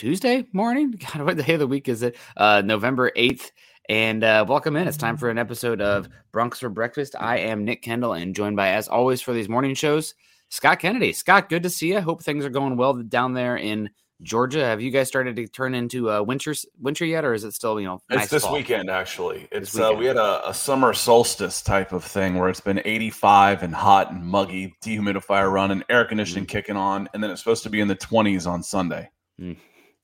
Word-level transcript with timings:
Tuesday 0.00 0.46
morning. 0.54 0.92
God, 1.12 1.26
what 1.26 1.36
day 1.36 1.52
of 1.52 1.60
the 1.60 1.66
week 1.66 1.86
is 1.86 2.02
it? 2.02 2.16
Uh, 2.34 2.62
November 2.64 3.12
eighth. 3.16 3.52
And 3.86 4.24
uh, 4.24 4.46
welcome 4.48 4.74
in. 4.76 4.88
It's 4.88 4.96
time 4.96 5.18
for 5.18 5.28
an 5.28 5.36
episode 5.36 5.82
of 5.82 6.08
Broncos 6.32 6.60
for 6.60 6.70
Breakfast. 6.70 7.14
I 7.20 7.36
am 7.40 7.66
Nick 7.66 7.82
Kendell, 7.82 8.18
and 8.18 8.34
joined 8.34 8.56
by, 8.56 8.70
as 8.70 8.88
always, 8.88 9.20
for 9.20 9.34
these 9.34 9.50
morning 9.50 9.74
shows, 9.74 10.14
Scott 10.48 10.78
Kennedy. 10.78 11.12
Scott, 11.12 11.50
good 11.50 11.64
to 11.64 11.68
see 11.68 11.88
you. 11.88 12.00
Hope 12.00 12.22
things 12.22 12.46
are 12.46 12.50
going 12.50 12.78
well 12.78 12.94
down 12.94 13.34
there 13.34 13.58
in 13.58 13.90
Georgia. 14.22 14.64
Have 14.64 14.80
you 14.80 14.90
guys 14.90 15.06
started 15.06 15.36
to 15.36 15.46
turn 15.48 15.74
into 15.74 16.10
uh, 16.10 16.22
winter 16.22 16.54
winter 16.80 17.04
yet, 17.04 17.26
or 17.26 17.34
is 17.34 17.44
it 17.44 17.52
still 17.52 17.78
you 17.78 17.86
know? 17.86 18.00
It's 18.08 18.20
nice 18.20 18.30
this 18.30 18.44
fall? 18.44 18.54
weekend 18.54 18.88
actually. 18.88 19.48
It's 19.52 19.74
weekend. 19.74 19.96
Uh, 19.96 19.98
we 19.98 20.06
had 20.06 20.16
a, 20.16 20.48
a 20.48 20.54
summer 20.54 20.94
solstice 20.94 21.60
type 21.60 21.92
of 21.92 22.04
thing 22.04 22.38
where 22.38 22.48
it's 22.48 22.60
been 22.60 22.80
85 22.82 23.64
and 23.64 23.74
hot 23.74 24.12
and 24.12 24.24
muggy, 24.24 24.74
dehumidifier 24.82 25.52
running, 25.52 25.84
air 25.90 26.06
conditioning 26.06 26.46
kicking 26.46 26.76
on, 26.76 27.06
and 27.12 27.22
then 27.22 27.30
it's 27.30 27.42
supposed 27.42 27.64
to 27.64 27.70
be 27.70 27.82
in 27.82 27.88
the 27.88 27.96
20s 27.96 28.46
on 28.46 28.62
Sunday. 28.62 29.10
Mm. 29.38 29.56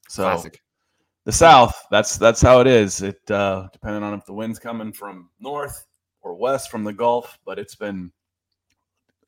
So 0.08 0.24
Classic. 0.24 0.60
the 1.24 1.32
South, 1.32 1.86
that's 1.90 2.16
that's 2.16 2.40
how 2.40 2.60
it 2.60 2.66
is. 2.66 3.02
It 3.02 3.30
uh, 3.30 3.68
depending 3.72 4.02
on 4.02 4.14
if 4.14 4.24
the 4.26 4.32
wind's 4.34 4.58
coming 4.58 4.92
from 4.92 5.30
north 5.40 5.86
or 6.22 6.34
west 6.34 6.70
from 6.70 6.84
the 6.84 6.92
Gulf, 6.92 7.38
but 7.44 7.58
it's 7.58 7.74
been 7.74 8.10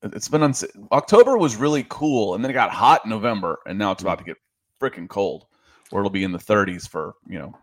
it's 0.03 0.29
been 0.29 0.43
uns- 0.43 0.65
October 0.93 1.37
was 1.37 1.57
really 1.57 1.85
cool, 1.89 2.35
and 2.35 2.45
then 2.45 2.51
it 2.51 2.55
got 2.55 2.71
hot 2.71 3.03
in 3.05 3.11
November, 3.11 3.59
and 3.67 3.79
now 3.79 3.93
it's 3.93 4.03
about 4.03 4.19
to 4.19 4.25
get 4.25 4.37
freaking 4.81 5.09
cold, 5.09 5.47
where 5.91 6.01
it'll 6.01 6.11
be 6.11 6.25
in 6.25 6.33
the 6.33 6.39
30s 6.39 6.89
for 6.89 7.15
you 7.27 7.39
know 7.39 7.57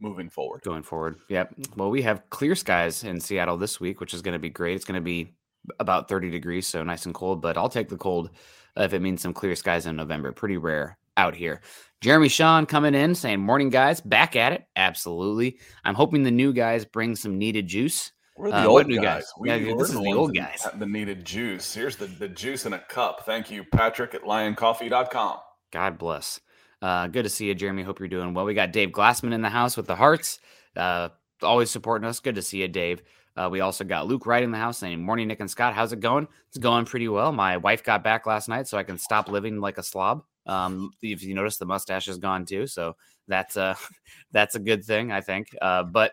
moving 0.00 0.28
forward. 0.28 0.62
going 0.62 0.82
forward. 0.82 1.16
Yep. 1.28 1.54
Well, 1.76 1.90
we 1.90 2.02
have 2.02 2.28
clear 2.30 2.54
skies 2.54 3.04
in 3.04 3.20
Seattle 3.20 3.56
this 3.56 3.80
week, 3.80 4.00
which 4.00 4.12
is 4.12 4.22
going 4.22 4.32
to 4.34 4.38
be 4.38 4.50
great. 4.50 4.76
It's 4.76 4.84
going 4.84 5.00
to 5.00 5.04
be 5.04 5.34
about 5.78 6.08
30 6.08 6.30
degrees, 6.30 6.66
so 6.66 6.82
nice 6.82 7.06
and 7.06 7.14
cold, 7.14 7.40
but 7.40 7.56
I'll 7.56 7.68
take 7.68 7.88
the 7.88 7.96
cold 7.96 8.30
if 8.76 8.92
it 8.92 9.00
means 9.00 9.22
some 9.22 9.32
clear 9.32 9.54
skies 9.54 9.86
in 9.86 9.96
November. 9.96 10.32
Pretty 10.32 10.56
rare 10.56 10.98
out 11.16 11.34
here. 11.34 11.60
Jeremy 12.00 12.28
Sean 12.28 12.66
coming 12.66 12.94
in 12.94 13.14
saying, 13.14 13.40
Morning, 13.40 13.70
guys. 13.70 14.00
Back 14.00 14.36
at 14.36 14.52
it. 14.52 14.64
Absolutely. 14.76 15.58
I'm 15.84 15.94
hoping 15.94 16.22
the 16.22 16.30
new 16.30 16.52
guys 16.52 16.84
bring 16.84 17.16
some 17.16 17.38
needed 17.38 17.66
juice. 17.66 18.12
We're 18.36 18.50
the 18.50 18.62
Uh, 18.64 18.66
old 18.66 18.86
new 18.88 18.96
guys. 19.00 19.22
guys? 19.24 19.32
We, 19.38 19.48
Yeah, 19.48 19.72
we're 19.72 19.78
this 19.78 19.88
is 19.90 19.94
the 20.00 20.12
old 20.12 20.34
guys. 20.34 20.66
The 20.74 20.86
needed 20.86 21.24
juice. 21.24 21.72
Here's 21.72 21.96
the, 21.96 22.06
the 22.06 22.28
juice 22.28 22.66
in 22.66 22.72
a 22.72 22.78
cup. 22.80 23.24
Thank 23.24 23.50
you, 23.50 23.64
Patrick 23.64 24.12
at 24.14 24.22
lioncoffee.com. 24.24 25.38
God 25.72 25.98
bless. 25.98 26.40
Uh, 26.82 27.06
good 27.06 27.22
to 27.22 27.30
see 27.30 27.46
you, 27.46 27.54
Jeremy. 27.54 27.82
Hope 27.84 28.00
you're 28.00 28.08
doing 28.08 28.34
well. 28.34 28.44
We 28.44 28.52
got 28.54 28.72
Dave 28.72 28.90
Glassman 28.90 29.32
in 29.32 29.40
the 29.40 29.48
house 29.48 29.76
with 29.76 29.86
the 29.86 29.96
hearts. 29.96 30.40
Uh, 30.76 31.08
always 31.42 31.70
supporting 31.70 32.06
us. 32.08 32.20
Good 32.20 32.34
to 32.34 32.42
see 32.42 32.60
you, 32.60 32.68
Dave. 32.68 33.02
Uh, 33.36 33.48
we 33.50 33.60
also 33.60 33.82
got 33.84 34.06
Luke 34.06 34.26
Wright 34.26 34.42
in 34.42 34.50
the 34.52 34.58
house 34.58 34.78
saying, 34.78 35.02
Morning, 35.02 35.26
Nick 35.28 35.40
and 35.40 35.50
Scott. 35.50 35.72
How's 35.74 35.92
it 35.92 36.00
going? 36.00 36.28
It's 36.48 36.58
going 36.58 36.84
pretty 36.84 37.08
well. 37.08 37.32
My 37.32 37.56
wife 37.56 37.82
got 37.82 38.04
back 38.04 38.26
last 38.26 38.48
night, 38.48 38.68
so 38.68 38.76
I 38.76 38.82
can 38.82 38.98
stop 38.98 39.28
living 39.28 39.60
like 39.60 39.78
a 39.78 39.82
slob. 39.82 40.24
Um, 40.46 40.92
if 41.02 41.22
you 41.22 41.34
notice, 41.34 41.56
the 41.56 41.66
mustache 41.66 42.08
is 42.08 42.18
gone 42.18 42.44
too. 42.46 42.66
So 42.66 42.96
that's 43.28 43.56
uh 43.56 43.74
that's 44.32 44.54
a 44.54 44.60
good 44.60 44.84
thing, 44.84 45.12
I 45.12 45.20
think. 45.20 45.48
Uh, 45.60 45.82
but 45.82 46.12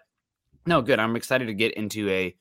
no, 0.65 0.81
good. 0.81 0.99
I'm 0.99 1.15
excited 1.15 1.45
to 1.47 1.53
get 1.53 1.73
into 1.73 2.09
a 2.09 2.35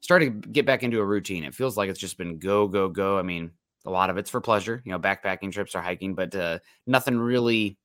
start 0.00 0.22
to 0.22 0.30
get 0.30 0.66
back 0.66 0.82
into 0.82 1.00
a 1.00 1.04
routine. 1.04 1.44
It 1.44 1.54
feels 1.54 1.76
like 1.76 1.88
it's 1.88 2.00
just 2.00 2.18
been 2.18 2.38
go, 2.38 2.66
go, 2.66 2.88
go. 2.88 3.18
I 3.18 3.22
mean, 3.22 3.52
a 3.86 3.90
lot 3.90 4.10
of 4.10 4.16
it's 4.16 4.30
for 4.30 4.40
pleasure, 4.40 4.82
you 4.84 4.92
know, 4.92 4.98
backpacking 4.98 5.52
trips 5.52 5.74
or 5.74 5.80
hiking, 5.80 6.14
but 6.14 6.34
uh, 6.34 6.58
nothing 6.86 7.18
really 7.18 7.78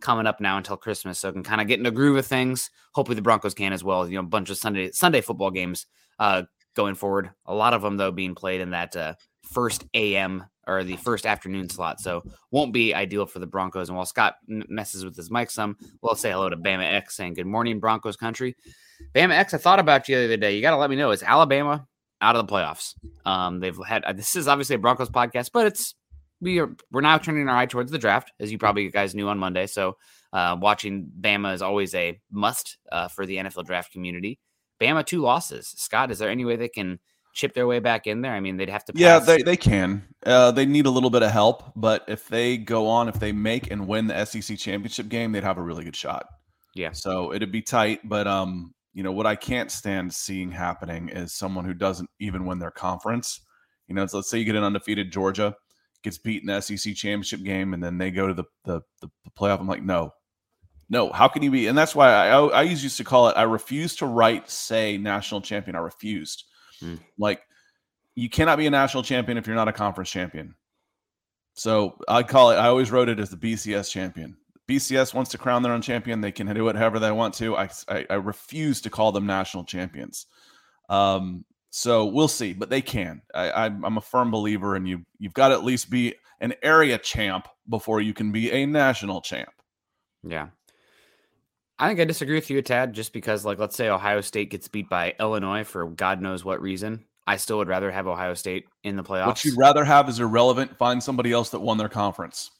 coming 0.00 0.26
up 0.26 0.40
now 0.40 0.56
until 0.56 0.76
Christmas. 0.76 1.20
So 1.20 1.28
I 1.28 1.32
can 1.32 1.42
kind 1.42 1.60
of 1.60 1.66
get 1.66 1.80
in 1.80 1.86
a 1.86 1.90
groove 1.90 2.16
of 2.16 2.26
things. 2.26 2.70
Hopefully 2.94 3.16
the 3.16 3.22
Broncos 3.22 3.54
can 3.54 3.72
as 3.72 3.84
well. 3.84 4.08
You 4.08 4.16
know, 4.16 4.20
a 4.20 4.24
bunch 4.24 4.50
of 4.50 4.58
Sunday 4.58 4.90
Sunday 4.92 5.20
football 5.20 5.50
games 5.50 5.86
uh, 6.18 6.42
going 6.74 6.94
forward. 6.94 7.30
A 7.46 7.54
lot 7.54 7.74
of 7.74 7.82
them 7.82 7.96
though 7.96 8.12
being 8.12 8.34
played 8.34 8.60
in 8.60 8.70
that 8.70 8.96
uh, 8.96 9.14
first 9.52 9.84
AM 9.94 10.44
or 10.66 10.82
the 10.82 10.96
first 10.96 11.26
afternoon 11.26 11.68
slot. 11.68 12.00
So 12.00 12.22
won't 12.50 12.72
be 12.72 12.94
ideal 12.94 13.26
for 13.26 13.38
the 13.38 13.46
Broncos. 13.46 13.88
And 13.88 13.96
while 13.96 14.06
Scott 14.06 14.36
messes 14.46 15.04
with 15.04 15.16
his 15.16 15.30
mic 15.30 15.50
some, 15.50 15.76
we'll 16.02 16.16
say 16.16 16.32
hello 16.32 16.48
to 16.48 16.56
Bama 16.56 16.92
X 16.92 17.16
saying 17.16 17.34
good 17.34 17.46
morning 17.46 17.78
Broncos 17.78 18.16
country. 18.16 18.56
Bama 19.14 19.32
X, 19.32 19.54
I 19.54 19.58
thought 19.58 19.78
about 19.78 20.08
you 20.08 20.16
the 20.18 20.24
other 20.24 20.36
day. 20.36 20.56
You 20.56 20.62
got 20.62 20.72
to 20.72 20.76
let 20.76 20.90
me 20.90 20.96
know. 20.96 21.10
Is 21.10 21.22
Alabama 21.22 21.86
out 22.20 22.36
of 22.36 22.46
the 22.46 22.52
playoffs? 22.52 22.94
Um, 23.24 23.60
they've 23.60 23.78
had 23.86 24.04
uh, 24.04 24.12
this 24.12 24.36
is 24.36 24.48
obviously 24.48 24.76
a 24.76 24.78
Broncos 24.78 25.10
podcast, 25.10 25.50
but 25.52 25.66
it's 25.66 25.94
we 26.40 26.58
are 26.58 26.74
we're 26.90 27.00
now 27.00 27.18
turning 27.18 27.48
our 27.48 27.56
eye 27.56 27.66
towards 27.66 27.92
the 27.92 27.98
draft, 27.98 28.32
as 28.40 28.50
you 28.50 28.58
probably 28.58 28.90
guys 28.90 29.14
knew 29.14 29.28
on 29.28 29.38
Monday. 29.38 29.66
So 29.66 29.96
uh, 30.32 30.56
watching 30.58 31.10
Bama 31.20 31.54
is 31.54 31.62
always 31.62 31.94
a 31.94 32.18
must 32.30 32.78
uh, 32.90 33.08
for 33.08 33.26
the 33.26 33.36
NFL 33.36 33.66
draft 33.66 33.92
community. 33.92 34.38
Bama 34.80 35.04
two 35.04 35.20
losses. 35.20 35.68
Scott, 35.76 36.10
is 36.10 36.18
there 36.18 36.30
any 36.30 36.44
way 36.44 36.56
they 36.56 36.68
can 36.68 36.98
chip 37.36 37.54
their 37.54 37.66
way 37.66 37.78
back 37.78 38.06
in 38.06 38.22
there? 38.22 38.32
I 38.32 38.40
mean, 38.40 38.56
they'd 38.56 38.70
have 38.70 38.84
to. 38.86 38.92
Pass. 38.92 39.00
Yeah, 39.00 39.18
they, 39.20 39.42
they 39.42 39.56
can. 39.56 40.02
Uh, 40.24 40.50
they 40.50 40.66
need 40.66 40.86
a 40.86 40.90
little 40.90 41.10
bit 41.10 41.22
of 41.22 41.30
help, 41.30 41.62
but 41.76 42.04
if 42.08 42.26
they 42.26 42.56
go 42.56 42.88
on, 42.88 43.08
if 43.08 43.20
they 43.20 43.30
make 43.30 43.70
and 43.70 43.86
win 43.86 44.08
the 44.08 44.24
SEC 44.24 44.58
championship 44.58 45.08
game, 45.08 45.30
they'd 45.30 45.44
have 45.44 45.58
a 45.58 45.62
really 45.62 45.84
good 45.84 45.94
shot. 45.94 46.26
Yeah. 46.74 46.92
So 46.92 47.32
it'd 47.32 47.52
be 47.52 47.62
tight, 47.62 48.00
but 48.04 48.26
um, 48.26 48.74
you 48.92 49.02
know 49.02 49.12
what 49.12 49.26
I 49.26 49.36
can't 49.36 49.70
stand 49.70 50.12
seeing 50.12 50.50
happening 50.50 51.10
is 51.10 51.34
someone 51.34 51.64
who 51.64 51.74
doesn't 51.74 52.10
even 52.18 52.46
win 52.46 52.58
their 52.58 52.70
conference. 52.70 53.40
You 53.88 53.94
know, 53.94 54.06
so 54.06 54.16
let's 54.18 54.30
say 54.30 54.38
you 54.38 54.44
get 54.44 54.56
an 54.56 54.64
undefeated 54.64 55.12
Georgia, 55.12 55.54
gets 56.02 56.18
beat 56.18 56.42
in 56.42 56.48
the 56.48 56.60
SEC 56.60 56.94
championship 56.94 57.42
game, 57.42 57.72
and 57.72 57.82
then 57.82 57.98
they 57.98 58.10
go 58.10 58.26
to 58.26 58.34
the 58.34 58.44
the, 58.64 58.80
the 59.00 59.08
playoff. 59.38 59.60
I'm 59.60 59.68
like, 59.68 59.84
no, 59.84 60.12
no. 60.90 61.12
How 61.12 61.28
can 61.28 61.42
you 61.42 61.50
be? 61.50 61.66
And 61.66 61.78
that's 61.78 61.94
why 61.94 62.10
I 62.10 62.28
I 62.28 62.46
I 62.46 62.62
used 62.62 62.96
to 62.96 63.04
call 63.04 63.28
it. 63.28 63.36
I 63.36 63.42
refuse 63.42 63.94
to 63.96 64.06
write 64.06 64.50
say 64.50 64.98
national 64.98 65.42
champion. 65.42 65.76
I 65.76 65.80
refused. 65.80 66.44
Hmm. 66.80 66.96
Like 67.18 67.42
you 68.14 68.28
cannot 68.28 68.58
be 68.58 68.66
a 68.66 68.70
national 68.70 69.02
champion 69.02 69.38
if 69.38 69.46
you're 69.46 69.56
not 69.56 69.68
a 69.68 69.72
conference 69.72 70.10
champion. 70.10 70.54
So 71.54 71.98
I 72.08 72.22
call 72.22 72.50
it. 72.50 72.56
I 72.56 72.68
always 72.68 72.90
wrote 72.90 73.08
it 73.08 73.18
as 73.18 73.30
the 73.30 73.36
BCS 73.36 73.90
champion. 73.90 74.36
BCS 74.68 75.14
wants 75.14 75.30
to 75.30 75.38
crown 75.38 75.62
their 75.62 75.72
own 75.72 75.82
champion. 75.82 76.20
They 76.20 76.32
can 76.32 76.52
do 76.52 76.68
it 76.68 76.76
however 76.76 76.98
they 76.98 77.12
want 77.12 77.34
to. 77.34 77.56
I, 77.56 77.68
I, 77.88 78.06
I 78.10 78.14
refuse 78.14 78.80
to 78.82 78.90
call 78.90 79.12
them 79.12 79.26
national 79.26 79.64
champions. 79.64 80.26
Um, 80.88 81.44
so 81.70 82.06
we'll 82.06 82.28
see, 82.28 82.52
but 82.52 82.68
they 82.68 82.82
can. 82.82 83.22
I, 83.34 83.50
I'm, 83.50 83.84
I'm 83.84 83.96
a 83.96 84.02
firm 84.02 84.30
believer, 84.30 84.76
and 84.76 84.88
you 84.88 85.04
you've 85.18 85.34
got 85.34 85.48
to 85.48 85.54
at 85.54 85.64
least 85.64 85.90
be 85.90 86.14
an 86.40 86.54
area 86.62 86.98
champ 86.98 87.48
before 87.68 88.00
you 88.00 88.12
can 88.12 88.32
be 88.32 88.50
a 88.50 88.66
national 88.66 89.20
champ. 89.20 89.50
Yeah. 90.22 90.48
I 91.78 91.88
think 91.88 92.00
I 92.00 92.04
disagree 92.04 92.36
with 92.36 92.48
you 92.48 92.58
a 92.58 92.62
tad 92.62 92.92
just 92.94 93.12
because, 93.12 93.44
like, 93.44 93.58
let's 93.58 93.76
say 93.76 93.88
Ohio 93.88 94.20
State 94.22 94.50
gets 94.50 94.66
beat 94.68 94.88
by 94.88 95.14
Illinois 95.20 95.64
for 95.64 95.86
God 95.86 96.22
knows 96.22 96.44
what 96.44 96.60
reason. 96.60 97.04
I 97.26 97.36
still 97.36 97.58
would 97.58 97.68
rather 97.68 97.90
have 97.90 98.06
Ohio 98.06 98.34
State 98.34 98.66
in 98.84 98.96
the 98.96 99.02
playoffs. 99.02 99.26
What 99.26 99.44
you'd 99.44 99.58
rather 99.58 99.84
have 99.84 100.08
is 100.08 100.20
irrelevant. 100.20 100.78
Find 100.78 101.02
somebody 101.02 101.32
else 101.32 101.50
that 101.50 101.60
won 101.60 101.76
their 101.76 101.88
conference. 101.88 102.50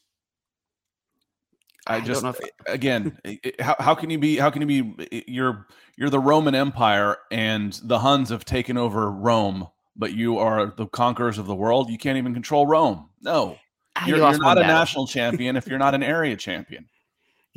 I, 1.87 1.95
I 1.95 1.97
don't 1.99 2.07
just 2.07 2.23
know 2.23 2.29
if- 2.29 2.39
again, 2.67 3.17
how, 3.59 3.75
how 3.79 3.95
can 3.95 4.09
you 4.09 4.19
be? 4.19 4.37
How 4.37 4.49
can 4.49 4.67
you 4.67 4.83
be? 4.83 5.23
You're 5.27 5.67
you're 5.95 6.09
the 6.09 6.19
Roman 6.19 6.53
Empire, 6.53 7.17
and 7.31 7.73
the 7.83 7.99
Huns 7.99 8.29
have 8.29 8.45
taken 8.45 8.77
over 8.77 9.09
Rome 9.11 9.67
but 9.97 10.13
you 10.13 10.37
are 10.37 10.67
the 10.77 10.85
conquerors 10.87 11.37
of 11.37 11.47
the 11.47 11.55
world. 11.55 11.89
You 11.89 11.97
can't 11.97 12.17
even 12.17 12.33
control 12.33 12.67
Rome. 12.67 13.09
No, 13.21 13.57
Ah, 13.95 14.05
you 14.05 14.15
you're, 14.15 14.29
you're 14.29 14.37
not 14.39 14.57
a 14.57 14.61
battle. 14.61 14.75
national 14.75 15.07
champion 15.07 15.55
if 15.57 15.67
you're 15.67 15.79
not 15.79 15.95
an 15.95 16.03
area 16.03 16.35
champion. 16.37 16.87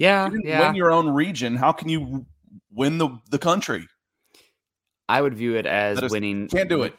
Yeah, 0.00 0.30
You 0.30 0.40
yeah. 0.44 0.66
win 0.66 0.74
your 0.76 0.90
own 0.90 1.10
region. 1.10 1.56
How 1.56 1.72
can 1.72 1.90
you 1.90 2.24
win 2.72 2.96
the 2.96 3.10
the 3.30 3.38
country? 3.38 3.86
I 5.10 5.20
would 5.20 5.34
view 5.34 5.56
it 5.56 5.66
as 5.66 6.00
is- 6.02 6.10
winning. 6.10 6.48
Can't 6.48 6.70
do 6.70 6.82
it. 6.82 6.94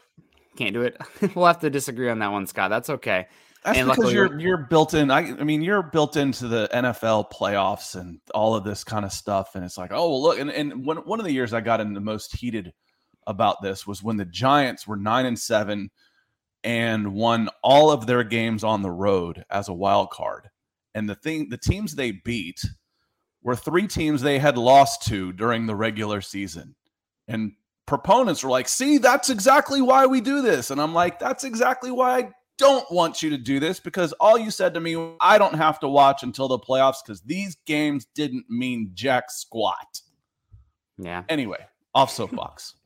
Can't 0.56 0.72
do 0.72 0.82
it. 0.82 0.96
we'll 1.34 1.46
have 1.46 1.58
to 1.60 1.70
disagree 1.70 2.08
on 2.10 2.20
that 2.20 2.30
one, 2.30 2.46
Scott. 2.46 2.70
That's 2.70 2.90
okay. 2.90 3.26
That's 3.64 3.78
And 3.78 3.88
because 3.88 4.12
you're 4.12 4.38
you're 4.38 4.66
built 4.70 4.94
in. 4.94 5.10
I, 5.10 5.18
I 5.20 5.42
mean, 5.44 5.62
you're 5.62 5.82
built 5.82 6.16
into 6.16 6.46
the 6.46 6.68
NFL 6.72 7.32
playoffs 7.32 7.98
and 7.98 8.20
all 8.34 8.54
of 8.54 8.62
this 8.62 8.84
kind 8.84 9.04
of 9.04 9.12
stuff. 9.12 9.56
And 9.56 9.64
it's 9.64 9.76
like, 9.78 9.90
oh 9.92 10.08
well, 10.10 10.22
look. 10.22 10.38
And 10.38 10.50
and 10.52 10.84
one 10.86 10.98
one 10.98 11.18
of 11.18 11.24
the 11.26 11.32
years 11.32 11.52
I 11.52 11.60
got 11.60 11.80
in 11.80 11.94
the 11.94 12.00
most 12.00 12.36
heated 12.36 12.72
about 13.26 13.62
this 13.62 13.84
was 13.84 14.00
when 14.02 14.16
the 14.16 14.24
Giants 14.26 14.86
were 14.86 14.96
nine 14.96 15.26
and 15.26 15.38
seven 15.38 15.90
and 16.62 17.14
won 17.14 17.48
all 17.64 17.90
of 17.90 18.06
their 18.06 18.22
games 18.22 18.62
on 18.62 18.82
the 18.82 18.90
road 18.92 19.44
as 19.50 19.68
a 19.68 19.74
wild 19.74 20.10
card. 20.10 20.48
And 20.94 21.08
the 21.08 21.14
thing, 21.16 21.48
the 21.48 21.58
teams 21.58 21.94
they 21.96 22.12
beat 22.12 22.60
were 23.42 23.56
three 23.56 23.86
teams 23.86 24.22
they 24.22 24.38
had 24.38 24.56
lost 24.56 25.06
to 25.08 25.32
during 25.32 25.66
the 25.66 25.74
regular 25.74 26.20
season. 26.20 26.74
And 27.28 27.52
proponents 27.86 28.42
were 28.42 28.50
like, 28.50 28.68
see, 28.68 28.98
that's 28.98 29.30
exactly 29.30 29.82
why 29.82 30.06
we 30.06 30.20
do 30.20 30.42
this. 30.42 30.70
And 30.70 30.80
I'm 30.80 30.94
like, 30.94 31.18
that's 31.18 31.44
exactly 31.44 31.90
why 31.90 32.18
I 32.18 32.30
don't 32.58 32.90
want 32.90 33.22
you 33.22 33.30
to 33.30 33.38
do 33.38 33.58
this 33.58 33.80
because 33.80 34.12
all 34.14 34.38
you 34.38 34.50
said 34.50 34.74
to 34.74 34.80
me, 34.80 34.96
I 35.20 35.38
don't 35.38 35.54
have 35.54 35.80
to 35.80 35.88
watch 35.88 36.22
until 36.22 36.48
the 36.48 36.58
playoffs 36.58 36.98
because 37.04 37.20
these 37.22 37.56
games 37.66 38.06
didn't 38.14 38.44
mean 38.48 38.90
jack 38.94 39.30
squat. 39.30 40.00
Yeah. 40.98 41.24
Anyway, 41.28 41.66
off 41.94 42.10
soapbox. 42.10 42.74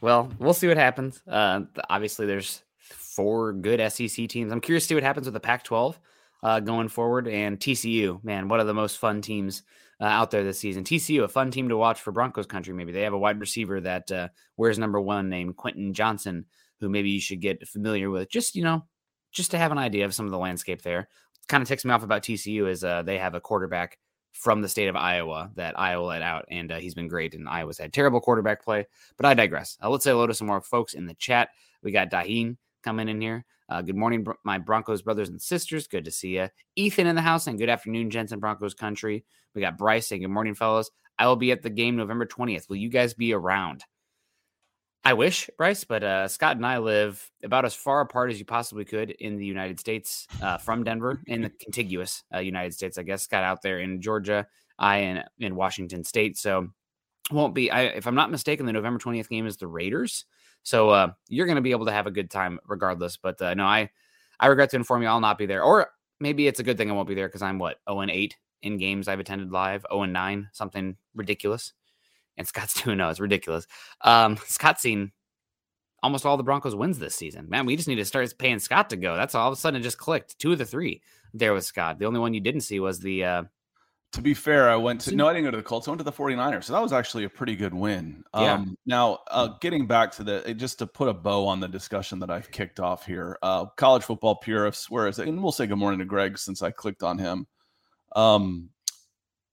Well, 0.00 0.30
we'll 0.38 0.54
see 0.54 0.68
what 0.68 0.76
happens. 0.76 1.20
Uh, 1.26 1.62
obviously, 1.90 2.24
there's 2.24 2.62
four 2.78 3.52
good 3.52 3.80
SEC 3.90 4.28
teams. 4.28 4.52
I'm 4.52 4.60
curious 4.60 4.84
to 4.84 4.88
see 4.90 4.94
what 4.94 5.02
happens 5.02 5.26
with 5.26 5.34
the 5.34 5.40
Pac-12 5.40 5.96
uh, 6.44 6.60
going 6.60 6.86
forward 6.86 7.26
and 7.26 7.58
TCU. 7.58 8.22
Man, 8.22 8.48
one 8.48 8.60
of 8.60 8.68
the 8.68 8.74
most 8.74 8.98
fun 8.98 9.20
teams 9.20 9.64
uh, 10.00 10.04
out 10.04 10.30
there 10.30 10.44
this 10.44 10.58
season. 10.58 10.84
TCU, 10.84 11.24
a 11.24 11.28
fun 11.28 11.50
team 11.50 11.68
to 11.68 11.76
watch 11.76 12.00
for 12.00 12.12
Broncos 12.12 12.46
country. 12.46 12.74
Maybe 12.74 12.92
they 12.92 13.02
have 13.02 13.12
a 13.12 13.18
wide 13.18 13.40
receiver 13.40 13.80
that 13.80 14.10
uh, 14.10 14.28
wears 14.56 14.78
number 14.78 15.00
one 15.00 15.28
named 15.28 15.56
Quentin 15.56 15.92
Johnston, 15.92 16.46
who 16.80 16.88
maybe 16.88 17.10
you 17.10 17.20
should 17.20 17.40
get 17.40 17.66
familiar 17.66 18.10
with. 18.10 18.30
Just 18.30 18.54
you 18.54 18.62
know, 18.62 18.84
just 19.32 19.50
to 19.52 19.58
have 19.58 19.72
an 19.72 19.78
idea 19.78 20.04
of 20.04 20.14
some 20.14 20.26
of 20.26 20.32
the 20.32 20.38
landscape 20.38 20.82
there. 20.82 21.08
Kind 21.48 21.62
of 21.62 21.68
ticks 21.68 21.84
me 21.84 21.92
off 21.92 22.02
about 22.02 22.22
TCU 22.22 22.68
is 22.68 22.84
uh, 22.84 23.02
they 23.02 23.18
have 23.18 23.34
a 23.34 23.40
quarterback 23.40 23.98
from 24.32 24.60
the 24.60 24.68
state 24.68 24.88
of 24.88 24.96
Iowa 24.96 25.50
that 25.56 25.78
Iowa 25.78 26.04
let 26.04 26.22
out, 26.22 26.44
and 26.50 26.70
uh, 26.70 26.78
he's 26.78 26.94
been 26.94 27.08
great. 27.08 27.34
And 27.34 27.48
Iowa's 27.48 27.78
had 27.78 27.92
terrible 27.92 28.20
quarterback 28.20 28.62
play, 28.62 28.86
but 29.16 29.26
I 29.26 29.34
digress. 29.34 29.78
Uh, 29.82 29.90
let's 29.90 30.04
say 30.04 30.10
hello 30.10 30.26
to 30.26 30.34
some 30.34 30.46
more 30.46 30.60
folks 30.60 30.94
in 30.94 31.06
the 31.06 31.14
chat. 31.14 31.48
We 31.82 31.90
got 31.90 32.10
Daheen 32.10 32.56
coming 32.82 33.08
in 33.08 33.20
here. 33.20 33.44
Uh, 33.68 33.82
good 33.82 33.96
morning, 33.96 34.26
my 34.44 34.58
Broncos 34.58 35.02
brothers 35.02 35.28
and 35.28 35.40
sisters. 35.40 35.86
Good 35.86 36.06
to 36.06 36.10
see 36.10 36.36
you. 36.36 36.48
Ethan 36.76 37.06
in 37.06 37.16
the 37.16 37.22
house, 37.22 37.46
and 37.46 37.58
good 37.58 37.68
afternoon, 37.68 38.10
Jensen 38.10 38.40
Broncos 38.40 38.74
country. 38.74 39.24
We 39.54 39.60
got 39.60 39.76
Bryce 39.76 40.06
saying, 40.06 40.22
Good 40.22 40.28
morning, 40.28 40.54
fellas. 40.54 40.90
I 41.18 41.26
will 41.26 41.36
be 41.36 41.52
at 41.52 41.62
the 41.62 41.70
game 41.70 41.96
November 41.96 42.24
20th. 42.24 42.68
Will 42.68 42.76
you 42.76 42.88
guys 42.88 43.12
be 43.12 43.34
around? 43.34 43.84
I 45.04 45.14
wish, 45.14 45.48
Bryce, 45.56 45.84
but 45.84 46.02
uh, 46.02 46.28
Scott 46.28 46.56
and 46.56 46.66
I 46.66 46.78
live 46.78 47.30
about 47.42 47.64
as 47.64 47.74
far 47.74 48.00
apart 48.00 48.30
as 48.30 48.38
you 48.38 48.44
possibly 48.44 48.84
could 48.84 49.10
in 49.10 49.36
the 49.36 49.46
United 49.46 49.78
States 49.78 50.26
uh, 50.42 50.58
from 50.58 50.82
Denver, 50.82 51.22
in 51.26 51.42
the 51.42 51.50
contiguous 51.50 52.24
uh, 52.34 52.38
United 52.38 52.74
States, 52.74 52.98
I 52.98 53.02
guess. 53.02 53.22
Scott 53.22 53.44
out 53.44 53.62
there 53.62 53.78
in 53.80 54.00
Georgia, 54.00 54.46
I 54.78 54.98
in, 54.98 55.24
in 55.38 55.56
Washington 55.56 56.04
State. 56.04 56.36
So 56.36 56.68
won't 57.30 57.54
be, 57.54 57.70
I, 57.70 57.82
if 57.84 58.06
I'm 58.06 58.14
not 58.14 58.30
mistaken, 58.30 58.66
the 58.66 58.72
November 58.72 58.98
20th 58.98 59.28
game 59.28 59.46
is 59.46 59.56
the 59.56 59.66
Raiders. 59.66 60.24
So 60.68 60.90
uh, 60.90 61.12
you're 61.28 61.46
going 61.46 61.56
to 61.56 61.62
be 61.62 61.70
able 61.70 61.86
to 61.86 61.92
have 61.92 62.06
a 62.06 62.10
good 62.10 62.30
time 62.30 62.60
regardless. 62.66 63.16
But 63.16 63.40
uh, 63.40 63.54
no, 63.54 63.64
I, 63.64 63.88
I 64.38 64.48
regret 64.48 64.68
to 64.70 64.76
inform 64.76 65.00
you 65.00 65.08
I'll 65.08 65.18
not 65.18 65.38
be 65.38 65.46
there. 65.46 65.62
Or 65.62 65.88
maybe 66.20 66.46
it's 66.46 66.60
a 66.60 66.62
good 66.62 66.76
thing 66.76 66.90
I 66.90 66.94
won't 66.94 67.08
be 67.08 67.14
there 67.14 67.26
because 67.26 67.40
I'm 67.40 67.58
what, 67.58 67.78
0 67.88 68.00
and 68.00 68.10
8 68.10 68.36
in 68.60 68.76
games 68.76 69.08
I've 69.08 69.18
attended 69.18 69.50
live, 69.50 69.86
0 69.90 70.02
and 70.02 70.12
9, 70.12 70.50
something 70.52 70.98
ridiculous. 71.14 71.72
And 72.36 72.46
Scott's 72.46 72.74
2 72.82 72.94
0. 72.94 73.08
It's 73.08 73.18
ridiculous. 73.18 73.66
Um, 74.02 74.36
Scott's 74.44 74.82
seen 74.82 75.12
almost 76.02 76.26
all 76.26 76.36
the 76.36 76.42
Broncos 76.42 76.74
wins 76.74 76.98
this 76.98 77.14
season. 77.14 77.48
Man, 77.48 77.64
we 77.64 77.74
just 77.74 77.88
need 77.88 77.96
to 77.96 78.04
start 78.04 78.30
paying 78.36 78.58
Scott 78.58 78.90
to 78.90 78.96
go. 78.96 79.16
That's 79.16 79.34
all 79.34 79.48
of 79.48 79.54
a 79.54 79.56
sudden 79.56 79.80
it 79.80 79.84
just 79.84 79.96
clicked. 79.96 80.38
Two 80.38 80.52
of 80.52 80.58
the 80.58 80.66
three 80.66 81.00
there 81.32 81.54
with 81.54 81.64
Scott. 81.64 81.98
The 81.98 82.04
only 82.04 82.20
one 82.20 82.34
you 82.34 82.40
didn't 82.40 82.60
see 82.60 82.78
was 82.78 83.00
the 83.00 83.24
uh 83.24 83.42
To 84.12 84.22
be 84.22 84.32
fair, 84.32 84.70
I 84.70 84.76
went 84.76 85.02
to 85.02 85.14
no, 85.14 85.28
I 85.28 85.34
didn't 85.34 85.44
go 85.44 85.50
to 85.50 85.56
the 85.58 85.62
Colts. 85.62 85.86
I 85.86 85.90
went 85.90 85.98
to 85.98 86.04
the 86.04 86.12
49ers. 86.12 86.64
So 86.64 86.72
that 86.72 86.80
was 86.80 86.94
actually 86.94 87.24
a 87.24 87.28
pretty 87.28 87.54
good 87.54 87.74
win. 87.74 88.24
Yeah. 88.34 88.54
Um, 88.54 88.76
now, 88.86 89.18
uh, 89.30 89.48
getting 89.60 89.86
back 89.86 90.12
to 90.12 90.24
the 90.24 90.54
just 90.54 90.78
to 90.78 90.86
put 90.86 91.08
a 91.08 91.14
bow 91.14 91.46
on 91.46 91.60
the 91.60 91.68
discussion 91.68 92.18
that 92.20 92.30
I've 92.30 92.50
kicked 92.50 92.80
off 92.80 93.04
here, 93.04 93.38
uh, 93.42 93.66
college 93.76 94.02
football 94.02 94.36
purists. 94.36 94.88
Where 94.88 95.08
is 95.08 95.18
it? 95.18 95.28
And 95.28 95.42
we'll 95.42 95.52
say 95.52 95.66
good 95.66 95.76
morning 95.76 95.98
to 95.98 96.06
Greg 96.06 96.38
since 96.38 96.62
I 96.62 96.70
clicked 96.70 97.02
on 97.02 97.18
him. 97.18 97.46
Um, 98.16 98.70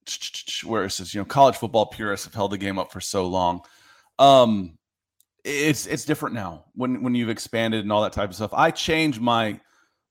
where 0.64 0.84
it 0.84 0.90
says, 0.90 1.12
you 1.12 1.20
know, 1.20 1.26
college 1.26 1.56
football 1.56 1.86
purists 1.86 2.24
have 2.24 2.34
held 2.34 2.52
the 2.52 2.58
game 2.58 2.78
up 2.78 2.90
for 2.92 3.00
so 3.00 3.26
long. 3.26 3.60
Um, 4.18 4.78
it's 5.44 5.86
it's 5.86 6.04
different 6.04 6.34
now 6.34 6.64
when 6.74 7.02
when 7.02 7.14
you've 7.14 7.28
expanded 7.28 7.82
and 7.82 7.92
all 7.92 8.02
that 8.02 8.12
type 8.12 8.30
of 8.30 8.34
stuff. 8.34 8.52
I 8.52 8.70
changed 8.70 9.20
my 9.20 9.60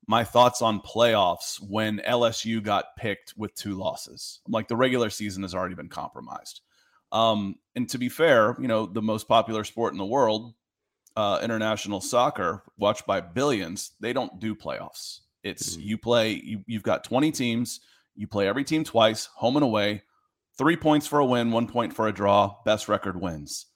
my 0.06 0.22
thoughts 0.24 0.62
on 0.62 0.80
playoffs 0.80 1.60
when 1.60 1.98
LSU 1.98 2.62
got 2.62 2.96
picked 2.96 3.34
with 3.36 3.54
two 3.54 3.74
losses. 3.74 4.40
Like 4.48 4.68
the 4.68 4.76
regular 4.76 5.10
season 5.10 5.42
has 5.42 5.54
already 5.54 5.74
been 5.74 5.88
compromised. 5.88 6.60
Um, 7.12 7.56
and 7.74 7.88
to 7.90 7.98
be 7.98 8.08
fair, 8.08 8.56
you 8.60 8.68
know, 8.68 8.86
the 8.86 9.02
most 9.02 9.26
popular 9.28 9.64
sport 9.64 9.92
in 9.92 9.98
the 9.98 10.04
world, 10.04 10.54
uh, 11.16 11.40
international 11.42 12.00
soccer, 12.00 12.62
watched 12.76 13.06
by 13.06 13.20
billions, 13.20 13.92
they 14.00 14.12
don't 14.12 14.38
do 14.38 14.54
playoffs. 14.54 15.20
It's 15.42 15.76
Mhm. 15.76 15.84
you 15.84 15.98
play, 15.98 16.32
you, 16.32 16.64
you've 16.66 16.82
got 16.82 17.04
20 17.04 17.32
teams, 17.32 17.80
you 18.14 18.26
play 18.26 18.48
every 18.48 18.64
team 18.64 18.84
twice, 18.84 19.26
home 19.26 19.56
and 19.56 19.64
away, 19.64 20.02
three 20.58 20.76
points 20.76 21.06
for 21.06 21.18
a 21.18 21.24
win, 21.26 21.52
one 21.52 21.66
point 21.66 21.92
for 21.94 22.06
a 22.08 22.12
draw, 22.12 22.56
best 22.64 22.88
record 22.88 23.20
wins. 23.20 23.66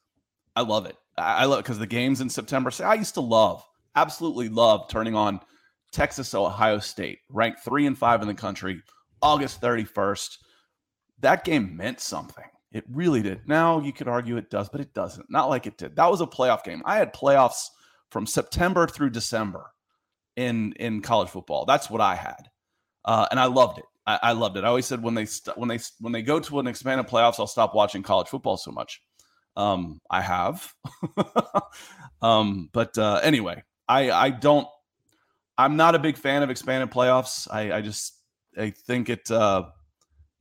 I 0.54 0.62
love 0.62 0.86
it. 0.86 0.96
I 1.16 1.42
I 1.42 1.44
love 1.44 1.62
because 1.62 1.78
the 1.78 1.86
games 1.86 2.20
in 2.20 2.28
September. 2.28 2.70
Say 2.70 2.84
I 2.84 2.94
used 2.94 3.14
to 3.14 3.20
love, 3.20 3.64
absolutely 3.94 4.48
love 4.48 4.88
turning 4.88 5.14
on 5.14 5.40
Texas, 5.92 6.34
Ohio 6.34 6.78
State, 6.78 7.18
ranked 7.28 7.60
three 7.64 7.86
and 7.86 7.98
five 7.98 8.22
in 8.22 8.28
the 8.28 8.34
country, 8.34 8.82
August 9.22 9.60
31st. 9.60 10.38
That 11.20 11.44
game 11.44 11.76
meant 11.76 12.00
something. 12.00 12.44
It 12.72 12.84
really 12.88 13.22
did. 13.22 13.48
Now 13.48 13.80
you 13.80 13.92
could 13.92 14.08
argue 14.08 14.36
it 14.36 14.50
does, 14.50 14.68
but 14.68 14.80
it 14.80 14.94
doesn't. 14.94 15.30
Not 15.30 15.48
like 15.48 15.66
it 15.66 15.76
did. 15.76 15.96
That 15.96 16.10
was 16.10 16.20
a 16.20 16.26
playoff 16.26 16.62
game. 16.62 16.82
I 16.84 16.96
had 16.96 17.12
playoffs 17.12 17.66
from 18.10 18.26
September 18.26 18.86
through 18.86 19.10
December 19.10 19.72
in 20.36 20.72
in 20.74 21.02
college 21.02 21.28
football. 21.28 21.64
That's 21.64 21.90
what 21.90 22.00
I 22.00 22.14
had, 22.14 22.48
uh, 23.04 23.26
and 23.30 23.40
I 23.40 23.46
loved 23.46 23.78
it. 23.78 23.84
I, 24.06 24.18
I 24.22 24.32
loved 24.32 24.56
it. 24.56 24.64
I 24.64 24.68
always 24.68 24.86
said 24.86 25.02
when 25.02 25.14
they 25.14 25.26
st- 25.26 25.58
when 25.58 25.68
they 25.68 25.78
when 25.98 26.12
they 26.12 26.22
go 26.22 26.38
to 26.38 26.60
an 26.60 26.68
expanded 26.68 27.08
playoffs, 27.08 27.40
I'll 27.40 27.46
stop 27.48 27.74
watching 27.74 28.02
college 28.02 28.28
football 28.28 28.56
so 28.56 28.70
much. 28.70 29.02
Um, 29.56 30.00
I 30.08 30.20
have, 30.20 30.72
um, 32.22 32.70
but 32.72 32.96
uh, 32.96 33.20
anyway, 33.22 33.62
I 33.88 34.10
I 34.10 34.30
don't. 34.30 34.68
I'm 35.60 35.76
not 35.76 35.94
a 35.94 35.98
big 35.98 36.16
fan 36.16 36.42
of 36.42 36.48
expanded 36.48 36.90
playoffs. 36.90 37.46
I, 37.50 37.72
I 37.72 37.80
just 37.82 38.14
I 38.58 38.70
think 38.70 39.10
it. 39.10 39.30
Uh, 39.30 39.64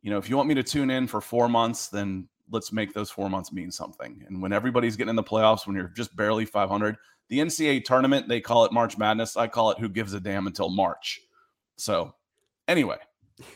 you 0.02 0.10
know, 0.10 0.18
if 0.18 0.30
you 0.30 0.38
want 0.38 0.48
me 0.48 0.56
to 0.56 0.64
tune 0.64 0.90
in 0.90 1.08
for 1.08 1.20
four 1.20 1.50
months, 1.50 1.90
then 1.90 2.30
let's 2.50 2.72
make 2.72 2.94
those 2.94 3.12
four 3.12 3.30
months 3.30 3.52
mean 3.52 3.70
something. 3.70 4.24
And 4.28 4.42
when 4.42 4.54
everybody's 4.54 4.96
getting 4.96 5.10
in 5.10 5.18
the 5.18 5.24
playoffs, 5.24 5.68
when 5.68 5.76
you're 5.76 5.90
just 5.90 6.16
barely 6.16 6.46
500, 6.46 6.96
the 7.28 7.40
NCAA 7.40 7.84
tournament 7.84 8.30
they 8.30 8.40
call 8.40 8.64
it 8.64 8.72
March 8.72 8.98
Madness. 8.98 9.36
I 9.36 9.48
call 9.48 9.72
it 9.72 9.80
Who 9.80 9.90
gives 9.90 10.14
a 10.14 10.22
damn 10.22 10.48
until 10.48 10.70
March. 10.70 11.20
So, 11.76 12.16
anyway, 12.70 12.98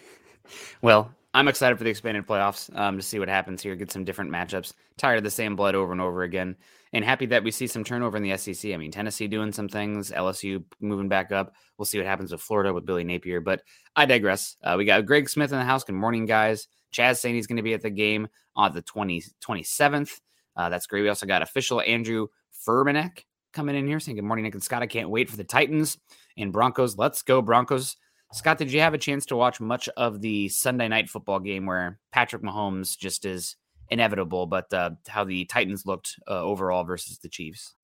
well, 0.81 1.13
I'm 1.33 1.47
excited 1.47 1.77
for 1.77 1.85
the 1.85 1.89
expanded 1.89 2.27
playoffs 2.27 2.75
um, 2.77 2.97
to 2.97 3.03
see 3.03 3.19
what 3.19 3.29
happens 3.29 3.63
here, 3.63 3.75
get 3.75 3.91
some 3.91 4.03
different 4.03 4.31
matchups. 4.31 4.73
Tired 4.97 5.17
of 5.17 5.23
the 5.23 5.31
same 5.31 5.55
blood 5.55 5.75
over 5.75 5.93
and 5.93 6.01
over 6.01 6.23
again, 6.23 6.57
and 6.93 7.03
happy 7.03 7.25
that 7.25 7.43
we 7.43 7.51
see 7.51 7.65
some 7.65 7.83
turnover 7.83 8.17
in 8.17 8.23
the 8.23 8.37
SEC. 8.37 8.71
I 8.71 8.77
mean, 8.77 8.91
Tennessee 8.91 9.27
doing 9.27 9.51
some 9.51 9.67
things, 9.67 10.11
LSU 10.11 10.63
moving 10.79 11.09
back 11.09 11.31
up. 11.31 11.53
We'll 11.77 11.85
see 11.85 11.97
what 11.97 12.07
happens 12.07 12.31
with 12.31 12.41
Florida 12.41 12.71
with 12.71 12.85
Billy 12.85 13.03
Napier. 13.03 13.41
But 13.41 13.61
I 13.95 14.05
digress. 14.05 14.55
Uh, 14.63 14.75
we 14.77 14.85
got 14.85 15.05
Greg 15.07 15.27
Smith 15.27 15.51
in 15.51 15.57
the 15.57 15.65
house. 15.65 15.83
Good 15.83 15.95
morning, 15.95 16.27
guys. 16.27 16.67
Chaz 16.93 17.17
saying 17.17 17.33
he's 17.33 17.47
going 17.47 17.57
to 17.57 17.63
be 17.63 17.73
at 17.73 17.81
the 17.81 17.89
game 17.89 18.27
on 18.55 18.73
the 18.73 18.83
20, 18.83 19.23
27th. 19.43 20.21
Uh, 20.55 20.69
that's 20.69 20.85
great. 20.85 21.01
We 21.01 21.09
also 21.09 21.25
got 21.25 21.41
official 21.41 21.81
Andrew 21.81 22.27
Furmanek 22.67 23.23
coming 23.53 23.75
in 23.75 23.87
here 23.87 23.99
saying, 23.99 24.17
Good 24.17 24.25
morning, 24.25 24.43
Nick 24.43 24.53
and 24.53 24.63
Scott. 24.63 24.83
I 24.83 24.87
can't 24.87 25.09
wait 25.09 25.31
for 25.31 25.37
the 25.37 25.43
Titans 25.43 25.97
and 26.37 26.53
Broncos. 26.53 26.95
Let's 26.95 27.23
go, 27.23 27.41
Broncos. 27.41 27.97
Scott, 28.33 28.59
did 28.59 28.71
you 28.71 28.81
have 28.81 28.93
a 28.93 28.99
chance 28.99 29.25
to 29.27 29.35
watch 29.35 29.59
much 29.59 29.89
of 29.97 30.21
the 30.21 30.49
Sunday 30.49 30.87
night 30.87 31.09
football 31.09 31.39
game 31.39 31.65
where 31.65 31.99
Patrick 32.11 32.43
Mahomes 32.43 32.97
just 32.97 33.25
is 33.25 33.55
inevitable, 33.93 34.45
but 34.47 34.73
uh, 34.73 34.89
how 35.07 35.23
the 35.23 35.45
Titans 35.45 35.85
looked 35.85 36.19
uh, 36.27 36.41
overall 36.41 36.83
versus 36.83 37.19
the 37.19 37.29
Chiefs? 37.29 37.75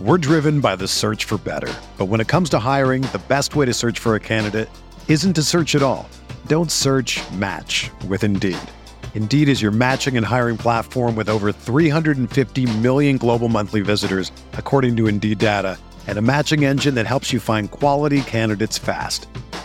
We're 0.00 0.18
driven 0.18 0.60
by 0.60 0.76
the 0.76 0.86
search 0.86 1.24
for 1.24 1.38
better. 1.38 1.72
But 1.96 2.04
when 2.06 2.20
it 2.20 2.28
comes 2.28 2.50
to 2.50 2.58
hiring, 2.58 3.02
the 3.02 3.22
best 3.26 3.56
way 3.56 3.66
to 3.66 3.74
search 3.74 3.98
for 3.98 4.14
a 4.14 4.20
candidate 4.20 4.68
isn't 5.08 5.32
to 5.32 5.42
search 5.42 5.74
at 5.74 5.82
all. 5.82 6.08
Don't 6.46 6.70
search 6.70 7.18
match 7.32 7.90
with 8.06 8.22
Indeed. 8.22 8.58
Indeed 9.14 9.48
is 9.48 9.60
your 9.60 9.72
matching 9.72 10.16
and 10.16 10.24
hiring 10.24 10.56
platform 10.56 11.16
with 11.16 11.28
over 11.28 11.50
350 11.50 12.78
million 12.78 13.16
global 13.16 13.48
monthly 13.48 13.80
visitors, 13.80 14.30
according 14.52 14.96
to 14.98 15.08
Indeed 15.08 15.38
data, 15.38 15.78
and 16.06 16.16
a 16.16 16.22
matching 16.22 16.64
engine 16.64 16.94
that 16.94 17.06
helps 17.06 17.32
you 17.32 17.40
find 17.40 17.70
quality 17.70 18.20
candidates 18.20 18.78
fast. 18.78 19.26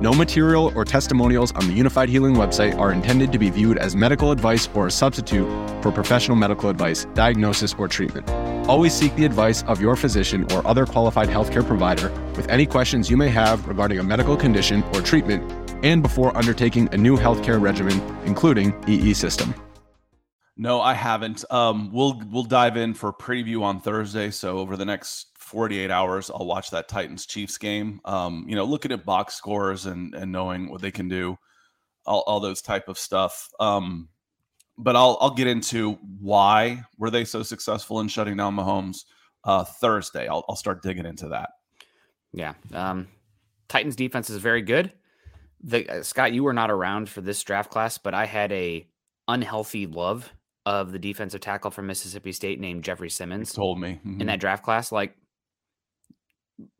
No 0.00 0.12
material 0.12 0.72
or 0.76 0.84
testimonials 0.84 1.50
on 1.56 1.66
the 1.66 1.76
Unifyd 1.76 2.08
Healing 2.08 2.36
website 2.36 2.78
are 2.78 2.92
intended 2.92 3.32
to 3.32 3.38
be 3.38 3.50
viewed 3.50 3.78
as 3.78 3.96
medical 3.96 4.30
advice 4.30 4.68
or 4.72 4.86
a 4.86 4.90
substitute 4.92 5.48
for 5.82 5.90
professional 5.90 6.36
medical 6.36 6.70
advice, 6.70 7.06
diagnosis, 7.14 7.74
or 7.76 7.88
treatment. 7.88 8.30
Always 8.68 8.94
seek 8.94 9.12
the 9.16 9.24
advice 9.24 9.64
of 9.64 9.80
your 9.80 9.96
physician 9.96 10.46
or 10.52 10.64
other 10.64 10.86
qualified 10.86 11.28
healthcare 11.28 11.66
provider 11.66 12.10
with 12.36 12.48
any 12.48 12.64
questions 12.64 13.10
you 13.10 13.16
may 13.16 13.28
have 13.28 13.66
regarding 13.66 13.98
a 13.98 14.04
medical 14.04 14.36
condition 14.36 14.84
or 14.94 15.02
treatment 15.02 15.42
and 15.82 16.00
before 16.00 16.36
undertaking 16.36 16.88
a 16.92 16.96
new 16.96 17.16
healthcare 17.16 17.60
regimen, 17.60 18.00
including 18.24 18.72
EE 18.86 19.14
system. 19.14 19.52
No, 20.56 20.80
I 20.80 20.94
haven't. 20.94 21.44
Um, 21.50 21.92
we'll 21.92 22.22
we'll 22.30 22.44
dive 22.44 22.76
in 22.76 22.94
for 22.94 23.12
preview 23.12 23.62
on 23.62 23.80
Thursday. 23.80 24.30
So 24.30 24.58
over 24.58 24.76
the 24.76 24.84
next 24.84 25.27
48 25.48 25.90
hours, 25.90 26.30
I'll 26.30 26.46
watch 26.46 26.70
that 26.70 26.88
Titans 26.88 27.26
Chiefs 27.26 27.58
game. 27.58 28.00
Um, 28.04 28.44
you 28.46 28.54
know, 28.54 28.64
looking 28.64 28.92
at 28.92 29.04
box 29.04 29.34
scores 29.34 29.86
and 29.86 30.14
and 30.14 30.30
knowing 30.30 30.70
what 30.70 30.80
they 30.82 30.90
can 30.90 31.08
do, 31.08 31.36
all, 32.06 32.22
all 32.26 32.40
those 32.40 32.62
type 32.62 32.88
of 32.88 32.98
stuff. 32.98 33.48
Um, 33.58 34.08
but 34.76 34.94
I'll 34.94 35.18
I'll 35.20 35.34
get 35.34 35.46
into 35.46 35.94
why 36.20 36.82
were 36.98 37.10
they 37.10 37.24
so 37.24 37.42
successful 37.42 38.00
in 38.00 38.08
shutting 38.08 38.36
down 38.36 38.56
Mahomes 38.56 39.04
uh, 39.44 39.64
Thursday. 39.64 40.28
I'll 40.28 40.44
I'll 40.48 40.56
start 40.56 40.82
digging 40.82 41.06
into 41.06 41.28
that. 41.28 41.50
Yeah, 42.32 42.54
um, 42.72 43.08
Titans 43.68 43.96
defense 43.96 44.30
is 44.30 44.38
very 44.38 44.62
good. 44.62 44.92
The 45.62 45.88
uh, 45.88 46.02
Scott, 46.02 46.32
you 46.32 46.44
were 46.44 46.52
not 46.52 46.70
around 46.70 47.08
for 47.08 47.20
this 47.20 47.42
draft 47.42 47.70
class, 47.70 47.98
but 47.98 48.14
I 48.14 48.26
had 48.26 48.52
a 48.52 48.86
unhealthy 49.26 49.86
love 49.86 50.32
of 50.66 50.92
the 50.92 50.98
defensive 50.98 51.40
tackle 51.40 51.70
from 51.70 51.86
Mississippi 51.86 52.30
State 52.30 52.60
named 52.60 52.84
Jeffery 52.84 53.08
Simmons. 53.08 53.52
told 53.54 53.80
me 53.80 54.00
mm-hmm. 54.06 54.20
in 54.20 54.26
that 54.26 54.38
draft 54.38 54.62
class, 54.62 54.92
like 54.92 55.16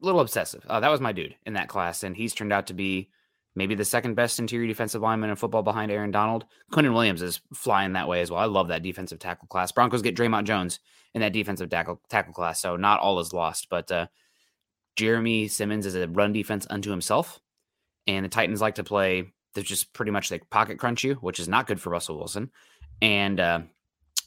little 0.00 0.20
obsessive. 0.20 0.64
Uh, 0.68 0.80
that 0.80 0.90
was 0.90 1.00
my 1.00 1.12
dude 1.12 1.36
in 1.46 1.54
that 1.54 1.68
class, 1.68 2.02
and 2.02 2.16
he's 2.16 2.34
turned 2.34 2.52
out 2.52 2.66
to 2.68 2.74
be 2.74 3.10
maybe 3.54 3.74
the 3.74 3.84
second 3.84 4.14
best 4.14 4.38
interior 4.38 4.68
defensive 4.68 5.02
lineman 5.02 5.30
in 5.30 5.36
football 5.36 5.62
behind 5.62 5.90
Aaron 5.90 6.10
Donald. 6.10 6.44
Quinnen 6.72 6.94
Williams 6.94 7.22
is 7.22 7.40
flying 7.54 7.92
that 7.92 8.08
way 8.08 8.20
as 8.20 8.30
well. 8.30 8.40
I 8.40 8.44
love 8.44 8.68
that 8.68 8.82
defensive 8.82 9.18
tackle 9.18 9.48
class. 9.48 9.72
Broncos 9.72 10.02
get 10.02 10.16
Dre'Mont 10.16 10.44
Jones 10.44 10.80
in 11.14 11.20
that 11.20 11.32
defensive 11.32 11.70
tackle 11.70 12.00
tackle 12.08 12.32
class, 12.32 12.60
so 12.60 12.76
not 12.76 13.00
all 13.00 13.18
is 13.20 13.32
lost. 13.32 13.68
But 13.68 13.90
uh, 13.90 14.06
Jeremy 14.96 15.48
Simmons 15.48 15.86
is 15.86 15.94
a 15.94 16.08
run 16.08 16.32
defense 16.32 16.66
unto 16.70 16.90
himself, 16.90 17.40
and 18.06 18.24
the 18.24 18.28
Titans 18.28 18.60
like 18.60 18.76
to 18.76 18.84
play. 18.84 19.32
They're 19.54 19.64
just 19.64 19.92
pretty 19.92 20.12
much 20.12 20.30
like 20.30 20.50
pocket 20.50 20.78
crunch 20.78 21.02
you, 21.02 21.14
which 21.14 21.40
is 21.40 21.48
not 21.48 21.66
good 21.66 21.80
for 21.80 21.90
Russell 21.90 22.18
Wilson. 22.18 22.50
And 23.00 23.40
uh, 23.40 23.60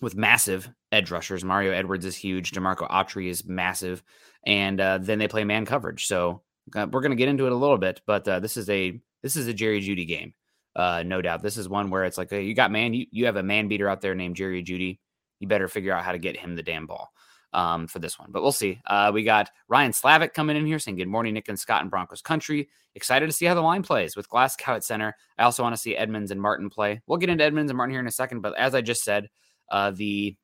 with 0.01 0.15
massive 0.15 0.69
edge 0.91 1.11
rushers. 1.11 1.43
Mario 1.43 1.71
Edwards 1.71 2.05
is 2.05 2.15
huge. 2.15 2.51
Denico 2.51 2.89
Autry 2.89 3.29
is 3.29 3.45
massive. 3.45 4.03
And 4.45 4.81
uh, 4.81 4.97
then 4.99 5.19
they 5.19 5.27
play 5.27 5.43
man 5.43 5.65
coverage. 5.65 6.07
So 6.07 6.41
uh, 6.75 6.87
we're 6.91 7.01
going 7.01 7.11
to 7.11 7.17
get 7.17 7.29
into 7.29 7.45
it 7.45 7.51
a 7.51 7.55
little 7.55 7.77
bit, 7.77 8.01
but 8.05 8.27
uh, 8.27 8.39
this 8.39 8.57
is 8.57 8.69
a 8.69 8.99
this 9.21 9.35
is 9.35 9.47
a 9.47 9.53
Jerry 9.53 9.81
Jeudy 9.81 10.07
game, 10.07 10.33
uh, 10.75 11.03
no 11.05 11.21
doubt. 11.21 11.43
This 11.43 11.57
is 11.57 11.69
one 11.69 11.89
where 11.89 12.05
it's 12.05 12.17
like, 12.17 12.29
hey, 12.29 12.43
you 12.43 12.55
got 12.55 12.71
man, 12.71 12.93
you, 12.93 13.05
you 13.11 13.25
have 13.27 13.35
a 13.35 13.43
man 13.43 13.67
beater 13.67 13.87
out 13.87 14.01
there 14.01 14.15
named 14.15 14.35
Jerry 14.35 14.63
Jeudy. 14.63 14.99
You 15.39 15.47
better 15.47 15.67
figure 15.67 15.93
out 15.93 16.03
how 16.03 16.11
to 16.11 16.17
get 16.17 16.37
him 16.37 16.55
the 16.55 16.63
damn 16.63 16.87
ball 16.87 17.11
um, 17.53 17.87
for 17.87 17.99
this 17.99 18.17
one. 18.17 18.29
But 18.31 18.41
we'll 18.41 18.51
see. 18.51 18.79
Uh, 18.85 19.11
we 19.13 19.23
got 19.23 19.49
Ryan 19.67 19.93
Slavic 19.93 20.33
coming 20.33 20.55
in 20.55 20.65
here 20.65 20.79
saying, 20.79 20.97
Good 20.97 21.07
morning, 21.07 21.33
Nick 21.33 21.49
and 21.49 21.59
Scott 21.59 21.81
and 21.81 21.91
Broncos 21.91 22.21
country. 22.21 22.69
Excited 22.95 23.25
to 23.27 23.31
see 23.31 23.45
how 23.45 23.53
the 23.53 23.61
line 23.61 23.83
plays 23.83 24.15
with 24.15 24.29
Glasgow 24.29 24.75
at 24.75 24.83
center. 24.83 25.15
I 25.37 25.43
also 25.43 25.63
want 25.63 25.75
to 25.75 25.81
see 25.81 25.95
Edmonds 25.95 26.31
and 26.31 26.41
Martin 26.41 26.69
play. 26.69 27.01
We'll 27.07 27.17
get 27.17 27.29
into 27.29 27.43
Edmonds 27.43 27.71
and 27.71 27.77
Martin 27.77 27.93
here 27.93 28.01
in 28.01 28.07
a 28.07 28.11
second. 28.11 28.41
But 28.41 28.57
as 28.57 28.75
I 28.75 28.81
just 28.81 29.03
said, 29.03 29.29
uh, 29.71 29.91
the 29.91 30.35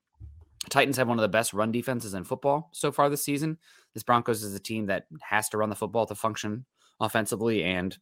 Titans 0.69 0.97
have 0.97 1.07
one 1.07 1.17
of 1.17 1.21
the 1.21 1.29
best 1.29 1.53
run 1.53 1.71
defenses 1.71 2.13
in 2.13 2.23
football 2.23 2.69
so 2.73 2.91
far 2.91 3.09
this 3.09 3.23
season. 3.23 3.57
This 3.93 4.03
Broncos 4.03 4.43
is 4.43 4.55
a 4.55 4.59
team 4.59 4.87
that 4.87 5.05
has 5.21 5.49
to 5.49 5.57
run 5.57 5.69
the 5.69 5.75
football 5.75 6.05
to 6.05 6.15
function 6.15 6.65
offensively, 6.99 7.63
and 7.63 7.97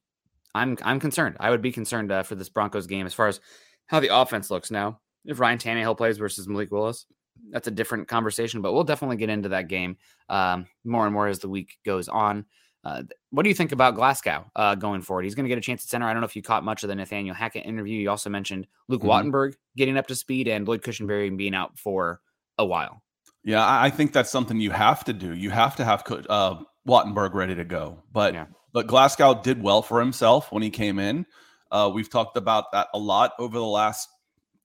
I'm 0.53 0.77
I'm 0.83 0.99
concerned. 0.99 1.37
I 1.39 1.49
would 1.49 1.61
be 1.61 1.71
concerned 1.71 2.11
uh, 2.11 2.23
for 2.23 2.35
this 2.35 2.49
Broncos 2.49 2.87
game 2.87 3.05
as 3.05 3.13
far 3.13 3.27
as 3.27 3.39
how 3.87 3.99
the 3.99 4.15
offense 4.15 4.49
looks 4.49 4.71
now. 4.71 4.99
If 5.25 5.39
Ryan 5.39 5.57
Tannehill 5.57 5.97
plays 5.97 6.17
versus 6.17 6.47
Malik 6.47 6.71
Willis, 6.71 7.05
that's 7.51 7.67
a 7.67 7.71
different 7.71 8.07
conversation, 8.07 8.61
but 8.61 8.73
we'll 8.73 8.83
definitely 8.83 9.17
get 9.17 9.29
into 9.29 9.49
that 9.49 9.67
game 9.67 9.97
um, 10.29 10.67
more 10.83 11.05
and 11.05 11.13
more 11.13 11.27
as 11.27 11.39
the 11.39 11.49
week 11.49 11.77
goes 11.85 12.07
on. 12.07 12.45
Uh, 12.85 13.01
what 13.31 13.43
do 13.43 13.49
you 13.49 13.55
think 13.55 13.71
about 13.71 13.95
Glasgow 13.95 14.45
uh, 14.55 14.75
going 14.75 15.01
forward? 15.01 15.23
He's 15.23 15.33
going 15.33 15.45
to 15.45 15.49
get 15.49 15.57
a 15.57 15.61
chance 15.61 15.83
at 15.83 15.89
center. 15.89 16.07
I 16.07 16.13
don't 16.13 16.21
know 16.21 16.27
if 16.27 16.35
you 16.35 16.43
caught 16.43 16.63
much 16.63 16.83
of 16.83 16.89
the 16.89 16.95
Nathaniel 16.95 17.33
Hackett 17.33 17.65
interview. 17.65 17.99
You 17.99 18.11
also 18.11 18.29
mentioned 18.29 18.67
Luke 18.87 19.01
mm-hmm. 19.01 19.09
Wattenberg 19.09 19.55
getting 19.75 19.97
up 19.97 20.05
to 20.07 20.15
speed 20.15 20.47
and 20.47 20.67
Lloyd 20.67 20.83
Cushenberry 20.83 21.35
being 21.35 21.55
out 21.55 21.79
for 21.79 22.21
a 22.59 22.65
while. 22.65 23.01
Yeah, 23.43 23.65
I 23.67 23.89
think 23.89 24.13
that's 24.13 24.29
something 24.29 24.59
you 24.59 24.69
have 24.71 25.03
to 25.05 25.13
do. 25.13 25.33
You 25.33 25.49
have 25.49 25.75
to 25.77 25.85
have 25.85 26.03
uh, 26.29 26.57
Wattenberg 26.87 27.33
ready 27.33 27.55
to 27.55 27.65
go. 27.65 28.03
But 28.11 28.35
yeah. 28.35 28.45
but 28.71 28.87
Glasgow 28.87 29.41
did 29.41 29.61
well 29.61 29.81
for 29.81 29.99
himself 29.99 30.51
when 30.51 30.61
he 30.61 30.69
came 30.69 30.99
in. 30.99 31.25
Uh, 31.71 31.91
we've 31.93 32.09
talked 32.09 32.37
about 32.37 32.71
that 32.71 32.87
a 32.93 32.99
lot 32.99 33.33
over 33.39 33.57
the 33.57 33.65
last 33.65 34.09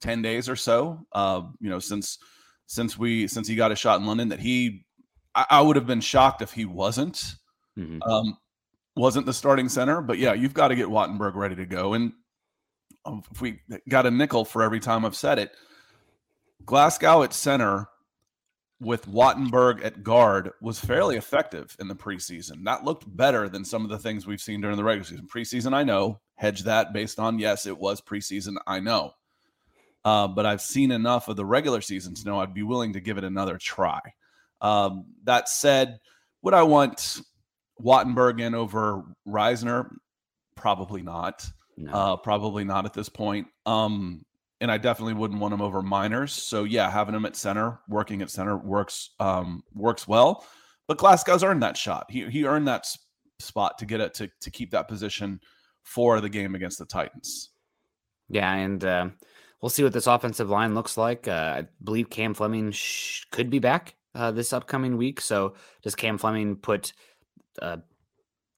ten 0.00 0.23
days 0.23 0.49
or 0.49 0.57
so. 0.57 1.07
Uh, 1.12 1.43
you 1.59 1.71
know, 1.71 1.79
since 1.79 2.19
since 2.67 2.99
we 2.99 3.27
since 3.27 3.49
he 3.49 3.55
got 3.55 3.73
a 3.73 3.77
shot 3.77 4.00
in 4.00 4.07
London, 4.07 4.29
that 4.29 4.41
he 4.41 4.85
I, 5.35 5.47
I 5.50 5.61
would 5.61 5.77
have 5.77 5.87
been 5.87 6.00
shocked 6.00 6.41
if 6.41 6.53
he 6.53 6.65
wasn't 6.65 7.37
mm-hmm. 7.79 8.03
um, 8.03 8.37
wasn't 8.97 9.27
the 9.27 9.35
starting 9.35 9.69
center. 9.69 10.00
But 10.00 10.19
yeah, 10.19 10.33
you've 10.33 10.55
got 10.55 10.69
to 10.69 10.77
get 10.77 10.89
Wattenberg 10.89 11.35
ready 11.35 11.57
to 11.57 11.67
go. 11.67 11.95
And 11.95 12.12
um, 13.05 13.23
if 13.31 13.41
we 13.41 13.61
got 13.89 14.07
a 14.07 14.11
nickel 14.11 14.45
for 14.45 14.62
every 14.62 14.81
time 14.81 15.05
I've 15.05 15.17
said 15.17 15.39
it, 15.39 15.53
Glasgow 16.65 17.23
at 17.23 17.33
center 17.33 17.89
with 18.81 19.07
Wattenberg 19.07 19.85
at 19.85 20.03
guard 20.03 20.53
was 20.61 20.79
fairly 20.79 21.17
effective 21.17 21.77
in 21.79 21.89
the 21.89 21.95
preseason. 21.95 22.65
That 22.65 22.85
looked 22.85 23.05
better 23.17 23.49
than 23.49 23.65
some 23.65 23.85
of 23.85 23.91
the 23.91 23.99
things 23.99 24.27
we've 24.27 24.41
seen 24.41 24.61
during 24.61 24.77
the 24.77 24.85
regular 24.85 25.05
season. 25.05 25.27
Preseason, 25.27 25.75
I 25.75 25.83
know, 25.83 26.21
hedge 26.37 26.62
that 26.65 26.93
based 26.93 27.19
on 27.19 27.39
yes, 27.39 27.67
it 27.67 27.77
was 27.77 28.00
preseason. 28.00 28.57
I 28.67 28.81
know. 28.81 29.12
Uh, 30.03 30.29
but 30.29 30.47
I've 30.47 30.62
seen 30.62 30.93
enough 30.93 31.29
of 31.29 31.37
the 31.37 31.45
regular 31.45 31.83
season 31.83 32.15
to 32.15 32.25
know 32.25 32.41
I'd 32.41 32.55
be 32.55 32.62
willing 32.62 32.95
to 32.95 33.00
give 33.00 33.19
it 33.19 33.25
another 33.25 33.59
try. 33.59 34.00
Um, 34.62 35.07
that 35.25 35.49
said, 35.49 36.00
would 36.41 36.55
I 36.55 36.62
want 36.62 37.21
Wattenberg 37.83 38.41
in 38.41 38.55
over 38.55 39.03
Risner? 39.27 39.91
Probably 40.57 41.03
not. 41.03 41.49
No. 41.77 41.93
Uh, 41.93 42.17
probably 42.17 42.65
not 42.65 42.85
at 42.85 42.93
this 42.93 43.09
point. 43.09 43.47
Um, 43.67 44.25
and 44.61 44.71
I 44.71 44.77
definitely 44.77 45.15
wouldn't 45.15 45.41
want 45.41 45.55
him 45.55 45.63
over 45.63 45.83
Meinerz. 45.83 46.31
So 46.31 46.65
yeah, 46.65 46.91
having 46.91 47.15
him 47.15 47.25
at 47.25 47.37
center, 47.37 47.81
working 47.89 48.21
at 48.23 48.31
center 48.31 48.57
works 48.57 49.11
um, 49.19 49.63
works 49.75 50.07
well. 50.07 50.45
But 50.87 50.99
Glasgow's 50.99 51.43
earned 51.43 51.63
that 51.63 51.77
shot. 51.77 52.07
He 52.11 52.29
he 52.29 52.45
earned 52.45 52.69
that 52.69 52.87
spot 53.39 53.79
to 53.79 53.87
get 53.87 54.01
it 54.01 54.13
to 54.15 54.31
to 54.41 54.51
keep 54.51 54.71
that 54.73 54.89
position 54.89 55.41
for 55.83 56.21
the 56.21 56.29
game 56.29 56.55
against 56.55 56.79
the 56.79 56.85
Titans. 56.85 57.51
Yeah, 58.29 58.53
and 58.53 58.85
uh, 58.85 59.09
we'll 59.63 59.71
see 59.71 59.83
what 59.83 59.93
this 59.93 60.07
offensive 60.07 60.51
line 60.51 60.75
looks 60.75 60.97
like. 60.97 61.27
Uh, 61.27 61.55
I 61.63 61.67
believe 61.83 62.11
Cam 62.11 62.35
Fleming 62.35 62.71
sh- 62.71 63.25
could 63.33 63.51
be 63.51 63.59
back 63.59 63.95
uh, 64.15 64.31
this 64.31 64.53
upcoming 64.53 64.97
week. 64.97 65.21
So 65.21 65.55
does 65.83 65.95
Cam 65.95 66.19
Fleming 66.19 66.57
put 66.57 66.93
uh, 67.61 67.79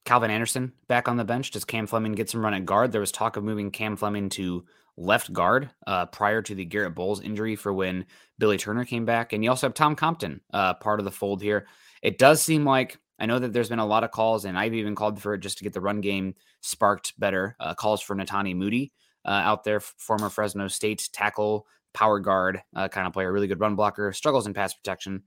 Calvin 0.04 0.30
Anderson 0.30 0.72
back 0.88 1.08
on 1.08 1.16
the 1.16 1.24
bench? 1.24 1.50
Does 1.50 1.64
Cam 1.64 1.86
Fleming 1.86 2.12
get 2.12 2.30
some 2.30 2.44
run 2.44 2.54
at 2.54 2.66
guard? 2.66 2.92
There 2.92 3.00
was 3.00 3.12
talk 3.12 3.36
of 3.36 3.44
moving 3.44 3.70
Cam 3.70 3.96
Fleming 3.96 4.28
to 4.30 4.64
left 4.96 5.32
guard 5.32 5.70
uh, 5.86 6.06
prior 6.06 6.42
to 6.42 6.54
the 6.54 6.64
Garett 6.64 6.94
Bolles 6.94 7.20
injury 7.20 7.56
for 7.56 7.72
when 7.72 8.04
Billy 8.38 8.58
Turner 8.58 8.84
came 8.84 9.04
back. 9.04 9.32
And 9.32 9.42
you 9.42 9.50
also 9.50 9.66
have 9.66 9.74
Tom 9.74 9.94
Compton 9.94 10.40
uh, 10.52 10.74
part 10.74 10.98
of 10.98 11.04
the 11.04 11.10
fold 11.10 11.40
here. 11.40 11.66
It 12.02 12.18
does 12.18 12.42
seem 12.42 12.64
like 12.64 12.98
I 13.18 13.26
know 13.26 13.38
that 13.38 13.52
there's 13.52 13.68
been 13.68 13.78
a 13.78 13.86
lot 13.86 14.04
of 14.04 14.10
calls, 14.10 14.44
and 14.44 14.58
I've 14.58 14.74
even 14.74 14.96
called 14.96 15.22
for 15.22 15.34
it 15.34 15.40
just 15.40 15.58
to 15.58 15.64
get 15.64 15.72
the 15.72 15.80
run 15.80 16.00
game 16.00 16.34
sparked 16.60 17.18
better. 17.20 17.56
Uh, 17.60 17.74
calls 17.74 18.00
for 18.00 18.16
Netane 18.16 18.56
Muti 18.56 18.92
uh, 19.24 19.30
out 19.30 19.62
there, 19.62 19.78
former 19.78 20.28
Fresno 20.28 20.66
State 20.66 21.08
tackle, 21.12 21.66
power 21.94 22.18
guard 22.18 22.60
uh, 22.74 22.88
kind 22.88 23.06
of 23.06 23.12
player, 23.12 23.32
really 23.32 23.46
good 23.46 23.60
run 23.60 23.76
blocker, 23.76 24.12
struggles 24.12 24.46
in 24.46 24.54
pass 24.54 24.74
protection. 24.74 25.22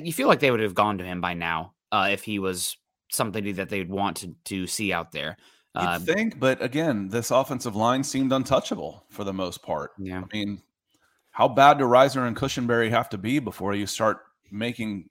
You 0.00 0.12
feel 0.12 0.28
like 0.28 0.38
they 0.38 0.52
would 0.52 0.60
have 0.60 0.74
gone 0.74 0.98
to 0.98 1.04
him 1.04 1.20
by 1.20 1.34
now 1.34 1.73
uh, 1.94 2.08
if 2.10 2.24
he 2.24 2.40
was 2.40 2.76
somebody 3.08 3.52
that 3.52 3.68
they'd 3.68 3.88
want 3.88 4.16
to, 4.16 4.34
to 4.46 4.66
see 4.66 4.92
out 4.92 5.12
there. 5.12 5.36
Uh, 5.76 5.98
think, 5.98 6.40
but 6.40 6.60
again, 6.60 7.08
this 7.08 7.30
offensive 7.30 7.76
line 7.76 8.02
seemed 8.02 8.32
untouchable 8.32 9.04
for 9.10 9.22
the 9.22 9.32
most 9.32 9.62
part. 9.62 9.92
yeah. 9.98 10.20
I 10.20 10.36
mean, 10.36 10.60
how 11.30 11.46
bad 11.48 11.78
do 11.78 11.84
Risner 11.84 12.26
and 12.26 12.36
Cushenberry 12.36 12.90
have 12.90 13.08
to 13.10 13.18
be 13.18 13.38
before 13.38 13.74
you 13.74 13.86
start 13.86 14.18
making 14.50 15.08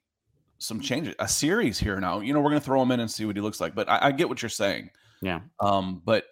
some 0.58 0.80
changes? 0.80 1.14
A 1.18 1.28
series 1.28 1.78
here 1.78 1.98
now. 2.00 2.20
You 2.20 2.34
know, 2.34 2.40
we're 2.40 2.50
going 2.50 2.60
to 2.60 2.64
throw 2.64 2.82
him 2.82 2.90
in 2.90 3.00
and 3.00 3.10
see 3.10 3.24
what 3.24 3.36
he 3.36 3.42
looks 3.42 3.60
like. 3.60 3.74
But 3.74 3.88
I, 3.88 4.06
I 4.06 4.12
get 4.12 4.28
what 4.28 4.42
you're 4.42 4.48
saying. 4.50 4.90
Yeah. 5.22 5.40
Um, 5.60 6.02
but 6.04 6.24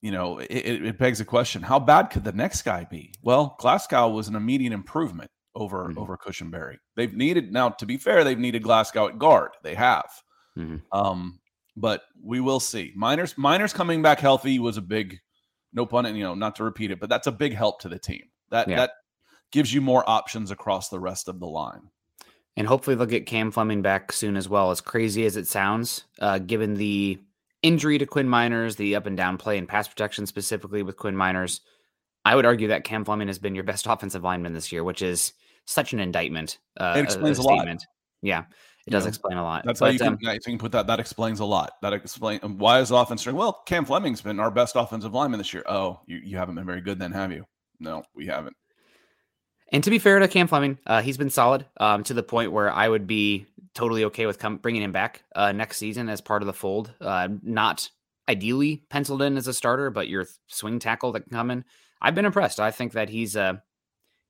you 0.00 0.10
know, 0.10 0.38
it, 0.38 0.50
it 0.50 0.86
it 0.86 0.98
begs 0.98 1.20
a 1.20 1.24
question: 1.24 1.62
How 1.62 1.78
bad 1.78 2.10
could 2.10 2.24
the 2.24 2.32
next 2.32 2.62
guy 2.62 2.84
be? 2.84 3.12
Well, 3.22 3.56
Glasgow 3.58 4.08
was 4.08 4.28
an 4.28 4.36
immediate 4.36 4.72
improvement 4.72 5.30
over 5.58 5.88
Mhm. 5.88 5.98
over 5.98 6.16
Cushenberry. 6.16 6.78
They've 6.96 7.14
needed 7.14 7.52
now. 7.52 7.70
To 7.70 7.86
be 7.86 7.96
fair, 7.96 8.24
they've 8.24 8.38
needed 8.38 8.62
Glasgow 8.62 9.08
at 9.08 9.18
guard. 9.18 9.50
They 9.62 9.74
have. 9.74 10.08
Mhm. 10.56 10.82
Um, 10.92 11.40
but 11.76 12.02
we 12.22 12.40
will 12.40 12.60
see. 12.60 12.92
Meinerz 12.96 13.34
Meinerz 13.36 13.74
coming 13.74 14.02
back 14.02 14.20
healthy 14.20 14.58
was 14.58 14.76
a 14.76 14.82
big, 14.82 15.18
no 15.72 15.84
pun, 15.86 16.06
and 16.06 16.16
you 16.16 16.22
know, 16.24 16.34
not 16.34 16.56
to 16.56 16.64
repeat 16.64 16.90
it, 16.90 17.00
but 17.00 17.08
that's 17.08 17.26
a 17.26 17.32
big 17.32 17.54
help 17.54 17.80
to 17.82 17.88
the 17.88 17.98
team. 17.98 18.22
That 18.50 18.68
Yeah. 18.68 18.76
that 18.76 18.92
gives 19.50 19.72
you 19.72 19.80
more 19.80 20.08
options 20.08 20.50
across 20.50 20.88
the 20.88 21.00
rest 21.00 21.28
of 21.28 21.40
the 21.40 21.46
line. 21.46 21.90
And 22.56 22.66
hopefully 22.66 22.96
they'll 22.96 23.06
get 23.06 23.26
Cam 23.26 23.50
Fleming 23.52 23.82
back 23.82 24.10
soon 24.12 24.36
as 24.36 24.48
well. 24.48 24.70
As 24.70 24.80
crazy 24.80 25.24
as 25.24 25.36
it 25.36 25.46
sounds, 25.46 26.04
uh, 26.18 26.38
given 26.38 26.74
the 26.74 27.20
injury 27.62 27.98
to 27.98 28.06
Quinn 28.06 28.26
Meinerz, 28.28 28.76
the 28.76 28.94
up 28.96 29.06
and 29.06 29.16
down 29.16 29.38
play 29.38 29.58
and 29.58 29.68
pass 29.68 29.86
protection 29.88 30.26
specifically 30.26 30.82
with 30.82 30.96
Quinn 30.96 31.14
Meinerz, 31.14 31.60
I 32.24 32.34
would 32.34 32.44
argue 32.44 32.68
that 32.68 32.84
Cam 32.84 33.04
Fleming 33.04 33.28
has 33.28 33.38
been 33.38 33.54
your 33.54 33.64
best 33.64 33.86
offensive 33.88 34.24
lineman 34.24 34.52
this 34.54 34.72
year, 34.72 34.82
which 34.82 35.02
is 35.02 35.32
such 35.68 35.92
an 35.92 36.00
indictment. 36.00 36.58
Uh, 36.80 36.94
It 36.96 37.02
explains 37.02 37.38
a 37.38 37.42
lot. 37.42 37.68
Yeah, 38.22 38.44
it 38.86 38.90
does 38.90 39.04
know, 39.04 39.08
explain 39.08 39.36
a 39.36 39.42
lot. 39.42 39.64
That's 39.64 39.80
how 39.80 39.86
you 39.86 39.98
can, 39.98 40.14
um, 40.14 40.18
yeah, 40.20 40.32
you 40.32 40.40
can 40.40 40.58
put 40.58 40.72
that. 40.72 40.86
That 40.86 40.98
explains 40.98 41.40
a 41.40 41.44
lot. 41.44 41.72
That 41.82 41.92
explain 41.92 42.40
why 42.40 42.80
is 42.80 42.90
offense 42.90 43.20
strong? 43.20 43.36
Well, 43.36 43.62
Cam 43.66 43.84
Fleming's 43.84 44.22
been 44.22 44.40
our 44.40 44.50
best 44.50 44.76
offensive 44.76 45.12
lineman 45.12 45.38
this 45.38 45.52
year. 45.52 45.62
Oh, 45.68 46.00
you, 46.06 46.16
you 46.24 46.36
haven't 46.38 46.54
been 46.54 46.66
very 46.66 46.80
good 46.80 46.98
then, 46.98 47.12
have 47.12 47.30
you? 47.30 47.44
No, 47.78 48.02
we 48.14 48.26
haven't. 48.26 48.56
And 49.70 49.84
to 49.84 49.90
be 49.90 49.98
fair 49.98 50.18
to 50.18 50.26
Cam 50.26 50.48
Fleming, 50.48 50.78
uh, 50.86 51.02
he's 51.02 51.18
been 51.18 51.28
solid 51.28 51.66
um, 51.76 52.02
to 52.04 52.14
the 52.14 52.22
point 52.22 52.50
where 52.50 52.72
I 52.72 52.88
would 52.88 53.06
be 53.06 53.46
totally 53.74 54.04
okay 54.04 54.24
with 54.24 54.38
com- 54.38 54.56
bringing 54.56 54.82
him 54.82 54.92
back 54.92 55.22
uh, 55.36 55.52
next 55.52 55.76
season 55.76 56.08
as 56.08 56.22
part 56.22 56.42
of 56.42 56.46
the 56.46 56.54
fold. 56.54 56.92
Uh, 57.00 57.28
not 57.42 57.90
ideally 58.28 58.84
penciled 58.88 59.20
in 59.20 59.36
as 59.36 59.46
a 59.46 59.54
starter, 59.54 59.90
but 59.90 60.08
your 60.08 60.26
swing 60.46 60.78
tackle 60.78 61.12
that 61.12 61.24
can 61.24 61.32
come 61.32 61.50
in. 61.50 61.64
I've 62.00 62.14
been 62.14 62.24
impressed. 62.24 62.58
I 62.58 62.70
think 62.70 62.92
that 62.92 63.10
he's 63.10 63.36
uh, 63.36 63.58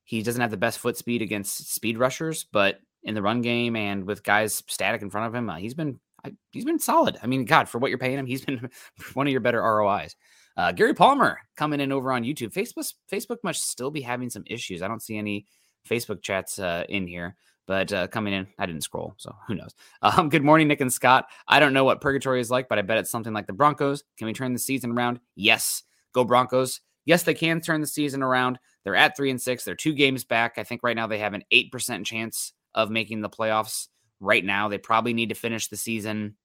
he 0.08 0.22
doesn't 0.22 0.40
have 0.40 0.50
the 0.50 0.56
best 0.56 0.78
foot 0.78 0.96
speed 0.96 1.20
against 1.20 1.74
speed 1.74 1.98
rushers, 1.98 2.46
but 2.50 2.80
in 3.02 3.14
the 3.14 3.20
run 3.20 3.42
game 3.42 3.76
and 3.76 4.06
with 4.06 4.22
guys 4.22 4.62
static 4.66 5.02
in 5.02 5.10
front 5.10 5.26
of 5.26 5.34
him, 5.34 5.50
uh, 5.50 5.56
he's 5.56 5.74
been 5.74 6.00
I, 6.24 6.32
he's 6.50 6.64
been 6.64 6.78
solid. 6.78 7.18
I 7.22 7.26
mean, 7.26 7.44
God, 7.44 7.68
for 7.68 7.76
what 7.76 7.90
you're 7.90 7.98
paying 7.98 8.18
him, 8.18 8.24
he's 8.24 8.42
been 8.46 8.70
one 9.12 9.26
of 9.26 9.30
your 9.30 9.42
better 9.42 9.60
ROIs. 9.60 10.16
Uh, 10.56 10.72
Gary 10.72 10.94
Palmer 10.94 11.38
coming 11.58 11.78
in 11.78 11.92
over 11.92 12.10
on 12.10 12.24
YouTube. 12.24 12.54
Facebook 12.54 12.90
Facebook 13.12 13.36
must 13.42 13.68
still 13.68 13.90
be 13.90 14.00
having 14.00 14.30
some 14.30 14.44
issues. 14.46 14.80
I 14.80 14.88
don't 14.88 15.02
see 15.02 15.18
any 15.18 15.44
Facebook 15.86 16.22
chats 16.22 16.58
uh, 16.58 16.84
in 16.88 17.06
here, 17.06 17.36
but 17.66 17.92
uh, 17.92 18.06
coming 18.06 18.32
in, 18.32 18.46
I 18.58 18.64
didn't 18.64 18.84
scroll, 18.84 19.12
so 19.18 19.36
who 19.46 19.56
knows? 19.56 19.74
Um, 20.00 20.30
good 20.30 20.42
morning, 20.42 20.68
Nick 20.68 20.80
and 20.80 20.92
Scott. 20.92 21.26
I 21.46 21.60
don't 21.60 21.74
know 21.74 21.84
what 21.84 22.00
purgatory 22.00 22.40
is 22.40 22.50
like, 22.50 22.70
but 22.70 22.78
I 22.78 22.82
bet 22.82 22.96
it's 22.96 23.10
something 23.10 23.34
like 23.34 23.46
the 23.46 23.52
Broncos. 23.52 24.04
Can 24.16 24.26
we 24.26 24.32
turn 24.32 24.54
the 24.54 24.58
season 24.58 24.92
around? 24.92 25.20
Yes. 25.36 25.82
Go 26.14 26.24
Broncos. 26.24 26.80
Yes, 27.08 27.22
they 27.22 27.32
can 27.32 27.62
turn 27.62 27.80
the 27.80 27.86
season 27.86 28.22
around. 28.22 28.58
They're 28.84 28.94
at 28.94 29.16
three 29.16 29.30
and 29.30 29.40
six. 29.40 29.64
They're 29.64 29.74
two 29.74 29.94
games 29.94 30.24
back. 30.24 30.58
I 30.58 30.62
think 30.62 30.82
right 30.82 30.94
now 30.94 31.06
they 31.06 31.18
have 31.20 31.32
an 31.32 31.42
eight 31.50 31.72
percent 31.72 32.04
chance 32.04 32.52
of 32.74 32.90
making 32.90 33.22
the 33.22 33.30
playoffs. 33.30 33.88
Right 34.20 34.44
now, 34.44 34.68
they 34.68 34.76
probably 34.76 35.14
need 35.14 35.30
to 35.30 35.34
finish 35.34 35.68
the 35.68 35.76
season 35.78 36.36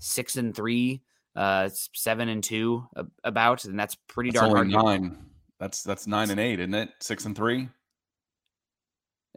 six 0.00 0.34
and 0.34 0.52
three, 0.52 1.02
uh, 1.36 1.68
seven 1.94 2.28
and 2.28 2.42
two, 2.42 2.84
a- 2.96 3.06
about, 3.22 3.64
and 3.66 3.78
that's 3.78 3.94
pretty 4.08 4.30
That's 4.32 4.40
darn 4.40 4.68
hard. 4.72 4.84
nine. 5.00 5.18
That's 5.60 5.84
that's 5.84 6.08
nine 6.08 6.30
and 6.30 6.40
eight, 6.40 6.58
isn't 6.58 6.74
it? 6.74 6.90
Six 6.98 7.24
and 7.26 7.36
three. 7.36 7.68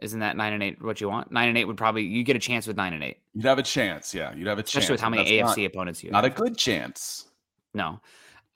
Isn't 0.02 0.18
that 0.20 0.36
nine 0.36 0.54
and 0.54 0.62
eight 0.62 0.82
what 0.82 1.00
you 1.00 1.08
want? 1.08 1.30
Nine 1.30 1.50
and 1.50 1.56
eight 1.56 1.66
would 1.66 1.76
probably 1.76 2.02
you 2.02 2.24
get 2.24 2.34
a 2.34 2.40
chance 2.40 2.66
with 2.66 2.76
nine 2.76 2.94
and 2.94 3.04
eight, 3.04 3.18
You'd 3.32 3.44
have 3.44 3.58
a 3.60 3.62
chance. 3.62 4.12
Yeah, 4.12 4.34
you'd 4.34 4.48
have 4.48 4.58
a 4.58 4.62
chance. 4.62 4.70
especially 4.74 4.94
with 4.94 5.00
how 5.02 5.10
many 5.10 5.24
AFC 5.30 5.40
not- 5.58 5.66
opponents 5.66 6.02
you 6.02 6.10
Not, 6.10 6.24
have. 6.24 6.32
a 6.32 6.36
good 6.36 6.58
chance. 6.58 7.28
No, 7.74 8.00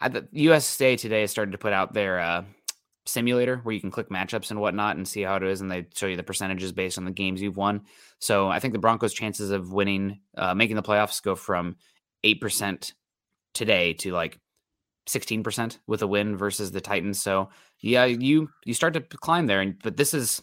I, 0.01 0.09
the 0.09 0.29
USA 0.33 0.97
Today 0.97 1.23
has 1.23 1.31
started 1.31 1.53
to 1.53 1.59
put 1.59 1.73
out 1.73 1.93
their 1.93 2.21
uh, 2.21 2.45
simulator 3.07 3.59
where 3.63 3.75
you 3.75 3.81
can 3.81 3.91
click 3.91 4.11
matchups 4.11 4.51
and 4.51 4.61
whatnot 4.61 4.97
and 4.97 5.09
see 5.09 5.23
how 5.23 5.37
it 5.37 5.43
is, 5.43 5.61
and 5.61 5.71
they 5.71 5.87
show 5.95 6.07
you 6.07 6.17
the 6.17 6.23
percentages 6.23 6.73
based 6.73 6.99
on 6.99 7.05
the 7.05 7.11
games 7.11 7.43
you've 7.43 7.57
won. 7.57 7.83
So 8.21 8.49
I 8.49 8.61
think 8.61 8.73
the 8.73 8.79
Broncos' 8.79 9.15
chances 9.15 9.51
of 9.51 9.73
winning, 9.73 10.21
uh, 10.37 10.55
making 10.55 10.77
the 10.77 10.83
playoffs, 10.83 11.23
go 11.23 11.35
from 11.35 11.77
eight 12.25 12.41
percent 12.41 12.95
today 13.55 13.95
to 13.95 14.13
like 14.13 14.39
sixteen 15.07 15.43
percent 15.43 15.79
with 15.87 16.03
a 16.03 16.07
win 16.07 16.37
versus 16.37 16.71
the 16.71 16.81
Titans. 16.81 17.21
So 17.23 17.51
yeah, 17.81 18.05
you 18.05 18.51
you 18.65 18.75
start 18.75 18.95
to 18.95 19.01
climb 19.01 19.47
there, 19.47 19.61
and 19.61 19.77
but 19.83 19.97
this 19.97 20.15
is. 20.15 20.43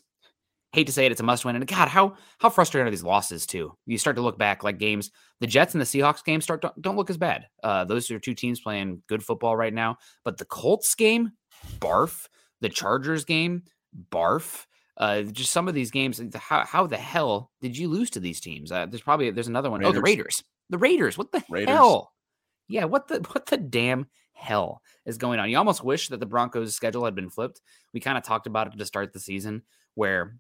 Hate 0.76 0.88
to 0.88 0.94
say 0.94 1.06
it, 1.06 1.12
it's 1.14 1.22
a 1.22 1.24
must 1.24 1.46
win. 1.46 1.56
And 1.56 1.66
God, 1.66 1.88
how 1.88 2.18
how 2.38 2.50
frustrating 2.50 2.86
are 2.86 2.92
these 2.92 3.02
losses 3.02 3.46
too? 3.46 3.78
You 3.86 3.98
start 3.98 4.18
to 4.18 4.22
look 4.22 4.38
back 4.38 4.62
like 4.62 4.78
games. 4.78 5.10
The 5.40 5.48
Jets 5.48 5.74
and 5.74 5.80
the 5.80 5.86
Seahawks 5.86 6.22
game 6.24 6.42
start 6.42 6.62
don't, 6.62 6.82
don't 6.82 6.98
look 6.98 7.10
as 7.10 7.18
bad. 7.18 7.48
Uh, 7.64 7.86
those 7.86 8.12
are 8.12 8.20
two 8.20 8.34
teams 8.34 8.60
playing 8.60 9.02
good 9.08 9.24
football 9.24 9.56
right 9.56 9.74
now. 9.74 9.98
But 10.26 10.38
the 10.38 10.44
Colts 10.44 10.94
game, 10.96 11.32
barf. 11.80 12.28
The 12.60 12.68
Chargers 12.68 13.24
game, 13.24 13.64
barf. 14.12 14.66
Uh, 14.98 15.22
just 15.24 15.54
some 15.54 15.70
of 15.70 15.74
these 15.74 15.92
games. 15.92 16.22
How 16.36 16.66
how 16.66 16.88
the 16.88 16.98
hell 16.98 17.52
did 17.62 17.78
you 17.78 17.88
lose 17.88 18.10
to 18.12 18.20
these 18.20 18.42
teams? 18.42 18.70
Uh, 18.72 18.86
there's 18.86 19.02
probably 19.02 19.32
there's 19.32 19.48
another 19.48 19.72
one. 19.72 19.84
Oh, 19.86 19.94
the 19.94 20.02
Raiders. 20.02 20.18
Raiders. 20.18 20.44
The 20.70 20.78
Raiders. 20.78 21.18
What 21.18 21.32
the 21.32 21.44
Raiders. 21.50 21.74
hell? 21.74 22.12
Yeah, 22.68 22.86
what 22.86 23.08
the 23.08 23.16
what 23.32 23.46
the 23.46 23.58
damn 23.58 24.08
hell 24.34 24.82
is 25.06 25.18
going 25.18 25.40
on? 25.40 25.50
You 25.50 25.58
almost 25.58 25.84
wish 25.84 26.10
that 26.10 26.20
the 26.20 26.26
Broncos' 26.26 26.76
schedule 26.76 27.06
had 27.06 27.16
been 27.16 27.30
flipped. 27.30 27.62
We 27.94 28.02
kind 28.02 28.18
of 28.18 28.24
talked 28.24 28.48
about 28.48 28.68
it 28.68 28.78
to 28.78 28.86
start 28.86 29.14
the 29.14 29.20
season, 29.20 29.64
where 29.94 30.38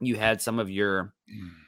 you 0.00 0.16
had 0.16 0.40
some 0.42 0.58
of 0.58 0.70
your 0.70 1.14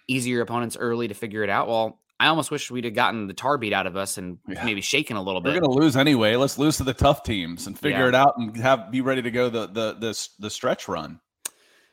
easier 0.08 0.40
opponents 0.40 0.76
early 0.78 1.08
to 1.08 1.14
figure 1.14 1.42
it 1.42 1.50
out. 1.50 1.68
Well, 1.68 2.00
I 2.18 2.28
almost 2.28 2.50
wish 2.50 2.70
we'd 2.70 2.84
have 2.84 2.94
gotten 2.94 3.26
the 3.26 3.34
tar 3.34 3.58
beat 3.58 3.72
out 3.72 3.86
of 3.86 3.96
us 3.96 4.16
and 4.18 4.38
Yeah. 4.48 4.64
maybe 4.64 4.80
shaken 4.80 5.16
a 5.16 5.22
little 5.22 5.40
bit. 5.40 5.52
We're 5.54 5.60
gonna 5.60 5.72
lose 5.72 5.96
anyway. 5.96 6.36
Let's 6.36 6.58
lose 6.58 6.76
to 6.78 6.84
the 6.84 6.94
tough 6.94 7.22
teams 7.22 7.66
and 7.66 7.78
figure 7.78 8.00
Yeah. 8.02 8.08
it 8.08 8.14
out 8.14 8.38
and 8.38 8.56
have 8.56 8.90
be 8.90 9.00
ready 9.02 9.22
to 9.22 9.30
go 9.30 9.48
the 9.50 9.66
the 9.66 9.92
the, 9.94 10.28
the 10.38 10.50
stretch 10.50 10.88
run. 10.88 11.20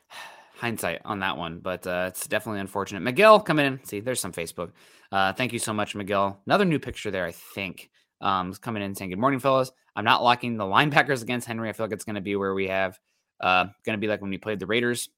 Hindsight 0.55 1.01
on 1.03 1.19
that 1.19 1.37
one, 1.37 1.59
but 1.59 1.85
uh, 1.85 2.05
it's 2.07 2.27
definitely 2.27 2.61
unfortunate. 2.61 3.01
Miguel 3.01 3.39
coming 3.41 3.65
in. 3.65 3.83
See, 3.83 3.99
there's 3.99 4.19
some 4.21 4.31
Facebook. 4.31 4.71
Uh, 5.11 5.33
thank 5.33 5.51
you 5.51 5.59
so 5.59 5.73
much, 5.73 5.93
Miguel. 5.95 6.41
Another 6.45 6.63
new 6.65 6.79
picture 6.79 7.11
there, 7.11 7.25
I 7.25 7.31
think. 7.31 7.89
Um, 8.21 8.51
is 8.51 8.59
coming 8.59 8.81
in 8.81 8.95
saying, 8.95 9.09
"Good 9.09 9.19
morning, 9.19 9.39
fellas. 9.41 9.71
I'm 9.95 10.05
not 10.05 10.23
locking 10.23 10.55
the 10.57 10.63
linebackers 10.65 11.21
against 11.21 11.47
Henry. 11.47 11.67
I 11.69 11.73
feel 11.73 11.85
like 11.85 11.93
it's 11.93 12.05
going 12.05 12.15
to 12.15 12.21
be 12.21 12.35
where 12.37 12.53
we 12.53 12.67
have, 12.69 12.97
uh, 13.41 13.65
going 13.85 13.97
to 13.97 14.01
be 14.01 14.07
like 14.07 14.21
when 14.21 14.29
we 14.29 14.37
played 14.37 14.59
the 14.59 14.65
Raiders. 14.67 15.09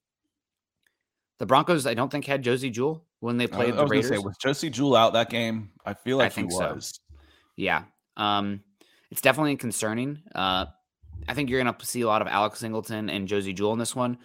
The 1.38 1.46
Broncos, 1.46 1.86
I 1.86 1.94
don't 1.94 2.10
think 2.10 2.24
had 2.24 2.42
Josey 2.42 2.70
Jewell 2.70 3.04
when 3.20 3.36
they 3.36 3.46
played 3.46 3.74
I 3.74 3.76
the 3.76 3.86
Raiders. 3.86 4.08
say, 4.08 4.18
was 4.18 4.36
Josey 4.38 4.70
Jewell 4.70 4.96
out 4.96 5.12
that 5.12 5.30
game? 5.30 5.70
I 5.84 5.94
feel 5.94 6.20
I 6.20 6.24
like 6.24 6.32
think 6.32 6.50
he 6.50 6.56
so. 6.56 6.74
was. 6.74 7.00
Yeah. 7.56 7.84
Um, 8.16 8.60
it's 9.10 9.20
definitely 9.20 9.56
concerning. 9.56 10.22
Uh, 10.34 10.66
I 11.28 11.34
think 11.34 11.50
you're 11.50 11.62
going 11.62 11.74
to 11.74 11.86
see 11.86 12.02
a 12.02 12.06
lot 12.06 12.22
of 12.22 12.28
Alex 12.28 12.60
Singleton 12.60 13.10
and 13.10 13.28
Josey 13.28 13.52
Jewell 13.52 13.72
in 13.72 13.78
this 13.78 13.94
one. 13.94 14.18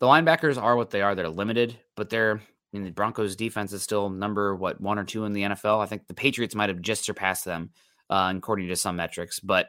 The 0.00 0.06
linebackers 0.06 0.60
are 0.60 0.76
what 0.76 0.90
they 0.90 1.02
are. 1.02 1.14
They're 1.14 1.28
limited, 1.28 1.78
but 1.96 2.10
they're, 2.10 2.36
I 2.36 2.40
mean, 2.72 2.84
the 2.84 2.90
Broncos 2.90 3.36
defense 3.36 3.72
is 3.72 3.82
still 3.82 4.08
number, 4.08 4.54
what, 4.54 4.80
one 4.80 4.98
or 4.98 5.04
two 5.04 5.24
in 5.24 5.32
the 5.32 5.42
NFL. 5.42 5.82
I 5.82 5.86
think 5.86 6.06
the 6.06 6.14
Patriots 6.14 6.54
might 6.54 6.68
have 6.68 6.80
just 6.80 7.04
surpassed 7.04 7.44
them 7.44 7.70
uh, 8.08 8.32
according 8.34 8.68
to 8.68 8.76
some 8.76 8.96
metrics. 8.96 9.40
But 9.40 9.68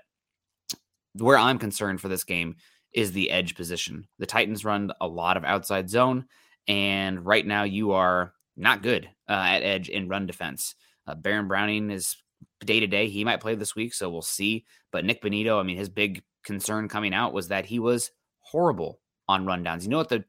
where 1.14 1.38
I'm 1.38 1.58
concerned 1.58 2.02
for 2.02 2.08
this 2.08 2.24
game 2.24 2.56
is 2.94 3.12
the 3.12 3.32
edge 3.32 3.56
position. 3.56 4.08
The 4.20 4.26
Titans 4.26 4.66
run 4.66 4.92
a 5.02 5.08
lot 5.08 5.38
of 5.38 5.44
outside 5.44 5.90
zone, 5.90 6.26
and 6.68 7.26
right 7.26 7.46
now 7.46 7.64
you 7.64 7.92
are 7.92 8.34
not 8.58 8.84
good 8.84 9.10
uh, 9.30 9.34
at 9.34 9.64
edge 9.64 9.90
in 9.90 10.08
run 10.08 10.26
defense. 10.26 10.76
Uh, 11.08 11.16
Baron 11.16 11.48
Browning 11.48 11.90
is 11.90 12.16
day 12.66 12.80
to 12.80 12.88
day. 12.88 13.08
He 13.08 13.24
might 13.24 13.42
play 13.42 13.56
this 13.56 13.76
week, 13.76 13.94
so 13.94 14.10
we'll 14.10 14.22
see. 14.22 14.66
But 14.92 15.06
Nik 15.06 15.22
Bonitto, 15.22 15.60
I 15.60 15.64
mean, 15.64 15.78
his 15.78 15.90
big 15.90 16.24
concern 16.44 16.88
coming 16.88 17.14
out 17.14 17.34
was 17.34 17.48
that 17.48 17.66
he 17.66 17.80
was 17.80 18.12
horrible 18.40 19.00
on 19.28 19.46
rundowns. 19.46 19.84
You 19.84 19.90
know 19.90 19.98
what 19.98 20.10
the 20.10 20.26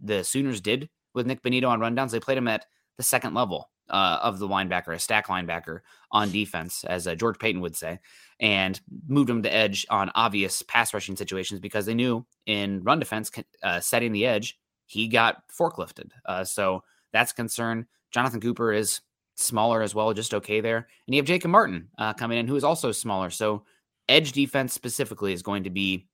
the 0.00 0.24
Sooners 0.24 0.60
did 0.60 0.88
with 1.14 1.26
Nik 1.26 1.42
Bonitto 1.42 1.68
on 1.68 1.80
rundowns? 1.80 2.10
They 2.10 2.20
played 2.20 2.38
him 2.38 2.48
at 2.48 2.66
the 2.96 3.02
second 3.02 3.34
level 3.34 3.70
uh, 3.88 4.18
of 4.22 4.38
the 4.38 4.48
linebacker, 4.48 4.94
a 4.94 4.98
stack 4.98 5.28
linebacker 5.28 5.80
on 6.10 6.30
defense, 6.30 6.84
as 6.84 7.06
uh, 7.06 7.14
George 7.14 7.38
Paton 7.38 7.60
would 7.60 7.76
say, 7.76 7.98
and 8.40 8.80
moved 9.08 9.30
him 9.30 9.42
to 9.42 9.52
edge 9.52 9.86
on 9.90 10.10
obvious 10.14 10.62
pass 10.62 10.92
rushing 10.92 11.16
situations 11.16 11.60
because 11.60 11.86
they 11.86 11.94
knew 11.94 12.26
in 12.46 12.82
run 12.82 12.98
defense, 12.98 13.30
uh, 13.62 13.80
setting 13.80 14.12
the 14.12 14.26
edge, 14.26 14.58
he 14.86 15.08
got 15.08 15.42
forklifted. 15.48 16.10
Uh, 16.24 16.44
so 16.44 16.82
that's 17.12 17.32
concern. 17.32 17.86
Jonathan 18.10 18.40
Cooper 18.40 18.72
is 18.72 19.00
smaller 19.34 19.82
as 19.82 19.94
well, 19.94 20.12
just 20.14 20.34
okay 20.34 20.60
there. 20.60 20.88
And 21.06 21.14
you 21.14 21.18
have 21.20 21.26
Jacob 21.26 21.50
Martin 21.50 21.88
uh, 21.98 22.14
coming 22.14 22.38
in, 22.38 22.48
who 22.48 22.56
is 22.56 22.64
also 22.64 22.92
smaller. 22.92 23.30
So 23.30 23.64
edge 24.08 24.32
defense 24.32 24.72
specifically 24.72 25.32
is 25.32 25.42
going 25.42 25.64
to 25.64 25.70
be 25.70 26.06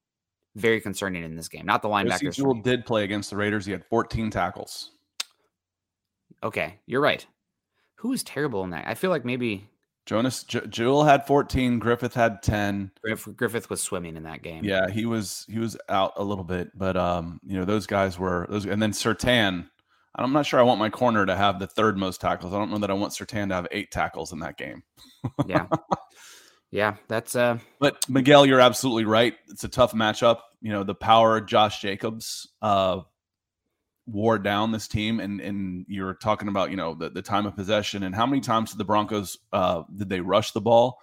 very 0.57 0.81
concerning 0.81 1.25
in 1.25 1.37
this 1.37 1.49
game. 1.49 1.65
Not 1.65 1.83
the 1.83 1.89
linebackers. 1.89 2.35
Jewell 2.35 2.55
did 2.55 2.85
play 2.85 3.05
against 3.05 3.31
the 3.31 3.37
Raiders. 3.37 3.65
He 3.65 3.73
had 3.73 3.85
14 3.85 4.31
tackles. 4.31 4.91
Okay, 6.43 6.81
you're 6.87 7.01
right. 7.01 7.25
Who 7.97 8.09
was 8.09 8.23
terrible 8.25 8.65
in 8.65 8.71
that? 8.71 8.87
I 8.87 8.95
feel 8.95 9.11
like 9.11 9.25
maybe 9.25 9.69
Jonas 10.07 10.43
J- 10.45 10.67
Jewell 10.69 11.05
had 11.05 11.27
14. 11.27 11.79
Griffith 11.79 12.15
had 12.15 12.43
10. 12.43 12.91
Griff, 13.03 13.29
Griffith 13.37 13.71
was 13.71 13.81
swimming 13.81 14.17
in 14.17 14.25
that 14.25 14.43
game. 14.43 14.65
Yeah, 14.65 14.89
he 14.91 15.07
was 15.07 15.47
he 15.49 15.59
was 15.59 15.77
out 15.89 16.15
a 16.17 16.25
little 16.25 16.45
bit, 16.45 16.77
but 16.77 16.97
um, 16.97 17.41
you 17.45 17.57
know 17.57 17.65
those 17.65 17.87
guys 17.87 18.19
were 18.19 18.47
those, 18.49 18.67
and 18.67 18.83
then 18.83 18.93
Surtain. 18.93 19.69
I'm 20.15 20.33
not 20.35 20.45
sure 20.45 20.61
I 20.61 20.65
want 20.65 20.79
my 20.79 20.91
corner 20.91 21.25
to 21.25 21.35
have 21.35 21.59
the 21.59 21.67
third 21.67 21.97
most 21.97 22.21
tackles. 22.21 22.53
I 22.53 22.59
don't 22.59 22.71
know 22.71 22.79
that 22.79 22.91
I 22.91 22.95
want 22.95 23.13
Surtain 23.15 23.49
to 23.49 23.55
have 23.55 23.67
eight 23.71 23.91
tackles 23.91 24.33
in 24.33 24.41
that 24.41 24.59
game. 24.59 24.83
yeah, 25.47 25.67
yeah, 26.71 26.97
that's 27.09 27.35
uh. 27.35 27.59
But 27.79 28.09
Miguel, 28.09 28.45
you're 28.45 28.61
absolutely 28.61 29.05
right. 29.05 29.35
It's 29.49 29.65
a 29.65 29.69
tough 29.69 29.93
matchup. 29.93 30.41
You 30.61 30.73
know 30.73 30.85
the 30.85 30.95
power 30.95 31.39
of 31.39 31.47
Josh 31.47 31.81
Jacobs 31.81 32.49
uh 32.61 33.01
wore 34.07 34.39
down 34.39 34.73
this 34.73 34.89
team, 34.89 35.21
and 35.21 35.41
and 35.41 35.87
you're 35.89 36.15
talking 36.15 36.49
about 36.49 36.71
you 36.71 36.77
know 36.77 36.95
the, 36.95 37.11
the 37.11 37.23
time 37.23 37.47
of 37.47 37.57
possession 37.57 38.03
and 38.03 38.15
how 38.15 38.27
many 38.27 38.41
times 38.41 38.71
did 38.71 38.79
the 38.79 38.85
Broncos 38.85 39.39
uh 39.53 39.83
did 39.95 40.09
they 40.09 40.21
rush 40.21 40.53
the 40.53 40.61
ball? 40.61 40.99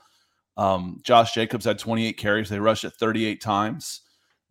Um, 0.57 0.99
Josh 1.03 1.33
Jacobs 1.33 1.63
had 1.63 1.79
28 1.79 2.17
carries. 2.17 2.49
They 2.49 2.59
rushed 2.59 2.83
it 2.83 2.93
38 2.93 3.39
times. 3.39 4.01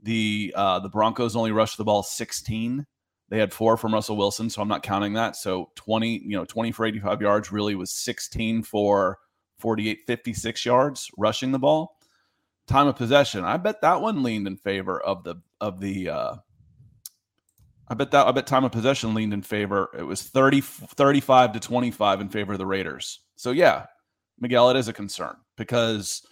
The 0.03 0.55
uh, 0.57 0.79
the 0.79 0.89
Broncos 0.89 1.37
only 1.37 1.53
rushed 1.53 1.77
the 1.77 1.85
ball 1.85 2.03
16. 2.03 2.87
They 3.29 3.39
had 3.39 3.53
four 3.53 3.77
from 3.77 3.93
Russell 3.93 4.17
Wilson, 4.17 4.49
so 4.49 4.63
I'm 4.63 4.69
not 4.69 4.83
counting 4.83 5.13
that. 5.15 5.37
So 5.37 5.71
20, 5.75 6.23
you 6.25 6.37
know, 6.37 6.47
20 6.47 6.73
for 6.73 6.87
85 6.87 7.21
yards 7.21 7.53
really 7.53 7.75
was 7.75 7.93
16 7.93 8.63
for 8.63 9.19
48, 9.59 9.99
56 10.07 10.65
yards 10.65 11.11
rushing 11.19 11.53
the 11.53 11.59
ball. 11.59 11.99
Time 12.67 12.87
of 12.87 12.97
possession, 12.97 13.45
I 13.45 13.59
bet 13.59 13.83
that 13.83 14.01
one 14.01 14.23
leaned 14.23 14.47
in 14.47 14.57
favor 14.57 14.99
of 14.99 15.25
the 15.25 15.37
of 15.61 15.81
the 15.81 16.09
uh 16.09 16.35
I 17.91 17.95
bet 17.95 18.11
that 18.11 18.27
I 18.27 18.33
bet 18.33 18.47
time 18.47 18.65
of 18.65 18.73
possession 18.73 19.15
leaned 19.15 19.33
in 19.33 19.43
favor. 19.43 19.91
It 19.97 20.03
was 20.03 20.23
30 20.23 20.61
35 20.61 21.53
to 21.53 21.61
25 21.61 22.21
in 22.21 22.29
favor 22.29 22.53
of 22.53 22.59
the 22.59 22.67
Raiders. 22.67 23.21
So 23.37 23.51
yeah, 23.51 23.87
Miguel, 24.39 24.71
it 24.71 24.77
is 24.77 24.89
a 24.89 24.93
concern 24.93 25.37
because 25.57 26.23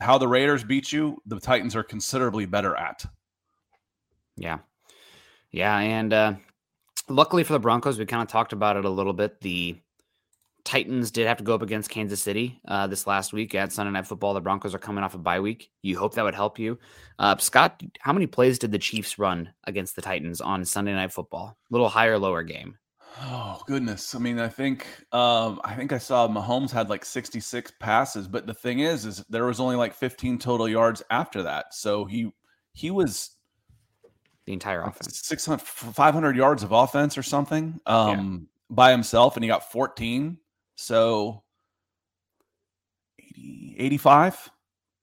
how 0.00 0.18
the 0.18 0.28
Raiders 0.28 0.64
beat 0.64 0.92
you, 0.92 1.18
the 1.26 1.40
Titans 1.40 1.74
are 1.74 1.82
considerably 1.82 2.46
better 2.46 2.76
at. 2.76 3.04
Yeah. 4.36 4.58
Yeah, 5.50 5.78
and 5.78 6.12
uh 6.12 6.34
luckily 7.08 7.44
for 7.44 7.52
the 7.52 7.60
Broncos, 7.60 7.98
we 7.98 8.06
kind 8.06 8.22
of 8.22 8.28
talked 8.28 8.52
about 8.52 8.76
it 8.76 8.84
a 8.84 8.90
little 8.90 9.12
bit. 9.12 9.40
The 9.40 9.78
Titans 10.64 11.10
did 11.10 11.26
have 11.26 11.36
to 11.36 11.44
go 11.44 11.54
up 11.54 11.62
against 11.62 11.90
Kansas 11.90 12.22
City 12.22 12.58
uh, 12.66 12.86
this 12.86 13.06
last 13.06 13.34
week 13.34 13.54
at 13.54 13.70
Sunday 13.70 13.92
Night 13.92 14.06
Football. 14.06 14.32
The 14.32 14.40
Broncos 14.40 14.74
are 14.74 14.78
coming 14.78 15.04
off 15.04 15.14
a 15.14 15.18
bye 15.18 15.40
week. 15.40 15.70
You 15.82 15.98
hope 15.98 16.14
that 16.14 16.24
would 16.24 16.34
help 16.34 16.58
you. 16.58 16.78
Uh, 17.18 17.36
Scott, 17.36 17.82
how 18.00 18.14
many 18.14 18.26
plays 18.26 18.58
did 18.58 18.72
the 18.72 18.78
Chiefs 18.78 19.18
run 19.18 19.52
against 19.64 19.94
the 19.94 20.02
Titans 20.02 20.40
on 20.40 20.64
Sunday 20.64 20.94
Night 20.94 21.12
Football? 21.12 21.56
Little 21.70 21.90
higher, 21.90 22.18
lower 22.18 22.42
game. 22.42 22.78
Oh 23.20 23.60
goodness! 23.66 24.14
I 24.14 24.18
mean, 24.18 24.40
I 24.40 24.48
think 24.48 24.86
um, 25.12 25.60
I 25.64 25.74
think 25.74 25.92
I 25.92 25.98
saw 25.98 26.26
Mahomes 26.26 26.72
had 26.72 26.90
like 26.90 27.04
66 27.04 27.72
passes, 27.78 28.26
but 28.26 28.46
the 28.46 28.54
thing 28.54 28.80
is, 28.80 29.04
is 29.04 29.24
there 29.28 29.44
was 29.44 29.60
only 29.60 29.76
like 29.76 29.94
15 29.94 30.38
total 30.38 30.68
yards 30.68 31.02
after 31.10 31.42
that. 31.44 31.74
So 31.74 32.06
he 32.06 32.32
he 32.72 32.90
was 32.90 33.36
the 34.46 34.52
entire 34.52 34.82
offense 34.82 35.20
600 35.24 35.60
500 35.62 36.36
yards 36.36 36.62
of 36.64 36.72
offense 36.72 37.16
or 37.16 37.22
something 37.22 37.78
um, 37.86 38.48
yeah. 38.50 38.74
by 38.74 38.90
himself, 38.90 39.36
and 39.36 39.44
he 39.44 39.48
got 39.48 39.70
14 39.70 40.38
so 40.76 41.42
80, 43.18 43.76
85? 43.78 44.50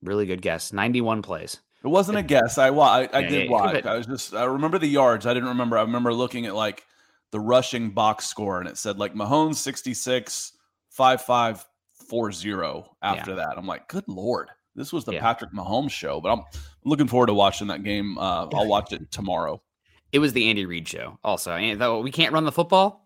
Really 0.02 0.26
good 0.26 0.42
guess. 0.42 0.72
91 0.72 1.22
plays. 1.22 1.60
It 1.84 1.88
wasn't 1.88 2.18
a 2.18 2.22
guess. 2.22 2.58
I 2.58 2.68
I, 2.68 3.00
I 3.12 3.18
yeah, 3.20 3.28
did 3.28 3.44
yeah, 3.44 3.50
watch. 3.50 3.84
I 3.84 3.96
was 3.96 4.06
just 4.06 4.34
I 4.34 4.44
remember 4.44 4.78
the 4.78 4.86
yards. 4.86 5.26
I 5.26 5.34
didn't 5.34 5.48
remember. 5.48 5.76
I 5.76 5.82
remember 5.82 6.14
looking 6.14 6.46
at 6.46 6.54
like 6.54 6.84
the 7.32 7.40
rushing 7.40 7.90
box 7.90 8.26
score 8.26 8.60
and 8.60 8.68
it 8.68 8.78
said 8.78 8.98
like 8.98 9.14
Mahomes 9.14 9.56
66 9.56 10.52
55 10.90 11.66
40 12.08 12.84
after 13.02 13.30
yeah. 13.30 13.36
that. 13.36 13.54
I'm 13.56 13.66
like, 13.66 13.88
good 13.88 14.06
lord. 14.06 14.48
This 14.74 14.92
was 14.92 15.04
the 15.04 15.18
Patrick 15.18 15.52
Mahomes 15.52 15.90
show, 15.90 16.20
but 16.20 16.32
I'm 16.32 16.42
looking 16.84 17.06
forward 17.06 17.26
to 17.26 17.34
watching 17.34 17.66
that 17.66 17.82
game. 17.82 18.16
Uh, 18.16 18.46
I'll 18.54 18.68
watch 18.68 18.92
it 18.92 19.10
tomorrow. 19.10 19.60
It 20.12 20.18
was 20.18 20.34
the 20.34 20.50
Andy 20.50 20.66
Reid 20.66 20.86
show. 20.86 21.18
Also, 21.24 21.52
and 21.52 22.04
we 22.04 22.10
can't 22.10 22.34
run 22.34 22.44
the 22.44 22.52
football, 22.52 23.01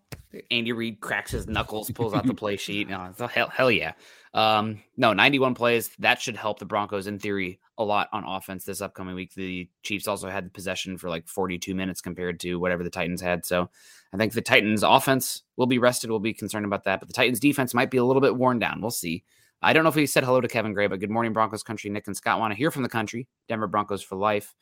Andy 0.51 0.71
Reid 0.71 0.99
cracks 0.99 1.31
his 1.31 1.47
knuckles, 1.47 1.89
pulls 1.91 2.13
out 2.13 2.25
the 2.25 2.33
play 2.33 2.57
sheet. 2.57 2.89
No, 2.89 3.11
hell, 3.29 3.49
hell 3.49 3.71
yeah. 3.71 3.93
Um, 4.33 4.81
no, 4.97 5.13
91 5.13 5.55
plays. 5.55 5.89
That 5.99 6.21
should 6.21 6.35
help 6.35 6.59
the 6.59 6.65
Broncos 6.65 7.07
in 7.07 7.17
theory 7.17 7.59
a 7.77 7.83
lot 7.83 8.09
on 8.11 8.23
offense 8.23 8.65
this 8.65 8.81
upcoming 8.81 9.15
week. 9.15 9.33
The 9.33 9.69
Chiefs 9.83 10.07
also 10.07 10.29
had 10.29 10.45
the 10.45 10.51
possession 10.51 10.97
for 10.97 11.09
like 11.09 11.27
42 11.27 11.73
minutes 11.73 12.01
compared 12.01 12.39
to 12.41 12.59
whatever 12.59 12.83
the 12.83 12.89
Titans 12.89 13.21
had. 13.21 13.45
So 13.45 13.69
I 14.13 14.17
think 14.17 14.33
the 14.33 14.41
Titans 14.41 14.83
offense 14.83 15.43
will 15.55 15.65
be 15.65 15.79
rested. 15.79 16.09
We'll 16.09 16.19
be 16.19 16.33
concerned 16.33 16.65
about 16.65 16.83
that. 16.83 16.99
But 16.99 17.07
the 17.07 17.13
Titans 17.13 17.39
defense 17.39 17.73
might 17.73 17.91
be 17.91 17.97
a 17.97 18.03
little 18.05 18.21
bit 18.21 18.35
worn 18.35 18.59
down. 18.59 18.81
We'll 18.81 18.91
see. 18.91 19.23
I 19.61 19.73
don't 19.73 19.83
know 19.83 19.89
if 19.89 19.95
he 19.95 20.05
said 20.05 20.23
hello 20.23 20.39
to 20.39 20.47
Kevin 20.47 20.73
Gray, 20.73 20.87
but 20.87 20.99
good 20.99 21.09
morning, 21.09 21.33
Broncos 21.33 21.63
country. 21.63 21.89
Nick 21.89 22.05
and 22.07 22.15
Scott 22.15 22.39
want 22.39 22.51
to 22.51 22.57
hear 22.57 22.69
from 22.69 22.83
the 22.83 22.89
country. 22.89 23.27
Denver 23.47 23.67
Broncos 23.67 24.03
for 24.03 24.15
life. 24.15 24.53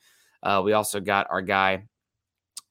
Uh, 0.42 0.62
we 0.64 0.72
also 0.72 1.00
got 1.00 1.26
our 1.30 1.42
guy. 1.42 1.84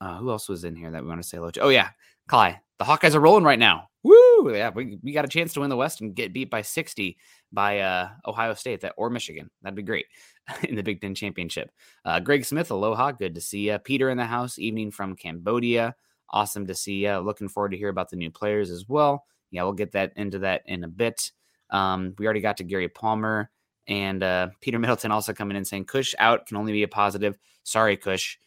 Uh, 0.01 0.17
who 0.17 0.29
else 0.29 0.49
was 0.49 0.63
in 0.63 0.75
here 0.75 0.91
that 0.91 1.03
we 1.03 1.07
want 1.07 1.21
to 1.21 1.27
say 1.27 1.37
hello 1.37 1.51
to? 1.51 1.61
Oh, 1.61 1.69
yeah. 1.69 1.89
Kai, 2.27 2.61
the 2.79 2.85
Hawkeyes 2.85 3.15
are 3.15 3.19
rolling 3.19 3.43
right 3.43 3.59
now. 3.59 3.89
Woo! 4.03 4.53
Yeah, 4.53 4.69
we, 4.69 4.99
we 5.01 5.13
got 5.13 5.25
a 5.25 5.29
chance 5.29 5.53
to 5.53 5.61
win 5.61 5.69
the 5.69 5.75
West 5.75 6.01
and 6.01 6.13
get 6.13 6.33
beat 6.33 6.49
by 6.49 6.61
60 6.61 7.17
by 7.51 7.79
uh, 7.79 8.09
Ohio 8.27 8.53
State 8.53 8.81
that 8.81 8.93
or 8.97 9.09
Michigan. 9.09 9.49
That'd 9.61 9.75
be 9.75 9.81
great 9.81 10.05
in 10.63 10.75
the 10.75 10.83
Big 10.83 11.01
Ten 11.01 11.15
Championship. 11.15 11.71
Uh, 12.03 12.19
Greg 12.19 12.45
Smith, 12.45 12.69
aloha. 12.69 13.11
Good 13.11 13.35
to 13.35 13.41
see 13.41 13.69
you. 13.69 13.79
Peter 13.79 14.09
in 14.09 14.17
the 14.17 14.25
house, 14.25 14.59
evening 14.59 14.91
from 14.91 15.15
Cambodia. 15.15 15.95
Awesome 16.29 16.67
to 16.67 16.75
see 16.75 17.05
you. 17.05 17.17
Looking 17.17 17.47
forward 17.47 17.71
to 17.71 17.77
hear 17.77 17.89
about 17.89 18.09
the 18.09 18.17
new 18.17 18.29
players 18.29 18.69
as 18.69 18.87
well. 18.87 19.25
Yeah, 19.51 19.63
we'll 19.63 19.73
get 19.73 19.93
that 19.93 20.13
into 20.15 20.39
that 20.39 20.63
in 20.65 20.83
a 20.83 20.87
bit. 20.87 21.31
Um, 21.69 22.13
we 22.19 22.25
already 22.25 22.41
got 22.41 22.57
to 22.57 22.63
Gary 22.63 22.89
Palmer 22.89 23.49
and 23.87 24.21
uh, 24.21 24.49
Peter 24.61 24.79
Middleton 24.79 25.11
also 25.11 25.33
coming 25.33 25.57
in 25.57 25.65
saying 25.65 25.85
Kush 25.85 26.13
out 26.19 26.45
can 26.45 26.57
only 26.57 26.73
be 26.73 26.83
a 26.83 26.87
positive. 26.87 27.37
Sorry, 27.63 27.97
Kush. 27.97 28.37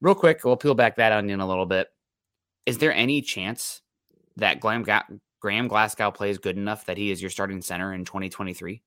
Real 0.00 0.14
quick, 0.14 0.44
we'll 0.44 0.56
peel 0.56 0.74
back 0.74 0.96
that 0.96 1.12
onion 1.12 1.40
a 1.40 1.46
little 1.46 1.66
bit. 1.66 1.88
Is 2.66 2.78
there 2.78 2.92
any 2.92 3.20
chance 3.20 3.82
that 4.36 4.60
Graham, 4.60 4.84
Graham 5.40 5.68
Glasgow 5.68 6.10
plays 6.10 6.38
good 6.38 6.56
enough 6.56 6.86
that 6.86 6.96
he 6.96 7.10
is 7.10 7.20
your 7.20 7.30
starting 7.30 7.60
center 7.62 7.92
in 7.92 8.04
2023? 8.04 8.82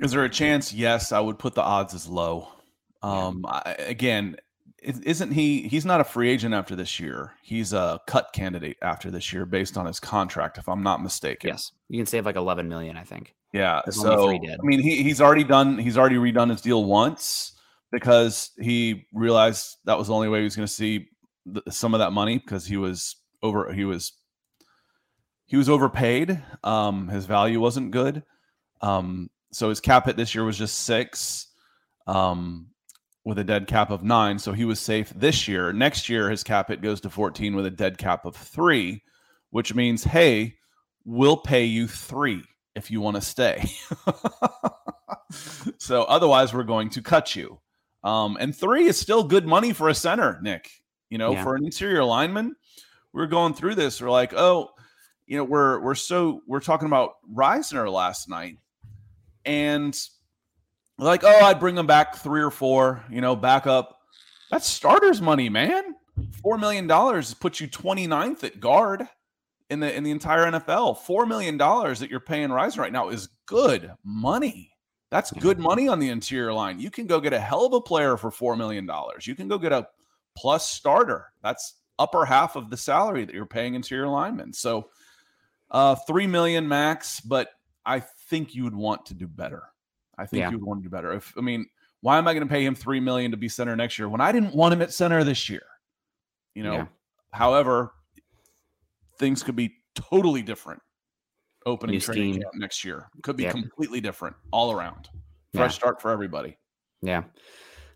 Is 0.00 0.10
there 0.10 0.24
a 0.24 0.30
chance? 0.30 0.72
Yes, 0.72 1.12
I 1.12 1.20
would 1.20 1.38
put 1.38 1.54
the 1.54 1.62
odds 1.62 1.94
as 1.94 2.08
low. 2.08 2.48
Um, 3.02 3.44
yeah. 3.44 3.62
I, 3.66 3.70
again, 3.78 4.36
isn't 4.82 5.32
he? 5.32 5.68
He's 5.68 5.84
not 5.84 6.00
a 6.00 6.04
free 6.04 6.30
agent 6.30 6.54
after 6.54 6.76
this 6.76 6.98
year. 6.98 7.32
He's 7.42 7.72
a 7.72 8.00
cut 8.06 8.30
candidate 8.32 8.76
after 8.82 9.10
this 9.10 9.32
year 9.32 9.46
based 9.46 9.76
on 9.76 9.86
his 9.86 10.00
contract, 10.00 10.58
if 10.58 10.68
I'm 10.68 10.82
not 10.82 11.02
mistaken. 11.02 11.48
Yes, 11.48 11.72
you 11.88 11.98
can 11.98 12.06
save 12.06 12.26
like 12.26 12.36
11 12.36 12.68
million, 12.68 12.96
I 12.96 13.04
think. 13.04 13.34
Yeah. 13.52 13.82
There's 13.84 14.00
so 14.00 14.30
I 14.30 14.38
mean, 14.62 14.80
he, 14.80 15.02
he's 15.02 15.20
already 15.20 15.44
done. 15.44 15.78
He's 15.78 15.96
already 15.96 16.16
redone 16.16 16.50
his 16.50 16.60
deal 16.60 16.84
once 16.84 17.52
because 17.92 18.50
he 18.58 19.06
realized 19.12 19.76
that 19.84 19.96
was 19.96 20.08
the 20.08 20.14
only 20.14 20.28
way 20.28 20.38
he 20.40 20.44
was 20.44 20.56
going 20.56 20.66
to 20.66 20.72
see 20.72 21.08
some 21.70 21.94
of 21.94 22.00
that 22.00 22.12
money 22.12 22.38
because 22.38 22.66
he 22.66 22.76
was 22.76 23.16
over 23.42 23.72
he 23.72 23.84
was 23.84 24.12
he 25.46 25.56
was 25.56 25.68
overpaid. 25.68 26.42
Um, 26.62 27.08
his 27.08 27.26
value 27.26 27.60
wasn't 27.60 27.90
good. 27.90 28.22
Um, 28.80 29.30
so 29.52 29.68
his 29.68 29.80
cap 29.80 30.06
hit 30.06 30.16
this 30.16 30.34
year 30.34 30.44
was 30.44 30.58
just 30.58 30.80
six, 30.80 31.48
um, 32.06 32.68
with 33.24 33.38
a 33.38 33.44
dead 33.44 33.66
cap 33.66 33.90
of 33.90 34.02
nine. 34.02 34.38
So 34.38 34.52
he 34.52 34.64
was 34.64 34.80
safe 34.80 35.12
this 35.14 35.48
year. 35.48 35.72
Next 35.72 36.08
year, 36.08 36.30
his 36.30 36.42
cap 36.42 36.68
hit 36.68 36.82
goes 36.82 37.00
to 37.02 37.10
14 37.10 37.54
with 37.54 37.66
a 37.66 37.70
dead 37.70 37.98
cap 37.98 38.24
of 38.24 38.36
three, 38.36 39.02
which 39.50 39.74
means, 39.74 40.04
hey, 40.04 40.56
we'll 41.04 41.36
pay 41.36 41.64
you 41.64 41.86
three 41.86 42.42
if 42.74 42.90
you 42.90 43.00
want 43.00 43.16
to 43.16 43.22
stay. 43.22 43.64
so 45.78 46.02
otherwise, 46.02 46.52
we're 46.52 46.64
going 46.64 46.90
to 46.90 47.02
cut 47.02 47.36
you. 47.36 47.60
Um, 48.02 48.36
and 48.38 48.54
three 48.54 48.86
is 48.86 48.98
still 48.98 49.24
good 49.24 49.46
money 49.46 49.72
for 49.72 49.88
a 49.88 49.94
center, 49.94 50.38
Nick. 50.42 50.70
You 51.14 51.18
know, 51.18 51.34
Yeah. 51.34 51.44
for 51.44 51.54
an 51.54 51.64
interior 51.64 52.02
lineman, 52.02 52.56
we're 53.12 53.28
going 53.28 53.54
through 53.54 53.76
this. 53.76 54.02
We're 54.02 54.10
like, 54.10 54.34
oh, 54.34 54.70
you 55.28 55.36
know, 55.36 55.44
we're 55.44 55.78
we're 55.78 55.94
so 55.94 56.40
we're 56.48 56.58
talking 56.58 56.86
about 56.88 57.12
Risner 57.32 57.88
last 57.88 58.28
night, 58.28 58.58
and 59.44 59.96
like, 60.98 61.22
oh, 61.22 61.44
I'd 61.44 61.60
bring 61.60 61.78
him 61.78 61.86
back 61.86 62.16
three 62.16 62.42
or 62.42 62.50
four, 62.50 63.04
you 63.08 63.20
know, 63.20 63.36
back 63.36 63.68
up. 63.68 64.00
That's 64.50 64.68
starters 64.68 65.22
money, 65.22 65.48
man. 65.48 65.94
Four 66.42 66.58
million 66.58 66.88
dollars 66.88 67.32
puts 67.32 67.60
you 67.60 67.68
29th 67.68 68.42
at 68.42 68.58
guard 68.58 69.06
in 69.70 69.78
the 69.78 69.94
in 69.94 70.02
the 70.02 70.10
entire 70.10 70.46
NFL. 70.50 70.98
Four 70.98 71.26
million 71.26 71.56
dollars 71.56 72.00
that 72.00 72.10
you're 72.10 72.18
paying 72.18 72.48
Risner 72.48 72.78
right 72.78 72.92
now 72.92 73.10
is 73.10 73.28
good 73.46 73.92
money. 74.02 74.72
That's 75.12 75.30
good 75.30 75.60
money 75.60 75.86
on 75.86 76.00
the 76.00 76.08
interior 76.08 76.52
line. 76.52 76.80
You 76.80 76.90
can 76.90 77.06
go 77.06 77.20
get 77.20 77.32
a 77.32 77.38
hell 77.38 77.66
of 77.66 77.72
a 77.72 77.80
player 77.80 78.16
for 78.16 78.32
four 78.32 78.56
million 78.56 78.84
dollars. 78.84 79.28
You 79.28 79.36
can 79.36 79.46
go 79.46 79.58
get 79.58 79.70
a 79.70 79.86
plus 80.36 80.68
starter. 80.70 81.26
That's 81.42 81.74
upper 81.98 82.24
half 82.24 82.56
of 82.56 82.70
the 82.70 82.76
salary 82.76 83.24
that 83.24 83.34
you're 83.34 83.46
paying 83.46 83.74
into 83.74 83.94
your 83.94 84.08
linemen. 84.08 84.52
So 84.52 84.90
uh 85.70 85.94
three 85.94 86.26
million 86.26 86.66
max, 86.68 87.20
but 87.20 87.48
I 87.86 88.00
think 88.00 88.54
you 88.54 88.64
would 88.64 88.74
want 88.74 89.06
to 89.06 89.14
do 89.14 89.26
better. 89.28 89.62
I 90.18 90.26
think 90.26 90.40
Yeah. 90.40 90.50
you 90.50 90.58
would 90.58 90.66
want 90.66 90.82
to 90.82 90.88
do 90.88 90.90
better. 90.90 91.12
If 91.12 91.32
I 91.36 91.40
mean, 91.40 91.66
why 92.00 92.18
am 92.18 92.28
I 92.28 92.34
going 92.34 92.46
to 92.46 92.52
pay 92.52 92.64
him 92.64 92.74
three 92.74 93.00
million 93.00 93.30
to 93.30 93.36
be 93.36 93.48
center 93.48 93.74
next 93.76 93.98
year 93.98 94.08
when 94.08 94.20
I 94.20 94.32
didn't 94.32 94.54
want 94.54 94.74
him 94.74 94.82
at 94.82 94.92
center 94.92 95.24
this 95.24 95.48
year? 95.48 95.62
You 96.54 96.62
know, 96.64 96.72
Yeah. 96.74 96.86
however, 97.32 97.92
things 99.18 99.42
could 99.42 99.56
be 99.56 99.74
totally 99.94 100.42
different 100.42 100.82
opening 101.66 101.94
New 101.94 102.00
training 102.00 102.42
camp 102.42 102.54
next 102.56 102.84
year. 102.84 103.08
Could 103.22 103.36
be 103.36 103.44
Yep. 103.44 103.52
completely 103.52 104.00
different 104.00 104.36
all 104.50 104.72
around. 104.72 105.08
Yeah. 105.52 105.60
Fresh 105.60 105.76
start 105.76 106.02
for 106.02 106.10
everybody. 106.10 106.58
Yeah. 107.00 107.24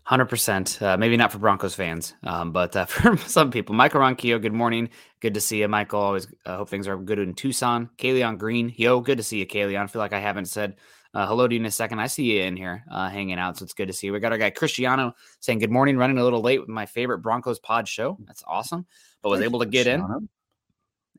Hundred 0.09 0.25
percent. 0.25 0.81
Uh, 0.81 0.97
maybe 0.97 1.17
not 1.17 1.31
for 1.31 1.37
Broncos 1.37 1.75
fans, 1.75 2.15
um, 2.23 2.51
but 2.51 2.75
uh, 2.75 2.85
for 2.87 3.15
some 3.15 3.51
people. 3.51 3.75
Michael 3.75 4.01
Ronquillo, 4.01 4.41
good 4.41 4.53
morning. 4.53 4.89
Good 5.19 5.35
to 5.35 5.39
see 5.39 5.59
you, 5.59 5.67
Michael. 5.67 5.99
Always 5.99 6.27
uh, 6.47 6.57
hope 6.57 6.69
things 6.69 6.87
are 6.87 6.97
good 6.97 7.19
in 7.19 7.35
Tucson. 7.35 7.91
Kayleon 7.99 8.39
Green, 8.39 8.73
yo, 8.75 9.01
good 9.01 9.19
to 9.19 9.23
see 9.23 9.37
you, 9.37 9.45
Kayleon. 9.45 9.83
I 9.83 9.85
feel 9.85 9.99
like 9.99 10.11
I 10.11 10.19
haven't 10.19 10.47
said 10.47 10.77
uh, 11.13 11.27
hello 11.27 11.47
to 11.47 11.53
you 11.53 11.59
in 11.59 11.65
a 11.67 11.69
second. 11.69 11.99
I 11.99 12.07
see 12.07 12.23
you 12.23 12.41
in 12.41 12.57
here 12.57 12.83
uh, 12.89 13.07
hanging 13.07 13.37
out, 13.37 13.59
so 13.59 13.63
it's 13.63 13.75
good 13.75 13.85
to 13.85 13.93
see 13.93 14.07
you. 14.07 14.13
We 14.13 14.19
got 14.19 14.31
our 14.31 14.39
guy 14.39 14.49
Cristiano 14.49 15.13
saying 15.41 15.59
good 15.59 15.69
morning, 15.69 15.95
running 15.95 16.17
a 16.17 16.23
little 16.23 16.41
late 16.41 16.59
with 16.59 16.69
my 16.69 16.87
favorite 16.87 17.19
Broncos 17.19 17.59
pod 17.59 17.87
show. 17.87 18.17
That's 18.25 18.43
awesome, 18.47 18.87
but 19.21 19.29
was 19.29 19.41
able 19.41 19.59
to 19.59 19.67
get 19.67 19.85
in. 19.85 20.27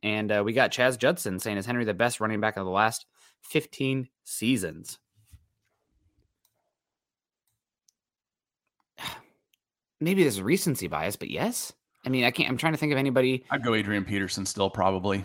And 0.03 0.33
uh, 0.33 0.43
we 0.45 0.53
got 0.53 0.73
Chaz 0.73 0.99
Judson 0.99 1.39
saying, 1.39 1.59
is 1.59 1.67
Henry 1.67 1.85
the 1.85 1.95
best 1.95 2.19
running 2.19 2.41
back 2.41 2.57
of 2.57 2.65
the 2.65 2.73
last 2.73 3.07
15 3.43 4.09
seasons? 4.25 4.99
Maybe 10.01 10.23
there's 10.23 10.39
a 10.39 10.45
recency 10.45 10.87
bias, 10.87 11.17
but 11.17 11.31
yes. 11.31 11.73
I 12.05 12.09
mean, 12.09 12.25
I 12.25 12.31
can't. 12.31 12.49
I'm 12.49 12.57
trying 12.57 12.73
to 12.73 12.79
think 12.79 12.93
of 12.93 12.99
anybody. 12.99 13.45
I'd 13.51 13.63
go 13.63 13.75
Adrian 13.75 14.05
Peterson 14.05 14.47
still 14.47 14.71
probably. 14.71 15.25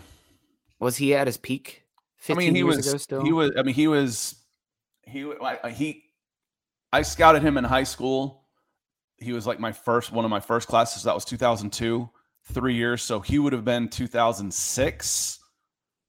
Was 0.78 0.96
he 0.96 1.14
at 1.14 1.26
his 1.26 1.38
peak? 1.38 1.84
I 2.28 2.34
mean, 2.34 2.54
he 2.54 2.62
years 2.62 2.76
was 2.76 2.88
ago. 2.88 2.98
Still, 2.98 3.24
he 3.24 3.32
was. 3.32 3.52
I 3.58 3.62
mean, 3.62 3.74
he 3.74 3.88
was. 3.88 4.34
He 5.02 5.30
he. 5.72 6.02
I 6.92 7.02
scouted 7.02 7.42
him 7.42 7.56
in 7.56 7.64
high 7.64 7.84
school. 7.84 8.44
He 9.18 9.32
was 9.32 9.46
like 9.46 9.58
my 9.58 9.72
first 9.72 10.12
one 10.12 10.24
of 10.24 10.30
my 10.30 10.40
first 10.40 10.68
classes. 10.68 11.04
That 11.04 11.14
was 11.14 11.24
2002. 11.24 12.10
Three 12.52 12.74
years, 12.74 13.02
so 13.02 13.18
he 13.18 13.40
would 13.40 13.52
have 13.52 13.64
been 13.64 13.88
2006 13.88 15.38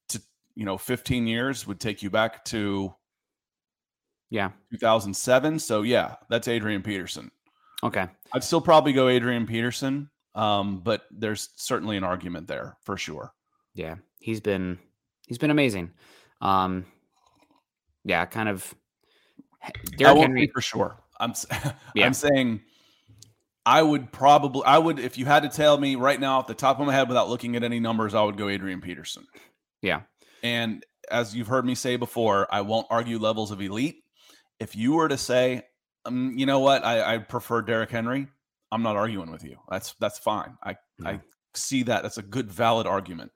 to 0.09 0.21
you 0.53 0.65
know 0.65 0.77
15 0.77 1.25
years 1.25 1.65
would 1.65 1.79
take 1.79 2.03
you 2.03 2.11
back 2.11 2.45
to 2.45 2.93
Yeah. 4.29 4.51
2007. 4.69 5.57
So 5.57 5.81
yeah, 5.81 6.17
that's 6.29 6.47
Adrian 6.47 6.83
Peterson. 6.83 7.31
Okay. 7.83 8.07
I'd 8.33 8.43
still 8.43 8.61
probably 8.61 8.93
go 8.93 9.07
Adrian 9.07 9.45
Peterson, 9.45 10.09
um, 10.35 10.79
but 10.79 11.03
there's 11.11 11.49
certainly 11.55 11.97
an 11.97 12.03
argument 12.03 12.47
there 12.47 12.77
for 12.81 12.97
sure. 12.97 13.33
Yeah. 13.75 13.95
He's 14.19 14.41
been 14.41 14.79
he's 15.27 15.37
been 15.37 15.51
amazing. 15.51 15.91
Um. 16.41 16.85
Yeah. 18.03 18.25
Kind 18.25 18.49
of. 18.49 18.73
Derrick 19.97 20.17
Henry. 20.17 20.47
for 20.53 20.61
sure. 20.61 20.97
I'm 21.19 21.33
Yeah. 21.95 22.05
I'm 22.05 22.13
saying 22.13 22.61
I 23.65 23.81
would 23.81 24.11
probably 24.11 24.63
I 24.65 24.77
would 24.77 24.97
if 24.97 25.17
you 25.17 25.25
had 25.25 25.43
to 25.43 25.49
tell 25.49 25.77
me 25.77 25.95
right 25.95 26.19
now 26.19 26.39
off 26.39 26.47
the 26.47 26.53
top 26.53 26.79
of 26.79 26.87
my 26.87 26.93
head 26.93 27.09
without 27.09 27.29
looking 27.29 27.55
at 27.55 27.63
any 27.63 27.79
numbers, 27.79 28.15
I 28.15 28.23
would 28.23 28.37
go 28.37 28.49
Adrian 28.49 28.81
Peterson. 28.81 29.25
Yeah. 29.81 30.01
And 30.41 30.85
as 31.11 31.35
you've 31.35 31.47
heard 31.47 31.65
me 31.65 31.75
say 31.75 31.95
before, 31.95 32.47
I 32.49 32.61
won't 32.61 32.87
argue 32.89 33.19
levels 33.19 33.51
of 33.51 33.61
elite. 33.61 34.03
If 34.59 34.75
you 34.75 34.93
were 34.93 35.07
to 35.07 35.17
say, 35.17 35.63
um, 36.07 36.33
you 36.37 36.45
know 36.45 36.59
what, 36.59 36.83
I, 36.85 37.15
I 37.15 37.17
prefer 37.19 37.61
Derrick 37.61 37.91
Henry, 37.91 38.27
I'm 38.71 38.83
not 38.83 38.95
arguing 38.95 39.31
with 39.31 39.43
you. 39.43 39.57
That's 39.69 39.95
that's 39.99 40.19
fine. 40.19 40.57
I. 40.63 40.75
I 41.05 41.21
see 41.53 41.83
that. 41.83 42.03
That's 42.03 42.17
a 42.17 42.23
good 42.23 42.51
valid 42.51 42.87
argument. 42.87 43.31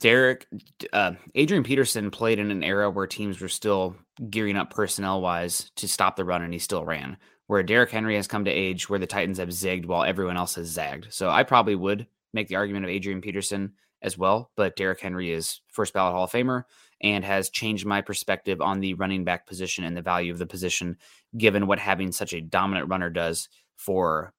Derrick, 0.00 0.46
uh, 0.92 1.12
Adrian 1.34 1.62
Peterson 1.62 2.10
played 2.10 2.38
in 2.38 2.50
an 2.50 2.64
era 2.64 2.90
where 2.90 3.06
teams 3.06 3.40
were 3.40 3.48
still 3.48 3.96
gearing 4.30 4.56
up 4.56 4.70
personnel 4.70 5.20
wise 5.20 5.70
to 5.76 5.86
stop 5.86 6.16
the 6.16 6.24
run, 6.24 6.42
and 6.42 6.52
he 6.52 6.58
still 6.58 6.84
ran. 6.84 7.16
Where 7.46 7.62
Derrick 7.62 7.90
Henry 7.90 8.16
has 8.16 8.26
come 8.26 8.46
to 8.46 8.50
age 8.50 8.88
where 8.88 8.98
the 8.98 9.06
Titans 9.06 9.38
have 9.38 9.50
zigged 9.50 9.84
while 9.84 10.04
everyone 10.04 10.38
else 10.38 10.54
has 10.54 10.68
zagged. 10.68 11.12
So 11.12 11.28
I 11.28 11.42
probably 11.42 11.74
would 11.74 12.06
make 12.32 12.48
the 12.48 12.56
argument 12.56 12.86
of 12.86 12.90
Adrian 12.90 13.20
Peterson 13.20 13.74
as 14.00 14.16
well, 14.16 14.50
but 14.56 14.76
Derrick 14.76 15.00
Henry 15.00 15.30
is 15.30 15.60
first 15.68 15.92
ballot 15.92 16.14
Hall 16.14 16.24
of 16.24 16.32
Famer 16.32 16.64
and 17.04 17.22
has 17.22 17.50
changed 17.50 17.84
my 17.84 18.00
perspective 18.00 18.62
on 18.62 18.80
the 18.80 18.94
running 18.94 19.24
back 19.24 19.46
position 19.46 19.84
and 19.84 19.94
the 19.94 20.02
value 20.02 20.32
of 20.32 20.38
the 20.38 20.46
position, 20.46 20.96
given 21.36 21.66
what 21.66 21.78
having 21.78 22.10
such 22.10 22.32
a 22.32 22.40
dominant 22.40 22.88
runner 22.88 23.10
does 23.10 23.48
for 23.76 24.32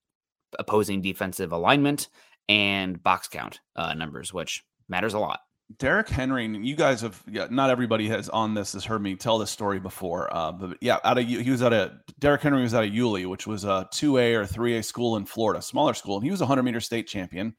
opposing 0.58 1.00
defensive 1.02 1.52
alignment 1.52 2.10
and 2.50 3.02
box 3.04 3.28
count 3.28 3.60
uh, 3.76 3.94
numbers, 3.94 4.34
which 4.34 4.66
matters 4.90 5.14
a 5.14 5.20
lot. 5.20 5.42
Derrick 5.78 6.10
Henry, 6.10 6.46
and 6.46 6.66
you 6.66 6.76
guys 6.76 7.02
have 7.02 7.22
yeah, 7.28 7.48
not 7.50 7.70
everybody 7.70 8.08
has 8.08 8.30
on 8.30 8.56
this 8.56 8.74
has 8.74 8.86
heard 8.86 9.02
me 9.02 9.16
tell 9.16 9.38
this 9.38 9.52
story 9.52 9.80
before. 9.80 10.36
Uh, 10.36 10.52
but 10.52 10.78
yeah, 10.82 10.98
out 11.04 11.18
of 11.18 11.26
he 11.26 11.50
was 11.50 11.62
at 11.62 11.74
a 11.74 12.00
Derrick 12.20 12.42
Henry 12.42 12.62
was 12.62 12.74
at 12.74 12.84
a 12.84 12.88
Yulee, 12.88 13.26
which 13.26 13.48
was 13.48 13.64
a 13.64 13.88
two 13.92 14.18
A 14.18 14.36
or 14.36 14.46
three 14.46 14.78
A 14.78 14.84
school 14.84 15.18
in 15.18 15.26
Florida, 15.26 15.62
smaller 15.62 15.94
school, 15.94 16.18
and 16.18 16.24
he 16.24 16.32
was 16.32 16.42
a 16.42 16.46
hundred 16.46 16.64
meter 16.64 16.80
state 16.80 17.08
champion. 17.08 17.56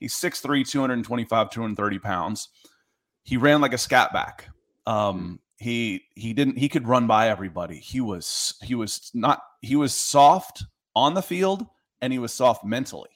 He's 0.00 0.14
6'3", 0.14 0.68
225, 0.68 1.50
230 1.50 1.98
pounds. 1.98 2.48
He 3.24 3.36
ran 3.36 3.60
like 3.60 3.72
a 3.72 3.78
scat 3.78 4.12
back. 4.12 4.48
Um, 4.86 5.40
he 5.56 6.02
he 6.14 6.32
didn't 6.34 6.58
he 6.58 6.68
could 6.68 6.86
run 6.86 7.06
by 7.06 7.28
everybody. 7.28 7.76
He 7.78 8.00
was 8.00 8.54
he 8.62 8.74
was 8.74 9.10
not 9.14 9.40
he 9.62 9.76
was 9.76 9.94
soft 9.94 10.64
on 10.94 11.14
the 11.14 11.22
field 11.22 11.66
and 12.02 12.12
he 12.12 12.18
was 12.18 12.32
soft 12.32 12.64
mentally. 12.64 13.10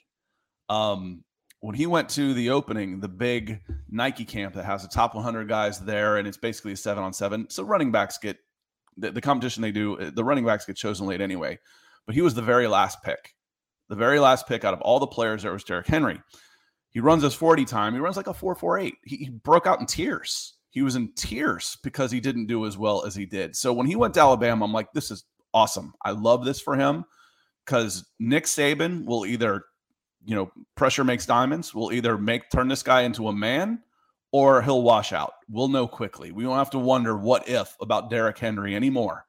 Um, 0.68 1.24
when 1.60 1.74
he 1.74 1.86
went 1.86 2.08
to 2.10 2.34
the 2.34 2.50
opening, 2.50 3.00
the 3.00 3.08
big 3.08 3.60
Nike 3.90 4.24
camp 4.24 4.54
that 4.54 4.64
has 4.64 4.82
the 4.82 4.88
top 4.88 5.14
100 5.14 5.48
guys 5.48 5.80
there, 5.80 6.16
and 6.16 6.28
it's 6.28 6.36
basically 6.36 6.72
a 6.72 6.76
seven 6.76 7.02
on 7.02 7.12
seven. 7.12 7.50
So 7.50 7.64
running 7.64 7.90
backs 7.90 8.16
get 8.18 8.38
the, 8.96 9.10
the 9.10 9.20
competition 9.20 9.62
they 9.62 9.72
do. 9.72 9.98
uh, 9.98 10.10
The 10.14 10.24
running 10.24 10.44
backs 10.46 10.64
get 10.66 10.76
chosen 10.76 11.06
late 11.06 11.20
anyway. 11.20 11.58
But 12.06 12.14
he 12.14 12.22
was 12.22 12.34
the 12.34 12.42
very 12.42 12.68
last 12.68 13.02
pick, 13.02 13.34
the 13.88 13.96
very 13.96 14.20
last 14.20 14.46
pick 14.46 14.64
out 14.64 14.72
of 14.72 14.80
all 14.80 15.00
the 15.00 15.06
players. 15.06 15.42
There 15.42 15.52
was 15.52 15.64
Derrick 15.64 15.86
Henry. 15.88 16.22
He 16.98 17.00
runs 17.00 17.22
his 17.22 17.32
40 17.32 17.64
time. 17.64 17.94
He 17.94 18.00
runs 18.00 18.16
like 18.16 18.26
a 18.26 18.34
448. 18.34 18.96
He, 19.04 19.16
he 19.18 19.28
broke 19.30 19.68
out 19.68 19.78
in 19.78 19.86
tears. 19.86 20.54
He 20.70 20.82
was 20.82 20.96
in 20.96 21.12
tears 21.12 21.78
because 21.84 22.10
he 22.10 22.18
didn't 22.18 22.46
do 22.46 22.66
as 22.66 22.76
well 22.76 23.04
as 23.04 23.14
he 23.14 23.24
did. 23.24 23.54
So 23.54 23.72
when 23.72 23.86
he 23.86 23.94
went 23.94 24.14
to 24.14 24.20
Alabama, 24.20 24.64
I'm 24.64 24.72
like, 24.72 24.92
this 24.92 25.12
is 25.12 25.22
awesome. 25.54 25.94
I 26.04 26.10
love 26.10 26.44
this 26.44 26.60
for 26.60 26.74
him 26.74 27.04
because 27.64 28.04
Nick 28.18 28.46
Saban 28.46 29.04
will 29.04 29.26
either 29.26 29.66
you 30.24 30.34
know, 30.34 30.50
pressure 30.74 31.04
makes 31.04 31.24
diamonds. 31.24 31.72
We'll 31.72 31.92
either 31.92 32.18
make 32.18 32.50
turn 32.50 32.66
this 32.66 32.82
guy 32.82 33.02
into 33.02 33.28
a 33.28 33.32
man 33.32 33.80
or 34.32 34.60
he'll 34.60 34.82
wash 34.82 35.12
out. 35.12 35.34
We'll 35.48 35.68
know 35.68 35.86
quickly. 35.86 36.32
We 36.32 36.48
won't 36.48 36.58
have 36.58 36.70
to 36.70 36.80
wonder 36.80 37.16
what 37.16 37.48
if 37.48 37.76
about 37.80 38.10
Derrick 38.10 38.38
Henry 38.38 38.74
anymore. 38.74 39.24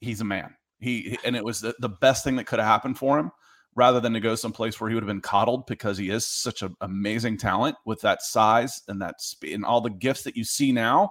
He's 0.00 0.22
a 0.22 0.24
man. 0.24 0.54
He 0.78 1.18
and 1.26 1.36
it 1.36 1.44
was 1.44 1.60
the, 1.60 1.74
the 1.78 1.90
best 1.90 2.24
thing 2.24 2.36
that 2.36 2.46
could 2.46 2.58
have 2.58 2.68
happened 2.68 2.96
for 2.96 3.18
him 3.18 3.32
rather 3.76 4.00
than 4.00 4.12
to 4.12 4.20
go 4.20 4.34
someplace 4.34 4.80
where 4.80 4.90
he 4.90 4.94
would 4.94 5.02
have 5.02 5.08
been 5.08 5.20
coddled 5.20 5.66
because 5.66 5.96
he 5.96 6.10
is 6.10 6.26
such 6.26 6.62
an 6.62 6.74
amazing 6.80 7.36
talent 7.36 7.76
with 7.84 8.00
that 8.00 8.22
size 8.22 8.82
and 8.88 9.00
that 9.00 9.20
speed 9.20 9.54
and 9.54 9.64
all 9.64 9.80
the 9.80 9.90
gifts 9.90 10.22
that 10.22 10.36
you 10.36 10.44
see 10.44 10.72
now 10.72 11.10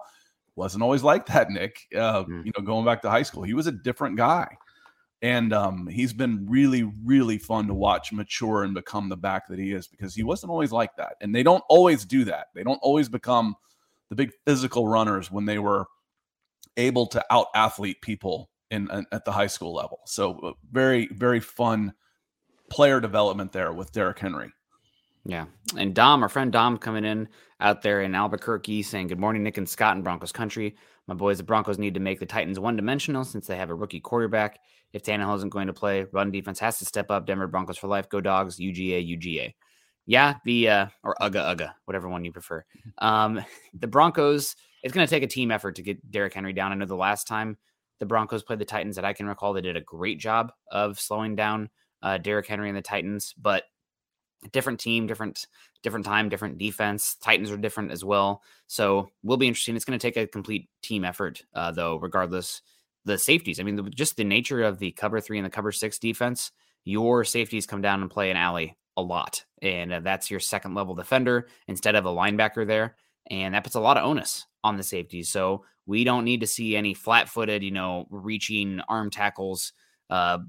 wasn't 0.55 0.83
always 0.83 1.03
like 1.03 1.25
that 1.27 1.49
nick 1.49 1.87
uh, 1.95 2.23
Mm. 2.23 2.45
you 2.45 2.51
know 2.57 2.63
going 2.63 2.85
back 2.85 3.01
to 3.01 3.09
high 3.09 3.23
school 3.23 3.43
he 3.43 3.53
was 3.53 3.67
a 3.67 3.71
different 3.71 4.17
guy 4.17 4.57
and 5.21 5.51
um, 5.51 5.85
he's 5.87 6.13
been 6.13 6.45
really, 6.49 6.83
really 7.03 7.37
fun 7.37 7.67
to 7.67 7.73
watch 7.73 8.13
mature 8.13 8.63
and 8.63 8.73
become 8.73 9.09
the 9.09 9.17
back 9.17 9.47
that 9.49 9.59
he 9.59 9.73
is 9.73 9.85
because 9.85 10.15
he 10.15 10.23
wasn't 10.23 10.49
always 10.49 10.71
like 10.71 10.95
that. 10.95 11.15
And 11.19 11.35
they 11.35 11.43
don't 11.43 11.63
always 11.67 12.05
do 12.05 12.23
that. 12.25 12.47
They 12.55 12.63
don't 12.63 12.79
always 12.81 13.09
become 13.09 13.55
the 14.07 14.15
big 14.15 14.31
physical 14.45 14.87
runners 14.87 15.29
when 15.29 15.43
they 15.43 15.59
were 15.59 15.87
able 16.77 17.05
to 17.07 17.25
out 17.29 17.47
athlete 17.53 18.01
people 18.01 18.49
in, 18.71 18.89
in 18.91 19.05
at 19.11 19.25
the 19.25 19.31
high 19.33 19.47
school 19.47 19.73
level. 19.73 19.99
So 20.05 20.39
uh, 20.39 20.51
very, 20.71 21.07
very 21.07 21.41
fun 21.41 21.93
player 22.69 22.99
development 22.99 23.51
there 23.51 23.71
with 23.73 23.91
Derrick 23.91 24.19
Henry. 24.19 24.51
Yeah. 25.25 25.45
And 25.77 25.93
Dom, 25.93 26.23
our 26.23 26.29
friend 26.29 26.51
Dom, 26.51 26.77
coming 26.77 27.05
in 27.05 27.27
out 27.59 27.81
there 27.81 28.01
in 28.01 28.15
Albuquerque 28.15 28.83
saying, 28.83 29.07
Good 29.07 29.19
morning, 29.19 29.43
Nick 29.43 29.57
and 29.57 29.67
Scott 29.67 29.95
in 29.95 30.03
Broncos 30.03 30.31
country. 30.31 30.75
My 31.07 31.13
boys, 31.13 31.37
the 31.37 31.43
Broncos 31.43 31.77
need 31.77 31.95
to 31.95 31.99
make 31.99 32.19
the 32.19 32.25
Titans 32.25 32.59
one 32.59 32.75
dimensional 32.75 33.23
since 33.23 33.47
they 33.47 33.57
have 33.57 33.69
a 33.69 33.75
rookie 33.75 33.99
quarterback. 33.99 34.59
If 34.93 35.03
Tannehill 35.03 35.37
isn't 35.37 35.49
going 35.49 35.67
to 35.67 35.73
play, 35.73 36.05
run 36.11 36.31
defense 36.31 36.59
has 36.59 36.79
to 36.79 36.85
step 36.85 37.11
up. 37.11 37.25
Denver 37.25 37.47
Broncos 37.47 37.77
for 37.77 37.87
life. 37.87 38.09
Go 38.09 38.21
dogs. 38.21 38.57
UGA, 38.57 39.17
UGA. 39.17 39.53
Yeah, 40.05 40.35
the 40.45 40.69
uh, 40.69 40.87
or 41.03 41.15
UGA 41.21 41.57
UGA, 41.57 41.71
whatever 41.85 42.09
one 42.09 42.25
you 42.25 42.31
prefer. 42.31 42.65
Um, 42.97 43.43
the 43.73 43.87
Broncos, 43.87 44.55
it's 44.81 44.93
going 44.93 45.05
to 45.05 45.09
take 45.09 45.23
a 45.23 45.27
team 45.27 45.51
effort 45.51 45.75
to 45.75 45.83
get 45.83 46.09
Derrick 46.09 46.33
Henry 46.33 46.53
down. 46.53 46.71
I 46.71 46.75
know 46.75 46.85
the 46.85 46.95
last 46.95 47.27
time 47.27 47.57
the 47.99 48.07
Broncos 48.07 48.41
played 48.41 48.59
the 48.59 48.65
Titans 48.65 48.95
that 48.95 49.05
I 49.05 49.13
can 49.13 49.27
recall, 49.27 49.53
they 49.53 49.61
did 49.61 49.77
a 49.77 49.81
great 49.81 50.19
job 50.19 50.51
of 50.71 50.99
slowing 50.99 51.35
down 51.35 51.69
uh, 52.01 52.17
Derrick 52.17 52.47
Henry 52.47 52.69
and 52.69 52.77
the 52.77 52.81
Titans, 52.81 53.33
but 53.37 53.63
different 54.51 54.79
team, 54.79 55.07
different 55.07 55.47
different 55.83 56.05
time, 56.05 56.29
different 56.29 56.57
defense. 56.57 57.15
Titans 57.21 57.51
are 57.51 57.57
different 57.57 57.91
as 57.91 58.03
well, 58.03 58.41
so 58.67 59.09
will 59.23 59.37
be 59.37 59.47
interesting. 59.47 59.75
It's 59.75 59.85
going 59.85 59.99
to 59.99 60.07
take 60.07 60.17
a 60.17 60.27
complete 60.27 60.69
team 60.81 61.03
effort, 61.03 61.43
uh, 61.53 61.71
though. 61.71 61.97
Regardless, 61.97 62.61
the 63.05 63.17
safeties. 63.17 63.59
I 63.59 63.63
mean, 63.63 63.75
the, 63.75 63.83
just 63.83 64.17
the 64.17 64.23
nature 64.23 64.63
of 64.63 64.79
the 64.79 64.91
cover 64.91 65.19
three 65.19 65.37
and 65.37 65.45
the 65.45 65.49
cover 65.49 65.71
six 65.71 65.99
defense. 65.99 66.51
Your 66.85 67.23
safeties 67.23 67.65
come 67.65 67.81
down 67.81 68.01
and 68.01 68.09
play 68.09 68.31
an 68.31 68.37
alley 68.37 68.77
a 68.97 69.01
lot, 69.01 69.43
and 69.61 69.93
uh, 69.93 69.99
that's 69.99 70.31
your 70.31 70.39
second 70.39 70.73
level 70.73 70.95
defender 70.95 71.47
instead 71.67 71.95
of 71.95 72.05
a 72.05 72.09
linebacker 72.09 72.65
there, 72.65 72.95
and 73.29 73.53
that 73.53 73.63
puts 73.63 73.75
a 73.75 73.81
lot 73.81 73.97
of 73.97 74.05
onus 74.05 74.45
on 74.63 74.77
the 74.77 74.83
safeties. 74.83 75.29
So 75.29 75.65
we 75.85 76.03
don't 76.03 76.25
need 76.25 76.41
to 76.41 76.47
see 76.47 76.75
any 76.75 76.93
flat 76.93 77.29
footed, 77.29 77.63
you 77.63 77.71
know, 77.71 78.07
reaching 78.09 78.79
arm 78.87 79.09
tackles. 79.09 79.73
Uh, 80.09 80.39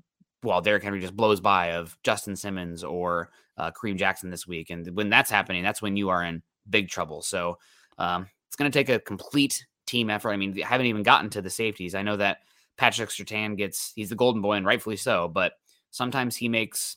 while 0.43 0.61
Derrick 0.61 0.83
Henry 0.83 1.01
just 1.01 1.17
blows 1.17 1.41
by 1.41 1.73
of 1.73 1.97
Justin 2.03 2.37
Simmons 2.37 2.83
or 2.83 3.31
uh, 3.57 3.71
Kareem 3.71 3.97
Jackson 3.97 4.31
this 4.31 4.47
week. 4.47 4.71
And 4.71 4.89
when 4.97 5.11
that's 5.11 5.31
happening, 5.31 5.63
that's 5.63 5.83
when 5.83 5.97
you 5.97 6.09
are 6.09 6.25
in 6.25 6.43
big 6.69 6.89
trouble. 6.89 7.23
So 7.23 7.59
um, 7.99 8.27
it's 8.49 8.57
going 8.57 8.71
to 8.71 8.79
take 8.79 8.89
a 8.89 8.99
complete 8.99 9.65
team 9.87 10.09
effort. 10.09 10.31
I 10.31 10.37
mean, 10.37 10.59
I 10.63 10.67
haven't 10.67 10.87
even 10.87 11.03
gotten 11.03 11.31
to 11.31 11.43
the 11.43 11.51
safeties. 11.51 11.95
I 11.95 12.03
know 12.03 12.17
that 12.17 12.39
Patrick 12.79 13.11
Surtain 13.11 13.57
gets, 13.57 13.93
he's 13.95 14.09
the 14.09 14.17
golden 14.17 14.41
boy 14.41 14.55
and 14.55 14.65
rightfully 14.65 14.97
so, 14.97 15.29
but 15.29 15.53
sometimes 15.91 16.37
he 16.37 16.49
makes 16.49 16.97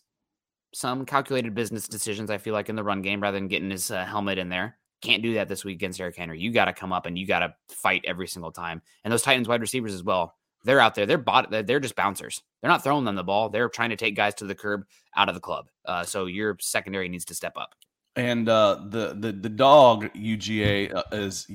some 0.74 1.06
calculated 1.06 1.54
business 1.54 1.88
decisions, 1.88 2.32
I 2.32 2.38
feel 2.38 2.54
like, 2.54 2.70
in 2.70 2.76
the 2.76 2.84
run 2.84 3.02
game 3.02 3.22
rather 3.22 3.38
than 3.38 3.48
getting 3.48 3.70
his 3.70 3.92
uh, 3.92 4.06
helmet 4.06 4.38
in 4.38 4.50
there. 4.50 4.78
Can't 5.02 5.22
do 5.22 5.34
that 5.34 5.50
this 5.50 5.66
week 5.66 5.76
against 5.76 5.98
Derrick 5.98 6.16
Henry. 6.16 6.40
You 6.40 6.52
got 6.52 6.66
to 6.66 6.74
come 6.74 6.94
up 6.94 7.06
and 7.06 7.18
you 7.18 7.28
got 7.28 7.40
to 7.40 7.54
fight 7.68 8.06
every 8.08 8.28
single 8.28 8.52
time. 8.52 8.82
And 9.04 9.12
those 9.12 9.22
Titans 9.22 9.50
wide 9.50 9.60
receivers 9.60 9.94
as 9.94 10.04
well 10.04 10.36
they're 10.63 10.80
out 10.80 10.95
there. 10.95 11.06
They're 11.06 11.17
bot. 11.17 11.52
They're 11.52 11.80
just 11.80 11.95
bouncers. 11.95 12.41
They're 12.62 12.71
not 12.71 12.84
throwing 12.84 13.06
them 13.06 13.15
the 13.15 13.23
ball. 13.23 13.49
They're 13.49 13.69
trying 13.69 13.89
to 13.89 13.95
take 13.95 14.15
guys 14.15 14.34
to 14.36 14.45
the 14.45 14.56
curb 14.56 14.86
out 15.15 15.30
of 15.30 15.36
the 15.36 15.41
club. 15.41 15.67
Uh, 15.86 16.04
so 16.04 16.26
your 16.26 16.58
secondary 16.60 17.10
needs 17.10 17.26
to 17.26 17.36
step 17.36 17.54
up. 17.58 17.76
And 18.15 18.47
uh, 18.47 18.82
the 18.89 19.15
the 19.19 19.32
the 19.32 19.49
dog 19.49 20.13
UGA 20.13 20.93
uh, 20.93 21.04
is 21.12 21.47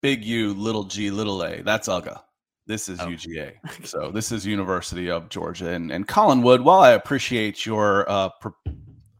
big 0.00 0.24
U, 0.24 0.54
little 0.54 0.84
G, 0.84 1.10
little 1.10 1.42
A. 1.42 1.62
That's 1.62 1.88
UGA. 1.88 2.20
This 2.66 2.88
is 2.88 3.00
oh. 3.00 3.06
UGA. 3.06 3.54
So 3.84 4.10
this 4.10 4.32
is 4.32 4.46
University 4.46 5.10
of 5.10 5.28
Georgia. 5.28 5.70
And 5.70 5.90
and 5.90 6.06
Colin 6.06 6.42
Wood. 6.42 6.62
While 6.62 6.80
I 6.80 6.92
appreciate 6.92 7.66
your 7.66 8.08
uh, 8.08 8.30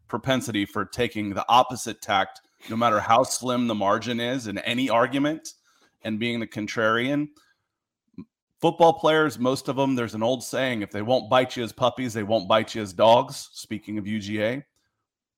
propensity 0.09 0.64
for 0.64 0.85
taking 0.85 1.35
the 1.35 1.44
opposite 1.49 2.01
tact, 2.01 2.40
no 2.70 2.77
matter 2.77 3.01
how 3.01 3.25
slim 3.25 3.66
the 3.66 3.75
margin 3.75 4.20
is 4.20 4.46
in 4.46 4.59
any 4.59 4.88
argument, 4.88 5.55
and 6.03 6.20
being 6.20 6.38
the 6.38 6.46
contrarian 6.46 7.29
football 8.61 8.95
players, 8.95 9.38
most 9.38 9.69
of 9.69 9.77
them, 9.77 9.95
there's 9.95 10.14
an 10.14 10.23
old 10.23 10.42
saying 10.42 10.83
if 10.83 10.90
they 10.90 11.03
won't 11.03 11.31
bite 11.31 11.57
you 11.57 11.64
as 11.64 11.73
puppies, 11.73 12.14
they 12.14 12.23
won't 12.23 12.49
bite 12.49 12.75
you 12.75 12.83
as 12.83 12.92
dogs. 12.92 13.51
Speaking 13.53 13.99
of 13.99 14.05
UGA, 14.05 14.64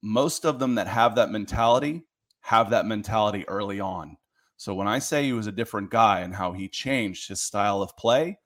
most 0.02 0.44
of 0.44 0.58
them 0.58 0.74
that 0.76 0.86
have 0.86 1.14
that 1.16 1.30
mentality 1.30 2.04
have 2.40 2.70
that 2.70 2.86
mentality 2.86 3.46
early 3.48 3.80
on. 3.80 4.16
So 4.56 4.74
when 4.74 4.88
I 4.88 4.98
say 4.98 5.24
he 5.24 5.32
was 5.32 5.46
a 5.46 5.52
different 5.52 5.90
guy 5.90 6.20
and 6.20 6.34
how 6.34 6.52
he 6.52 6.68
changed 6.68 7.28
his 7.28 7.40
style 7.40 7.82
of 7.82 7.96
play, 7.96 8.38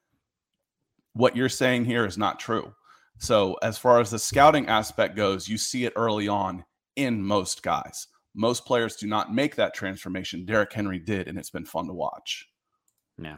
what 1.15 1.37
you're 1.37 1.49
saying 1.49 1.85
here 1.85 2.05
is 2.05 2.19
not 2.19 2.41
true. 2.41 2.75
So 3.19 3.55
as 3.63 3.79
far 3.79 4.01
as 4.01 4.11
the 4.11 4.19
scouting 4.19 4.69
aspect 4.69 5.15
goes, 5.15 5.49
you 5.49 5.57
see 5.57 5.85
it 5.85 5.93
early 5.95 6.27
on 6.27 6.65
in 6.97 7.23
most 7.23 7.63
guys. 7.63 8.09
Most 8.35 8.65
players 8.65 8.97
do 8.97 9.07
not 9.07 9.33
make 9.33 9.57
that 9.57 9.75
transformation. 9.75 10.45
Derrick 10.45 10.73
Henry 10.73 10.99
did, 10.99 11.29
and 11.29 11.39
it's 11.39 11.51
been 11.51 11.67
fun 11.67 11.87
to 11.87 11.93
watch. 11.93 12.49
Yeah. 13.23 13.37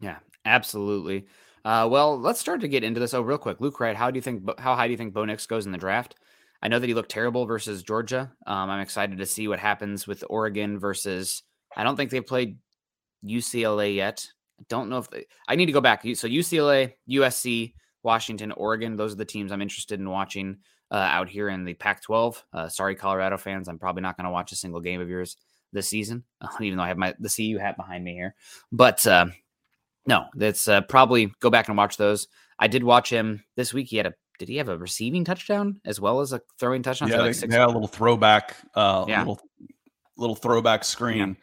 Yeah, 0.00 0.18
absolutely. 0.44 1.26
Uh, 1.64 1.88
well, 1.90 2.18
let's 2.18 2.38
start 2.38 2.60
to 2.60 2.68
get 2.68 2.84
into 2.84 3.00
this. 3.00 3.14
Oh, 3.14 3.22
real 3.22 3.38
quick, 3.38 3.60
Luke 3.60 3.80
Wright, 3.80 3.96
how 3.96 4.10
do 4.10 4.18
you 4.18 4.22
think? 4.22 4.48
How 4.60 4.76
high 4.76 4.86
do 4.86 4.92
you 4.92 4.96
think 4.96 5.14
Bo 5.14 5.24
Nix 5.24 5.46
goes 5.46 5.66
in 5.66 5.72
the 5.72 5.78
draft? 5.78 6.14
I 6.62 6.68
know 6.68 6.78
that 6.78 6.86
he 6.86 6.94
looked 6.94 7.10
terrible 7.10 7.44
versus 7.46 7.82
Georgia. 7.82 8.32
Um, 8.46 8.70
I'm 8.70 8.80
excited 8.80 9.18
to 9.18 9.26
see 9.26 9.48
what 9.48 9.58
happens 9.58 10.06
with 10.06 10.24
Oregon 10.30 10.78
versus. 10.78 11.42
I 11.76 11.84
don't 11.84 11.96
think 11.96 12.10
they've 12.10 12.26
played 12.26 12.58
UCLA 13.24 13.94
yet. 13.94 14.26
I 14.60 14.64
don't 14.68 14.88
know 14.88 14.98
if 14.98 15.10
they. 15.10 15.26
I 15.48 15.56
need 15.56 15.66
to 15.66 15.72
go 15.72 15.80
back. 15.80 16.02
So 16.02 16.28
UCLA, 16.28 16.92
USC, 17.10 17.74
Washington, 18.02 18.52
Oregon. 18.52 18.96
Those 18.96 19.12
are 19.12 19.16
the 19.16 19.24
teams 19.24 19.52
I'm 19.52 19.60
interested 19.60 20.00
in 20.00 20.08
watching 20.08 20.58
uh, 20.90 20.96
out 20.96 21.28
here 21.28 21.48
in 21.48 21.64
the 21.64 21.74
Pac-12. 21.74 22.42
Uh, 22.52 22.68
sorry, 22.68 22.94
Colorado 22.94 23.36
fans. 23.36 23.68
I'm 23.68 23.78
probably 23.78 24.02
not 24.02 24.16
going 24.16 24.24
to 24.24 24.30
watch 24.30 24.52
a 24.52 24.56
single 24.56 24.80
game 24.80 25.00
of 25.00 25.08
yours 25.08 25.36
this 25.72 25.88
season, 25.88 26.24
even 26.60 26.78
though 26.78 26.84
I 26.84 26.88
have 26.88 26.96
my 26.98 27.14
the 27.18 27.28
CU 27.28 27.58
hat 27.58 27.76
behind 27.76 28.04
me 28.04 28.12
here. 28.12 28.34
But 28.72 29.06
uh, 29.06 29.26
no, 30.06 30.26
that's 30.34 30.68
uh, 30.68 30.82
probably 30.82 31.32
go 31.40 31.50
back 31.50 31.68
and 31.68 31.76
watch 31.76 31.96
those. 31.96 32.28
I 32.58 32.68
did 32.68 32.82
watch 32.82 33.10
him 33.10 33.44
this 33.56 33.74
week. 33.74 33.88
He 33.88 33.96
had 33.96 34.06
a 34.06 34.14
did 34.38 34.48
he 34.48 34.56
have 34.56 34.68
a 34.68 34.76
receiving 34.76 35.24
touchdown 35.24 35.80
as 35.84 36.00
well 36.00 36.20
as 36.20 36.32
a 36.32 36.40
throwing 36.58 36.82
touchdown? 36.82 37.08
Yeah, 37.08 37.18
like 37.18 37.36
yeah, 37.50 37.64
a 37.64 37.68
little 37.68 37.88
throwback, 37.88 38.56
uh, 38.74 39.04
yeah. 39.08 39.20
little 39.20 39.40
little 40.16 40.36
throwback 40.36 40.84
screen. 40.84 41.36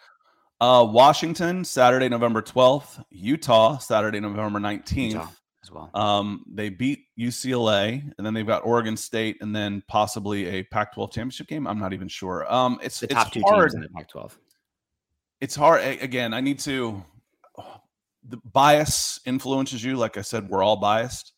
Yeah. 0.61 0.79
Uh, 0.79 0.83
Washington 0.85 1.65
Saturday, 1.65 2.07
November 2.09 2.41
twelfth. 2.41 3.01
Utah 3.09 3.77
Saturday, 3.77 4.19
November 4.19 4.59
nineteenth. 4.59 5.39
As 5.63 5.71
well. 5.71 5.89
Um, 5.93 6.43
they 6.51 6.67
beat 6.67 7.05
UCLA, 7.17 8.03
and 8.17 8.25
then 8.25 8.33
they've 8.33 8.45
got 8.45 8.65
Oregon 8.65 8.97
State, 8.97 9.37
and 9.39 9.55
then 9.55 9.81
possibly 9.87 10.45
a 10.47 10.63
Pac-12 10.63 11.13
championship 11.13 11.47
game. 11.47 11.67
I'm 11.67 11.79
not 11.79 11.93
even 11.93 12.09
sure. 12.09 12.51
Um, 12.53 12.79
it's 12.83 12.99
the 12.99 13.05
it's 13.05 13.13
top 13.13 13.31
two 13.31 13.41
hard. 13.43 13.71
teams 13.71 13.75
in 13.75 13.81
the 13.81 13.87
Pac-12. 13.87 14.33
It's 15.39 15.55
hard. 15.55 15.81
Again, 16.01 16.33
I 16.33 16.41
need 16.41 16.59
to 16.59 17.01
the 18.27 18.37
bias 18.37 19.19
influences 19.25 19.83
you. 19.83 19.95
Like 19.95 20.17
I 20.17 20.21
said, 20.21 20.49
we're 20.49 20.63
all 20.63 20.77
biased. 20.77 21.33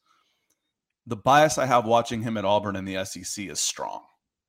The 1.08 1.15
bias 1.15 1.58
I 1.58 1.65
have 1.65 1.86
watching 1.86 2.21
him 2.21 2.38
at 2.38 2.45
Auburn 2.45 2.76
in 2.76 2.86
the 2.86 3.04
SEC 3.06 3.45
is 3.45 3.60
strong. 3.60 4.02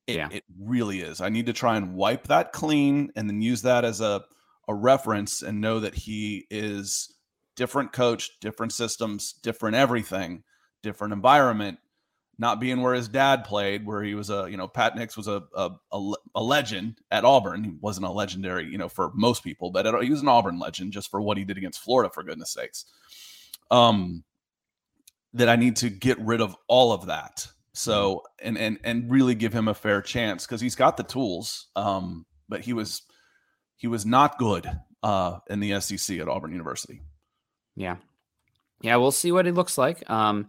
It, 0.07 0.17
yeah. 0.17 0.29
it 0.31 0.45
really 0.59 1.01
is. 1.01 1.21
I 1.21 1.29
need 1.29 1.47
to 1.47 1.53
try 1.53 1.77
and 1.77 1.95
wipe 1.95 2.29
that 2.29 2.53
clean 2.53 3.11
and 3.17 3.29
then 3.29 3.43
use 3.43 3.63
that 3.63 3.85
as 3.85 4.01
a, 4.01 4.23
a 4.69 4.75
reference 4.75 5.43
and 5.43 5.61
know 5.61 5.81
that 5.81 5.95
he 5.95 6.47
is 6.51 7.15
different 7.57 7.93
coach, 7.93 8.31
different 8.41 8.73
systems, 8.73 9.33
different 9.33 9.77
everything, 9.77 10.45
different 10.83 11.13
environment 11.13 11.79
not 12.39 12.61
being 12.61 12.83
where 12.83 12.95
his 12.95 13.09
dad 13.09 13.45
played, 13.45 13.87
where 13.87 14.03
he 14.03 14.15
was 14.15 14.31
a, 14.31 14.47
you 14.51 14.57
know, 14.57 14.69
Pat 14.69 14.97
Nix 14.97 15.17
was 15.17 15.27
a 15.27 15.43
a, 15.55 15.71
a, 16.35 16.43
legend 16.43 17.01
at 17.11 17.25
Auburn. 17.25 17.65
He 17.65 17.71
wasn't 17.81 18.07
a 18.07 18.11
legendary, 18.11 18.67
you 18.67 18.79
know, 18.79 18.89
for 18.89 19.11
most 19.15 19.43
people, 19.43 19.71
but 19.71 19.87
at, 19.87 20.03
he 20.03 20.11
was 20.11 20.21
an 20.21 20.29
Auburn 20.29 20.59
legend 20.59 20.93
just 20.93 21.11
for 21.11 21.21
what 21.21 21.39
he 21.39 21.45
did 21.45 21.57
against 21.57 21.81
Florida, 21.81 22.13
for 22.13 22.23
goodness 22.23 22.53
sakes. 22.53 22.85
Um, 23.71 24.25
that 25.33 25.49
I 25.49 25.57
need 25.57 25.77
to 25.77 25.91
get 25.91 26.19
rid 26.21 26.41
of 26.41 26.57
all 26.69 26.93
of 26.93 27.07
that. 27.07 27.47
So 27.73 28.23
and 28.41 28.57
and 28.57 28.79
and 28.85 29.11
really 29.11 29.35
give 29.35 29.53
him 29.53 29.69
a 29.69 29.75
fair 29.75 30.01
chance 30.01 30.47
because 30.47 30.61
he's 30.61 30.77
got 30.77 30.97
the 30.97 31.03
tools. 31.03 31.67
Um, 31.77 32.25
but 32.49 32.61
he 32.63 32.73
was 32.73 33.03
he 33.77 33.87
was 33.87 34.07
not 34.07 34.39
good 34.39 34.67
uh 35.03 35.41
in 35.51 35.61
the 35.61 35.79
SEC 35.81 36.19
at 36.19 36.29
Auburn 36.29 36.53
University. 36.53 37.03
Yeah. 37.77 37.97
Yeah, 38.81 38.97
we'll 38.97 39.13
see 39.13 39.33
what 39.33 39.47
it 39.47 39.55
looks 39.55 39.79
like. 39.79 40.09
Um, 40.11 40.49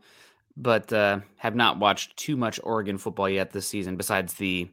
but 0.58 0.91
uh, 0.91 1.20
have 1.38 1.56
not 1.56 1.78
watched 1.78 2.17
too 2.17 2.36
much 2.36 2.60
Oregon 2.63 2.98
football 2.98 3.30
yet 3.30 3.52
this 3.52 3.67
season, 3.67 3.96
besides 3.96 4.34
the 4.34 4.67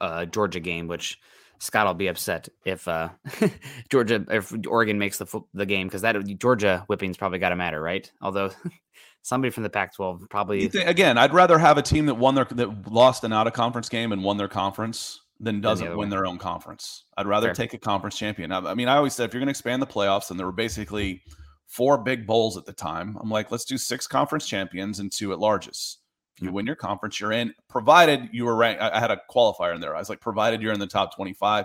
uh, 0.00 0.24
Georgia 0.24 0.60
game, 0.60 0.88
which 0.88 1.20
Scott 1.58 1.86
will 1.86 1.94
be 1.94 2.08
upset 2.08 2.48
if 2.64 2.88
uh, 2.88 3.10
Georgia 3.90 4.24
if 4.30 4.52
Oregon 4.66 4.98
makes 4.98 5.18
the 5.18 5.26
fo- 5.26 5.46
the 5.52 5.66
game 5.66 5.86
because 5.86 6.02
that 6.02 6.16
Georgia 6.38 6.84
whipping's 6.88 7.18
probably 7.18 7.38
got 7.38 7.50
to 7.50 7.56
matter, 7.56 7.80
right? 7.80 8.10
Although 8.22 8.50
somebody 9.22 9.50
from 9.50 9.62
the 9.62 9.70
Pac-12 9.70 10.28
probably 10.30 10.66
think, 10.68 10.88
again, 10.88 11.18
I'd 11.18 11.34
rather 11.34 11.58
have 11.58 11.76
a 11.76 11.82
team 11.82 12.06
that 12.06 12.14
won 12.14 12.34
their 12.34 12.46
that 12.46 12.90
lost 12.90 13.22
an 13.22 13.32
out 13.34 13.46
of 13.46 13.52
conference 13.52 13.90
game 13.90 14.12
and 14.12 14.24
won 14.24 14.38
their 14.38 14.48
conference 14.48 15.20
than 15.38 15.60
doesn't 15.60 15.86
the 15.86 15.96
win 15.96 16.08
way. 16.08 16.16
their 16.16 16.26
own 16.26 16.38
conference. 16.38 17.04
I'd 17.18 17.26
rather 17.26 17.48
Fair. 17.48 17.54
take 17.54 17.74
a 17.74 17.78
conference 17.78 18.16
champion. 18.16 18.52
I, 18.52 18.58
I 18.60 18.74
mean, 18.74 18.88
I 18.88 18.96
always 18.96 19.14
said 19.14 19.24
if 19.24 19.34
you're 19.34 19.40
going 19.40 19.48
to 19.48 19.50
expand 19.50 19.82
the 19.82 19.86
playoffs, 19.86 20.30
and 20.30 20.38
there 20.38 20.46
were 20.46 20.52
basically 20.52 21.22
four 21.70 21.96
big 21.98 22.26
bowls 22.26 22.56
at 22.56 22.66
the 22.66 22.72
time. 22.72 23.16
I'm 23.20 23.30
like, 23.30 23.52
let's 23.52 23.64
do 23.64 23.78
six 23.78 24.06
conference 24.08 24.46
champions 24.46 24.98
and 24.98 25.10
two 25.10 25.32
at 25.32 25.38
larges. 25.38 25.98
If 26.36 26.42
you 26.42 26.52
win 26.52 26.66
your 26.66 26.74
conference, 26.74 27.20
you're 27.20 27.32
in, 27.32 27.54
provided 27.68 28.28
you 28.32 28.44
were 28.44 28.56
ranked. 28.56 28.82
I 28.82 28.98
had 28.98 29.12
a 29.12 29.20
qualifier 29.30 29.74
in 29.74 29.80
there. 29.80 29.94
I 29.94 30.00
was 30.00 30.08
like, 30.08 30.20
provided 30.20 30.60
you're 30.60 30.72
in 30.72 30.80
the 30.80 30.86
top 30.88 31.14
25. 31.14 31.64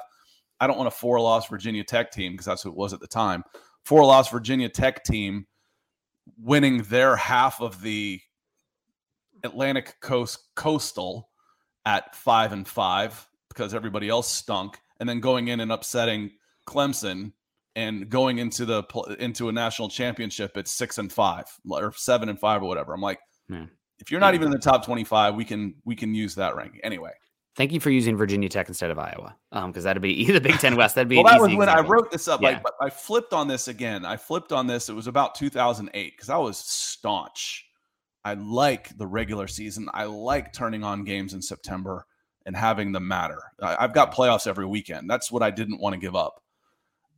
I 0.59 0.67
don't 0.67 0.77
want 0.77 0.87
a 0.87 0.91
four 0.91 1.19
loss 1.19 1.49
Virginia 1.49 1.83
Tech 1.83 2.11
team 2.11 2.33
because 2.33 2.45
that's 2.45 2.61
who 2.61 2.69
it 2.69 2.75
was 2.75 2.93
at 2.93 2.99
the 2.99 3.07
time. 3.07 3.43
Four 3.83 4.05
loss 4.05 4.29
Virginia 4.29 4.69
Tech 4.69 5.03
team 5.03 5.47
winning 6.39 6.83
their 6.83 7.15
half 7.15 7.59
of 7.59 7.81
the 7.81 8.21
Atlantic 9.43 9.95
Coast 10.01 10.39
Coastal 10.55 11.29
at 11.85 12.15
five 12.15 12.51
and 12.51 12.67
five 12.67 13.27
because 13.49 13.73
everybody 13.73 14.07
else 14.07 14.31
stunk, 14.31 14.79
and 14.99 15.09
then 15.09 15.19
going 15.19 15.47
in 15.47 15.61
and 15.61 15.71
upsetting 15.71 16.31
Clemson 16.67 17.31
and 17.75 18.09
going 18.09 18.37
into 18.37 18.65
the 18.65 18.83
into 19.19 19.49
a 19.49 19.51
national 19.51 19.89
championship 19.89 20.55
at 20.57 20.67
six 20.67 20.97
and 20.97 21.11
five 21.11 21.45
or 21.69 21.93
seven 21.95 22.29
and 22.29 22.39
five 22.39 22.61
or 22.61 22.67
whatever. 22.67 22.93
I'm 22.93 23.01
like, 23.01 23.19
yeah. 23.49 23.65
if 23.99 24.11
you're 24.11 24.19
not 24.19 24.33
even 24.33 24.47
in 24.47 24.51
the 24.51 24.59
top 24.59 24.85
25, 24.85 25.35
we 25.35 25.45
can 25.45 25.75
we 25.83 25.95
can 25.95 26.15
use 26.15 26.35
that 26.35 26.55
ranking 26.55 26.81
anyway. 26.83 27.11
Thank 27.55 27.71
you 27.71 27.79
for 27.79 27.89
using 27.89 28.17
Virginia 28.17 28.49
Tech 28.49 28.67
instead 28.67 28.91
of 28.91 28.99
Iowa, 28.99 29.33
because 29.49 29.77
um, 29.77 29.83
that'd 29.83 30.01
be 30.01 30.25
the 30.31 30.41
Big 30.41 30.59
Ten 30.59 30.75
West. 30.75 30.95
That'd 30.95 31.07
be 31.07 31.15
well. 31.15 31.25
that 31.25 31.39
was 31.39 31.55
when 31.55 31.69
example. 31.69 31.85
I 31.85 31.87
wrote 31.87 32.11
this 32.11 32.27
up. 32.27 32.41
Yeah. 32.41 32.49
Like, 32.49 32.63
I 32.81 32.89
flipped 32.89 33.33
on 33.33 33.47
this 33.47 33.69
again. 33.69 34.05
I 34.05 34.17
flipped 34.17 34.51
on 34.51 34.67
this. 34.67 34.89
It 34.89 34.93
was 34.93 35.07
about 35.07 35.35
2008 35.35 36.13
because 36.13 36.29
I 36.29 36.37
was 36.37 36.57
staunch. 36.57 37.65
I 38.25 38.33
like 38.33 38.97
the 38.97 39.07
regular 39.07 39.47
season. 39.47 39.87
I 39.93 40.05
like 40.05 40.51
turning 40.51 40.83
on 40.83 41.05
games 41.05 41.33
in 41.33 41.41
September 41.41 42.05
and 42.45 42.55
having 42.55 42.91
them 42.91 43.07
matter. 43.07 43.41
I, 43.61 43.77
I've 43.79 43.93
got 43.93 44.13
playoffs 44.13 44.47
every 44.47 44.65
weekend. 44.65 45.09
That's 45.09 45.31
what 45.31 45.43
I 45.43 45.51
didn't 45.51 45.79
want 45.79 45.93
to 45.93 45.99
give 45.99 46.15
up. 46.15 46.41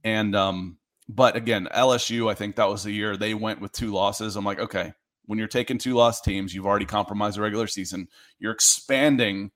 And 0.03 0.35
um, 0.35 0.77
but 1.09 1.35
again, 1.35 1.67
LSU, 1.73 2.29
I 2.29 2.33
think 2.33 2.55
that 2.55 2.69
was 2.69 2.83
the 2.83 2.91
year 2.91 3.15
they 3.15 3.33
went 3.33 3.61
with 3.61 3.71
two 3.71 3.91
losses. 3.91 4.35
I'm 4.35 4.45
like, 4.45 4.59
okay, 4.59 4.93
when 5.25 5.39
you're 5.39 5.47
taking 5.47 5.77
two 5.77 5.93
loss 5.93 6.21
teams, 6.21 6.53
you've 6.53 6.65
already 6.65 6.85
compromised 6.85 7.37
the 7.37 7.41
regular 7.41 7.67
season. 7.67 8.07
You're 8.39 8.53
expanding 8.53 9.51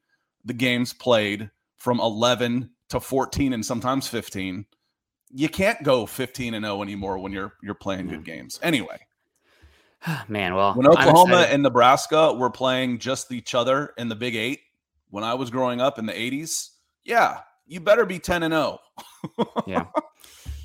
the 0.45 0.53
games 0.53 0.93
played 0.93 1.49
from 1.77 1.99
11 1.99 2.69
to 2.89 2.99
14 2.99 3.53
and 3.53 3.65
sometimes 3.65 4.07
15. 4.07 4.65
You 5.33 5.49
can't 5.49 5.81
go 5.83 6.05
15 6.05 6.53
and 6.53 6.65
0 6.65 6.83
anymore 6.83 7.17
when 7.17 7.31
you're 7.31 7.53
you're 7.63 7.73
playing 7.73 8.07
good 8.07 8.25
games. 8.25 8.59
Anyway, 8.61 8.99
man, 10.27 10.55
well, 10.55 10.73
when 10.73 10.87
Oklahoma 10.87 11.47
and 11.49 11.63
Nebraska 11.63 12.33
were 12.33 12.49
playing 12.49 12.99
just 12.99 13.31
each 13.31 13.55
other 13.55 13.93
in 13.97 14.09
the 14.09 14.15
Big 14.15 14.35
8 14.35 14.59
when 15.09 15.23
I 15.23 15.33
was 15.33 15.49
growing 15.49 15.81
up 15.81 15.99
in 15.99 16.05
the 16.05 16.13
80s, 16.13 16.69
yeah, 17.03 17.39
you 17.65 17.79
better 17.79 18.05
be 18.05 18.19
10 18.19 18.43
and 18.43 18.53
0. 18.53 18.79
yeah. 19.65 19.85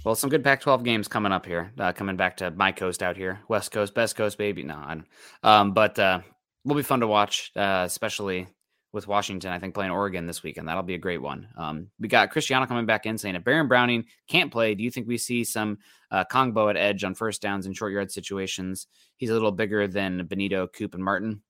Well, 0.06 0.14
some 0.14 0.30
good 0.30 0.44
Pac-12 0.44 0.84
games 0.84 1.08
coming 1.08 1.32
up 1.32 1.44
here. 1.44 1.72
Uh, 1.76 1.92
coming 1.92 2.14
back 2.14 2.36
to 2.36 2.52
my 2.52 2.70
coast 2.70 3.02
out 3.02 3.16
here, 3.16 3.40
West 3.48 3.72
Coast, 3.72 3.92
best 3.92 4.14
coast, 4.14 4.38
baby. 4.38 4.62
No. 4.62 5.02
Um, 5.42 5.72
but 5.72 5.98
uh, 5.98 6.20
will 6.64 6.76
be 6.76 6.84
fun 6.84 7.00
to 7.00 7.08
watch, 7.08 7.50
uh, 7.56 7.82
especially 7.84 8.46
with 8.92 9.08
Washington. 9.08 9.50
I 9.50 9.58
think 9.58 9.74
playing 9.74 9.90
Oregon 9.90 10.24
this 10.24 10.44
weekend. 10.44 10.68
That'll 10.68 10.84
be 10.84 10.94
a 10.94 10.98
great 10.98 11.20
one. 11.20 11.48
Um, 11.56 11.88
we 11.98 12.06
got 12.06 12.30
Cristiano 12.30 12.66
coming 12.66 12.86
back 12.86 13.04
in 13.04 13.18
saying 13.18 13.34
if 13.34 13.42
Baron 13.42 13.66
Browning 13.66 14.04
can't 14.28 14.52
play, 14.52 14.76
do 14.76 14.84
you 14.84 14.92
think 14.92 15.08
we 15.08 15.18
see 15.18 15.42
some 15.42 15.76
uh, 16.12 16.24
Kongbo 16.30 16.70
at 16.70 16.76
edge 16.76 17.02
on 17.02 17.16
first 17.16 17.42
downs 17.42 17.66
and 17.66 17.76
short 17.76 17.92
yard 17.92 18.12
situations? 18.12 18.86
He's 19.16 19.30
a 19.30 19.34
little 19.34 19.50
bigger 19.50 19.88
than 19.88 20.28
Bonitto, 20.28 20.72
Coop, 20.72 20.94
and 20.94 21.02
Martin. 21.02 21.42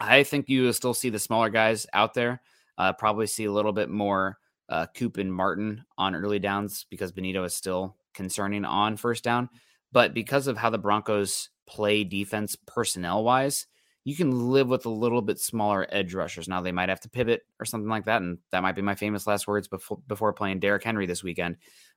I 0.00 0.24
think 0.24 0.48
you 0.48 0.64
will 0.64 0.72
still 0.72 0.94
see 0.94 1.10
the 1.10 1.20
smaller 1.20 1.48
guys 1.48 1.86
out 1.92 2.12
there. 2.14 2.42
Uh, 2.76 2.92
probably 2.92 3.28
see 3.28 3.44
a 3.44 3.52
little 3.52 3.72
bit 3.72 3.88
more 3.88 4.38
uh, 4.68 4.86
Coop 4.94 5.18
and 5.18 5.32
Martin 5.32 5.84
on 5.98 6.14
early 6.14 6.38
downs 6.38 6.86
because 6.90 7.12
Bonitto 7.12 7.44
is 7.44 7.54
still 7.54 7.96
concerning 8.14 8.64
on 8.64 8.96
first 8.96 9.24
down. 9.24 9.48
But 9.92 10.14
because 10.14 10.46
of 10.46 10.56
how 10.56 10.70
the 10.70 10.78
Broncos 10.78 11.50
play 11.66 12.04
defense 12.04 12.56
personnel 12.66 13.24
wise, 13.24 13.66
you 14.04 14.14
can 14.14 14.50
live 14.50 14.68
with 14.68 14.84
a 14.86 14.90
little 14.90 15.22
bit 15.22 15.38
smaller 15.38 15.86
edge 15.90 16.14
rushers. 16.14 16.46
Now 16.46 16.60
they 16.60 16.72
might 16.72 16.90
have 16.90 17.00
to 17.00 17.08
pivot 17.08 17.42
or 17.58 17.64
something 17.64 17.88
like 17.88 18.04
that, 18.04 18.20
and 18.20 18.38
that 18.52 18.62
might 18.62 18.76
be 18.76 18.82
my 18.82 18.94
famous 18.94 19.26
last 19.26 19.46
words 19.46 19.66
before 19.66 19.98
before 20.06 20.32
playing 20.32 20.60
Derrick 20.60 20.84
Henry 20.84 21.06
this 21.06 21.24
weekend. 21.24 21.56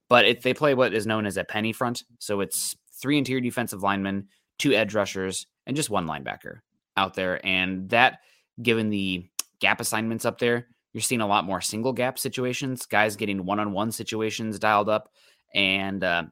But 0.09 0.26
if 0.26 0.41
they 0.41 0.53
play 0.53 0.74
what 0.74 0.93
is 0.93 1.05
known 1.05 1.26
as 1.26 1.36
a 1.38 1.43
penny 1.43 1.74
front, 1.74 2.03
so 2.20 2.39
it's 2.39 2.78
three 2.93 3.18
interior 3.18 3.41
defensive 3.41 3.84
linemen, 3.84 4.28
two 4.57 4.72
edge 4.72 4.95
rushers, 4.95 5.47
and 5.65 5.76
just 5.76 5.89
one 5.89 6.07
linebacker 6.07 6.59
out 6.95 7.13
there, 7.13 7.45
and 7.45 7.89
that 7.89 8.20
given 8.61 8.89
the 8.89 9.28
gap 9.59 9.82
assignments 9.82 10.24
up 10.24 10.39
there, 10.39 10.68
you're 10.97 11.03
seeing 11.03 11.21
a 11.21 11.27
lot 11.27 11.45
more 11.45 11.61
single 11.61 11.93
gap 11.93 12.17
situations, 12.17 12.87
guys 12.87 13.15
getting 13.15 13.45
one 13.45 13.59
on 13.59 13.71
one 13.71 13.91
situations 13.91 14.57
dialed 14.57 14.89
up, 14.89 15.11
and 15.53 16.03
uh, 16.03 16.23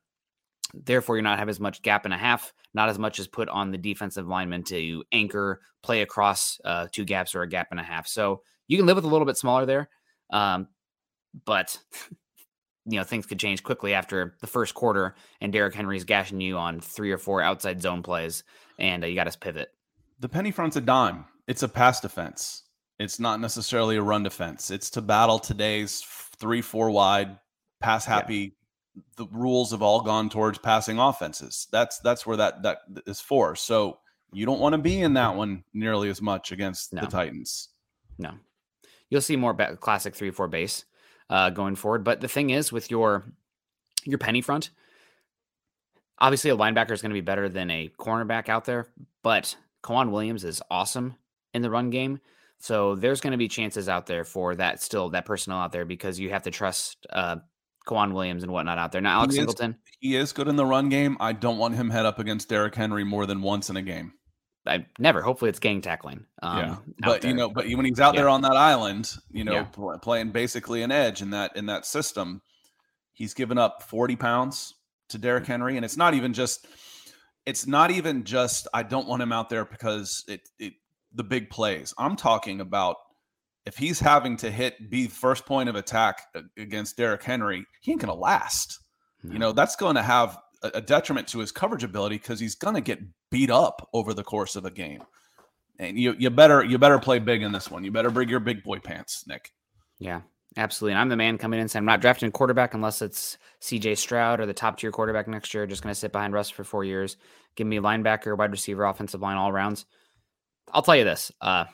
therefore 0.74 1.16
you're 1.16 1.22
not 1.22 1.38
have 1.38 1.50
as 1.50 1.60
much 1.60 1.84
gap 1.84 2.04
and 2.04 2.14
a 2.16 2.18
half, 2.18 2.52
not 2.74 2.90
as 2.90 2.98
much 2.98 3.20
as 3.20 3.28
put 3.28 3.48
on 3.48 3.70
the 3.70 3.78
defensive 3.78 4.28
lineman 4.28 4.64
to 4.64 5.04
anchor 5.12 5.62
play 5.84 6.02
across 6.02 6.60
uh, 6.66 6.88
two 6.92 7.06
gaps 7.06 7.36
or 7.36 7.44
a 7.44 7.48
gap 7.48 7.68
and 7.70 7.80
a 7.80 7.84
half. 7.84 8.08
So 8.08 8.42
you 8.68 8.76
can 8.76 8.88
live 8.88 8.96
with 8.96 9.06
a 9.06 9.08
little 9.08 9.28
bit 9.28 9.38
smaller 9.38 9.68
there, 9.68 9.88
um, 10.34 10.68
but 11.46 11.78
you 12.88 12.98
know 12.98 13.04
things 13.04 13.28
could 13.28 13.40
change 13.40 13.62
quickly 13.62 13.94
after 13.94 14.34
the 14.42 14.48
first 14.48 14.74
quarter, 14.74 15.14
and 15.42 15.54
Derrick 15.54 15.76
Henry's 15.76 16.06
gashing 16.06 16.42
you 16.42 16.58
on 16.58 16.80
three 16.80 17.12
or 17.12 17.20
four 17.20 17.40
outside 17.40 17.84
zone 17.84 18.02
plays, 18.02 18.44
and 18.80 19.04
uh, 19.04 19.08
you 19.08 19.14
got 19.14 19.32
to 19.32 19.38
pivot. 19.38 19.70
The 20.20 20.30
penny 20.30 20.50
front's 20.50 20.76
a 20.76 20.82
dime. 20.82 21.26
It's 21.48 21.62
a 21.62 21.68
pass 21.68 22.02
defense. 22.02 22.64
It's 23.00 23.20
not 23.20 23.40
necessarily 23.40 23.98
a 23.98 24.02
run 24.02 24.24
defense. 24.24 24.72
It's 24.72 24.90
to 24.92 25.02
battle 25.02 25.40
today's 25.40 26.02
three, 26.38 26.62
four 26.62 26.90
wide, 26.92 27.38
pass 27.82 28.06
happy. 28.06 28.36
Yeah. 28.38 28.50
The 29.18 29.28
rules 29.32 29.72
have 29.72 29.82
all 29.82 30.02
gone 30.02 30.30
towards 30.30 30.58
passing 30.58 31.00
offenses. 31.00 31.68
That's 31.72 32.00
that's 32.00 32.26
where 32.26 32.38
that 32.38 32.64
that 32.64 32.78
is 33.06 33.20
for. 33.20 33.56
So 33.56 34.00
you 34.32 34.46
don't 34.46 34.62
want 34.62 34.74
to 34.74 34.78
be 34.78 35.02
in 35.02 35.14
that 35.16 35.36
one 35.36 35.66
nearly 35.74 36.10
as 36.10 36.22
much 36.22 36.54
against 36.54 36.94
no. 36.94 37.02
the 37.02 37.08
Titans. 37.08 37.70
No, 38.18 38.32
you'll 39.10 39.20
see 39.20 39.36
more 39.36 39.54
classic 39.54 40.16
three 40.16 40.32
four 40.32 40.48
base 40.48 40.86
uh, 41.30 41.50
going 41.50 41.76
forward. 41.76 42.06
But 42.06 42.22
the 42.22 42.30
thing 42.30 42.52
is, 42.52 42.72
with 42.72 42.90
your 42.90 43.26
your 44.06 44.18
penny 44.18 44.40
front, 44.40 44.70
obviously 46.20 46.52
a 46.52 46.58
linebacker 46.58 46.92
is 46.92 47.02
going 47.02 47.12
to 47.12 47.16
be 47.16 47.22
better 47.22 47.50
than 47.50 47.70
a 47.70 47.92
cornerback 48.00 48.48
out 48.48 48.64
there. 48.64 48.88
But 49.24 49.58
K'Waun 49.84 50.12
Williams 50.12 50.46
is 50.46 50.62
awesome 50.72 51.16
in 51.54 51.62
the 51.62 51.70
run 51.70 51.90
game. 51.90 52.22
So 52.60 52.96
there's 52.96 53.22
going 53.22 53.32
to 53.32 53.38
be 53.38 53.48
chances 53.48 53.90
out 53.90 54.08
there 54.08 54.24
for 54.24 54.56
that 54.56 54.82
still 54.82 55.10
that 55.10 55.26
personnel 55.26 55.60
out 55.60 55.72
there 55.72 55.86
because 55.86 56.20
you 56.20 56.32
have 56.32 56.44
to 56.44 56.52
trust 56.52 57.06
uh 57.12 57.38
K'Waun 57.88 58.14
Williams 58.14 58.44
and 58.44 58.52
whatnot 58.52 58.78
out 58.78 58.92
there. 58.92 59.02
Now 59.02 59.20
Alex 59.20 59.36
he 59.36 59.42
Singleton, 59.42 59.72
is, 59.72 59.98
he 60.00 60.16
is 60.16 60.34
good 60.34 60.48
in 60.48 60.56
the 60.56 60.66
run 60.66 60.90
game. 60.90 61.18
I 61.20 61.34
don't 61.34 61.58
want 61.58 61.76
him 61.76 61.90
head 61.90 62.06
up 62.06 62.20
against 62.20 62.50
Derrick 62.50 62.74
Henry 62.76 63.04
more 63.04 63.26
than 63.26 63.42
once 63.42 63.70
in 63.70 63.78
a 63.78 63.82
game. 63.82 64.14
I 64.68 64.86
never. 64.98 65.22
Hopefully, 65.22 65.50
it's 65.50 65.60
gang 65.60 65.82
tackling. 65.82 66.26
Um, 66.42 66.58
yeah, 66.58 66.76
but 67.00 67.22
there. 67.22 67.32
you 67.32 67.38
know, 67.38 67.50
but 67.50 67.68
when 67.68 67.86
he's 67.86 68.00
out 68.00 68.16
yeah. 68.16 68.22
there 68.22 68.30
on 68.30 68.42
that 68.42 68.56
island, 68.56 69.12
you 69.30 69.44
know, 69.44 69.54
yeah. 69.54 69.98
playing 70.02 70.32
basically 70.32 70.82
an 70.82 70.92
edge 70.92 71.22
in 71.22 71.30
that 71.32 71.56
in 71.56 71.68
that 71.68 71.86
system, 71.86 72.42
he's 73.14 73.34
given 73.34 73.58
up 73.58 73.84
forty 73.84 74.16
pounds 74.16 74.74
to 75.10 75.20
Derrick 75.20 75.46
Henry, 75.46 75.76
and 75.76 75.86
it's 75.86 75.98
not 75.98 76.14
even 76.14 76.34
just. 76.34 76.68
It's 77.46 77.68
not 77.68 77.92
even 77.92 78.24
just 78.24 78.68
I 78.74 78.82
don't 78.82 79.08
want 79.08 79.22
him 79.22 79.32
out 79.32 79.50
there 79.50 79.66
because 79.66 80.24
it 80.28 80.42
it 80.58 80.74
the 81.16 81.24
big 81.24 81.50
plays. 81.50 81.94
I'm 81.98 82.16
talking 82.16 82.62
about 82.62 82.98
if 83.66 83.78
he's 83.78 84.00
having 84.00 84.38
to 84.38 84.52
hit 84.52 84.90
be 84.90 85.08
first 85.08 85.46
point 85.46 85.70
of 85.70 85.76
attack 85.76 86.22
against 86.58 86.98
Derrick 86.98 87.24
Henry, 87.24 87.66
he 87.82 87.92
ain't 87.92 88.02
gonna 88.02 88.14
last. 88.14 88.80
No. 89.24 89.34
You 89.34 89.40
know, 89.40 89.52
that's 89.52 89.76
going 89.76 89.96
to 89.96 90.04
have 90.04 90.38
a, 90.62 90.82
detriment 90.82 91.28
to 91.30 91.40
his 91.40 91.52
coverage 91.52 91.84
ability 91.84 92.18
because 92.18 92.40
he's 92.40 92.56
gonna 92.56 92.82
get 92.82 93.00
beat 93.32 93.50
up 93.50 93.88
over 93.94 94.14
the 94.14 94.24
course 94.24 94.56
of 94.56 94.66
a 94.66 94.72
game. 94.72 95.04
And 95.80 95.98
you 96.00 96.16
you 96.18 96.30
better 96.30 96.64
you 96.64 96.78
better 96.78 97.00
play 97.00 97.20
big 97.20 97.42
in 97.42 97.52
this 97.52 97.70
one. 97.70 97.84
You 97.84 97.92
better 97.92 98.10
bring 98.10 98.30
your 98.30 98.40
big 98.40 98.64
boy 98.64 98.80
pants, 98.80 99.26
Nick. 99.28 99.52
Yeah, 100.00 100.22
absolutely. 100.58 100.94
And 100.94 101.02
I'm 101.02 101.10
the 101.10 101.18
man 101.18 101.38
coming 101.38 101.60
in 101.60 101.68
saying 101.68 101.82
I'm 101.82 101.86
not 101.86 102.02
drafting 102.02 102.30
a 102.30 102.32
quarterback 102.32 102.74
unless 102.74 103.02
it's 103.02 103.38
CJ 103.62 103.98
Stroud 103.98 104.40
or 104.40 104.46
the 104.46 104.54
top 104.54 104.78
tier 104.78 104.92
quarterback 104.92 105.28
next 105.28 105.54
year. 105.54 105.68
Just 105.68 105.84
gonna 105.84 105.96
sit 105.96 106.12
behind 106.12 106.34
Russ 106.34 106.50
for 106.50 106.64
four 106.64 106.84
years. 106.84 107.18
Give 107.56 107.68
me 107.68 107.78
linebacker, 107.78 108.38
wide 108.38 108.52
receiver, 108.52 108.86
offensive 108.86 109.22
line, 109.22 109.38
all 109.38 109.52
rounds. 109.52 109.86
I'll 110.72 110.82
tell 110.82 110.96
you 110.96 111.04
this. 111.04 111.32
Uh, 111.42 111.66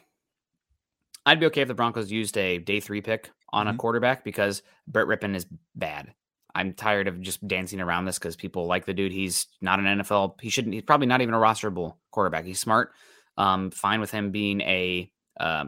I'd 1.26 1.40
be 1.40 1.46
okay 1.48 1.62
if 1.62 1.68
the 1.68 1.74
Broncos 1.74 2.12
used 2.12 2.38
a 2.38 2.58
day 2.58 2.80
three 2.80 3.02
pick 3.02 3.32
on 3.54 3.68
mm-hmm. 3.68 3.76
a 3.76 3.78
quarterback 3.78 4.24
because 4.24 4.64
Brett 4.88 5.08
Rypien 5.08 5.36
is 5.36 5.46
bad. 5.76 6.14
I'm 6.54 6.74
tired 6.74 7.08
of 7.08 7.22
just 7.22 7.48
dancing 7.48 7.80
around 7.80 8.06
this 8.06 8.20
because 8.20 8.36
people 8.36 8.66
like 8.66 8.86
the 8.86 8.94
dude. 8.94 9.12
He's 9.12 9.48
not 9.62 9.80
an 9.80 9.86
NFL. 10.00 10.42
He 10.42 10.50
shouldn't. 10.50 10.74
He's 10.74 10.84
probably 10.84 11.08
not 11.08 11.22
even 11.22 11.34
a 11.34 11.38
rosterable 11.38 11.96
quarterback. 12.12 12.46
He's 12.46 12.60
smart. 12.60 12.92
Um, 13.38 13.72
fine 13.72 14.02
with 14.02 14.12
him 14.12 14.32
being 14.32 14.60
a 14.62 15.10
uh, 15.40 15.66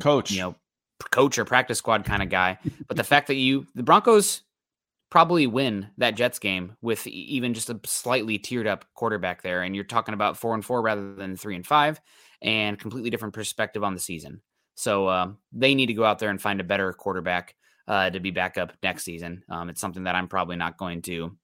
coach, 0.00 0.30
you 0.30 0.40
know, 0.40 0.54
coach 1.10 1.38
or 1.38 1.44
practice 1.44 1.78
squad 1.78 2.04
kind 2.04 2.22
of 2.22 2.30
guy. 2.30 2.58
but 2.86 2.96
the 2.96 3.04
fact 3.04 3.26
that 3.26 3.34
you, 3.34 3.66
the 3.74 3.82
Broncos, 3.82 4.42
probably 5.10 5.46
win 5.46 5.88
that 5.96 6.16
Jets 6.16 6.38
game 6.38 6.76
with 6.82 7.06
even 7.06 7.54
just 7.54 7.70
a 7.70 7.80
slightly 7.84 8.38
tiered 8.38 8.66
up 8.66 8.84
quarterback 8.94 9.42
there. 9.42 9.62
And 9.62 9.74
you're 9.74 9.84
talking 9.84 10.14
about 10.14 10.36
four 10.36 10.54
and 10.54 10.64
four 10.64 10.82
rather 10.82 11.14
than 11.14 11.36
three 11.36 11.56
and 11.56 11.66
five, 11.66 12.00
and 12.42 12.78
completely 12.78 13.10
different 13.10 13.34
perspective 13.34 13.82
on 13.82 13.94
the 13.94 14.00
season. 14.00 14.42
So 14.74 15.08
um, 15.08 15.38
they 15.52 15.74
need 15.74 15.86
to 15.86 15.94
go 15.94 16.04
out 16.04 16.18
there 16.18 16.30
and 16.30 16.40
find 16.40 16.60
a 16.60 16.64
better 16.64 16.92
quarterback 16.92 17.54
uh, 17.88 18.10
to 18.10 18.20
be 18.20 18.30
back 18.30 18.58
up 18.58 18.72
next 18.82 19.04
season. 19.04 19.42
Um, 19.48 19.70
it's 19.70 19.80
something 19.80 20.04
that 20.04 20.14
I'm 20.14 20.28
probably 20.28 20.56
not 20.56 20.76
going 20.76 21.02
to 21.02 21.36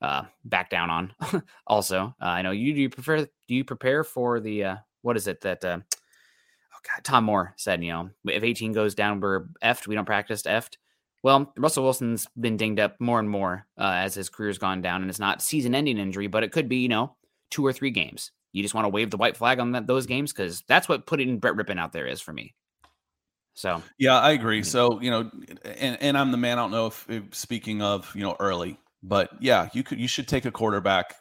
uh, 0.00 0.24
back 0.44 0.70
down 0.70 0.90
on. 0.90 1.12
also, 1.66 2.14
uh, 2.20 2.24
I 2.24 2.42
know 2.42 2.50
you 2.50 2.74
do 2.74 2.80
you 2.80 2.90
prefer 2.90 3.18
do 3.18 3.54
you 3.54 3.64
prepare 3.64 4.02
for 4.02 4.40
the 4.40 4.64
uh, 4.64 4.76
what 5.02 5.16
is 5.16 5.28
it 5.28 5.42
that 5.42 5.64
uh, 5.64 5.78
oh 5.82 6.78
God, 6.94 7.04
Tom 7.04 7.24
Moore 7.24 7.54
said? 7.56 7.84
You 7.84 7.92
know, 7.92 8.10
if 8.26 8.42
18 8.42 8.72
goes 8.72 8.94
down, 8.94 9.20
we're 9.20 9.44
effed. 9.62 9.86
We 9.86 9.94
don't 9.94 10.04
practice 10.04 10.42
effed. 10.42 10.76
Well, 11.24 11.54
Russell 11.56 11.84
Wilson's 11.84 12.28
been 12.38 12.58
dinged 12.58 12.78
up 12.78 13.00
more 13.00 13.18
and 13.18 13.30
more 13.30 13.66
uh, 13.78 13.94
as 13.96 14.14
his 14.14 14.28
career's 14.28 14.58
gone 14.58 14.82
down, 14.82 15.00
and 15.00 15.08
it's 15.08 15.18
not 15.18 15.40
season-ending 15.40 15.96
injury, 15.96 16.26
but 16.26 16.44
it 16.44 16.52
could 16.52 16.68
be, 16.68 16.76
you 16.76 16.88
know, 16.88 17.16
two 17.50 17.64
or 17.64 17.72
three 17.72 17.90
games. 17.90 18.30
You 18.52 18.62
just 18.62 18.74
want 18.74 18.84
to 18.84 18.90
wave 18.90 19.10
the 19.10 19.16
white 19.16 19.34
flag 19.34 19.58
on 19.58 19.72
that, 19.72 19.86
those 19.86 20.04
games 20.04 20.34
because 20.34 20.62
that's 20.68 20.86
what 20.86 21.06
putting 21.06 21.38
Brett 21.38 21.54
Rypien 21.54 21.80
out 21.80 21.92
there 21.92 22.06
is 22.06 22.20
for 22.20 22.34
me. 22.34 22.54
So 23.54 23.82
yeah, 23.98 24.20
I 24.20 24.32
agree. 24.32 24.62
So 24.62 25.00
you 25.00 25.10
know, 25.10 25.30
and 25.64 25.96
and 26.02 26.18
I'm 26.18 26.30
the 26.30 26.36
man. 26.36 26.58
I 26.58 26.62
don't 26.62 26.70
know 26.72 26.88
if, 26.88 27.08
if 27.08 27.34
speaking 27.34 27.80
of 27.80 28.14
you 28.14 28.22
know 28.22 28.36
early, 28.38 28.78
but 29.02 29.30
yeah, 29.40 29.70
you 29.72 29.82
could 29.82 29.98
you 29.98 30.08
should 30.08 30.28
take 30.28 30.44
a 30.44 30.50
quarterback 30.50 31.14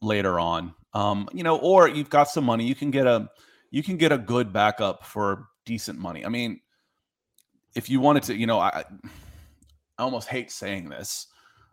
later 0.00 0.38
on. 0.38 0.74
Um, 0.92 1.28
you 1.32 1.42
know, 1.42 1.56
or 1.56 1.88
you've 1.88 2.10
got 2.10 2.28
some 2.28 2.44
money, 2.44 2.66
you 2.66 2.74
can 2.76 2.92
get 2.92 3.06
a 3.06 3.28
you 3.70 3.82
can 3.82 3.96
get 3.96 4.12
a 4.12 4.18
good 4.18 4.52
backup 4.52 5.04
for 5.04 5.48
decent 5.66 5.98
money. 5.98 6.24
I 6.24 6.28
mean, 6.28 6.60
if 7.74 7.90
you 7.90 8.00
wanted 8.00 8.22
to, 8.24 8.36
you 8.36 8.46
know, 8.46 8.60
I 8.60 8.84
I 9.98 10.02
almost 10.02 10.28
hate 10.28 10.50
saying 10.50 10.88
this, 10.88 11.26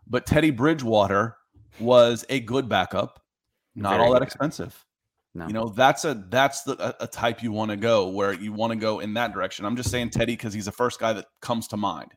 but 0.06 0.26
Teddy 0.26 0.50
Bridgewater 0.50 1.36
was 1.80 2.24
a 2.28 2.40
good 2.40 2.68
backup, 2.68 3.22
not 3.74 3.94
Very 3.94 4.04
all 4.04 4.12
that 4.12 4.22
expensive. 4.22 4.84
No. 5.34 5.46
You 5.46 5.54
know, 5.54 5.68
that's 5.70 6.04
a 6.04 6.26
that's 6.28 6.62
the 6.62 6.76
a, 6.78 7.04
a 7.04 7.06
type 7.06 7.42
you 7.42 7.52
want 7.52 7.70
to 7.70 7.76
go 7.76 8.08
where 8.08 8.34
you 8.34 8.52
want 8.52 8.72
to 8.72 8.78
go 8.78 9.00
in 9.00 9.14
that 9.14 9.32
direction. 9.32 9.64
I'm 9.64 9.76
just 9.76 9.90
saying 9.90 10.10
Teddy 10.10 10.34
because 10.34 10.52
he's 10.52 10.66
the 10.66 10.72
first 10.72 11.00
guy 11.00 11.14
that 11.14 11.26
comes 11.40 11.68
to 11.68 11.76
mind. 11.78 12.12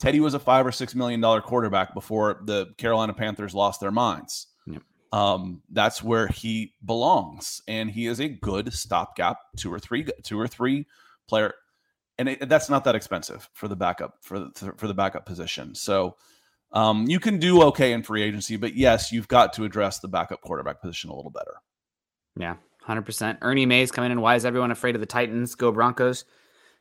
Teddy 0.00 0.18
was 0.18 0.34
a 0.34 0.40
five 0.40 0.66
or 0.66 0.72
six 0.72 0.96
million 0.96 1.20
dollar 1.20 1.40
quarterback 1.40 1.94
before 1.94 2.40
the 2.44 2.66
Carolina 2.78 3.14
Panthers 3.14 3.54
lost 3.54 3.80
their 3.80 3.92
minds. 3.92 4.48
Yep. 4.66 4.82
Um, 5.12 5.62
that's 5.70 6.02
where 6.02 6.26
he 6.26 6.74
belongs, 6.84 7.62
and 7.68 7.88
he 7.88 8.08
is 8.08 8.20
a 8.20 8.28
good 8.28 8.72
stopgap 8.72 9.38
two 9.56 9.72
or 9.72 9.78
three 9.78 10.04
two 10.24 10.40
or 10.40 10.48
three 10.48 10.86
player, 11.28 11.54
and 12.22 12.40
it, 12.40 12.48
that's 12.48 12.70
not 12.70 12.84
that 12.84 12.94
expensive 12.94 13.50
for 13.52 13.66
the 13.66 13.74
backup 13.74 14.14
for 14.22 14.38
the, 14.38 14.72
for 14.76 14.86
the 14.86 14.94
backup 14.94 15.26
position. 15.26 15.74
So 15.74 16.16
um, 16.72 17.08
you 17.08 17.18
can 17.18 17.38
do 17.38 17.62
okay 17.64 17.92
in 17.92 18.02
free 18.04 18.22
agency, 18.22 18.56
but 18.56 18.76
yes, 18.76 19.10
you've 19.10 19.28
got 19.28 19.52
to 19.54 19.64
address 19.64 19.98
the 19.98 20.08
backup 20.08 20.40
quarterback 20.40 20.80
position 20.80 21.10
a 21.10 21.16
little 21.16 21.32
better. 21.32 21.56
Yeah, 22.36 22.56
100%. 22.86 23.38
Ernie 23.42 23.66
Mays 23.66 23.90
coming 23.90 24.12
in. 24.12 24.20
Why 24.20 24.36
is 24.36 24.44
everyone 24.44 24.70
afraid 24.70 24.94
of 24.94 25.00
the 25.00 25.06
Titans? 25.06 25.56
Go 25.56 25.72
Broncos. 25.72 26.24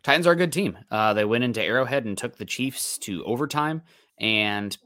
Titans 0.03 0.27
are 0.27 0.31
a 0.31 0.35
good 0.35 0.53
team. 0.53 0.77
Uh, 0.89 1.13
they 1.13 1.25
went 1.25 1.43
into 1.43 1.61
Arrowhead 1.61 2.05
and 2.05 2.17
took 2.17 2.37
the 2.37 2.45
Chiefs 2.45 2.97
to 2.99 3.23
overtime. 3.25 3.81
And 4.19 4.77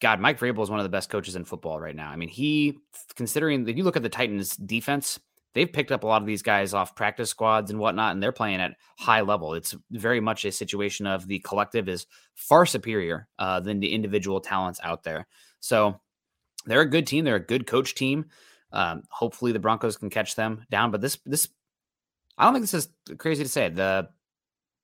God, 0.00 0.20
Mike 0.20 0.38
Vrabel 0.38 0.62
is 0.62 0.70
one 0.70 0.78
of 0.78 0.84
the 0.84 0.90
best 0.90 1.08
coaches 1.08 1.36
in 1.36 1.44
football 1.44 1.80
right 1.80 1.96
now. 1.96 2.10
I 2.10 2.16
mean, 2.16 2.28
he, 2.28 2.78
considering 3.16 3.64
that 3.64 3.76
you 3.76 3.82
look 3.82 3.96
at 3.96 4.02
the 4.02 4.08
Titans 4.10 4.56
defense, 4.56 5.18
they've 5.56 5.72
picked 5.72 5.90
up 5.90 6.04
a 6.04 6.06
lot 6.06 6.20
of 6.20 6.26
these 6.26 6.42
guys 6.42 6.74
off 6.74 6.94
practice 6.94 7.30
squads 7.30 7.70
and 7.70 7.80
whatnot, 7.80 8.12
and 8.12 8.22
they're 8.22 8.30
playing 8.30 8.60
at 8.60 8.76
high 8.98 9.22
level. 9.22 9.54
It's 9.54 9.74
very 9.90 10.20
much 10.20 10.44
a 10.44 10.52
situation 10.52 11.06
of 11.06 11.26
the 11.26 11.38
collective 11.38 11.88
is 11.88 12.06
far 12.34 12.66
superior 12.66 13.26
uh, 13.38 13.60
than 13.60 13.80
the 13.80 13.92
individual 13.92 14.38
talents 14.38 14.78
out 14.82 15.02
there. 15.02 15.26
So 15.60 15.98
they're 16.66 16.82
a 16.82 16.90
good 16.90 17.06
team. 17.06 17.24
They're 17.24 17.36
a 17.36 17.40
good 17.40 17.66
coach 17.66 17.94
team. 17.94 18.26
Um, 18.70 19.04
hopefully 19.10 19.52
the 19.52 19.58
Broncos 19.58 19.96
can 19.96 20.10
catch 20.10 20.34
them 20.34 20.66
down. 20.70 20.90
But 20.90 21.00
this 21.00 21.18
this 21.24 21.48
I 22.36 22.44
don't 22.44 22.52
think 22.52 22.64
this 22.64 22.74
is 22.74 22.88
crazy 23.16 23.42
to 23.42 23.48
say. 23.48 23.70
The 23.70 24.10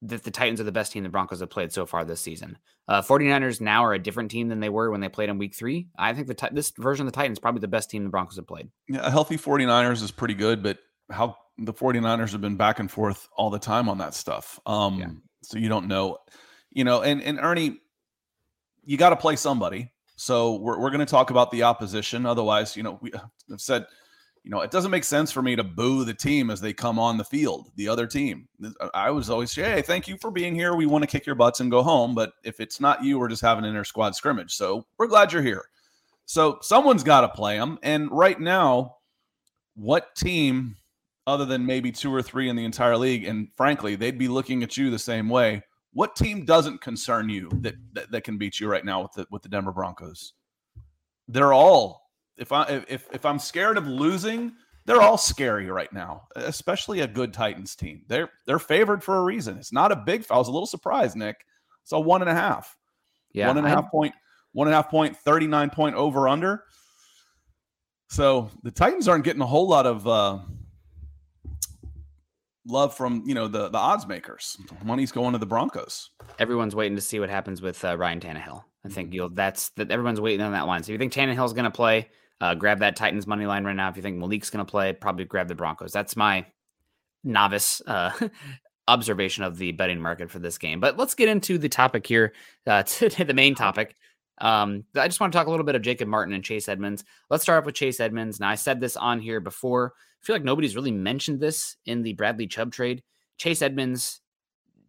that 0.02 0.24
the 0.24 0.30
Titans 0.30 0.60
are 0.60 0.64
the 0.64 0.72
best 0.72 0.92
team 0.92 1.04
the 1.04 1.08
Broncos 1.08 1.40
have 1.40 1.50
played 1.50 1.72
so 1.72 1.86
far 1.86 2.04
this 2.04 2.20
season. 2.20 2.58
Uh, 2.88 3.00
49ers 3.00 3.60
now 3.60 3.84
are 3.84 3.94
a 3.94 3.98
different 3.98 4.30
team 4.30 4.48
than 4.48 4.60
they 4.60 4.68
were 4.68 4.90
when 4.90 5.00
they 5.00 5.08
played 5.08 5.28
in 5.28 5.38
week 5.38 5.54
three. 5.54 5.88
I 5.96 6.12
think 6.12 6.26
the 6.26 6.48
this 6.52 6.72
version 6.76 7.06
of 7.06 7.12
the 7.12 7.16
Titans 7.16 7.38
probably 7.38 7.60
the 7.60 7.68
best 7.68 7.90
team 7.90 8.02
the 8.02 8.10
Broncos 8.10 8.36
have 8.36 8.46
played. 8.46 8.68
Yeah, 8.88 9.06
a 9.06 9.10
healthy 9.10 9.36
49ers 9.36 10.02
is 10.02 10.10
pretty 10.10 10.34
good, 10.34 10.62
but 10.62 10.78
how 11.10 11.36
the 11.58 11.72
49ers 11.72 12.32
have 12.32 12.40
been 12.40 12.56
back 12.56 12.80
and 12.80 12.90
forth 12.90 13.28
all 13.36 13.50
the 13.50 13.58
time 13.58 13.88
on 13.88 13.98
that 13.98 14.14
stuff. 14.14 14.58
Um, 14.66 14.98
yeah. 14.98 15.10
So 15.42 15.58
you 15.58 15.68
don't 15.68 15.86
know, 15.86 16.18
you 16.70 16.84
know, 16.84 17.02
and, 17.02 17.22
and 17.22 17.38
Ernie, 17.38 17.78
you 18.84 18.96
got 18.96 19.10
to 19.10 19.16
play 19.16 19.36
somebody. 19.36 19.92
So 20.16 20.56
we're, 20.56 20.80
we're 20.80 20.90
going 20.90 21.00
to 21.00 21.06
talk 21.06 21.30
about 21.30 21.50
the 21.50 21.64
opposition. 21.64 22.26
Otherwise, 22.26 22.76
you 22.76 22.82
know, 22.82 22.98
we 23.00 23.12
have 23.50 23.60
said, 23.60 23.86
you 24.44 24.50
know, 24.50 24.60
it 24.60 24.72
doesn't 24.72 24.90
make 24.90 25.04
sense 25.04 25.30
for 25.30 25.40
me 25.40 25.54
to 25.54 25.62
boo 25.62 26.04
the 26.04 26.14
team 26.14 26.50
as 26.50 26.60
they 26.60 26.72
come 26.72 26.98
on 26.98 27.16
the 27.16 27.24
field, 27.24 27.70
the 27.76 27.88
other 27.88 28.06
team. 28.06 28.48
Uh, 28.64 28.88
I 28.92 29.10
was 29.10 29.30
always 29.30 29.54
hey, 29.54 29.82
thank 29.82 30.08
you 30.08 30.16
for 30.18 30.32
being 30.32 30.54
here. 30.54 30.74
We 30.74 30.86
want 30.86 31.02
to 31.02 31.08
kick 31.08 31.26
your 31.26 31.36
butts 31.36 31.60
and 31.60 31.70
go 31.70 31.82
home. 31.82 32.14
But 32.14 32.32
if 32.42 32.58
it's 32.58 32.80
not 32.80 33.04
you, 33.04 33.18
we're 33.18 33.28
just 33.28 33.42
having 33.42 33.64
an 33.64 33.70
inter 33.70 33.84
squad 33.84 34.16
scrimmage. 34.16 34.52
So 34.52 34.84
we're 34.98 35.06
glad 35.06 35.32
you're 35.32 35.42
here. 35.42 35.64
So 36.24 36.58
someone's 36.60 37.04
got 37.04 37.20
to 37.20 37.28
play 37.28 37.56
them. 37.56 37.78
And 37.82 38.10
right 38.10 38.38
now, 38.38 38.96
what 39.74 40.14
team, 40.16 40.76
other 41.26 41.44
than 41.44 41.64
maybe 41.64 41.92
two 41.92 42.12
or 42.12 42.22
three 42.22 42.48
in 42.48 42.56
the 42.56 42.64
entire 42.64 42.96
league, 42.96 43.24
and 43.24 43.48
frankly, 43.56 43.94
they'd 43.94 44.18
be 44.18 44.28
looking 44.28 44.64
at 44.64 44.76
you 44.76 44.90
the 44.90 44.98
same 44.98 45.28
way, 45.28 45.62
what 45.92 46.16
team 46.16 46.44
doesn't 46.44 46.80
concern 46.80 47.28
you 47.28 47.48
that, 47.60 47.74
that, 47.92 48.10
that 48.10 48.24
can 48.24 48.38
beat 48.38 48.58
you 48.58 48.66
right 48.66 48.84
now 48.84 49.02
with 49.02 49.12
the 49.12 49.26
with 49.30 49.42
the 49.42 49.48
Denver 49.48 49.72
Broncos? 49.72 50.32
They're 51.28 51.52
all 51.52 52.02
if 52.36 52.52
I 52.52 52.84
if 52.88 53.06
if 53.12 53.24
I'm 53.24 53.38
scared 53.38 53.76
of 53.76 53.86
losing, 53.86 54.52
they're 54.84 55.02
all 55.02 55.18
scary 55.18 55.70
right 55.70 55.92
now, 55.92 56.28
especially 56.34 57.00
a 57.00 57.06
good 57.06 57.32
Titans 57.32 57.76
team. 57.76 58.02
They're 58.08 58.30
they're 58.46 58.58
favored 58.58 59.04
for 59.04 59.16
a 59.18 59.22
reason. 59.22 59.58
It's 59.58 59.72
not 59.72 59.92
a 59.92 59.96
big. 59.96 60.24
I 60.30 60.38
was 60.38 60.48
a 60.48 60.52
little 60.52 60.66
surprised, 60.66 61.16
Nick. 61.16 61.44
It's 61.82 61.92
a 61.92 62.00
one 62.00 62.22
and 62.22 62.30
a 62.30 62.34
half. 62.34 62.76
Yeah, 63.32 63.48
one 63.48 63.58
and 63.58 63.66
a 63.66 63.70
half 63.70 63.90
point, 63.90 64.14
one 64.52 64.68
and 64.68 64.74
a 64.74 64.76
half 64.76 64.90
point, 64.90 65.16
39 65.16 65.70
point 65.70 65.96
over 65.96 66.28
under. 66.28 66.64
So 68.08 68.50
the 68.62 68.70
Titans 68.70 69.08
aren't 69.08 69.24
getting 69.24 69.40
a 69.40 69.46
whole 69.46 69.68
lot 69.68 69.86
of 69.86 70.06
uh, 70.06 70.38
love 72.66 72.94
from 72.94 73.22
you 73.26 73.34
know 73.34 73.48
the 73.48 73.68
the 73.68 73.78
odds 73.78 74.06
makers. 74.06 74.56
Money's 74.84 75.12
going 75.12 75.32
to 75.32 75.38
the 75.38 75.46
Broncos. 75.46 76.10
Everyone's 76.38 76.74
waiting 76.74 76.96
to 76.96 77.02
see 77.02 77.20
what 77.20 77.30
happens 77.30 77.62
with 77.62 77.82
uh, 77.84 77.96
Ryan 77.96 78.20
Tannehill. 78.20 78.64
I 78.84 78.88
think 78.88 79.08
mm-hmm. 79.08 79.14
you'll 79.14 79.28
that's 79.30 79.70
that 79.70 79.90
everyone's 79.90 80.20
waiting 80.20 80.44
on 80.44 80.52
that 80.52 80.66
line. 80.66 80.82
So 80.82 80.90
if 80.90 80.94
you 80.94 80.98
think 80.98 81.12
Tannehill's 81.12 81.52
going 81.52 81.64
to 81.64 81.70
play, 81.70 82.08
uh, 82.42 82.56
grab 82.56 82.80
that 82.80 82.96
Titans 82.96 83.24
money 83.28 83.46
line 83.46 83.64
right 83.64 83.76
now. 83.76 83.88
If 83.88 83.96
you 83.96 84.02
think 84.02 84.18
Malik's 84.18 84.50
going 84.50 84.66
to 84.66 84.70
play, 84.70 84.92
probably 84.92 85.24
grab 85.24 85.46
the 85.46 85.54
Broncos. 85.54 85.92
That's 85.92 86.16
my 86.16 86.44
novice 87.22 87.80
uh, 87.86 88.10
observation 88.88 89.44
of 89.44 89.58
the 89.58 89.70
betting 89.70 90.00
market 90.00 90.28
for 90.28 90.40
this 90.40 90.58
game. 90.58 90.80
But 90.80 90.98
let's 90.98 91.14
get 91.14 91.28
into 91.28 91.56
the 91.56 91.68
topic 91.68 92.04
here, 92.04 92.32
uh, 92.66 92.82
to 92.86 93.24
the 93.24 93.32
main 93.32 93.54
topic. 93.54 93.94
Um, 94.38 94.82
I 94.96 95.06
just 95.06 95.20
want 95.20 95.32
to 95.32 95.38
talk 95.38 95.46
a 95.46 95.50
little 95.50 95.64
bit 95.64 95.76
of 95.76 95.82
Jacob 95.82 96.08
Martin 96.08 96.34
and 96.34 96.42
Chase 96.42 96.68
Edmonds. 96.68 97.04
Let's 97.30 97.44
start 97.44 97.60
off 97.60 97.66
with 97.66 97.76
Chase 97.76 98.00
Edmonds. 98.00 98.40
Now, 98.40 98.48
I 98.48 98.56
said 98.56 98.80
this 98.80 98.96
on 98.96 99.20
here 99.20 99.38
before. 99.38 99.92
I 99.96 100.26
feel 100.26 100.34
like 100.34 100.42
nobody's 100.42 100.74
really 100.74 100.90
mentioned 100.90 101.38
this 101.38 101.76
in 101.86 102.02
the 102.02 102.14
Bradley 102.14 102.48
Chubb 102.48 102.72
trade. 102.72 103.04
Chase 103.38 103.62
Edmonds 103.62 104.20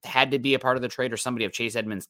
had 0.03 0.31
to 0.31 0.39
be 0.39 0.55
a 0.55 0.59
part 0.59 0.75
of 0.75 0.81
the 0.81 0.87
trade 0.87 1.13
or 1.13 1.17
somebody 1.17 1.45
of 1.45 1.51
Chase 1.51 1.75
Edmonds' 1.75 2.07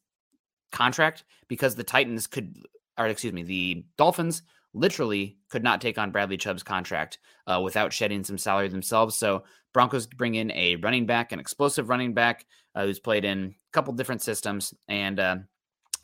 contract 0.71 1.25
because 1.49 1.75
the 1.75 1.83
Titans 1.83 2.27
could, 2.27 2.55
or 2.97 3.07
excuse 3.07 3.33
me, 3.33 3.43
the 3.43 3.83
Dolphins 3.97 4.41
literally 4.73 5.37
could 5.49 5.63
not 5.63 5.81
take 5.81 5.97
on 5.97 6.11
Bradley 6.11 6.37
Chubb's 6.37 6.63
contract 6.63 7.19
uh, 7.47 7.61
without 7.63 7.93
shedding 7.93 8.23
some 8.23 8.37
salary 8.37 8.67
themselves. 8.67 9.15
So 9.15 9.43
Broncos 9.73 10.07
bring 10.07 10.35
in 10.35 10.51
a 10.51 10.75
running 10.77 11.05
back, 11.05 11.31
an 11.31 11.39
explosive 11.39 11.89
running 11.89 12.13
back 12.13 12.45
uh, 12.75 12.85
who's 12.85 12.99
played 12.99 13.25
in 13.25 13.55
a 13.57 13.71
couple 13.71 13.93
different 13.93 14.21
systems 14.21 14.73
and 14.87 15.19
uh, 15.19 15.37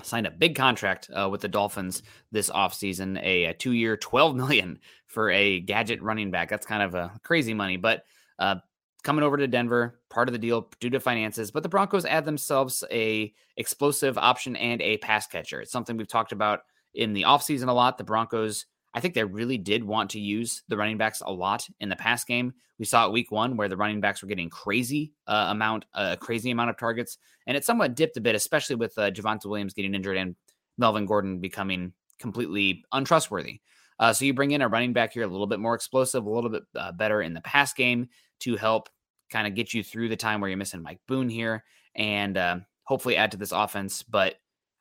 signed 0.03 0.28
a 0.28 0.32
big 0.32 0.55
contract 0.55 1.09
uh, 1.13 1.28
with 1.30 1.41
the 1.41 1.47
Dolphins 1.47 2.03
this 2.32 2.49
offseason, 2.49 3.22
a, 3.24 3.45
a 3.45 3.53
two-year, 3.53 3.97
12 3.97 4.36
million 4.36 4.80
for 5.07 5.30
a 5.32 5.59
gadget 5.59 6.01
running 6.01 6.32
back. 6.32 6.49
That's 6.49 6.65
kind 6.65 6.84
of 6.84 6.95
a 6.95 7.20
crazy 7.24 7.53
money, 7.53 7.78
but 7.78 8.03
uh, 8.38 8.55
coming 9.03 9.24
over 9.24 9.38
to 9.38 9.47
Denver, 9.47 9.99
part 10.09 10.28
of 10.28 10.34
the 10.34 10.39
deal 10.39 10.70
due 10.80 10.89
to 10.91 10.99
finances. 10.99 11.51
But 11.51 11.63
the 11.63 11.70
Broncos 11.70 12.05
add 12.05 12.26
themselves 12.26 12.84
a 12.91 13.34
explosive 13.57 14.17
option 14.17 14.55
and 14.55 14.82
a 14.82 14.97
pass 14.97 15.28
catcher. 15.28 15.61
It's 15.61 15.72
something 15.72 15.97
we've 15.97 16.07
talked 16.07 16.32
about 16.32 16.61
in 16.93 17.13
the 17.13 17.23
offseason 17.23 17.67
a 17.67 17.73
lot. 17.73 17.97
The 17.97 18.03
Broncos, 18.03 18.65
I 18.93 18.99
think 18.99 19.13
they 19.13 19.23
really 19.23 19.57
did 19.57 19.83
want 19.83 20.11
to 20.11 20.19
use 20.19 20.63
the 20.67 20.77
running 20.77 20.97
backs 20.97 21.21
a 21.25 21.31
lot 21.31 21.67
in 21.79 21.89
the 21.89 21.95
pass 21.95 22.23
game. 22.23 22.53
We 22.77 22.85
saw 22.85 23.05
it 23.05 23.11
week 23.11 23.31
one 23.31 23.57
where 23.57 23.67
the 23.67 23.77
running 23.77 23.99
backs 23.99 24.21
were 24.21 24.29
getting 24.29 24.49
crazy 24.49 25.13
uh, 25.27 25.47
amount, 25.49 25.85
a 25.93 25.99
uh, 25.99 26.15
crazy 26.15 26.49
amount 26.51 26.69
of 26.69 26.77
targets, 26.77 27.17
and 27.45 27.57
it 27.57 27.65
somewhat 27.65 27.95
dipped 27.95 28.17
a 28.17 28.21
bit, 28.21 28.35
especially 28.35 28.77
with 28.77 28.97
uh, 28.97 29.11
Javonte 29.11 29.45
Williams 29.45 29.73
getting 29.73 29.93
injured 29.93 30.17
and 30.17 30.35
Melvin 30.77 31.05
Gordon 31.05 31.39
becoming 31.39 31.93
completely 32.19 32.83
untrustworthy. 32.91 33.59
Uh, 33.99 34.13
so 34.13 34.23
you 34.23 34.33
bring 34.33 34.51
in 34.51 34.61
a 34.61 34.67
running 34.67 34.93
back 34.93 35.11
here, 35.13 35.23
a 35.23 35.27
little 35.27 35.47
bit 35.47 35.59
more 35.59 35.75
explosive, 35.75 36.25
a 36.25 36.29
little 36.29 36.49
bit 36.49 36.63
uh, 36.75 36.93
better 36.93 37.21
in 37.21 37.33
the 37.33 37.41
pass 37.41 37.73
game 37.73 38.07
to 38.39 38.55
help 38.55 38.89
kind 39.29 39.45
of 39.45 39.55
get 39.55 39.73
you 39.73 39.83
through 39.83 40.07
the 40.07 40.15
time 40.15 40.39
where 40.39 40.49
you're 40.49 40.57
missing 40.57 40.81
Mike 40.81 41.01
Boone 41.05 41.29
here, 41.29 41.63
and 41.95 42.37
uh, 42.37 42.59
hopefully 42.83 43.17
add 43.17 43.31
to 43.31 43.37
this 43.37 43.51
offense. 43.51 44.03
But 44.03 44.35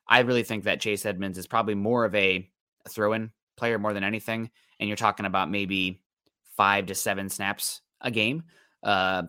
I 0.09 0.19
really 0.21 0.43
think 0.43 0.63
that 0.63 0.81
Chase 0.81 1.05
Edmonds 1.05 1.37
is 1.37 1.47
probably 1.47 1.75
more 1.75 2.03
of 2.03 2.15
a 2.15 2.49
throw-in 2.89 3.31
player 3.55 3.77
more 3.77 3.93
than 3.93 4.03
anything, 4.03 4.49
and 4.79 4.89
you're 4.89 4.97
talking 4.97 5.27
about 5.27 5.51
maybe 5.51 6.01
five 6.57 6.87
to 6.87 6.95
seven 6.95 7.29
snaps 7.29 7.81
a 8.01 8.09
game, 8.09 8.43
uh, 8.83 9.23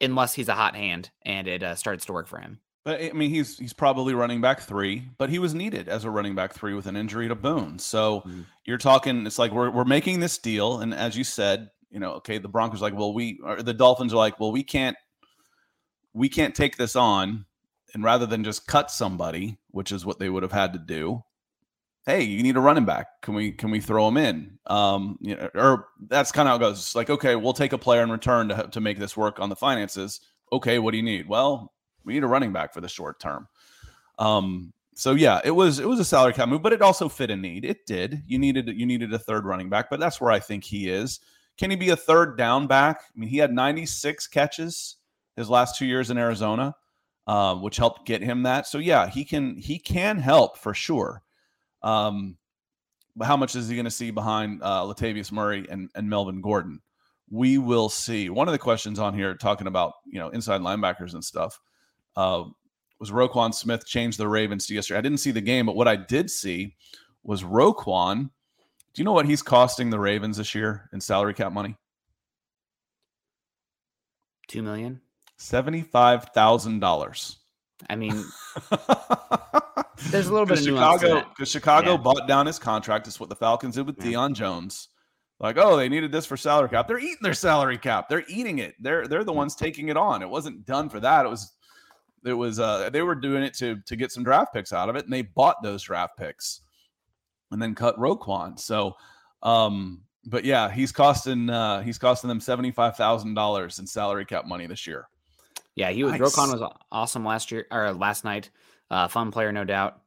unless 0.00 0.34
he's 0.34 0.48
a 0.48 0.54
hot 0.54 0.74
hand 0.74 1.10
and 1.22 1.46
it 1.46 1.62
uh, 1.62 1.74
starts 1.74 2.06
to 2.06 2.12
work 2.12 2.26
for 2.26 2.38
him. 2.38 2.58
But 2.84 3.00
I 3.00 3.12
mean, 3.12 3.30
he's 3.30 3.58
he's 3.58 3.72
probably 3.72 4.14
running 4.14 4.40
back 4.40 4.60
three, 4.60 5.08
but 5.16 5.30
he 5.30 5.38
was 5.38 5.54
needed 5.54 5.88
as 5.88 6.04
a 6.04 6.10
running 6.10 6.34
back 6.34 6.52
three 6.52 6.74
with 6.74 6.86
an 6.86 6.96
injury 6.96 7.28
to 7.28 7.34
Boone. 7.34 7.78
So 7.78 8.20
mm-hmm. 8.20 8.42
you're 8.64 8.78
talking, 8.78 9.26
it's 9.26 9.38
like 9.38 9.52
we're 9.52 9.70
we're 9.70 9.84
making 9.84 10.20
this 10.20 10.36
deal, 10.36 10.80
and 10.80 10.92
as 10.92 11.16
you 11.16 11.24
said, 11.24 11.70
you 11.90 11.98
know, 11.98 12.12
okay, 12.14 12.38
the 12.38 12.48
Broncos 12.48 12.82
like, 12.82 12.94
well, 12.94 13.14
we 13.14 13.40
the 13.58 13.72
Dolphins 13.72 14.12
are 14.12 14.18
like, 14.18 14.38
well, 14.38 14.52
we 14.52 14.62
can't 14.62 14.96
we 16.12 16.28
can't 16.28 16.54
take 16.54 16.76
this 16.76 16.94
on 16.94 17.46
and 17.94 18.04
rather 18.04 18.26
than 18.26 18.44
just 18.44 18.66
cut 18.66 18.90
somebody, 18.90 19.58
which 19.70 19.92
is 19.92 20.04
what 20.04 20.18
they 20.18 20.28
would 20.28 20.42
have 20.42 20.52
had 20.52 20.72
to 20.72 20.78
do, 20.78 21.22
hey, 22.06 22.22
you 22.22 22.42
need 22.42 22.56
a 22.56 22.60
running 22.60 22.84
back. 22.84 23.06
Can 23.22 23.34
we 23.34 23.52
can 23.52 23.70
we 23.70 23.80
throw 23.80 24.08
him 24.08 24.16
in? 24.16 24.58
Um, 24.66 25.18
you 25.20 25.36
know, 25.36 25.48
or 25.54 25.86
that's 26.08 26.32
kind 26.32 26.48
of 26.48 26.50
how 26.50 26.56
it 26.56 26.70
goes. 26.70 26.78
It's 26.78 26.94
like, 26.94 27.10
okay, 27.10 27.36
we'll 27.36 27.52
take 27.52 27.72
a 27.72 27.78
player 27.78 28.02
in 28.02 28.10
return 28.10 28.48
to 28.48 28.68
to 28.68 28.80
make 28.80 28.98
this 28.98 29.16
work 29.16 29.40
on 29.40 29.48
the 29.48 29.56
finances. 29.56 30.20
Okay, 30.52 30.78
what 30.78 30.90
do 30.90 30.98
you 30.98 31.02
need? 31.02 31.28
Well, 31.28 31.72
We 32.04 32.14
need 32.14 32.24
a 32.24 32.28
running 32.28 32.52
back 32.52 32.74
for 32.74 32.80
the 32.80 32.88
short 32.88 33.20
term. 33.20 33.48
Um, 34.18 34.72
so 34.94 35.12
yeah, 35.12 35.40
it 35.44 35.50
was 35.50 35.78
it 35.78 35.88
was 35.88 35.98
a 35.98 36.04
salary 36.04 36.32
cap 36.32 36.48
move, 36.48 36.62
but 36.62 36.72
it 36.72 36.82
also 36.82 37.08
fit 37.08 37.30
a 37.30 37.36
need. 37.36 37.64
It 37.64 37.86
did. 37.86 38.22
You 38.26 38.38
needed 38.38 38.68
you 38.68 38.86
needed 38.86 39.12
a 39.12 39.18
third 39.18 39.44
running 39.44 39.68
back, 39.68 39.90
but 39.90 40.00
that's 40.00 40.20
where 40.20 40.30
I 40.30 40.38
think 40.38 40.64
he 40.64 40.88
is. 40.88 41.20
Can 41.56 41.70
he 41.70 41.76
be 41.76 41.90
a 41.90 41.96
third 41.96 42.36
down 42.36 42.66
back? 42.66 43.02
I 43.14 43.18
mean, 43.18 43.28
he 43.28 43.38
had 43.38 43.52
96 43.52 44.26
catches 44.26 44.96
his 45.36 45.48
last 45.48 45.76
two 45.76 45.86
years 45.86 46.10
in 46.10 46.18
Arizona, 46.18 46.74
uh, 47.26 47.54
which 47.56 47.76
helped 47.76 48.06
get 48.06 48.22
him 48.22 48.42
that. 48.42 48.66
So 48.66 48.78
yeah, 48.78 49.08
he 49.08 49.24
can 49.24 49.56
he 49.56 49.78
can 49.78 50.18
help 50.18 50.58
for 50.58 50.74
sure. 50.74 51.22
Um, 51.82 52.36
but 53.16 53.26
how 53.26 53.36
much 53.36 53.54
is 53.54 53.68
he 53.68 53.76
going 53.76 53.84
to 53.84 53.90
see 53.90 54.10
behind 54.10 54.60
uh, 54.62 54.82
Latavius 54.82 55.30
Murray 55.30 55.66
and, 55.70 55.90
and 55.94 56.08
Melvin 56.08 56.40
Gordon? 56.40 56.80
We 57.30 57.58
will 57.58 57.88
see. 57.88 58.28
One 58.28 58.48
of 58.48 58.52
the 58.52 58.58
questions 58.58 58.98
on 58.98 59.14
here 59.14 59.34
talking 59.34 59.66
about 59.66 59.94
you 60.06 60.18
know 60.18 60.28
inside 60.30 60.60
linebackers 60.60 61.14
and 61.14 61.24
stuff 61.24 61.58
uh, 62.16 62.44
was 63.00 63.10
Roquan 63.10 63.54
Smith 63.54 63.86
changed 63.86 64.18
the 64.18 64.28
Ravens 64.28 64.66
to 64.66 64.74
yesterday. 64.74 64.98
I 64.98 65.02
didn't 65.02 65.18
see 65.18 65.30
the 65.30 65.40
game, 65.40 65.66
but 65.66 65.76
what 65.76 65.88
I 65.88 65.96
did 65.96 66.30
see 66.30 66.76
was 67.22 67.42
Roquan. 67.42 68.30
Do 68.92 69.00
you 69.00 69.04
know 69.04 69.12
what 69.12 69.26
he's 69.26 69.42
costing 69.42 69.90
the 69.90 69.98
Ravens 69.98 70.36
this 70.36 70.54
year 70.54 70.88
in 70.92 71.00
salary 71.00 71.34
cap 71.34 71.52
money? 71.52 71.76
Two 74.46 74.62
million. 74.62 75.00
Seventy-five 75.36 76.26
thousand 76.34 76.80
dollars. 76.80 77.38
I 77.90 77.96
mean, 77.96 78.24
there's 80.10 80.28
a 80.28 80.32
little 80.32 80.46
bit 80.46 80.58
of 80.58 80.64
Chicago 80.64 81.22
because 81.28 81.50
Chicago 81.50 81.92
Yeah. 81.92 81.96
bought 81.98 82.28
down 82.28 82.46
his 82.46 82.58
contract. 82.58 83.06
It's 83.06 83.20
what 83.20 83.28
the 83.28 83.36
Falcons 83.36 83.74
did 83.74 83.86
with 83.86 83.96
Deion 83.98 84.34
Jones. 84.34 84.88
Like, 85.40 85.56
oh, 85.58 85.76
they 85.76 85.88
needed 85.88 86.12
this 86.12 86.24
for 86.26 86.36
salary 86.36 86.68
cap. 86.68 86.86
They're 86.86 86.98
eating 86.98 87.18
their 87.20 87.34
salary 87.34 87.76
cap. 87.76 88.08
They're 88.08 88.24
eating 88.28 88.60
it. 88.60 88.74
They're 88.80 89.06
they're 89.08 89.24
the 89.24 89.32
ones 89.32 89.56
taking 89.56 89.88
it 89.88 89.96
on. 89.96 90.22
It 90.22 90.28
wasn't 90.28 90.64
done 90.64 90.88
for 90.88 91.00
that. 91.00 91.26
It 91.26 91.28
was 91.28 91.52
it 92.24 92.32
was 92.32 92.60
uh 92.60 92.88
they 92.90 93.02
were 93.02 93.16
doing 93.16 93.42
it 93.42 93.54
to 93.54 93.76
to 93.86 93.96
get 93.96 94.12
some 94.12 94.24
draft 94.24 94.54
picks 94.54 94.72
out 94.72 94.88
of 94.88 94.96
it, 94.96 95.04
and 95.04 95.12
they 95.12 95.22
bought 95.22 95.62
those 95.62 95.82
draft 95.82 96.16
picks 96.16 96.60
and 97.50 97.60
then 97.60 97.74
cut 97.74 97.98
Roquan. 97.98 98.58
So 98.58 98.94
um 99.42 100.02
but 100.24 100.44
yeah, 100.44 100.70
he's 100.70 100.92
costing 100.92 101.50
uh 101.50 101.82
he's 101.82 101.98
costing 101.98 102.28
them 102.28 102.40
seventy 102.40 102.70
five 102.70 102.96
thousand 102.96 103.34
dollars 103.34 103.78
in 103.80 103.86
salary 103.86 104.24
cap 104.24 104.46
money 104.46 104.66
this 104.66 104.86
year. 104.86 105.08
Yeah, 105.76 105.90
he 105.90 106.04
was. 106.04 106.12
Nice. 106.12 106.20
Roquan 106.20 106.58
was 106.58 106.72
awesome 106.92 107.24
last 107.24 107.50
year 107.50 107.66
or 107.70 107.92
last 107.92 108.24
night. 108.24 108.50
Uh, 108.90 109.08
fun 109.08 109.32
player, 109.32 109.52
no 109.52 109.64
doubt. 109.64 110.00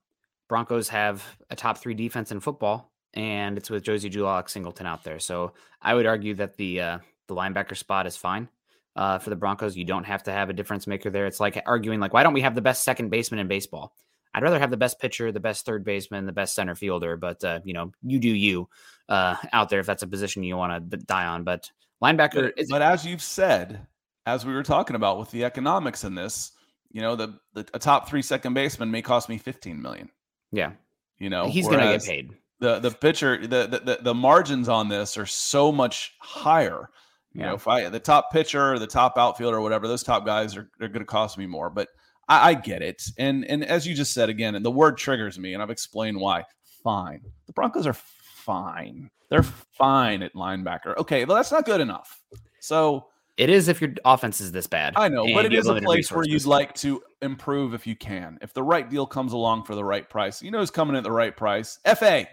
Broncos 0.48 0.90
have 0.90 1.24
a 1.50 1.56
top 1.56 1.78
three 1.78 1.94
defense 1.94 2.32
in 2.32 2.40
football, 2.40 2.92
and 3.14 3.58
it's 3.58 3.70
with 3.70 3.84
Josey 3.84 4.10
Jewell, 4.10 4.44
Singleton 4.48 4.86
out 4.86 5.04
there. 5.04 5.20
So 5.20 5.54
I 5.82 5.94
would 5.94 6.06
argue 6.06 6.36
that 6.36 6.56
the 6.58 6.82
uh, 6.82 7.00
the 7.28 7.36
linebacker 7.36 7.76
spot 7.76 8.08
is 8.08 8.16
fine 8.16 8.48
uh, 8.96 9.20
for 9.20 9.30
the 9.30 9.36
Broncos. 9.36 9.76
You 9.76 9.84
don't 9.84 10.06
have 10.06 10.24
to 10.24 10.32
have 10.32 10.50
a 10.50 10.54
difference 10.54 10.88
maker 10.88 11.10
there. 11.10 11.26
It's 11.26 11.40
like 11.40 11.62
arguing 11.66 12.00
like, 12.00 12.14
why 12.14 12.24
don't 12.24 12.34
we 12.34 12.42
have 12.42 12.56
the 12.56 12.62
best 12.62 12.84
second 12.84 13.10
baseman 13.10 13.40
in 13.40 13.48
baseball? 13.48 13.94
I'd 14.34 14.44
rather 14.44 14.60
have 14.60 14.72
the 14.72 14.78
best 14.78 15.00
pitcher, 15.00 15.32
the 15.32 15.40
best 15.40 15.66
third 15.66 15.84
baseman, 15.84 16.26
the 16.26 16.32
best 16.32 16.54
center 16.56 16.76
fielder. 16.76 17.18
But 17.18 17.44
uh, 17.44 17.60
you 17.66 17.74
know, 17.74 17.92
you 18.04 18.20
do 18.20 18.30
you 18.30 18.70
uh, 19.10 19.36
out 19.52 19.70
there 19.70 19.80
if 19.80 19.86
that's 19.86 20.04
a 20.04 20.08
position 20.08 20.44
you 20.44 20.56
want 20.56 20.92
to 20.92 20.98
die 20.98 21.26
on. 21.26 21.44
But 21.44 21.72
linebacker 22.02 22.36
But, 22.36 22.54
is 22.58 22.70
but 22.70 22.82
as 22.82 23.06
you've 23.06 23.22
said, 23.22 23.86
as 24.28 24.46
we 24.46 24.54
were 24.54 24.62
talking 24.64 24.96
about 24.98 25.18
with 25.18 25.32
the 25.32 25.46
economics 25.46 26.04
in 26.04 26.14
this, 26.14 26.52
you 26.92 27.02
know, 27.02 27.16
the, 27.16 27.40
the 27.54 27.66
a 27.74 27.80
top 27.80 28.10
three 28.10 28.22
second 28.22 28.54
baseman 28.54 28.92
may 28.92 29.02
cost 29.02 29.30
me 29.30 29.38
15 29.38 29.82
million. 29.82 30.10
yeah, 30.52 30.74
You 31.18 31.30
know, 31.30 31.48
he's 31.50 31.66
gonna 31.68 31.84
get 31.94 32.04
paid. 32.04 32.32
The 32.60 32.80
the 32.80 32.92
pitcher, 32.92 33.40
the, 33.42 33.68
the 33.68 33.80
the 33.80 34.00
the 34.02 34.14
margins 34.14 34.68
on 34.68 34.90
this 34.90 35.18
are 35.18 35.26
so 35.26 35.72
much 35.72 36.14
higher. 36.20 36.90
You 37.34 37.42
Yeah. 37.42 37.48
know, 37.50 37.54
if 37.56 37.68
I 37.68 37.88
the 37.90 38.00
top 38.00 38.32
pitcher, 38.32 38.78
the 38.80 38.88
top 38.88 39.18
outfielder, 39.18 39.58
or 39.58 39.62
whatever, 39.62 39.88
those 39.88 40.04
top 40.04 40.26
guys 40.26 40.58
are, 40.58 40.70
are 40.82 40.88
going 40.90 41.00
to 41.00 41.06
cost 41.06 41.38
me 41.38 41.46
more. 41.46 41.70
But 41.70 41.88
I, 42.28 42.50
I 42.50 42.54
get 42.56 42.82
it, 42.82 43.02
and 43.18 43.46
and 43.46 43.64
as 43.64 43.88
you 43.88 43.94
just 43.96 44.14
said 44.14 44.28
again, 44.30 44.56
and 44.56 44.66
the 44.66 44.72
word 44.72 44.98
triggers 44.98 45.38
me, 45.40 45.54
and 45.54 45.64
I've 45.64 45.70
explained 45.70 46.20
why. 46.20 46.44
Fine, 46.84 47.22
the 47.46 47.54
Broncos 47.54 47.86
are 47.88 47.94
fine. 47.94 49.10
They're 49.30 49.44
fine 49.44 50.24
at 50.24 50.34
linebacker. 50.34 50.98
Okay, 50.98 51.26
well 51.26 51.38
that's 51.38 51.52
not 51.52 51.66
good 51.66 51.80
enough. 51.82 52.20
So 52.60 53.08
It 53.38 53.50
is 53.52 53.68
if 53.68 53.80
your 53.82 53.92
offense 54.04 54.42
is 54.42 54.52
this 54.52 54.66
bad. 54.66 54.94
I 54.96 55.10
know, 55.10 55.32
but 55.34 55.46
it 55.46 55.54
is 55.54 55.68
a 55.68 55.76
place 55.82 56.12
where 56.12 56.26
you'd 56.26 56.46
like 56.46 56.74
to 56.76 57.04
improve 57.22 57.74
if 57.76 57.86
you 57.86 57.96
can. 57.96 58.40
If 58.42 58.52
the 58.54 58.64
right 58.64 58.90
deal 58.90 59.06
comes 59.06 59.32
along 59.34 59.66
for 59.66 59.76
the 59.76 59.84
right 59.86 60.10
price, 60.10 60.42
you 60.42 60.50
know 60.50 60.58
who's 60.60 60.72
coming 60.72 60.96
at 60.96 61.04
the 61.04 61.12
right 61.12 61.36
price. 61.38 61.78
FA. 61.86 62.28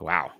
Wow. 0.00 0.30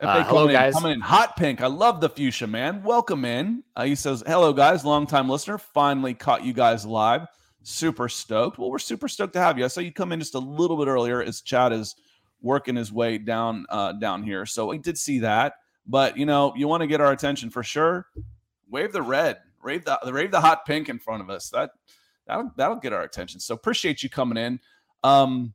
FA 0.00 0.08
Uh, 0.08 0.24
hello, 0.24 0.40
coming 0.42 0.54
in- 0.54 0.60
guys. 0.60 0.74
coming 0.74 0.92
in 0.92 1.00
hot 1.00 1.36
pink. 1.36 1.60
I 1.60 1.66
love 1.66 2.00
the 2.00 2.08
fuchsia, 2.08 2.46
man. 2.46 2.82
Welcome 2.82 3.24
in. 3.24 3.62
Uh, 3.76 3.84
he 3.84 3.94
says, 3.94 4.22
"Hello, 4.26 4.52
guys. 4.52 4.84
Long 4.84 5.06
time 5.06 5.28
listener. 5.28 5.58
Finally 5.58 6.14
caught 6.14 6.44
you 6.44 6.52
guys 6.52 6.84
live. 6.86 7.26
Super 7.62 8.08
stoked. 8.08 8.58
Well, 8.58 8.70
we're 8.70 8.78
super 8.78 9.08
stoked 9.08 9.32
to 9.34 9.40
have 9.40 9.58
you. 9.58 9.64
I 9.64 9.68
saw 9.68 9.80
you 9.80 9.92
come 9.92 10.12
in 10.12 10.20
just 10.20 10.34
a 10.34 10.38
little 10.38 10.76
bit 10.76 10.88
earlier 10.88 11.22
as 11.22 11.40
Chad 11.40 11.72
is 11.72 11.96
working 12.42 12.76
his 12.76 12.92
way 12.92 13.18
down 13.18 13.66
uh, 13.70 13.92
down 13.92 14.22
here. 14.22 14.44
So 14.46 14.70
I 14.72 14.76
did 14.76 14.98
see 14.98 15.20
that. 15.20 15.54
But 15.86 16.16
you 16.16 16.26
know, 16.26 16.52
you 16.56 16.68
want 16.68 16.82
to 16.82 16.86
get 16.86 17.00
our 17.00 17.12
attention 17.12 17.50
for 17.50 17.62
sure. 17.62 18.06
Wave 18.68 18.92
the 18.92 19.02
red. 19.02 19.38
Wave 19.62 19.84
the 19.84 19.98
wave 20.04 20.30
the 20.30 20.40
hot 20.40 20.66
pink 20.66 20.88
in 20.88 20.98
front 20.98 21.22
of 21.22 21.30
us. 21.30 21.50
That 21.50 21.70
that'll 22.26 22.50
that'll 22.56 22.76
get 22.76 22.92
our 22.92 23.02
attention. 23.02 23.40
So 23.40 23.54
appreciate 23.54 24.02
you 24.02 24.10
coming 24.10 24.36
in. 24.36 24.60
Um, 25.02 25.54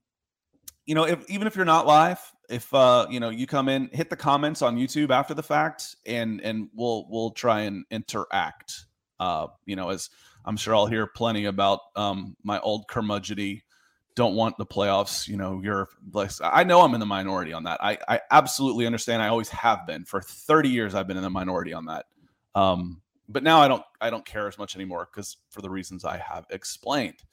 you 0.85 0.95
know, 0.95 1.05
if 1.05 1.29
even 1.29 1.47
if 1.47 1.55
you're 1.55 1.65
not 1.65 1.85
live, 1.85 2.19
if 2.49 2.73
uh, 2.73 3.07
you 3.09 3.19
know, 3.19 3.29
you 3.29 3.45
come 3.45 3.69
in, 3.69 3.89
hit 3.93 4.09
the 4.09 4.15
comments 4.15 4.61
on 4.61 4.77
YouTube 4.77 5.11
after 5.11 5.33
the 5.33 5.43
fact, 5.43 5.95
and 6.05 6.41
and 6.41 6.69
we'll 6.73 7.05
we'll 7.09 7.31
try 7.31 7.61
and 7.61 7.85
interact. 7.91 8.85
Uh, 9.19 9.47
you 9.65 9.75
know, 9.75 9.89
as 9.89 10.09
I'm 10.45 10.57
sure 10.57 10.75
I'll 10.75 10.87
hear 10.87 11.05
plenty 11.05 11.45
about 11.45 11.79
um 11.95 12.35
my 12.43 12.59
old 12.59 12.87
curmudgeony 12.87 13.61
don't 14.15 14.35
want 14.35 14.57
the 14.57 14.65
playoffs. 14.65 15.27
You 15.27 15.37
know, 15.37 15.61
you're 15.63 15.87
like 16.11 16.31
I 16.43 16.63
know 16.63 16.81
I'm 16.81 16.93
in 16.93 16.99
the 16.99 17.05
minority 17.05 17.53
on 17.53 17.63
that. 17.63 17.81
I 17.83 17.97
I 18.07 18.19
absolutely 18.31 18.85
understand. 18.85 19.21
I 19.21 19.27
always 19.27 19.49
have 19.49 19.85
been 19.87 20.05
for 20.05 20.21
30 20.21 20.69
years. 20.69 20.95
I've 20.95 21.07
been 21.07 21.17
in 21.17 21.23
the 21.23 21.29
minority 21.29 21.73
on 21.73 21.85
that. 21.85 22.05
Um, 22.55 23.01
but 23.27 23.43
now 23.43 23.59
I 23.61 23.67
don't 23.67 23.83
I 24.01 24.09
don't 24.09 24.25
care 24.25 24.47
as 24.47 24.57
much 24.57 24.75
anymore 24.75 25.07
because 25.11 25.37
for 25.49 25.61
the 25.61 25.69
reasons 25.69 26.03
I 26.05 26.17
have 26.17 26.45
explained. 26.49 27.23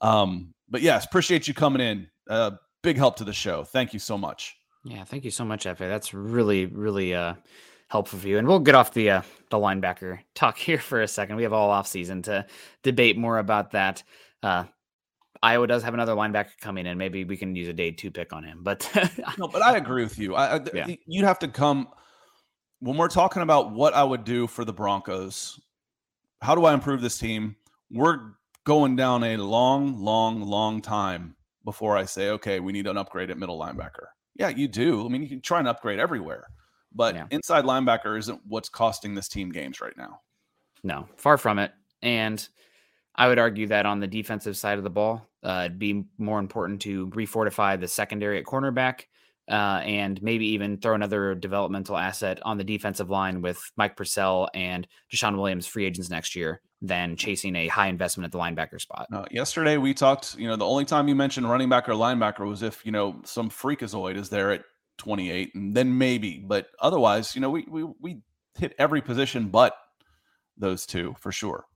Um, 0.00 0.54
but 0.68 0.82
yes, 0.82 1.04
appreciate 1.04 1.46
you 1.46 1.54
coming 1.54 1.80
in. 1.80 2.08
Uh, 2.28 2.52
big 2.82 2.96
help 2.96 3.16
to 3.16 3.24
the 3.24 3.32
show. 3.32 3.64
Thank 3.64 3.92
you 3.92 3.98
so 3.98 4.16
much. 4.18 4.56
Yeah, 4.84 5.04
thank 5.04 5.24
you 5.24 5.30
so 5.30 5.44
much, 5.44 5.64
Fa. 5.64 5.74
That's 5.78 6.14
really, 6.14 6.66
really 6.66 7.14
uh, 7.14 7.34
helpful 7.88 8.18
for 8.18 8.28
you. 8.28 8.38
And 8.38 8.46
we'll 8.46 8.60
get 8.60 8.74
off 8.74 8.92
the 8.94 9.10
uh, 9.10 9.22
the 9.50 9.58
linebacker 9.58 10.20
talk 10.34 10.56
here 10.68 10.78
for 10.78 11.02
a 11.02 11.08
second. 11.08 11.36
We 11.36 11.42
have 11.42 11.52
all 11.52 11.70
off 11.70 11.86
season 11.86 12.22
to 12.22 12.46
debate 12.82 13.16
more 13.16 13.38
about 13.38 13.72
that. 13.72 14.02
Uh, 14.42 14.64
Iowa 15.42 15.66
does 15.66 15.82
have 15.82 15.94
another 15.94 16.14
linebacker 16.14 16.58
coming 16.60 16.86
in. 16.86 16.96
Maybe 16.98 17.24
we 17.24 17.36
can 17.36 17.54
use 17.54 17.68
a 17.68 17.72
day 17.72 17.90
two 17.90 18.10
pick 18.10 18.32
on 18.32 18.42
him. 18.42 18.60
But 18.62 18.88
No, 19.38 19.48
but 19.48 19.62
I 19.62 19.76
agree 19.76 20.02
with 20.02 20.18
you. 20.18 20.34
I, 20.34 20.56
I 20.56 20.60
Yeah. 20.74 20.86
you'd 21.06 21.24
have 21.24 21.38
to 21.40 21.48
come 21.48 21.88
when 22.80 22.96
we're 22.96 23.08
talking 23.08 23.42
about 23.42 23.72
what 23.72 23.94
I 23.94 24.04
would 24.04 24.24
do 24.24 24.46
for 24.46 24.64
the 24.64 24.72
Broncos. 24.72 25.60
How 26.42 26.54
do 26.54 26.64
I 26.66 26.74
improve 26.74 27.00
this 27.00 27.18
team? 27.18 27.56
We're 27.90 28.32
going 28.64 28.96
down 28.96 29.24
a 29.24 29.36
long, 29.38 29.98
long, 30.02 30.42
long 30.42 30.82
time 30.82 31.34
before 31.64 31.96
I 31.96 32.04
say, 32.04 32.30
okay, 32.30 32.60
we 32.60 32.72
need 32.72 32.86
an 32.86 32.96
upgrade 32.96 33.30
at 33.30 33.38
middle 33.38 33.58
linebacker. 33.58 34.08
Yeah, 34.34 34.48
you 34.48 34.68
do. 34.68 35.06
I 35.06 35.08
mean, 35.08 35.22
you 35.22 35.28
can 35.28 35.40
try 35.40 35.58
and 35.60 35.68
upgrade 35.68 35.98
everywhere, 35.98 36.46
but 36.92 37.14
Yeah. 37.14 37.26
inside 37.30 37.64
linebacker 37.64 38.18
isn't 38.18 38.40
what's 38.46 38.68
costing 38.68 39.14
this 39.14 39.28
team 39.28 39.50
games 39.50 39.80
right 39.80 39.96
now. 39.96 40.20
No, 40.84 41.08
far 41.16 41.38
from 41.38 41.58
it. 41.58 41.72
And 42.02 42.46
I 43.14 43.28
would 43.28 43.38
argue 43.38 43.66
that 43.68 43.86
on 43.86 43.98
the 43.98 44.06
defensive 44.06 44.56
side 44.56 44.76
of 44.78 44.84
the 44.84 44.90
ball, 44.90 45.26
uh, 45.42 45.62
it'd 45.64 45.78
be 45.78 46.04
more 46.18 46.38
important 46.38 46.82
to 46.82 47.08
refortify 47.08 47.80
the 47.80 47.88
secondary 47.88 48.38
at 48.38 48.44
cornerback 48.44 49.04
uh, 49.48 49.80
and 49.84 50.20
maybe 50.22 50.46
even 50.46 50.78
throw 50.78 50.94
another 50.94 51.34
developmental 51.34 51.96
asset 51.96 52.40
on 52.42 52.58
the 52.58 52.64
defensive 52.64 53.10
line 53.10 53.42
with 53.42 53.60
Mike 53.76 53.96
Purcell 53.96 54.48
and 54.54 54.86
DeShawn 55.12 55.36
Williams 55.36 55.66
free 55.66 55.84
agents 55.84 56.10
next 56.10 56.34
year 56.34 56.60
than 56.82 57.16
chasing 57.16 57.56
a 57.56 57.68
high 57.68 57.86
investment 57.88 58.26
at 58.26 58.32
the 58.32 58.38
linebacker 58.38 58.80
spot. 58.80 59.06
Uh, 59.12 59.24
yesterday 59.30 59.76
we 59.76 59.94
talked. 59.94 60.36
You 60.36 60.48
know, 60.48 60.56
the 60.56 60.66
only 60.66 60.84
time 60.84 61.08
you 61.08 61.14
mentioned 61.14 61.48
running 61.48 61.68
back 61.68 61.88
or 61.88 61.92
linebacker 61.92 62.46
was 62.46 62.62
if 62.62 62.84
you 62.84 62.92
know 62.92 63.20
some 63.24 63.48
freakazoid 63.48 64.16
is 64.16 64.28
there 64.28 64.52
at 64.52 64.62
28, 64.98 65.54
and 65.54 65.74
then 65.74 65.96
maybe. 65.96 66.38
But 66.38 66.68
otherwise, 66.80 67.34
you 67.34 67.40
know, 67.40 67.50
we 67.50 67.64
we 67.68 67.84
we 68.00 68.22
hit 68.58 68.74
every 68.78 69.00
position 69.00 69.48
but 69.48 69.74
those 70.56 70.86
two 70.86 71.14
for 71.18 71.32
sure. 71.32 71.66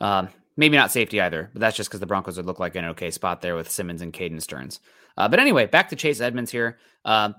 Um, 0.00 0.28
maybe 0.56 0.76
not 0.76 0.90
safety 0.90 1.20
either, 1.20 1.50
but 1.52 1.60
that's 1.60 1.76
just 1.76 1.90
because 1.90 2.00
the 2.00 2.06
Broncos 2.06 2.36
would 2.36 2.46
look 2.46 2.60
like 2.60 2.76
an 2.76 2.86
okay 2.86 3.10
spot 3.10 3.40
there 3.40 3.54
with 3.54 3.70
Simmons 3.70 4.02
and 4.02 4.12
Caden 4.12 4.42
Sterns. 4.42 4.80
Uh, 5.16 5.28
but 5.28 5.40
anyway, 5.40 5.66
back 5.66 5.88
to 5.90 5.96
Chase 5.96 6.20
Edmonds 6.20 6.50
here. 6.50 6.78
Uh, 7.04 7.30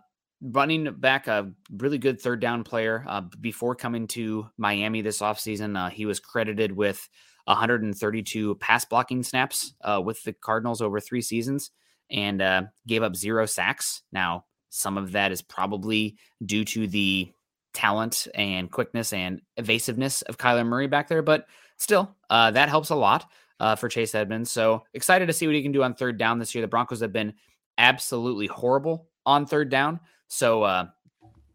running 0.42 0.94
back, 0.94 1.28
a 1.28 1.52
really 1.72 1.98
good 1.98 2.20
third 2.20 2.40
down 2.40 2.64
player. 2.64 3.04
Uh, 3.08 3.22
before 3.40 3.76
coming 3.76 4.08
to 4.08 4.48
Miami 4.58 5.02
this 5.02 5.20
offseason, 5.20 5.78
uh, 5.78 5.90
he 5.90 6.06
was 6.06 6.20
credited 6.20 6.72
with 6.72 7.08
132 7.46 8.56
pass 8.56 8.86
blocking 8.86 9.24
snaps 9.24 9.74
uh, 9.84 10.02
with 10.04 10.22
the 10.24 10.34
Cardinals 10.34 10.82
over 10.82 11.00
three 11.00 11.22
seasons 11.22 11.72
and 12.10 12.42
uh, 12.42 12.64
gave 12.88 13.04
up 13.04 13.16
zero 13.16 13.46
sacks. 13.46 14.04
Now, 14.12 14.46
some 14.70 14.98
of 14.98 15.14
that 15.14 15.32
is 15.32 15.42
probably 15.42 16.18
due 16.46 16.66
to 16.66 16.88
the 16.88 17.32
talent 17.74 18.28
and 18.36 18.72
quickness 18.72 19.14
and 19.14 19.42
evasiveness 19.58 20.22
of 20.24 20.38
Kyler 20.38 20.66
Murray 20.66 20.88
back 20.88 21.08
there, 21.08 21.22
but 21.22 21.48
still, 21.78 22.16
uh, 22.30 22.52
that 22.52 22.70
helps 22.70 22.90
a 22.90 22.96
lot. 22.96 23.26
uh, 23.64 23.76
for 23.76 23.88
Chase 23.88 24.14
Edmonds. 24.14 24.52
So 24.52 24.84
excited 24.94 25.28
to 25.28 25.34
see 25.34 25.48
what 25.48 25.56
he 25.56 25.62
can 25.64 25.72
do 25.72 25.84
on 25.84 25.94
third 25.94 26.18
down 26.18 26.38
this 26.38 26.54
year. 26.54 26.62
The 26.62 26.68
Broncos 26.68 27.00
have 27.00 27.14
been 27.14 27.34
absolutely 27.78 28.48
horrible 28.48 29.08
on 29.26 29.46
third 29.46 29.70
down. 29.70 30.02
So 30.28 30.64
uh, 30.64 30.88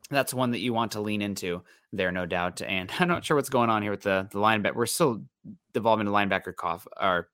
that's 0.09 0.33
one 0.33 0.53
that 0.53 0.61
you 0.61 0.73
want 0.73 0.93
to 0.93 1.03
lean 1.03 1.21
into 1.21 1.63
there, 1.93 2.11
no 2.11 2.25
doubt. 2.25 2.63
And 2.63 2.91
I'm 2.99 3.09
not 3.09 3.25
sure 3.27 3.37
what's 3.37 3.51
going 3.51 3.69
on 3.69 3.83
here 3.83 3.91
with 3.91 4.03
the 4.03 4.27
the 4.33 4.39
linebacker. 4.39 4.75
We're 4.75 4.87
still 4.87 5.23
devolving 5.75 6.07
to 6.07 6.13
linebacker 6.13 6.57
cough 6.57 6.87
or 6.99 7.29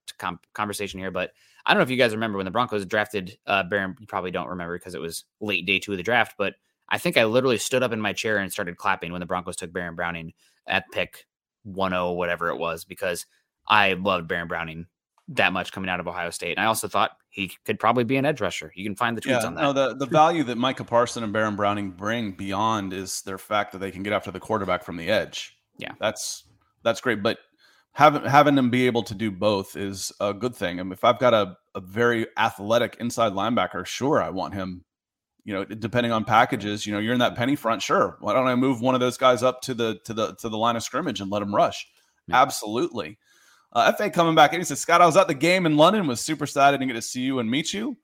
conversation 0.55 0.99
here, 0.99 1.13
but 1.13 1.31
I 1.67 1.73
don't 1.73 1.79
know 1.79 1.85
if 1.85 1.91
you 1.91 1.97
guys 1.97 2.13
remember 2.13 2.37
when 2.37 2.45
the 2.45 2.51
Broncos 2.51 2.85
drafted 2.85 3.39
uh, 3.47 3.63
Baron. 3.63 3.95
You 4.01 4.07
probably 4.07 4.33
don't 4.33 4.49
remember 4.49 4.77
because 4.77 4.95
it 4.95 5.01
was 5.01 5.25
late 5.41 5.67
day 5.67 5.79
two 5.79 5.93
of 5.93 5.99
the 5.99 6.03
draft, 6.03 6.35
but 6.37 6.55
I 6.89 6.99
think 6.99 7.17
I 7.17 7.25
literally 7.25 7.59
stood 7.59 7.83
up 7.83 7.93
in 7.93 8.01
my 8.01 8.13
chair 8.13 8.39
and 8.39 8.53
started 8.53 8.77
clapping 8.77 9.13
when 9.13 9.21
the 9.21 9.27
Broncos 9.27 9.57
took 9.57 9.73
Baron 9.73 9.95
Browning 9.95 10.33
at 10.67 10.85
pick 10.93 11.27
10, 11.65 12.17
whatever 12.17 12.49
it 12.49 12.57
was, 12.57 12.85
because 12.85 13.27
I 13.69 13.95
loved 13.95 14.29
Baron 14.29 14.49
Browning 14.49 14.87
that 15.29 15.53
much 15.53 15.73
coming 15.73 15.89
out 15.89 16.01
of 16.01 16.09
Ohio 16.09 16.31
State. 16.31 16.59
And 16.59 16.61
I 16.61 16.67
also 16.67 16.87
thought 16.87 17.13
he 17.31 17.51
could 17.65 17.81
probably 17.81 18.05
be 18.05 18.17
an 18.17 18.27
edge 18.27 18.41
rusher. 18.41 18.73
You 18.75 18.85
can 18.85 18.95
find 18.95 19.17
the 19.17 19.23
tweets 19.23 19.41
yeah, 19.41 19.47
on 19.47 19.55
that. 19.55 19.63
No, 19.63 19.73
the, 19.73 19.95
the 19.97 20.07
value 20.07 20.45
that 20.45 20.59
Micah 20.59 20.85
Parson 20.85 21.25
and 21.25 21.33
Baron 21.33 21.57
Browning 21.57 21.91
bring 21.91 22.33
beyond 22.33 22.93
is 22.93 23.23
their 23.23 23.39
fact 23.39 23.73
that 23.73 23.79
they 23.79 23.91
can 23.91 24.03
get 24.03 24.13
after 24.13 24.31
the 24.31 24.41
quarterback 24.41 24.85
from 24.85 24.97
the 24.97 25.09
edge. 25.09 25.57
Yeah. 25.79 25.93
That's 25.99 26.45
that's 26.83 27.01
great. 27.01 27.23
But 27.23 27.39
having 27.93 28.25
having 28.25 28.55
them 28.55 28.71
be 28.71 28.87
able 28.87 29.03
to 29.05 29.15
do 29.15 29.31
both 29.31 29.77
is 29.77 30.13
a 30.21 30.35
good 30.35 30.55
thing. 30.55 30.79
I 30.79 30.83
mean, 30.83 30.93
if 30.93 31.05
I've 31.05 31.19
got 31.19 31.33
a, 31.33 31.57
a 31.75 31.81
very 31.81 32.27
athletic 32.37 32.99
inside 33.01 33.33
linebacker, 33.33 33.87
sure, 33.87 34.23
I 34.23 34.31
want 34.31 34.55
him. 34.55 34.85
You 35.45 35.53
know, 35.53 35.65
depending 35.65 36.11
on 36.11 36.25
packages, 36.25 36.87
you 36.87 36.93
know, 36.93 36.99
you're 36.99 37.13
in 37.13 37.19
that 37.19 37.35
penny 37.35 37.55
front. 37.55 37.83
Sure, 37.83 38.17
why 38.21 38.33
don't 38.33 38.47
I 38.47 38.55
move 38.55 38.81
one 38.81 38.95
of 38.95 39.01
those 39.01 39.19
guys 39.19 39.43
up 39.43 39.61
to 39.63 39.75
the 39.75 39.99
to 40.05 40.15
the 40.15 40.35
to 40.37 40.49
the 40.49 40.57
line 40.57 40.77
of 40.77 40.83
scrimmage 40.83 41.21
and 41.21 41.31
let 41.31 41.43
him 41.43 41.55
rush? 41.55 41.87
Yeah. 42.27 42.41
Absolutely. 42.41 43.19
Uh, 43.73 43.93
FA 43.93 44.09
coming 44.09 44.35
back 44.35 44.53
and 44.53 44.61
he 44.61 44.65
says, 44.65 44.81
Scott, 44.81 45.03
I 45.03 45.07
was 45.07 45.17
at 45.17 45.27
the 45.27 45.35
game 45.35 45.67
in 45.67 45.77
London, 45.77 46.07
was 46.07 46.21
super 46.21 46.45
excited 46.45 46.79
to 46.79 46.87
get 46.87 46.93
to 46.93 47.03
see 47.03 47.23
you 47.23 47.41
and 47.41 47.51
meet 47.51 47.75
you. 47.75 47.97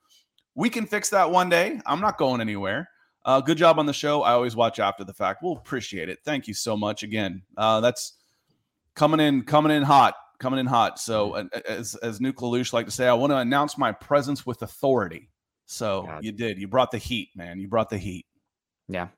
We 0.56 0.68
can 0.68 0.84
fix 0.84 1.08
that 1.10 1.30
one 1.30 1.48
day. 1.48 1.80
I'm 1.86 2.00
not 2.00 2.18
going 2.18 2.40
anywhere. 2.40 2.88
Uh, 3.24 3.40
good 3.40 3.58
job 3.58 3.78
on 3.78 3.86
the 3.86 3.92
show. 3.92 4.22
I 4.22 4.32
always 4.32 4.56
watch 4.56 4.80
after 4.80 5.04
the 5.04 5.12
fact. 5.12 5.42
We'll 5.42 5.52
appreciate 5.52 6.08
it. 6.08 6.18
Thank 6.24 6.48
you 6.48 6.54
so 6.54 6.76
much 6.76 7.02
again. 7.02 7.42
Uh, 7.56 7.80
that's 7.80 8.14
coming 8.94 9.20
in, 9.20 9.42
coming 9.42 9.70
in 9.70 9.82
hot, 9.82 10.14
coming 10.38 10.58
in 10.58 10.66
hot. 10.66 10.98
So, 10.98 11.48
as 11.68 11.94
as 11.96 12.18
Nuke 12.18 12.36
LaLoosh 12.36 12.72
like 12.72 12.86
to 12.86 12.92
say, 12.92 13.06
I 13.06 13.12
want 13.12 13.30
to 13.30 13.36
announce 13.36 13.76
my 13.78 13.92
presence 13.92 14.46
with 14.46 14.62
authority. 14.62 15.28
So 15.70 16.02
God. 16.02 16.24
you 16.24 16.32
did. 16.32 16.58
You 16.58 16.66
brought 16.66 16.90
the 16.90 16.98
heat, 16.98 17.28
man. 17.36 17.60
You 17.60 17.68
brought 17.68 17.90
the 17.90 17.96
heat. 17.96 18.26
Yeah. 18.88 19.08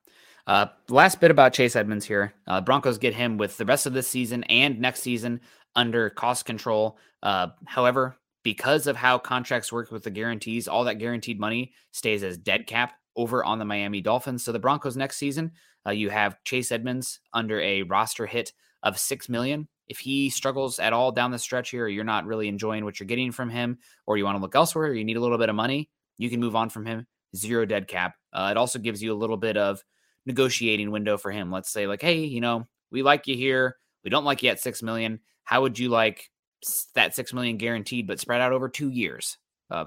Uh, 0.46 0.66
last 0.90 1.18
bit 1.18 1.30
about 1.30 1.55
Chase 1.55 1.74
Edmonds 1.74 2.05
here. 2.05 2.34
Uh, 2.46 2.61
Broncos 2.61 2.98
get 2.98 3.14
him 3.14 3.38
with 3.38 3.57
the 3.57 3.64
rest 3.64 3.86
of 3.86 3.94
this 3.94 4.07
season 4.07 4.44
and 4.44 4.78
next 4.78 5.00
season 5.00 5.40
under 5.74 6.11
cost 6.11 6.44
control. 6.44 6.98
Uh, 7.22 7.48
however, 7.64 8.18
because 8.42 8.86
of 8.86 8.96
how 8.96 9.16
contracts 9.18 9.72
work 9.72 9.90
with 9.90 10.05
the 10.05 10.11
guarantees, 10.11 10.68
all 10.68 10.84
that 10.84 10.98
guaranteed 10.98 11.40
money 11.40 11.72
stays 11.90 12.22
as 12.22 12.36
dead 12.36 12.66
cap 12.66 12.92
over 13.16 13.42
on 13.42 13.59
the 13.59 13.64
Miami 13.64 14.03
Dolphins. 14.03 14.44
So 14.44 14.53
the 14.53 14.59
Broncos 14.59 14.96
next 14.96 15.16
season, 15.16 15.53
uh, 15.86 15.92
you 15.92 16.11
have 16.11 16.36
Chase 16.44 16.70
Edmonds 16.70 17.20
under 17.32 17.61
a 17.62 17.82
roster 17.84 18.26
hit 18.26 18.53
of 18.82 18.98
six 18.98 19.26
million. 19.26 19.68
If 19.88 20.00
he 20.00 20.28
struggles 20.28 20.78
at 20.78 20.92
all 20.92 21.12
down 21.12 21.30
the 21.30 21.38
stretch 21.38 21.70
here, 21.70 21.84
or 21.84 21.88
you're 21.88 22.05
not 22.05 22.26
really 22.26 22.48
enjoying 22.48 22.84
what 22.84 23.00
you're 23.00 23.07
getting 23.07 23.32
from 23.32 23.48
him, 23.48 23.78
or 24.07 24.18
you 24.18 24.24
want 24.26 24.36
to 24.36 24.42
look 24.42 24.55
elsewhere, 24.55 24.88
or 24.88 24.94
you 24.94 25.05
need 25.05 25.16
a 25.16 25.20
little 25.20 25.38
bit 25.38 25.48
of 25.48 25.55
money, 25.55 25.88
you 26.18 26.30
can 26.30 26.40
move 26.40 26.56
on 26.56 26.70
from 26.70 26.86
him. 26.86 27.06
Zero 27.34 27.64
dead 27.64 27.88
cap. 27.88 28.14
Uh, 28.32 28.48
it 28.50 28.56
also 28.56 28.78
gives 28.78 29.02
you 29.02 29.12
a 29.12 29.16
little 29.16 29.36
bit 29.36 29.56
of 29.56 29.82
negotiating 30.26 30.90
window 30.90 31.16
for 31.16 31.30
him. 31.30 31.50
Let's 31.50 31.70
say, 31.70 31.86
like, 31.86 32.02
hey, 32.02 32.20
you 32.20 32.40
know, 32.40 32.66
we 32.90 33.02
like 33.02 33.26
you 33.26 33.36
here. 33.36 33.76
We 34.04 34.10
don't 34.10 34.24
like 34.24 34.42
you 34.42 34.50
at 34.50 34.60
six 34.60 34.82
million. 34.82 35.20
How 35.44 35.62
would 35.62 35.78
you 35.78 35.88
like 35.88 36.30
that 36.94 37.14
six 37.14 37.32
million 37.32 37.56
guaranteed, 37.56 38.06
but 38.06 38.20
spread 38.20 38.40
out 38.40 38.52
over 38.52 38.68
two 38.68 38.90
years? 38.90 39.38
Uh, 39.70 39.86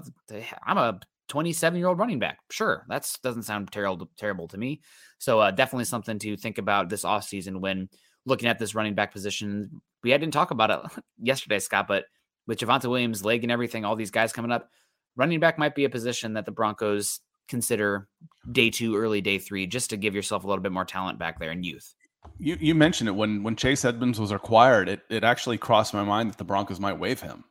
I'm 0.64 0.78
a 0.78 1.00
27 1.28 1.78
year 1.78 1.88
old 1.88 1.98
running 1.98 2.18
back. 2.18 2.38
Sure, 2.50 2.84
that 2.88 3.10
doesn't 3.22 3.44
sound 3.44 3.70
terrible 3.72 4.10
terrible 4.16 4.48
to 4.48 4.58
me. 4.58 4.80
So 5.18 5.40
uh, 5.40 5.50
definitely 5.50 5.84
something 5.84 6.18
to 6.20 6.36
think 6.36 6.58
about 6.58 6.88
this 6.88 7.04
offseason 7.04 7.60
when 7.60 7.88
looking 8.24 8.48
at 8.48 8.58
this 8.58 8.74
running 8.74 8.94
back 8.94 9.12
position. 9.12 9.80
We 10.02 10.10
didn't 10.10 10.32
talk 10.32 10.50
about 10.50 10.70
it 10.70 11.02
yesterday, 11.22 11.58
Scott, 11.58 11.88
but 11.88 12.04
with 12.46 12.58
Javonte 12.58 12.88
Williams' 12.88 13.24
leg 13.24 13.42
and 13.42 13.52
everything, 13.52 13.84
all 13.84 13.96
these 13.96 14.10
guys 14.10 14.32
coming 14.32 14.52
up, 14.52 14.70
running 15.16 15.40
back 15.40 15.58
might 15.58 15.74
be 15.74 15.84
a 15.84 15.90
position 15.90 16.34
that 16.34 16.44
the 16.44 16.52
Broncos 16.52 17.20
consider 17.48 18.08
day 18.50 18.70
two, 18.70 18.96
early 18.96 19.20
day 19.20 19.38
three, 19.38 19.66
just 19.66 19.90
to 19.90 19.96
give 19.96 20.14
yourself 20.14 20.44
a 20.44 20.46
little 20.46 20.62
bit 20.62 20.72
more 20.72 20.84
talent 20.84 21.18
back 21.18 21.38
there 21.38 21.50
and 21.50 21.64
youth. 21.64 21.94
You 22.38 22.56
you 22.60 22.74
mentioned 22.74 23.08
it 23.08 23.12
when 23.12 23.42
when 23.42 23.56
Chase 23.56 23.84
Edmonds 23.84 24.20
was 24.20 24.30
acquired, 24.30 24.88
it 24.88 25.00
it 25.08 25.24
actually 25.24 25.58
crossed 25.58 25.94
my 25.94 26.04
mind 26.04 26.30
that 26.30 26.38
the 26.38 26.44
Broncos 26.44 26.80
might 26.80 26.98
waive 26.98 27.20
him. 27.20 27.44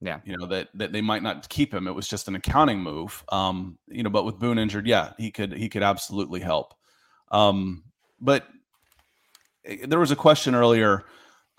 Yeah, 0.00 0.20
you 0.24 0.36
know 0.36 0.46
that 0.46 0.68
that 0.74 0.92
they 0.92 1.00
might 1.00 1.22
not 1.22 1.48
keep 1.48 1.72
him. 1.72 1.86
It 1.86 1.94
was 1.94 2.08
just 2.08 2.28
an 2.28 2.34
accounting 2.34 2.80
move. 2.80 3.24
Um, 3.30 3.78
you 3.88 4.02
know, 4.02 4.10
but 4.10 4.24
with 4.24 4.38
Boone 4.38 4.58
injured, 4.58 4.86
yeah, 4.86 5.12
he 5.18 5.30
could 5.30 5.52
he 5.52 5.68
could 5.68 5.82
absolutely 5.82 6.40
help. 6.40 6.74
Um, 7.30 7.84
but 8.20 8.46
eh, 9.64 9.86
there 9.86 9.98
was 9.98 10.10
a 10.10 10.16
question 10.16 10.54
earlier. 10.54 11.04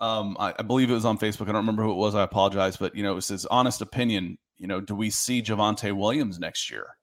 Um, 0.00 0.36
I, 0.38 0.54
I 0.56 0.62
believe 0.62 0.90
it 0.90 0.94
was 0.94 1.04
on 1.04 1.18
Facebook. 1.18 1.42
I 1.42 1.52
don't 1.52 1.56
remember 1.56 1.82
who 1.82 1.90
it 1.90 1.96
was. 1.96 2.14
I 2.14 2.22
apologize, 2.22 2.76
but 2.76 2.94
you 2.94 3.02
know, 3.02 3.12
it 3.12 3.16
was 3.16 3.28
his 3.28 3.46
honest 3.46 3.82
opinion. 3.82 4.38
You 4.58 4.66
know, 4.66 4.80
do 4.80 4.94
we 4.94 5.10
see 5.10 5.42
Javonte 5.42 5.96
Williams 5.96 6.38
next 6.38 6.70
year? 6.70 6.96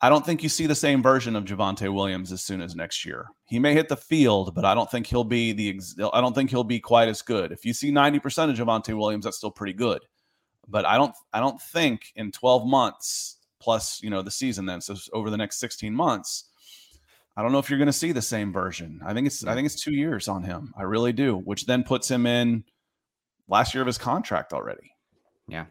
I 0.00 0.08
don't 0.08 0.26
think 0.26 0.42
you 0.42 0.48
see 0.48 0.66
the 0.66 0.74
same 0.74 1.00
version 1.00 1.36
of 1.36 1.44
Javonte 1.44 1.92
Williams 1.94 2.32
as 2.32 2.42
soon 2.42 2.60
as 2.60 2.74
next 2.74 3.04
year. 3.04 3.28
He 3.46 3.60
may 3.60 3.72
hit 3.72 3.88
the 3.88 3.96
field, 3.96 4.52
but 4.52 4.64
I 4.64 4.74
don't 4.74 4.90
think 4.90 5.06
he'll 5.06 5.22
be 5.22 5.52
the. 5.52 5.70
Ex- 5.70 5.94
I 6.12 6.20
don't 6.20 6.34
think 6.34 6.50
he'll 6.50 6.64
be 6.64 6.80
quite 6.80 7.06
as 7.06 7.22
good. 7.22 7.52
If 7.52 7.64
you 7.64 7.72
see 7.72 7.92
ninety 7.92 8.18
percent 8.18 8.50
of 8.50 8.56
Javonte 8.56 8.98
Williams, 8.98 9.24
that's 9.24 9.36
still 9.36 9.52
pretty 9.52 9.74
good. 9.74 10.04
But 10.66 10.84
I 10.84 10.98
don't. 10.98 11.14
I 11.32 11.38
don't 11.38 11.60
think 11.60 12.12
in 12.16 12.32
twelve 12.32 12.66
months 12.66 13.36
plus, 13.60 14.02
you 14.02 14.10
know, 14.10 14.22
the 14.22 14.30
season 14.30 14.66
then, 14.66 14.80
so 14.80 14.96
over 15.12 15.30
the 15.30 15.36
next 15.36 15.60
sixteen 15.60 15.94
months, 15.94 16.46
I 17.36 17.42
don't 17.42 17.52
know 17.52 17.60
if 17.60 17.70
you're 17.70 17.78
going 17.78 17.86
to 17.86 17.92
see 17.92 18.10
the 18.10 18.20
same 18.20 18.52
version. 18.52 19.00
I 19.06 19.14
think 19.14 19.28
it's. 19.28 19.46
I 19.46 19.54
think 19.54 19.66
it's 19.66 19.80
two 19.80 19.94
years 19.94 20.26
on 20.26 20.42
him. 20.42 20.74
I 20.76 20.82
really 20.82 21.12
do, 21.12 21.36
which 21.36 21.66
then 21.66 21.84
puts 21.84 22.10
him 22.10 22.26
in 22.26 22.64
last 23.46 23.72
year 23.72 23.82
of 23.82 23.86
his 23.86 23.98
contract 23.98 24.52
already. 24.52 24.90
Yeah. 25.46 25.66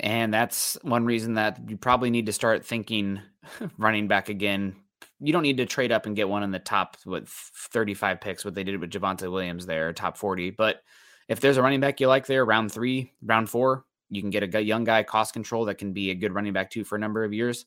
And 0.00 0.34
that's 0.34 0.76
one 0.82 1.04
reason 1.04 1.34
that 1.34 1.58
you 1.68 1.76
probably 1.76 2.10
need 2.10 2.26
to 2.26 2.32
start 2.32 2.64
thinking 2.64 3.20
running 3.78 4.08
back 4.08 4.28
again. 4.28 4.76
You 5.20 5.32
don't 5.32 5.42
need 5.42 5.58
to 5.58 5.66
trade 5.66 5.92
up 5.92 6.06
and 6.06 6.16
get 6.16 6.28
one 6.28 6.42
in 6.42 6.50
the 6.50 6.58
top 6.58 6.96
with 7.06 7.28
35 7.28 8.20
picks, 8.20 8.44
what 8.44 8.54
they 8.54 8.64
did 8.64 8.80
with 8.80 8.90
Javonte 8.90 9.30
Williams 9.30 9.66
there, 9.66 9.92
top 9.92 10.16
40. 10.16 10.50
But 10.50 10.82
if 11.28 11.40
there's 11.40 11.56
a 11.56 11.62
running 11.62 11.80
back 11.80 12.00
you 12.00 12.08
like 12.08 12.26
there, 12.26 12.44
round 12.44 12.72
three, 12.72 13.12
round 13.22 13.48
four, 13.48 13.84
you 14.10 14.20
can 14.20 14.30
get 14.30 14.54
a 14.54 14.62
young 14.62 14.84
guy 14.84 15.02
cost 15.02 15.32
control 15.32 15.64
that 15.66 15.78
can 15.78 15.92
be 15.92 16.10
a 16.10 16.14
good 16.14 16.34
running 16.34 16.52
back 16.52 16.70
too 16.70 16.84
for 16.84 16.96
a 16.96 17.00
number 17.00 17.24
of 17.24 17.32
years. 17.32 17.64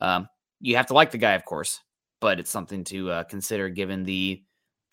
Um, 0.00 0.28
you 0.60 0.76
have 0.76 0.86
to 0.86 0.94
like 0.94 1.10
the 1.10 1.18
guy, 1.18 1.32
of 1.32 1.44
course, 1.44 1.80
but 2.20 2.40
it's 2.40 2.50
something 2.50 2.84
to 2.84 3.10
uh, 3.10 3.24
consider 3.24 3.68
given 3.68 4.04
the 4.04 4.42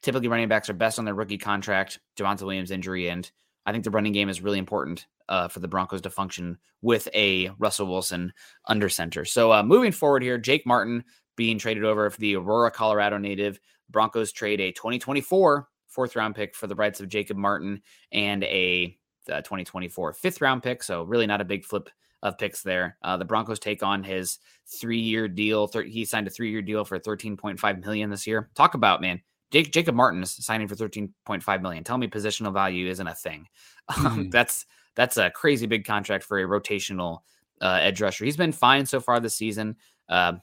typically 0.02 0.28
running 0.28 0.50
backs 0.50 0.70
are 0.70 0.74
best 0.74 1.00
on 1.00 1.06
their 1.06 1.16
rookie 1.16 1.38
contract, 1.38 2.00
Javonte 2.18 2.42
Williams 2.42 2.72
injury, 2.72 3.10
and 3.10 3.30
I 3.66 3.72
think 3.72 3.84
the 3.84 3.92
running 3.92 4.14
game 4.14 4.30
is 4.30 4.42
really 4.42 4.60
important 4.60 5.08
uh, 5.30 5.48
for 5.48 5.60
the 5.60 5.68
Broncos 5.68 6.02
to 6.02 6.10
function 6.10 6.58
with 6.82 7.08
a 7.14 7.50
Russell 7.60 7.88
Wilson 7.88 8.34
under 8.68 8.90
center. 8.90 9.26
So 9.26 9.54
uh, 9.54 9.64
moving 9.64 9.92
forward 9.92 10.24
here, 10.24 10.38
Jake 10.38 10.66
Martin 10.66 11.04
being 11.36 11.58
traded 11.58 11.86
over 11.86 12.10
for 12.10 12.20
the 12.20 12.36
Aurora, 12.36 12.72
Colorado 12.72 13.18
native. 13.18 13.60
Broncos 13.90 14.32
trade 14.32 14.60
a 14.60 14.72
2024 14.72 15.68
fourth 15.88 16.16
round 16.16 16.36
pick 16.36 16.56
for 16.56 16.68
the 16.68 16.76
rights 16.76 17.00
of 17.00 17.08
Jacob 17.08 17.38
Martin 17.38 17.82
and 18.12 18.44
a 18.46 18.98
uh, 19.32 19.42
2024 19.42 20.14
fifth 20.14 20.42
round 20.42 20.64
pick. 20.64 20.84
So 20.84 21.04
really 21.04 21.28
not 21.28 21.42
a 21.42 21.46
big 21.46 21.64
flip 21.64 21.90
of 22.24 22.38
picks 22.38 22.64
there. 22.64 22.98
Uh, 23.04 23.18
the 23.18 23.26
Broncos 23.26 23.60
take 23.60 23.84
on 23.84 24.04
his 24.04 24.40
three 24.80 25.00
year 25.00 25.28
deal. 25.28 25.68
Thir- 25.68 25.84
he 25.84 26.06
signed 26.06 26.28
a 26.28 26.32
three 26.32 26.50
year 26.52 26.62
deal 26.62 26.84
for 26.84 27.00
13.5 27.00 27.86
million 27.86 28.10
this 28.10 28.26
year. 28.26 28.50
Talk 28.56 28.74
about 28.74 29.02
man. 29.02 29.22
Jake, 29.54 29.72
Jacob 29.72 29.94
Martin 29.94 30.24
is 30.24 30.32
signing 30.32 30.68
for 30.68 30.76
13.5 30.76 31.62
million. 31.62 31.84
Tell 31.84 32.00
me 32.00 32.08
positional 32.08 32.52
value 32.52 32.90
isn't 32.90 33.08
a 33.08 33.16
thing. 33.16 33.48
Mm. 33.92 34.32
that's 34.32 34.66
that's 34.96 35.18
a 35.18 35.30
crazy 35.30 35.66
big 35.66 35.84
contract 35.84 36.24
for 36.24 36.40
a 36.40 36.48
rotational 36.48 37.20
uh, 37.62 37.80
edge 37.82 38.00
rusher. 38.00 38.24
He's 38.24 38.38
been 38.38 38.54
fine 38.54 38.86
so 38.86 39.02
far 39.02 39.20
this 39.20 39.36
season. 39.36 39.76
Uh, 40.08 40.34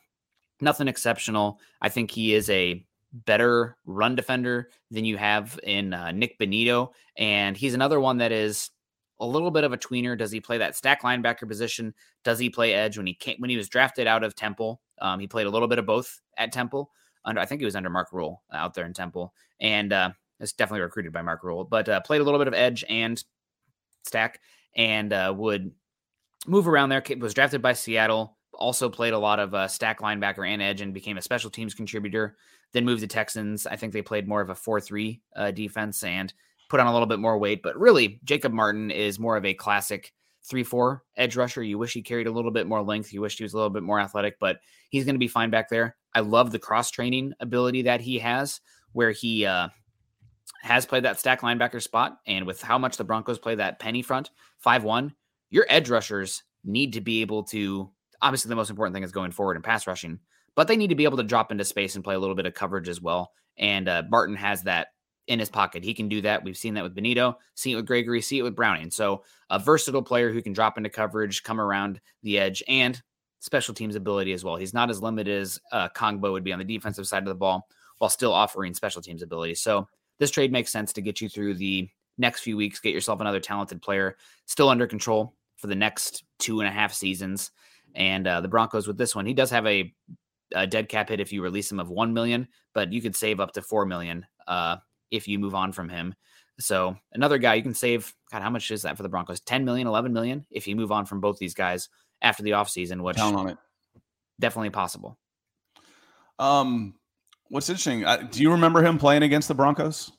nothing 0.61 0.89
exceptional. 0.89 1.59
I 1.81 1.89
think 1.89 2.11
he 2.11 2.35
is 2.35 2.51
a 2.51 2.85
better 3.25 3.79
run 3.87 4.15
defender 4.15 4.69
than 4.91 5.07
you 5.07 5.17
have 5.17 5.59
in 5.63 5.95
uh, 5.95 6.13
Nik 6.13 6.39
Bonitto, 6.39 6.91
and 7.17 7.57
he's 7.57 7.73
another 7.73 7.99
one 7.99 8.19
that 8.19 8.31
is 8.31 8.71
a 9.21 9.27
little 9.27 9.51
bit 9.51 9.65
of 9.65 9.73
a 9.73 9.79
tweener. 9.79 10.19
Does 10.19 10.31
he 10.31 10.41
play 10.41 10.59
that 10.59 10.77
stack 10.77 11.03
linebacker 11.03 11.49
position? 11.49 11.95
Does 12.25 12.39
he 12.39 12.51
play 12.51 12.75
edge 12.75 12.99
when 12.99 13.07
he 13.07 13.15
came, 13.15 13.37
when 13.39 13.49
he 13.49 13.57
was 13.57 13.71
drafted 13.71 14.07
out 14.07 14.23
of 14.23 14.35
Temple? 14.35 14.83
Um, 15.01 15.19
he 15.19 15.27
played 15.27 15.47
a 15.47 15.51
little 15.51 15.69
bit 15.69 15.79
of 15.79 15.87
both 15.87 16.21
at 16.37 16.53
Temple. 16.53 16.91
Under 17.25 17.41
I 17.41 17.47
think 17.47 17.61
he 17.61 17.65
was 17.65 17.77
under 17.77 17.91
Mark 17.91 18.13
Rhule 18.13 18.43
out 18.53 18.75
there 18.75 18.87
in 18.87 18.93
Temple, 18.93 19.35
and 19.61 19.93
uh, 19.93 20.11
it's 20.39 20.53
definitely 20.53 20.81
recruited 20.81 21.13
by 21.13 21.23
Mark 21.23 21.45
Rhule, 21.45 21.65
but 21.65 21.89
uh, 21.89 22.01
played 22.01 22.21
a 22.21 22.25
little 22.25 22.39
bit 22.39 22.49
of 22.49 22.55
edge 22.55 22.85
and 22.89 23.23
stack 24.05 24.41
and 24.77 25.13
uh, 25.13 25.35
would 25.37 25.71
move 26.47 26.67
around 26.67 26.89
there. 26.89 27.03
Was 27.19 27.35
drafted 27.35 27.63
by 27.63 27.75
Seattle. 27.75 28.37
Also 28.55 28.89
played 28.89 29.13
a 29.13 29.19
lot 29.19 29.39
of 29.39 29.55
uh, 29.55 29.69
stack 29.69 30.01
linebacker 30.01 30.47
and 30.47 30.61
edge, 30.61 30.81
and 30.81 30.95
became 30.95 31.19
a 31.19 31.23
special 31.23 31.51
teams 31.51 31.75
contributor. 31.75 32.37
Then 32.73 32.85
moved 32.85 33.01
to 33.01 33.07
Texans. 33.07 33.67
I 33.67 33.77
think 33.77 33.93
they 33.93 34.03
played 34.03 34.29
more 34.29 34.41
of 34.41 34.51
a 34.51 34.55
four-three 34.55 35.21
uh, 35.35 35.51
defense 35.51 36.03
and 36.05 36.33
put 36.69 36.79
on 36.79 36.87
a 36.87 36.93
little 36.93 37.07
bit 37.07 37.19
more 37.19 37.37
weight. 37.37 37.63
But 37.63 37.79
really, 37.79 38.21
Jacob 38.25 38.53
Martin 38.53 38.91
is 38.91 39.19
more 39.19 39.37
of 39.37 39.45
a 39.45 39.55
classic 39.55 40.13
three 40.43 40.65
four 40.65 41.05
edge 41.17 41.37
rusher. 41.37 41.63
You 41.63 41.79
wish 41.79 41.93
he 41.93 42.03
carried 42.03 42.27
a 42.27 42.31
little 42.31 42.51
bit 42.51 42.67
more 42.67 42.83
length. 42.83 43.13
You 43.13 43.21
wish 43.21 43.37
he 43.37 43.45
was 43.45 43.53
a 43.53 43.57
little 43.57 43.71
bit 43.71 43.83
more 43.83 44.01
athletic, 44.01 44.39
but 44.39 44.61
he's 44.89 45.05
going 45.05 45.15
to 45.15 45.21
be 45.21 45.29
fine 45.29 45.51
back 45.51 45.69
there. 45.69 45.97
I 46.15 46.21
love 46.21 46.51
the 46.51 46.59
cross 46.59 46.91
training 46.91 47.35
ability 47.41 47.83
that 47.83 48.01
he 48.01 48.19
has, 48.19 48.61
where 48.93 49.13
he 49.13 49.47
uh, 49.47 49.69
has 50.63 50.87
played 50.87 51.05
that 51.05 51.19
stack 51.19 51.41
linebacker 51.43 51.83
spot, 51.83 52.19
and 52.27 52.47
with 52.47 52.61
how 52.63 52.79
much 52.79 52.97
the 52.97 53.05
Broncos 53.05 53.39
play 53.39 53.55
that 53.55 53.79
penny 53.79 54.03
front 54.03 54.31
five 54.59 54.85
one, 54.85 55.15
your 55.51 55.67
edge 55.69 55.89
rushers 55.89 56.43
need 56.65 56.93
to 56.95 57.01
be 57.01 57.21
able 57.21 57.45
to. 57.45 57.91
Obviously, 58.23 58.51
the 58.51 58.57
most 58.57 58.71
important 58.71 58.95
thing 58.95 59.05
is 59.05 59.13
going 59.13 59.31
forward 59.31 59.57
and 59.57 59.65
pass 59.65 59.87
rushing, 59.87 60.19
but 60.55 60.69
they 60.69 60.77
need 60.77 60.91
to 60.91 60.95
be 60.95 61.05
able 61.05 61.17
to 61.17 61.23
drop 61.23 61.51
into 61.51 61.65
space 61.65 61.95
and 61.95 62.05
play 62.05 62.15
a 62.15 62.19
little 62.19 62.35
bit 62.35 62.47
of 62.47 62.55
coverage 62.55 62.89
as 62.89 63.01
well. 63.01 63.33
And 63.57 63.89
uh, 63.89 64.03
Martin 64.11 64.37
has 64.37 64.63
that 64.65 64.89
in 65.27 65.39
his 65.39 65.49
pocket. 65.49 65.85
He 65.85 65.95
can 65.95 66.09
do 66.09 66.21
that. 66.23 66.45
We've 66.45 66.57
seen 66.57 66.75
that 66.75 66.83
with 66.83 66.95
Bonitto, 66.95 67.37
see 67.55 67.73
it 67.73 67.77
with 67.77 67.87
Gregory, 67.87 68.21
see 68.21 68.39
it 68.39 68.43
with 68.43 68.57
Browning. 68.57 68.91
So 68.91 69.23
a 69.49 69.59
versatile 69.59 70.03
player 70.03 70.33
who 70.33 70.43
can 70.43 70.53
drop 70.53 70.77
into 70.77 70.91
coverage, 70.91 71.43
come 71.43 71.61
around 71.61 72.01
the 72.23 72.39
edge, 72.39 72.63
and 72.69 73.01
special 73.41 73.75
teams 73.75 73.97
ability 73.97 74.33
as 74.33 74.45
well. 74.45 74.57
He's 74.57 74.75
not 74.75 74.91
as 74.91 75.03
limited 75.03 75.41
as 75.41 75.59
uh, 75.73 75.89
Kongbo 75.89 76.33
would 76.33 76.45
be 76.45 76.53
on 76.53 76.59
the 76.59 76.65
defensive 76.65 77.09
side 77.09 77.23
of 77.23 77.29
the 77.29 77.35
ball 77.35 77.67
while 77.99 78.11
still 78.11 78.33
offering 78.33 78.73
special 78.75 79.03
teams 79.03 79.23
ability. 79.23 79.57
So 79.57 79.89
this 80.19 80.31
trade 80.31 80.53
makes 80.53 80.71
sense 80.71 80.93
to 80.93 81.03
get 81.03 81.21
you 81.21 81.29
through 81.29 81.55
the 81.55 81.89
next 82.19 82.41
few 82.41 82.57
weeks, 82.57 82.79
get 82.79 82.95
yourself 82.95 83.21
another 83.21 83.41
talented 83.41 83.83
player 83.83 84.17
still 84.47 84.69
under 84.69 84.87
control 84.87 85.35
for 85.57 85.67
the 85.67 85.75
next 85.75 86.25
two 86.39 86.61
and 86.61 86.69
a 86.69 86.73
half 86.73 86.93
seasons. 86.93 87.51
And 87.95 88.27
uh, 88.27 88.41
the 88.41 88.49
Broncos 88.49 88.87
with 88.87 88.99
this 88.99 89.17
one, 89.17 89.27
he 89.27 89.35
does 89.35 89.51
have 89.51 89.67
a, 89.67 89.93
a, 90.55 90.67
dead 90.67 90.89
cap 90.89 91.09
hit 91.09 91.21
if 91.21 91.33
you 91.33 91.43
release 91.43 91.73
him 91.73 91.81
of 91.81 91.91
one 91.91 92.13
million, 92.13 92.47
but 92.75 92.93
you 92.93 93.03
could 93.03 93.17
save 93.17 93.41
up 93.41 93.53
to 93.53 93.63
four 93.63 93.85
million 93.85 94.25
uh, 94.47 94.77
if 95.11 95.27
you 95.27 95.39
move 95.39 95.55
on 95.55 95.73
from 95.73 95.89
him. 95.89 96.15
So 96.59 96.97
another 97.13 97.39
guy 97.39 97.55
you 97.55 97.63
can 97.63 97.75
save. 97.75 98.15
God, 98.31 98.43
how 98.43 98.51
much 98.51 98.71
is 98.71 98.83
that 98.83 98.97
for 98.97 99.03
the 99.03 99.09
Broncos? 99.09 99.41
10 99.41 99.65
million, 99.65 99.87
11 99.87 100.13
million 100.13 100.47
if 100.51 100.69
you 100.69 100.77
move 100.77 100.93
on 100.93 101.07
from 101.07 101.21
both 101.21 101.39
these 101.39 101.55
guys 101.55 101.89
after 102.23 102.43
the 102.43 102.51
offseason, 102.51 103.03
which 103.03 103.17
count 103.17 103.37
on 103.37 103.49
it. 103.49 103.59
Definitely 104.39 104.71
possible. 104.71 105.19
Um, 106.39 106.95
what's 107.49 107.69
interesting? 107.69 108.05
do 108.31 108.43
you 108.43 108.51
remember 108.53 108.83
him 108.83 108.99
playing 108.99 109.23
against 109.23 109.49
the 109.49 109.55
Broncos? 109.55 110.13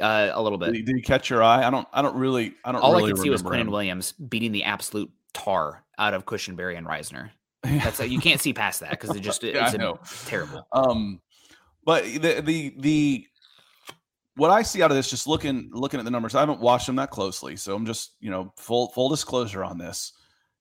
Uh, 0.00 0.30
a 0.32 0.42
little 0.42 0.58
bit. 0.58 0.66
Did 0.66 0.74
he, 0.74 0.82
did 0.82 0.96
he, 0.96 1.02
catch 1.02 1.30
your 1.30 1.42
eye? 1.42 1.64
I 1.64 1.70
don't. 1.70 1.88
I 1.92 2.02
don't 2.02 2.16
really. 2.16 2.54
I 2.64 2.72
don't. 2.72 2.80
All 2.82 2.92
really 2.92 3.12
I 3.12 3.14
could 3.14 3.22
see 3.22 3.30
was 3.30 3.42
Quinnen 3.42 3.70
Williams 3.70 4.12
beating 4.12 4.52
the 4.52 4.64
absolute 4.64 5.10
tar 5.32 5.84
out 5.98 6.14
of 6.14 6.26
Cushenberry 6.26 6.76
and 6.76 6.86
Risner. 6.86 7.30
That's 7.62 8.00
a, 8.00 8.08
you 8.08 8.20
can't 8.20 8.40
see 8.40 8.52
past 8.52 8.80
that 8.80 8.90
because 8.90 9.16
it 9.16 9.20
just 9.20 9.42
it's 9.44 9.54
yeah, 9.74 9.94
terrible. 10.26 10.66
Um, 10.72 11.20
but 11.84 12.04
the 12.04 12.42
the 12.42 12.74
the 12.78 13.26
what 14.36 14.50
I 14.50 14.62
see 14.62 14.82
out 14.82 14.90
of 14.90 14.96
this, 14.96 15.10
just 15.10 15.26
looking 15.26 15.70
looking 15.72 15.98
at 16.00 16.04
the 16.04 16.10
numbers, 16.10 16.34
I 16.34 16.40
haven't 16.40 16.60
watched 16.60 16.86
them 16.86 16.96
that 16.96 17.10
closely, 17.10 17.56
so 17.56 17.74
I'm 17.74 17.86
just 17.86 18.12
you 18.20 18.30
know 18.30 18.52
full 18.56 18.88
full 18.90 19.08
disclosure 19.08 19.64
on 19.64 19.78
this. 19.78 20.12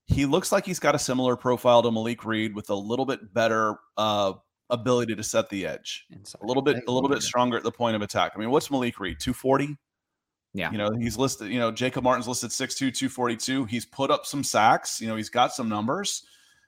He 0.07 0.25
looks 0.25 0.51
like 0.51 0.65
he's 0.65 0.79
got 0.79 0.95
a 0.95 0.99
similar 0.99 1.35
profile 1.35 1.83
to 1.83 1.91
Malik 1.91 2.25
Reed 2.25 2.55
with 2.55 2.69
a 2.69 2.75
little 2.75 3.05
bit 3.05 3.33
better 3.33 3.75
uh, 3.97 4.33
ability 4.69 5.15
to 5.15 5.23
set 5.23 5.49
the 5.49 5.65
edge, 5.65 6.05
Inside. 6.11 6.39
a 6.41 6.45
little 6.45 6.63
bit 6.63 6.83
a 6.87 6.91
little 6.91 7.09
bit 7.09 7.21
stronger 7.21 7.57
at 7.57 7.63
the 7.63 7.71
point 7.71 7.95
of 7.95 8.01
attack. 8.01 8.31
I 8.35 8.39
mean, 8.39 8.49
what's 8.49 8.71
Malik 8.71 8.99
Reed? 8.99 9.17
Two 9.19 9.33
forty. 9.33 9.77
Yeah. 10.53 10.71
You 10.71 10.77
know, 10.79 10.89
he's 10.97 11.17
listed, 11.17 11.51
you 11.51 11.59
know, 11.59 11.71
Jacob 11.71 12.03
Martin's 12.03 12.27
listed 12.27 12.49
6'2, 12.49 12.91
242. 12.91 13.65
He's 13.65 13.85
put 13.85 14.09
up 14.09 14.25
some 14.25 14.43
sacks. 14.43 14.99
You 14.99 15.07
know, 15.07 15.15
he's 15.15 15.29
got 15.29 15.53
some 15.53 15.69
numbers. 15.69 16.23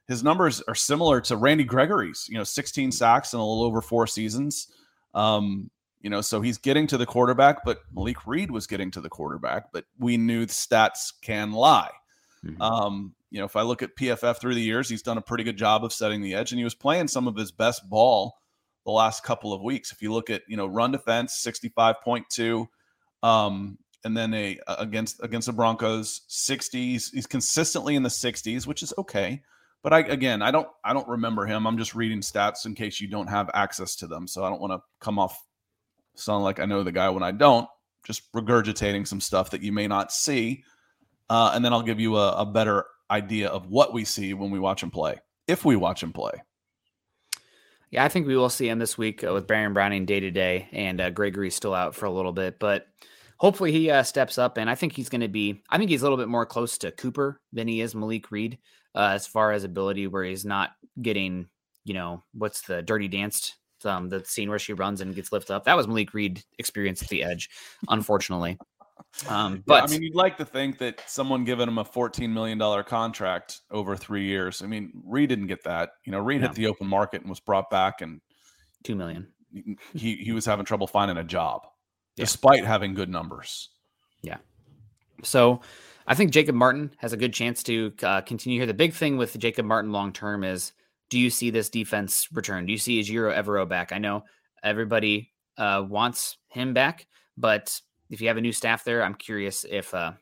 His 0.07 0.23
numbers 0.23 0.61
are 0.67 0.75
similar 0.75 1.21
to 1.21 1.35
Randy 1.35 1.63
Gregory's, 1.63 2.27
you 2.29 2.37
know, 2.37 2.43
16 2.43 2.91
sacks 2.91 3.33
in 3.33 3.39
a 3.39 3.43
little 3.43 3.63
over 3.63 3.81
four 3.81 4.05
seasons. 4.05 4.67
Um, 5.15 5.71
you 6.01 6.09
know, 6.09 6.21
so 6.21 6.39
he's 6.39 6.57
getting 6.57 6.85
to 6.87 6.97
the 6.97 7.05
quarterback, 7.05 7.65
but 7.65 7.79
Malik 7.93 8.27
Reed 8.27 8.51
was 8.51 8.67
getting 8.67 8.91
to 8.91 9.01
the 9.01 9.09
quarterback, 9.09 9.71
but 9.73 9.85
we 9.97 10.17
knew 10.17 10.45
the 10.45 10.53
stats 10.53 11.11
can 11.21 11.51
lie. 11.51 11.91
Mm-hmm. 12.45 12.61
Um, 12.61 13.15
you 13.31 13.39
know, 13.39 13.45
if 13.45 13.55
I 13.55 13.61
look 13.61 13.83
at 13.83 13.95
PFF 13.95 14.39
through 14.39 14.55
the 14.55 14.61
years, 14.61 14.89
he's 14.89 15.01
done 15.01 15.17
a 15.17 15.21
pretty 15.21 15.43
good 15.43 15.57
job 15.57 15.83
of 15.83 15.93
setting 15.93 16.21
the 16.21 16.33
edge, 16.33 16.51
and 16.51 16.59
he 16.59 16.63
was 16.63 16.75
playing 16.75 17.07
some 17.07 17.27
of 17.27 17.35
his 17.35 17.51
best 17.51 17.87
ball 17.89 18.35
the 18.85 18.91
last 18.91 19.23
couple 19.23 19.53
of 19.53 19.61
weeks. 19.61 19.91
If 19.91 20.01
you 20.01 20.11
look 20.11 20.29
at, 20.29 20.41
you 20.47 20.57
know, 20.57 20.65
run 20.65 20.91
defense, 20.91 21.43
65.2, 21.45 22.67
um, 23.21 23.77
and 24.03 24.15
then 24.15 24.33
a 24.33 24.57
against 24.67 25.21
against 25.23 25.47
the 25.47 25.53
Broncos, 25.53 26.21
60s. 26.29 27.11
He's 27.13 27.27
consistently 27.27 27.95
in 27.95 28.03
the 28.03 28.09
60s, 28.09 28.65
which 28.65 28.81
is 28.83 28.93
okay. 28.97 29.41
But 29.83 29.93
I 29.93 29.99
again, 29.99 30.41
I 30.41 30.51
don't 30.51 30.67
I 30.83 30.93
don't 30.93 31.07
remember 31.07 31.45
him. 31.45 31.65
I'm 31.65 31.77
just 31.77 31.95
reading 31.95 32.21
stats 32.21 32.65
in 32.65 32.75
case 32.75 32.99
you 32.99 33.07
don't 33.07 33.27
have 33.27 33.49
access 33.53 33.95
to 33.97 34.07
them. 34.07 34.27
So 34.27 34.43
I 34.43 34.49
don't 34.49 34.61
want 34.61 34.73
to 34.73 34.81
come 34.99 35.19
off 35.19 35.37
sound 36.15 36.43
like 36.43 36.59
I 36.59 36.65
know 36.65 36.83
the 36.83 36.91
guy 36.91 37.09
when 37.09 37.23
I 37.23 37.31
don't, 37.31 37.67
just 38.05 38.31
regurgitating 38.33 39.07
some 39.07 39.21
stuff 39.21 39.49
that 39.51 39.61
you 39.61 39.71
may 39.71 39.87
not 39.87 40.11
see. 40.11 40.63
Uh, 41.29 41.51
and 41.53 41.63
then 41.63 41.71
I'll 41.73 41.83
give 41.83 41.99
you 41.99 42.17
a, 42.17 42.31
a 42.41 42.45
better 42.45 42.85
idea 43.11 43.49
of 43.49 43.67
what 43.67 43.93
we 43.93 44.05
see 44.05 44.33
when 44.33 44.51
we 44.51 44.59
watch 44.59 44.83
him 44.83 44.91
play, 44.91 45.15
if 45.47 45.65
we 45.65 45.75
watch 45.75 46.03
him 46.03 46.13
play. 46.13 46.31
Yeah, 47.91 48.03
I 48.03 48.09
think 48.09 48.27
we 48.27 48.37
will 48.37 48.49
see 48.49 48.69
him 48.69 48.77
this 48.77 48.97
week 48.97 49.23
uh, 49.23 49.33
with 49.33 49.47
Baron 49.47 49.73
Browning 49.73 50.05
day 50.05 50.19
to 50.19 50.29
day, 50.29 50.69
and 50.71 51.01
uh, 51.01 51.09
Gregory's 51.09 51.55
still 51.55 51.73
out 51.73 51.95
for 51.95 52.05
a 52.05 52.11
little 52.11 52.31
bit, 52.33 52.59
but 52.59 52.87
hopefully 53.37 53.71
he 53.71 53.89
uh, 53.89 54.03
steps 54.03 54.37
up. 54.37 54.57
And 54.57 54.69
I 54.69 54.75
think 54.75 54.93
he's 54.93 55.09
going 55.09 55.21
to 55.21 55.27
be, 55.27 55.63
I 55.69 55.77
think 55.77 55.89
he's 55.89 56.01
a 56.01 56.05
little 56.05 56.17
bit 56.17 56.27
more 56.27 56.45
close 56.45 56.77
to 56.79 56.91
Cooper 56.91 57.41
than 57.51 57.67
he 57.67 57.81
is 57.81 57.95
Malik 57.95 58.31
Reed 58.31 58.59
uh, 58.93 59.09
as 59.13 59.25
far 59.25 59.51
as 59.51 59.63
ability, 59.63 60.05
where 60.05 60.23
he's 60.23 60.45
not 60.45 60.71
getting, 61.01 61.47
you 61.83 61.95
know, 61.95 62.23
what's 62.33 62.61
the 62.61 62.83
dirty 62.83 63.07
danced 63.07 63.55
um, 63.85 64.09
the 64.09 64.23
scene 64.25 64.49
where 64.49 64.59
she 64.59 64.73
runs 64.73 65.01
and 65.01 65.15
gets 65.15 65.31
lifted 65.31 65.53
up. 65.53 65.65
That 65.65 65.77
was 65.77 65.87
Malik 65.87 66.13
Reed 66.13 66.43
experience 66.57 67.01
at 67.01 67.09
the 67.09 67.23
edge, 67.23 67.49
unfortunately. 67.87 68.57
Um, 69.27 69.63
but 69.65 69.75
yeah, 69.75 69.83
I 69.83 69.87
mean, 69.87 70.03
you'd 70.03 70.15
like 70.15 70.37
to 70.37 70.45
think 70.45 70.77
that 70.77 71.01
someone 71.07 71.43
giving 71.43 71.67
him 71.67 71.77
a 71.77 71.83
$14 71.83 72.29
million 72.29 72.83
contract 72.83 73.61
over 73.71 73.95
three 73.95 74.25
years. 74.25 74.61
I 74.61 74.67
mean, 74.67 74.91
Reed 75.05 75.29
didn't 75.29 75.47
get 75.47 75.63
that. 75.63 75.91
You 76.05 76.11
know, 76.11 76.19
Reed 76.19 76.41
hit 76.41 76.53
the 76.53 76.67
open 76.67 76.87
market 76.87 77.21
and 77.21 77.29
was 77.29 77.39
brought 77.39 77.69
back 77.69 78.01
and 78.01 78.21
two 78.83 78.95
million. 78.95 79.27
He 79.93 80.15
he 80.15 80.31
was 80.31 80.45
having 80.45 80.65
trouble 80.65 80.87
finding 80.87 81.17
a 81.17 81.23
job 81.23 81.63
yeah. 82.15 82.25
despite 82.25 82.63
having 82.63 82.93
good 82.93 83.09
numbers. 83.09 83.69
Yeah. 84.21 84.37
So 85.23 85.61
I 86.07 86.15
think 86.15 86.31
Jacob 86.31 86.55
Martin 86.55 86.91
has 86.97 87.13
a 87.13 87.17
good 87.17 87.33
chance 87.33 87.63
to 87.63 87.93
uh, 88.03 88.21
continue 88.21 88.59
here. 88.59 88.67
The 88.67 88.73
big 88.73 88.93
thing 88.93 89.17
with 89.17 89.37
Jacob 89.37 89.65
Martin 89.65 89.91
long 89.91 90.13
term 90.13 90.43
is 90.43 90.71
do 91.09 91.17
you 91.19 91.29
see 91.29 91.49
this 91.49 91.69
defense 91.69 92.27
return? 92.31 92.65
Do 92.65 92.71
you 92.71 92.77
see 92.77 93.01
Ejiro 93.01 93.35
Evero 93.35 93.67
back? 93.67 93.91
I 93.91 93.97
know 93.97 94.23
everybody 94.63 95.31
uh, 95.57 95.83
wants 95.87 96.37
him 96.49 96.73
back, 96.73 97.07
but 97.37 97.81
if 98.09 98.21
you 98.21 98.27
have 98.27 98.37
a 98.37 98.41
new 98.41 98.51
staff 98.51 98.83
there, 98.83 99.03
I'm 99.03 99.15
curious 99.15 99.65
if 99.69 99.93
uh, 99.93 100.13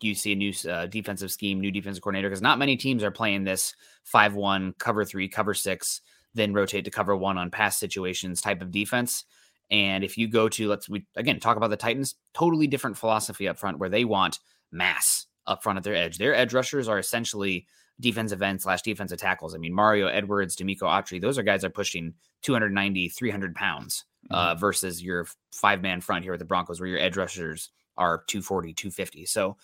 you 0.00 0.14
see 0.14 0.32
a 0.32 0.36
new 0.36 0.52
uh, 0.68 0.86
defensive 0.86 1.30
scheme, 1.30 1.60
new 1.60 1.70
defensive 1.70 2.02
coordinator, 2.02 2.28
because 2.28 2.42
not 2.42 2.58
many 2.58 2.76
teams 2.76 3.02
are 3.02 3.10
playing 3.10 3.44
this 3.44 3.74
5 4.04 4.34
1, 4.34 4.74
cover 4.78 5.04
three, 5.04 5.28
cover 5.28 5.54
six, 5.54 6.00
then 6.34 6.52
rotate 6.52 6.84
to 6.84 6.90
cover 6.90 7.16
one 7.16 7.38
on 7.38 7.50
pass 7.50 7.78
situations 7.78 8.40
type 8.40 8.62
of 8.62 8.70
defense. 8.70 9.24
And 9.70 10.04
if 10.04 10.16
you 10.16 10.28
go 10.28 10.48
to, 10.50 10.68
let's 10.68 10.88
we 10.88 11.06
again 11.16 11.40
talk 11.40 11.56
about 11.56 11.70
the 11.70 11.76
Titans, 11.76 12.14
totally 12.34 12.66
different 12.66 12.96
philosophy 12.96 13.48
up 13.48 13.58
front 13.58 13.78
where 13.78 13.88
they 13.88 14.04
want 14.04 14.38
mass 14.70 15.26
up 15.46 15.62
front 15.62 15.78
at 15.78 15.84
their 15.84 15.94
edge. 15.94 16.18
Their 16.18 16.34
edge 16.34 16.52
rushers 16.52 16.88
are 16.88 16.98
essentially 16.98 17.66
defensive 17.98 18.42
end 18.42 18.60
slash 18.60 18.82
defensive 18.82 19.18
tackles. 19.18 19.54
I 19.54 19.58
mean, 19.58 19.74
Mario 19.74 20.06
Edwards, 20.06 20.56
Denico 20.56 20.82
Autry, 20.82 21.20
those 21.20 21.38
are 21.38 21.42
guys 21.42 21.62
that 21.62 21.68
are 21.68 21.70
pushing 21.70 22.14
290, 22.42 23.08
300 23.08 23.54
pounds 23.54 24.04
uh, 24.30 24.50
mm-hmm. 24.50 24.60
versus 24.60 25.02
your 25.02 25.26
five 25.52 25.82
man 25.82 26.00
front 26.00 26.24
here 26.24 26.32
at 26.32 26.38
the 26.38 26.44
Broncos, 26.44 26.80
where 26.80 26.88
your 26.88 26.98
edge 26.98 27.16
rushers 27.16 27.70
are 27.96 28.24
240, 28.28 28.74
250. 28.74 29.26
So 29.26 29.56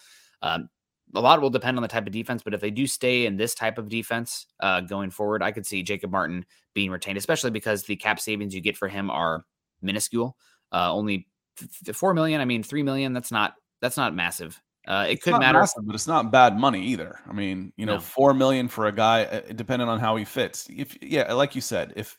um, 0.43 0.69
a 1.15 1.21
lot 1.21 1.41
will 1.41 1.51
depend 1.51 1.77
on 1.77 1.83
the 1.83 1.89
type 1.89 2.07
of 2.07 2.13
defense, 2.13 2.43
but 2.43 2.55
if 2.55 2.61
they 2.61 2.71
do 2.71 2.87
stay 2.87 3.27
in 3.27 3.37
this 3.37 3.55
type 3.55 3.79
of 3.79 3.89
defense 3.89 4.47
uh, 4.61 4.81
going 4.81 5.11
forward, 5.11 5.43
I 5.43 5.53
could 5.53 5.67
see 5.67 5.83
Jacob 5.83 6.11
Martin 6.11 6.47
being 6.75 6.91
retained, 6.91 7.19
especially 7.19 7.51
because 7.51 7.85
the 7.85 7.97
cap 7.97 8.19
savings 8.19 8.55
you 8.55 8.61
get 8.61 8.77
for 8.77 8.89
him 8.89 9.11
are 9.11 9.45
minuscule. 9.83 10.37
Uh, 10.73 10.93
only 10.93 11.29
four 11.93 12.15
million. 12.15 12.41
I 12.41 12.45
mean, 12.47 12.63
three 12.63 12.83
million. 12.83 13.13
That's 13.13 13.31
not 13.31 13.55
that's 13.81 13.97
not 13.97 14.15
massive 14.15 14.61
uh, 14.87 15.07
it 15.09 15.23
could 15.23 15.39
matter, 15.39 15.61
massive, 15.61 15.87
but 15.87 15.95
it's 15.95 16.09
not 16.09 16.33
bad 16.33 16.59
money 16.59 16.85
either. 16.87 17.21
I 17.29 17.33
mean, 17.33 17.73
you 17.77 17.87
know, 17.87 17.95
no. 17.95 18.01
four 18.01 18.35
million 18.35 18.67
for 18.67 18.87
a 18.87 18.93
guy, 18.93 19.25
uh, 19.25 19.41
depending 19.55 19.89
on 19.89 20.01
how 20.01 20.17
he 20.17 20.25
fits. 20.25 20.67
If 20.69 20.97
yeah, 21.01 21.33
like 21.35 21.55
you 21.55 21.61
said, 21.61 21.93
if 21.95 22.19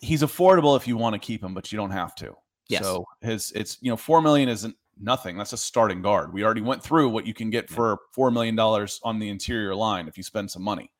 he's 0.00 0.22
affordable, 0.22 0.76
if 0.76 0.86
you 0.86 0.96
want 0.96 1.14
to 1.14 1.18
keep 1.18 1.42
him, 1.42 1.54
but 1.54 1.72
you 1.72 1.76
don't 1.76 1.90
have 1.90 2.14
to. 2.16 2.34
Yes. 2.68 2.82
So 2.82 3.06
his 3.20 3.52
it's 3.52 3.78
you 3.80 3.90
know 3.90 3.96
four 3.96 4.20
million 4.20 4.48
isn't 4.48 4.76
nothing. 5.00 5.36
That's 5.36 5.52
a 5.52 5.58
starting 5.58 6.02
guard. 6.02 6.32
We 6.32 6.44
already 6.44 6.60
went 6.60 6.82
through 6.82 7.08
what 7.08 7.26
you 7.26 7.34
can 7.34 7.50
get 7.50 7.70
for 7.70 7.98
four 8.12 8.30
million 8.30 8.56
dollars 8.56 9.00
on 9.02 9.18
the 9.18 9.28
interior 9.28 9.74
line 9.74 10.08
if 10.08 10.16
you 10.16 10.22
spend 10.22 10.50
some 10.50 10.62
money. 10.62 10.90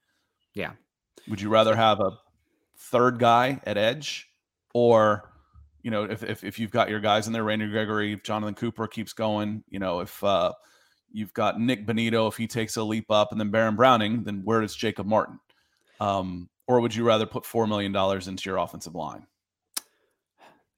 Yeah. 0.55 0.73
Would 1.29 1.41
you 1.41 1.51
rather 1.51 1.77
have 1.77 2.01
a 2.01 2.13
third 2.79 3.19
guy 3.19 3.61
at 3.65 3.77
edge 3.77 4.31
or 4.73 5.29
you 5.83 5.91
know, 5.91 6.05
if, 6.05 6.23
if, 6.23 6.45
if 6.45 6.59
you've 6.59 6.71
got 6.71 6.91
your 6.91 7.01
guys 7.01 7.27
in 7.27 7.33
there, 7.33 7.45
Randy 7.45 7.69
Gregory, 7.69 8.21
Jonathan 8.23 8.55
Cooper 8.55 8.87
keeps 8.87 9.13
going, 9.13 9.63
you 9.69 9.79
know, 9.79 10.01
if 10.01 10.23
uh, 10.25 10.53
you've 11.13 11.33
got 11.33 11.61
Nik 11.61 11.87
Bonitto 11.87 12.29
if 12.29 12.37
he 12.37 12.47
takes 12.47 12.77
a 12.77 12.83
leap 12.83 13.11
up, 13.11 13.33
and 13.33 13.41
then 13.41 13.51
Baron 13.51 13.77
Browning, 13.77 14.25
then 14.25 14.43
where 14.45 14.63
is 14.63 14.75
Jacob 14.75 15.07
Martin? 15.07 15.39
Um, 16.01 16.49
or 16.69 16.81
would 16.81 16.95
you 16.95 17.03
rather 17.03 17.27
put 17.27 17.45
$4 17.45 17.69
million 17.69 17.95
into 18.29 18.49
your 18.49 18.59
offensive 18.59 18.95
line? 18.95 19.27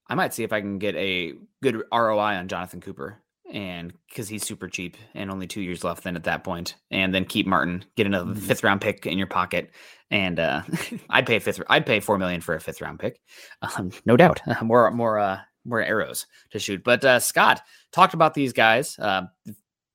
I 0.08 0.14
might 0.14 0.32
see 0.32 0.44
if 0.44 0.52
I 0.52 0.60
can 0.60 0.78
get 0.78 0.96
a 0.96 1.34
good 1.62 1.82
ROI 1.92 2.36
on 2.36 2.48
Jonathan 2.48 2.80
Cooper 2.80 3.18
and 3.52 3.92
because 4.08 4.28
he's 4.28 4.46
super 4.46 4.68
cheap 4.68 4.96
and 5.14 5.30
only 5.30 5.46
two 5.46 5.60
years 5.60 5.84
left 5.84 6.04
then 6.04 6.16
at 6.16 6.24
that 6.24 6.44
point 6.44 6.76
and 6.90 7.14
then 7.14 7.24
keep 7.24 7.46
martin 7.46 7.84
get 7.96 8.06
another 8.06 8.30
mm-hmm. 8.30 8.40
fifth 8.40 8.62
round 8.62 8.80
pick 8.80 9.06
in 9.06 9.18
your 9.18 9.26
pocket 9.26 9.70
and 10.10 10.38
uh 10.38 10.62
i'd 11.10 11.26
pay 11.26 11.38
fifth 11.38 11.60
i'd 11.68 11.86
pay 11.86 12.00
four 12.00 12.18
million 12.18 12.40
for 12.40 12.54
a 12.54 12.60
fifth 12.60 12.80
round 12.80 12.98
pick 12.98 13.20
um, 13.62 13.90
no 14.06 14.16
doubt 14.16 14.40
more 14.62 14.90
more 14.90 15.18
uh 15.18 15.38
more 15.64 15.82
arrows 15.82 16.26
to 16.50 16.58
shoot 16.58 16.82
but 16.84 17.04
uh 17.04 17.18
scott 17.18 17.60
talked 17.92 18.14
about 18.14 18.34
these 18.34 18.52
guys 18.52 18.98
uh 18.98 19.22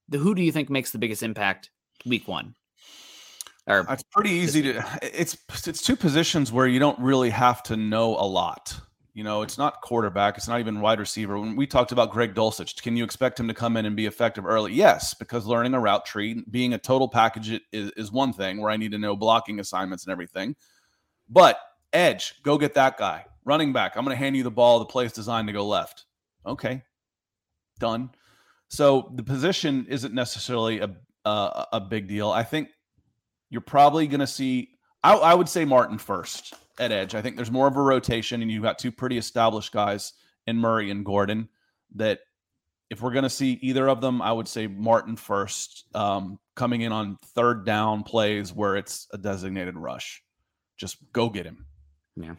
the, 0.10 0.18
who 0.18 0.36
do 0.36 0.44
you 0.44 0.52
think 0.52 0.70
makes 0.70 0.92
the 0.92 1.00
biggest 1.00 1.24
impact 1.24 1.72
week 2.06 2.28
one 2.28 2.56
or 3.68 3.86
it's 3.90 4.04
pretty 4.04 4.32
easy 4.32 4.62
to 4.62 5.00
it's 5.02 5.38
it's 5.68 5.82
two 5.82 5.96
positions 5.96 6.52
where 6.52 6.68
you 6.68 6.80
don't 6.80 7.00
really 7.00 7.30
have 7.30 7.64
to 7.64 7.78
know 7.78 8.16
a 8.16 8.26
lot 8.26 8.80
you 9.16 9.24
know, 9.24 9.44
it's 9.44 9.58
not 9.58 9.82
quarterback. 9.82 10.36
It's 10.36 10.50
not 10.50 10.60
even 10.60 10.82
wide 10.82 11.00
receiver. 11.00 11.40
When 11.40 11.56
we 11.56 11.66
talked 11.66 11.94
about 11.94 12.12
Greg 12.12 12.36
Dulcich, 12.36 12.82
can 12.82 12.98
you 12.98 13.06
expect 13.06 13.40
him 13.40 13.48
to 13.48 13.54
come 13.54 13.78
in 13.78 13.86
and 13.86 13.96
be 13.96 14.08
effective 14.08 14.46
early? 14.46 14.74
Yes, 14.74 15.14
because 15.14 15.46
learning 15.46 15.74
a 15.74 15.80
route 15.80 16.06
tree, 16.06 16.44
being 16.52 16.74
a 16.74 16.78
total 16.78 17.08
package 17.08 17.62
is, 17.72 17.92
is 17.92 18.12
one 18.12 18.34
thing 18.34 18.60
where 18.60 18.70
I 18.70 18.76
need 18.76 18.92
to 18.92 18.98
know 18.98 19.16
blocking 19.16 19.62
assignments 19.62 20.04
and 20.04 20.12
everything. 20.12 20.54
But 21.30 21.58
edge, 21.94 22.34
go 22.44 22.58
get 22.58 22.74
that 22.74 22.98
guy. 22.98 23.26
Running 23.46 23.72
back, 23.72 23.96
I'm 23.96 24.04
going 24.04 24.14
to 24.14 24.22
hand 24.22 24.36
you 24.36 24.44
the 24.44 24.52
ball. 24.52 24.80
The 24.80 24.86
play 24.86 25.06
is 25.06 25.14
designed 25.14 25.48
to 25.48 25.54
go 25.54 25.66
left. 25.66 26.04
Okay, 26.46 26.84
done. 27.80 28.10
So 28.68 29.14
the 29.16 29.24
position 29.24 29.86
isn't 29.88 30.14
necessarily 30.14 30.80
a 30.82 30.94
a, 31.24 31.68
a 31.74 31.80
big 31.80 32.08
deal. 32.08 32.30
I 32.30 32.44
think 32.44 32.68
you're 33.56 33.62
probably 33.62 34.06
going 34.06 34.20
to 34.20 34.28
see. 34.28 34.72
I, 35.02 35.14
I 35.14 35.34
would 35.34 35.48
say 35.48 35.64
Martin 35.64 35.98
first 35.98 36.56
at 36.78 36.92
edge. 36.92 37.16
I 37.16 37.22
think 37.22 37.38
there's 37.38 37.50
more 37.50 37.68
of 37.68 37.78
a 37.78 37.82
rotation, 37.82 38.42
and 38.42 38.52
you've 38.52 38.64
got 38.64 38.78
two 38.78 38.92
pretty 38.92 39.18
established 39.18 39.72
guys 39.72 40.12
in 40.46 40.58
Murray 40.58 40.92
and 40.92 41.06
Gordon. 41.06 41.48
That 41.96 42.20
if 42.90 43.02
we're 43.02 43.14
going 43.14 43.24
to 43.24 43.30
see 43.30 43.54
either 43.62 43.88
of 43.88 44.02
them, 44.02 44.22
I 44.22 44.34
would 44.34 44.50
say 44.50 44.68
Martin 44.68 45.16
first, 45.16 45.86
um, 45.96 46.38
coming 46.58 46.82
in 46.82 46.92
on 46.92 47.18
third 47.34 47.66
down 47.66 48.04
plays 48.04 48.52
where 48.52 48.76
it's 48.76 49.08
a 49.14 49.18
designated 49.18 49.78
rush. 49.78 50.22
Just 50.76 50.98
go 51.14 51.30
get 51.30 51.46
him. 51.46 51.66
Yeah. 52.18 52.36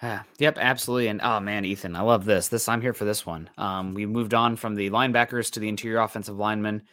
Ah, 0.00 0.24
yep, 0.38 0.56
absolutely. 0.58 1.08
And 1.08 1.20
oh 1.22 1.40
man, 1.40 1.66
Ethan, 1.66 1.96
I 1.96 2.00
love 2.00 2.24
this. 2.24 2.48
This 2.48 2.66
I'm 2.66 2.80
here 2.80 2.94
for 2.94 3.04
this 3.04 3.26
one. 3.26 3.50
Um, 3.58 3.92
we 3.92 4.06
moved 4.06 4.32
on 4.32 4.56
from 4.56 4.74
the 4.74 4.88
linebackers 4.88 5.50
to 5.50 5.60
the 5.60 5.68
interior 5.68 5.98
offensive 5.98 6.38
linemen. 6.38 6.84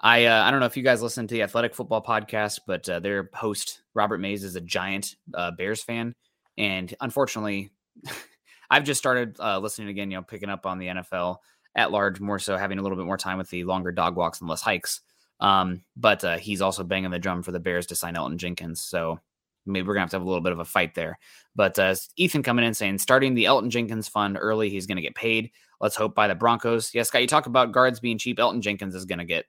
I 0.00 0.26
uh, 0.26 0.42
I 0.42 0.50
don't 0.50 0.60
know 0.60 0.66
if 0.66 0.76
you 0.76 0.82
guys 0.82 1.02
listen 1.02 1.26
to 1.26 1.34
the 1.34 1.42
Athletic 1.42 1.74
Football 1.74 2.02
podcast, 2.02 2.60
but 2.66 2.88
uh, 2.88 3.00
their 3.00 3.30
host 3.32 3.82
Robert 3.94 4.18
Mays 4.18 4.44
is 4.44 4.56
a 4.56 4.60
giant 4.60 5.16
uh, 5.34 5.52
Bears 5.52 5.82
fan, 5.82 6.14
and 6.58 6.94
unfortunately, 7.00 7.70
I've 8.70 8.84
just 8.84 8.98
started 8.98 9.38
uh, 9.40 9.58
listening 9.58 9.88
again. 9.88 10.10
You 10.10 10.18
know, 10.18 10.22
picking 10.22 10.50
up 10.50 10.66
on 10.66 10.78
the 10.78 10.86
NFL 10.86 11.38
at 11.74 11.92
large 11.92 12.20
more 12.20 12.38
so, 12.38 12.56
having 12.56 12.78
a 12.78 12.82
little 12.82 12.98
bit 12.98 13.06
more 13.06 13.16
time 13.16 13.38
with 13.38 13.48
the 13.50 13.64
longer 13.64 13.90
dog 13.90 14.16
walks 14.16 14.40
and 14.40 14.50
less 14.50 14.62
hikes. 14.62 15.00
Um, 15.40 15.82
but 15.96 16.24
uh, 16.24 16.38
he's 16.38 16.62
also 16.62 16.84
banging 16.84 17.10
the 17.10 17.18
drum 17.18 17.42
for 17.42 17.52
the 17.52 17.60
Bears 17.60 17.86
to 17.86 17.94
sign 17.94 18.14
Elgton 18.14 18.36
Jenkins, 18.36 18.82
so 18.82 19.18
maybe 19.64 19.86
we're 19.86 19.94
gonna 19.94 20.02
have 20.02 20.10
to 20.10 20.16
have 20.16 20.22
a 20.22 20.28
little 20.28 20.42
bit 20.42 20.52
of 20.52 20.60
a 20.60 20.64
fight 20.64 20.94
there. 20.94 21.18
But 21.54 21.78
uh, 21.78 21.94
Ethan 22.16 22.42
coming 22.42 22.66
in 22.66 22.74
saying 22.74 22.98
starting 22.98 23.34
the 23.34 23.44
Elgton 23.44 23.70
Jenkins 23.70 24.08
fund 24.08 24.36
early, 24.38 24.68
he's 24.68 24.86
gonna 24.86 25.00
get 25.00 25.14
paid. 25.14 25.52
Let's 25.80 25.96
hope 25.96 26.14
by 26.14 26.28
the 26.28 26.34
Broncos. 26.34 26.94
Yes, 26.94 27.08
Scott, 27.08 27.22
you 27.22 27.28
talk 27.28 27.46
about 27.46 27.72
guards 27.72 28.00
being 28.00 28.18
cheap. 28.18 28.38
Elgton 28.38 28.60
Jenkins 28.60 28.94
is 28.94 29.06
gonna 29.06 29.24
get 29.24 29.46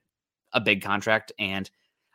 a 0.53 0.61
big 0.61 0.81
contract. 0.81 1.31
And 1.39 1.69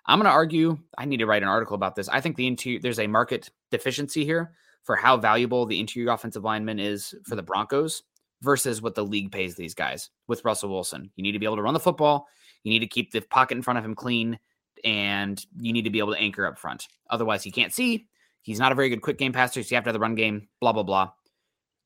I'm 0.07 0.19
going 0.19 0.27
to 0.27 0.31
argue, 0.31 0.79
I 0.99 1.05
need 1.05 1.19
to 1.19 1.27
write 1.27 1.43
an 1.43 1.49
article 1.49 1.75
about 1.75 1.95
this. 1.95 2.09
I 2.09 2.21
think 2.21 2.37
the 2.37 2.47
interior, 2.47 2.81
there's 2.81 2.99
a 2.99 3.07
market 3.07 3.51
deficiency 3.71 4.25
here 4.25 4.53
for 4.83 4.97
how 4.97 5.17
valuable 5.17 5.67
the 5.67 5.79
interior 5.79 6.11
offensive 6.11 6.45
lineman 6.45 6.79
is 6.79 7.15
for 7.25 7.37
the 7.37 7.43
mm-hmm. 7.43 7.47
Broncos 7.47 8.03
versus 8.41 8.83
what 8.83 8.95
the 8.95 9.05
league 9.05 9.31
pays 9.31 9.55
these 9.55 9.75
guys 9.75 10.11
with 10.27 10.45
Russell 10.45 10.71
Wilson. 10.71 11.11
You 11.15 11.23
need 11.23 11.33
to 11.33 11.39
be 11.39 11.47
able 11.47 11.57
to 11.57 11.63
run 11.63 11.75
the 11.75 11.81
football. 11.81 12.27
You 12.65 12.73
need 12.73 12.81
to 12.81 12.89
keep 12.89 13.13
the 13.13 13.21
pocket 13.21 13.57
in 13.57 13.63
front 13.63 13.79
of 13.79 13.85
him 13.85 13.95
clean 13.95 14.39
and 14.85 15.45
you 15.61 15.73
need 15.73 15.83
to 15.83 15.91
be 15.91 16.01
able 16.01 16.13
to 16.13 16.21
anchor 16.21 16.47
up 16.47 16.59
front. 16.59 16.89
Otherwise, 17.09 17.45
he 17.45 17.53
can't 17.53 17.73
see. 17.73 18.09
He's 18.43 18.59
not 18.59 18.73
a 18.73 18.75
very 18.75 18.89
good 18.89 19.03
quick 19.03 19.19
game 19.19 19.33
passer. 19.33 19.63
So 19.63 19.69
you 19.71 19.77
have 19.77 19.85
to 19.85 19.89
have 19.89 19.95
the 19.95 20.01
run 20.01 20.17
game, 20.17 20.49
blah, 20.61 20.73
blah, 20.73 20.83
blah. 20.83 21.13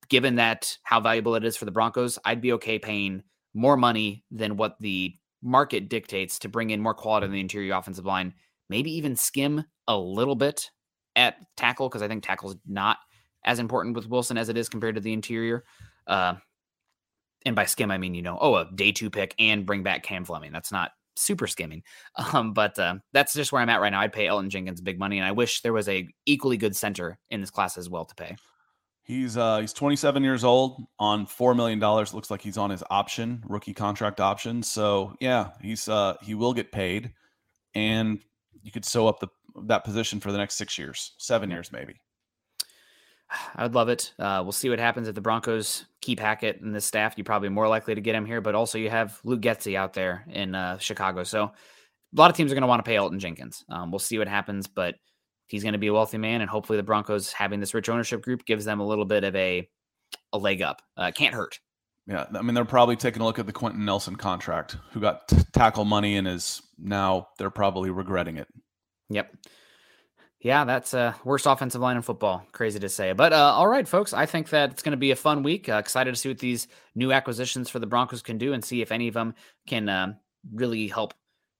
Given 0.08 0.36
that 0.36 0.78
how 0.82 1.00
valuable 1.00 1.34
it 1.34 1.44
is 1.44 1.56
for 1.56 1.66
the 1.66 1.70
Broncos, 1.70 2.18
I'd 2.24 2.40
be 2.40 2.52
okay 2.54 2.78
paying 2.78 3.22
more 3.52 3.76
money 3.76 4.24
than 4.30 4.56
what 4.56 4.76
the 4.80 5.14
market 5.46 5.88
dictates 5.88 6.38
to 6.40 6.48
bring 6.48 6.70
in 6.70 6.80
more 6.80 6.94
quality 6.94 7.26
in 7.26 7.32
the 7.32 7.40
interior 7.40 7.74
offensive 7.74 8.04
line, 8.04 8.34
maybe 8.68 8.90
even 8.96 9.16
skim 9.16 9.64
a 9.88 9.96
little 9.96 10.34
bit 10.34 10.70
at 11.14 11.36
tackle 11.56 11.88
because 11.88 12.02
I 12.02 12.08
think 12.08 12.22
tackle 12.22 12.50
is 12.50 12.56
not 12.66 12.98
as 13.44 13.58
important 13.58 13.94
with 13.96 14.08
Wilson 14.08 14.36
as 14.36 14.48
it 14.48 14.56
is 14.56 14.68
compared 14.68 14.96
to 14.96 15.00
the 15.00 15.12
interior. 15.12 15.64
Uh, 16.06 16.34
and 17.46 17.54
by 17.54 17.64
skim, 17.64 17.90
I 17.90 17.98
mean 17.98 18.14
you 18.14 18.22
know, 18.22 18.36
oh, 18.40 18.56
a 18.56 18.68
day 18.74 18.92
two 18.92 19.08
pick 19.08 19.34
and 19.38 19.64
bring 19.64 19.82
back 19.82 20.02
Cam 20.02 20.24
Fleming. 20.24 20.52
That's 20.52 20.72
not 20.72 20.90
super 21.14 21.46
skimming, 21.46 21.82
um, 22.32 22.52
but 22.52 22.78
uh, 22.78 22.96
that's 23.12 23.32
just 23.32 23.52
where 23.52 23.62
I'm 23.62 23.70
at 23.70 23.80
right 23.80 23.90
now. 23.90 24.00
I'd 24.00 24.12
pay 24.12 24.26
Elgton 24.26 24.48
Jenkins 24.48 24.80
big 24.80 24.98
money, 24.98 25.18
and 25.18 25.26
I 25.26 25.32
wish 25.32 25.62
there 25.62 25.72
was 25.72 25.88
a 25.88 26.08
equally 26.26 26.56
good 26.56 26.76
center 26.76 27.18
in 27.30 27.40
this 27.40 27.50
class 27.50 27.78
as 27.78 27.88
well 27.88 28.04
to 28.04 28.14
pay. 28.14 28.36
He's 29.06 29.36
uh 29.36 29.60
he's 29.60 29.72
27 29.72 30.24
years 30.24 30.42
old 30.42 30.84
on 30.98 31.26
four 31.26 31.54
million 31.54 31.78
dollars. 31.78 32.12
Looks 32.12 32.28
like 32.28 32.42
he's 32.42 32.58
on 32.58 32.70
his 32.70 32.82
option, 32.90 33.40
rookie 33.46 33.72
contract 33.72 34.20
option. 34.20 34.64
So 34.64 35.14
yeah, 35.20 35.50
he's 35.62 35.88
uh 35.88 36.16
he 36.22 36.34
will 36.34 36.52
get 36.52 36.72
paid, 36.72 37.12
and 37.76 38.18
you 38.64 38.72
could 38.72 38.84
sew 38.84 39.06
up 39.06 39.20
the 39.20 39.28
that 39.66 39.84
position 39.84 40.18
for 40.18 40.32
the 40.32 40.38
next 40.38 40.56
six 40.56 40.76
years, 40.76 41.12
seven 41.18 41.50
years 41.50 41.70
maybe. 41.70 42.00
I 43.54 43.62
would 43.62 43.76
love 43.76 43.88
it. 43.88 44.12
Uh, 44.18 44.40
we'll 44.42 44.50
see 44.50 44.70
what 44.70 44.80
happens 44.80 45.06
if 45.06 45.14
the 45.14 45.20
Broncos 45.20 45.86
keep 46.00 46.18
Hackett 46.18 46.60
and 46.60 46.74
this 46.74 46.84
staff. 46.84 47.14
You're 47.16 47.24
probably 47.24 47.48
more 47.48 47.68
likely 47.68 47.94
to 47.94 48.00
get 48.00 48.16
him 48.16 48.26
here, 48.26 48.40
but 48.40 48.56
also 48.56 48.76
you 48.76 48.90
have 48.90 49.20
Luke 49.22 49.40
Getsy 49.40 49.76
out 49.76 49.92
there 49.92 50.24
in 50.28 50.56
uh, 50.56 50.78
Chicago. 50.78 51.22
So 51.22 51.44
a 51.44 51.52
lot 52.12 52.30
of 52.30 52.36
teams 52.36 52.50
are 52.50 52.56
going 52.56 52.62
to 52.62 52.68
want 52.68 52.84
to 52.84 52.88
pay 52.88 52.96
Elgton 52.96 53.18
Jenkins. 53.18 53.64
Um, 53.68 53.92
we'll 53.92 54.00
see 54.00 54.18
what 54.18 54.28
happens, 54.28 54.66
but 54.66 54.96
he's 55.46 55.62
going 55.62 55.72
to 55.72 55.78
be 55.78 55.86
a 55.86 55.92
wealthy 55.92 56.18
man, 56.18 56.40
and 56.40 56.50
hopefully 56.50 56.76
the 56.76 56.82
Broncos 56.82 57.32
having 57.32 57.60
this 57.60 57.74
rich 57.74 57.88
ownership 57.88 58.22
group 58.22 58.44
gives 58.44 58.64
them 58.64 58.80
a 58.80 58.86
little 58.86 59.04
bit 59.04 59.24
of 59.24 59.34
a 59.36 59.68
a 60.32 60.38
leg 60.38 60.62
up. 60.62 60.82
Uh, 60.96 61.10
can't 61.10 61.34
hurt. 61.34 61.58
Yeah, 62.06 62.26
I 62.34 62.42
mean 62.42 62.54
they're 62.54 62.64
probably 62.64 62.96
taking 62.96 63.22
a 63.22 63.24
look 63.24 63.38
at 63.38 63.46
the 63.46 63.52
Quenton 63.52 63.84
Nelson 63.84 64.16
contract, 64.16 64.76
who 64.92 65.00
got 65.00 65.26
t- 65.28 65.38
tackle 65.52 65.84
money 65.84 66.16
and 66.16 66.28
is 66.28 66.62
now 66.78 67.28
they're 67.38 67.50
probably 67.50 67.90
regretting 67.90 68.36
it. 68.36 68.46
Yep. 69.10 69.34
Yeah, 70.40 70.64
that's 70.64 70.94
uh 70.94 71.14
worst 71.24 71.46
offensive 71.46 71.80
line 71.80 71.96
in 71.96 72.02
football. 72.02 72.46
Crazy 72.52 72.78
to 72.78 72.88
say, 72.88 73.12
but 73.12 73.32
uh, 73.32 73.52
all 73.54 73.66
right, 73.66 73.88
folks. 73.88 74.12
I 74.12 74.26
think 74.26 74.50
that 74.50 74.70
it's 74.70 74.82
going 74.82 74.92
to 74.92 74.96
be 74.96 75.10
a 75.10 75.16
fun 75.16 75.42
week. 75.42 75.68
Uh, 75.68 75.74
excited 75.74 76.14
to 76.14 76.20
see 76.20 76.28
what 76.28 76.38
these 76.38 76.68
new 76.94 77.10
acquisitions 77.10 77.68
for 77.68 77.80
the 77.80 77.86
Broncos 77.86 78.22
can 78.22 78.38
do, 78.38 78.52
and 78.52 78.64
see 78.64 78.82
if 78.82 78.92
any 78.92 79.08
of 79.08 79.14
them 79.14 79.34
can 79.66 79.88
uh, 79.88 80.12
really 80.52 80.86
help 80.86 81.14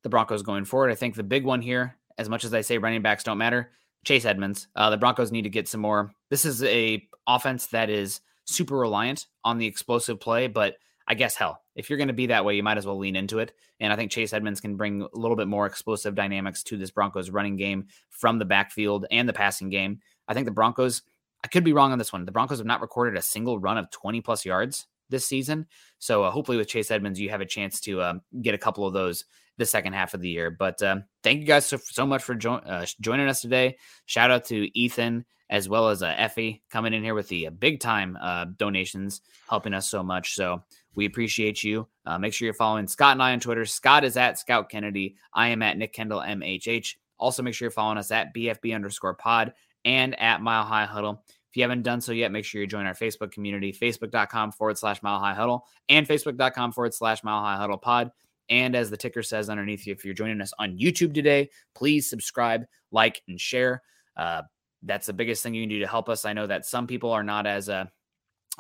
the 0.05 0.09
Broncos 0.09 0.43
going 0.43 0.65
forward. 0.65 0.93
I 0.93 0.95
think 0.95 1.17
the 1.17 1.25
big 1.25 1.45
one 1.45 1.61
here 1.61 1.97
as 2.19 2.29
much 2.29 2.45
as 2.45 2.55
I 2.55 2.61
say 2.61 2.79
running 2.79 3.03
backs 3.03 3.25
don't 3.25 3.39
matter, 3.39 3.71
Chase 4.05 4.25
Edmonds. 4.25 4.69
Uh, 4.77 4.91
the 4.91 4.97
Broncos 4.97 5.33
need 5.33 5.43
to 5.43 5.51
get 5.51 5.69
some 5.69 5.81
more. 5.81 6.13
This 6.31 6.45
is 6.45 6.63
a 6.63 7.07
offense 7.27 7.67
that 7.67 7.91
is 7.91 8.21
super 8.45 8.77
reliant 8.77 9.27
on 9.45 9.59
the 9.59 9.67
explosive 9.67 10.21
play, 10.21 10.47
but 10.47 10.77
I 11.09 11.15
guess 11.15 11.37
hell, 11.37 11.63
if 11.75 11.89
you're 11.89 11.99
going 11.99 12.09
to 12.09 12.15
be 12.15 12.27
that 12.27 12.45
way, 12.45 12.57
you 12.57 12.63
might 12.63 12.79
as 12.79 12.87
well 12.87 12.99
lean 12.99 13.17
into 13.17 13.39
it. 13.39 13.53
And 13.79 13.93
I 13.93 13.97
think 13.97 14.11
Chase 14.11 14.33
Edmonds 14.33 14.61
can 14.61 14.77
bring 14.77 15.03
a 15.03 15.19
little 15.19 15.37
bit 15.37 15.47
more 15.47 15.67
explosive 15.67 16.15
dynamics 16.15 16.63
to 16.65 16.77
this 16.77 16.91
Broncos 16.91 17.31
running 17.31 17.57
game 17.57 17.87
from 18.11 18.39
the 18.39 18.45
backfield 18.45 19.07
and 19.11 19.29
the 19.29 19.33
passing 19.33 19.69
game. 19.69 20.01
I 20.27 20.35
think 20.35 20.47
the 20.47 20.53
Broncos, 20.53 21.03
I 21.45 21.49
could 21.49 21.65
be 21.65 21.73
wrong 21.73 21.93
on 21.93 21.99
this 21.99 22.13
one. 22.13 22.25
The 22.25 22.33
Broncos 22.33 22.59
have 22.59 22.67
not 22.67 22.81
recorded 22.81 23.17
a 23.17 23.23
single 23.23 23.59
run 23.59 23.79
of 23.79 23.91
20 23.91 24.21
plus 24.21 24.45
yards 24.45 24.87
this 25.09 25.27
season. 25.27 25.67
So 25.99 26.25
uh, 26.25 26.31
hopefully 26.31 26.59
with 26.59 26.69
Chase 26.69 26.91
Edmonds, 26.91 27.21
you 27.21 27.31
have 27.31 27.41
a 27.41 27.47
chance 27.47 27.81
to 27.83 28.03
um, 28.03 28.23
get 28.43 28.55
a 28.55 28.59
couple 28.59 28.87
of 28.87 28.93
those 28.93 29.25
the 29.59 29.67
second 29.67 29.93
half 29.93 30.15
of 30.15 30.21
the 30.21 30.29
year. 30.29 30.51
But 30.51 30.83
um, 30.83 31.05
thank 31.23 31.41
you 31.41 31.47
guys 31.47 31.67
so, 31.67 31.77
so 31.77 32.07
much 32.07 32.23
for 32.23 32.35
jo- 32.35 32.55
uh, 32.55 32.87
joining 33.01 33.29
us 33.29 33.41
today. 33.41 33.79
Shout 34.07 34.31
out 34.31 34.45
to 34.47 34.79
Ethan 34.79 35.25
as 35.49 35.69
well 35.69 35.89
as 35.89 36.03
uh, 36.03 36.15
Effie 36.17 36.63
coming 36.71 36.93
in 36.93 37.03
here 37.03 37.15
with 37.15 37.29
the 37.29 37.47
uh, 37.47 37.51
big 37.51 37.81
time 37.81 38.19
uh, 38.21 38.47
donations, 38.57 39.21
helping 39.49 39.75
us 39.75 39.89
so 39.89 40.03
much. 40.03 40.35
So 40.35 40.63
we 40.95 41.07
appreciate 41.07 41.63
you. 41.63 41.87
Uh, 42.05 42.19
make 42.19 42.33
sure 42.33 42.47
you're 42.47 42.55
following 42.55 42.89
Scott 42.89 43.13
and 43.13 43.23
I 43.23 43.33
on 43.33 43.41
Twitter. 43.41 43.65
Scott 43.65 44.05
is 44.05 44.17
at 44.17 44.39
Scout 44.39 44.69
Kennedy. 44.69 45.17
I 45.33 45.49
am 45.49 45.63
at 45.63 45.79
Nick 45.79 45.95
Kendell 45.95 46.27
MHH. 46.27 46.97
Also, 47.19 47.43
make 47.43 47.55
sure 47.55 47.67
you're 47.67 47.71
following 47.71 47.99
us 47.99 48.11
at 48.11 48.35
BFB 48.35 48.75
underscore 48.75 49.15
pod 49.15 49.55
and 49.85 50.19
at 50.21 50.43
Mile 50.43 50.65
High 50.65 50.85
Huddle. 50.85 51.23
If 51.29 51.57
you 51.57 51.63
haven't 51.63 51.83
done 51.83 52.01
so 52.01 52.13
yet, 52.13 52.33
make 52.33 52.45
sure 52.45 52.61
you 52.61 52.67
join 52.67 52.85
our 52.85 52.95
Facebook 52.95 53.31
community, 53.31 53.73
facebook.com 53.73 54.53
forward 54.53 54.77
slash 54.77 55.03
Mile 55.03 55.21
High 55.21 55.33
Huddle 55.35 55.65
and 55.89 56.07
facebook.com 56.07 56.73
forward 56.73 56.93
slash 56.93 57.25
Mile 57.25 57.41
High 57.41 57.57
Huddle 57.57 57.79
pod. 57.79 58.11
And 58.49 58.77
as 58.77 58.91
the 58.91 58.97
ticker 58.97 59.23
says 59.23 59.51
underneath 59.51 59.87
you, 59.87 59.93
if 59.93 60.05
you're 60.05 60.15
joining 60.15 60.41
us 60.41 60.53
on 60.59 60.79
YouTube 60.79 61.15
today, 61.15 61.51
please 61.75 62.09
subscribe, 62.09 62.65
like, 62.93 63.23
and 63.29 63.41
share. 63.41 63.83
Uh, 64.17 64.43
that's 64.83 65.07
the 65.07 65.13
biggest 65.13 65.43
thing 65.43 65.55
you 65.55 65.63
can 65.63 65.69
do 65.69 65.81
to 65.81 65.87
help 65.87 66.09
us. 66.09 66.25
I 66.25 66.33
know 66.33 66.47
that 66.47 66.67
some 66.67 66.87
people 66.87 67.11
are 67.11 67.25
not 67.25 67.47
as 67.47 67.69
uh, 67.69 67.87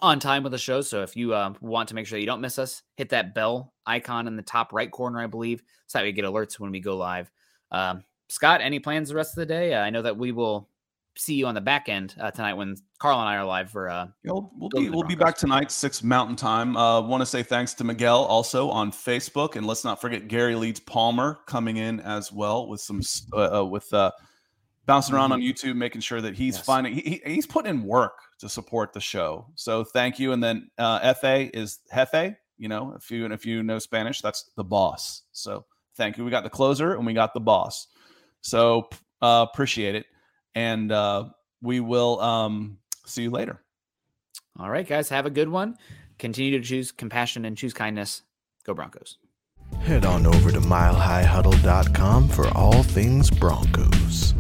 on 0.01 0.19
time 0.19 0.43
with 0.43 0.53
the 0.53 0.59
show. 0.59 0.81
So 0.81 1.03
if 1.03 1.17
you 1.17 1.35
uh, 1.35 1.55
want 1.61 1.89
to 1.89 1.95
make 1.95 2.07
sure 2.07 2.17
that 2.17 2.21
you 2.21 2.27
don't 2.27 2.41
miss 2.41 2.59
us, 2.59 2.83
hit 2.97 3.11
that 3.11 3.35
bell 3.35 3.73
icon 3.87 4.27
in 4.27 4.37
the 4.37 4.43
top 4.43 4.73
right 4.73 4.91
corner, 4.91 5.21
I 5.21 5.27
believe, 5.27 5.63
so 5.87 5.99
that 5.99 6.05
we 6.05 6.13
get 6.13 6.25
alerts 6.25 6.59
when 6.59 6.71
we 6.71 6.81
go 6.81 6.97
live. 6.97 7.31
Um, 7.71 8.03
Scott, 8.29 8.61
any 8.61 8.81
plans 8.81 9.09
the 9.09 9.15
rest 9.15 9.33
of 9.33 9.37
the 9.37 9.47
day? 9.47 9.75
Uh, 9.75 9.81
I 9.81 9.91
know 9.91 10.03
that 10.03 10.19
we 10.19 10.33
will 10.33 10.69
see 11.17 11.35
you 11.35 11.47
on 11.47 11.55
the 11.55 11.61
back 11.61 11.89
end 11.89 12.15
uh, 12.21 12.31
tonight 12.31 12.55
when 12.55 12.77
Carl 12.99 13.19
and 13.21 13.29
I 13.29 13.37
are 13.37 13.45
live 13.45 13.71
for. 13.71 13.89
Uh, 13.89 14.09
we'll, 14.25 14.51
we'll 14.57 14.69
be 14.71 14.91
we'll 14.91 15.03
be 15.03 15.15
back 15.15 15.37
tonight 15.37 15.71
six 15.71 16.03
Mountain 16.03 16.37
Time. 16.37 16.77
Uh, 16.77 17.01
Want 17.01 17.23
to 17.23 17.27
say 17.27 17.43
thanks 17.43 17.75
to 17.75 17.85
Miguel 17.85 18.25
also 18.25 18.71
on 18.71 18.93
Facebook, 18.93 19.57
and 19.57 19.67
let's 19.67 19.85
not 19.85 20.01
forget 20.01 20.29
Gary 20.29 20.55
Leeds 20.55 20.81
Palmer 20.81 21.41
coming 21.47 21.79
in 21.79 22.01
as 22.01 22.31
well 22.31 22.69
with 22.69 22.81
some 22.81 23.01
uh, 23.33 23.61
uh, 23.61 23.65
with 23.65 23.93
uh, 23.93 24.11
bouncing 24.85 25.15
around 25.15 25.33
on 25.33 25.41
mm-hmm. 25.41 25.69
YouTube, 25.69 25.77
making 25.77 26.03
sure 26.03 26.21
that 26.21 26.35
he's 26.35 26.57
yes. 26.57 26.65
finding 26.65 26.95
he, 26.95 27.21
he's 27.25 27.47
putting 27.47 27.71
in 27.71 27.83
work 27.83 28.19
to 28.39 28.49
support 28.49 28.93
the 28.93 29.01
show. 29.01 29.47
So 29.55 29.85
thank 29.85 30.19
you. 30.19 30.33
And 30.33 30.43
then 30.43 30.71
uh, 30.79 31.15
Fa 31.15 31.57
is 31.57 31.81
Jefe. 31.93 32.37
You 32.59 32.69
know, 32.69 32.95
if 32.97 33.11
you 33.11 33.25
and 33.25 33.35
if 33.35 33.45
you 33.45 33.63
know 33.63 33.79
Spanish, 33.79 34.21
that's 34.21 34.51
the 34.57 34.65
boss. 34.65 35.23
So 35.33 35.67
thank 35.97 36.17
you. 36.17 36.25
We 36.25 36.31
got 36.31 36.45
the 36.45 36.51
closer 36.51 36.95
and 36.95 37.07
we 37.07 37.13
got 37.13 37.35
the 37.35 37.41
boss. 37.41 37.89
So 38.41 38.89
uh, 39.21 39.47
appreciate 39.51 39.95
it 39.95 40.07
and 40.57 40.91
uh, 40.91 41.27
we 41.63 41.79
will 41.79 42.21
um, 42.21 42.79
see 43.05 43.23
you 43.23 43.31
later. 43.31 43.63
All 44.59 44.71
right, 44.71 44.89
guys, 44.89 45.11
have 45.11 45.27
a 45.27 45.31
good 45.31 45.51
one. 45.51 45.77
Continue 46.19 46.59
to 46.59 46.65
choose 46.65 46.91
compassion 46.91 47.45
and 47.45 47.57
choose 47.57 47.75
kindness. 47.75 48.23
Go 48.65 48.75
Broncos. 48.75 49.19
Head 49.81 50.07
on 50.07 50.27
over 50.27 50.51
to 50.51 50.61
milehighhuddle.com 50.61 52.29
for 52.29 52.49
all 52.57 52.83
things 52.83 53.31
Broncos. 53.31 54.33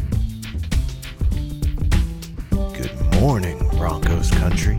Good 2.50 3.20
morning, 3.20 3.58
Broncos 3.76 4.30
country. 4.30 4.78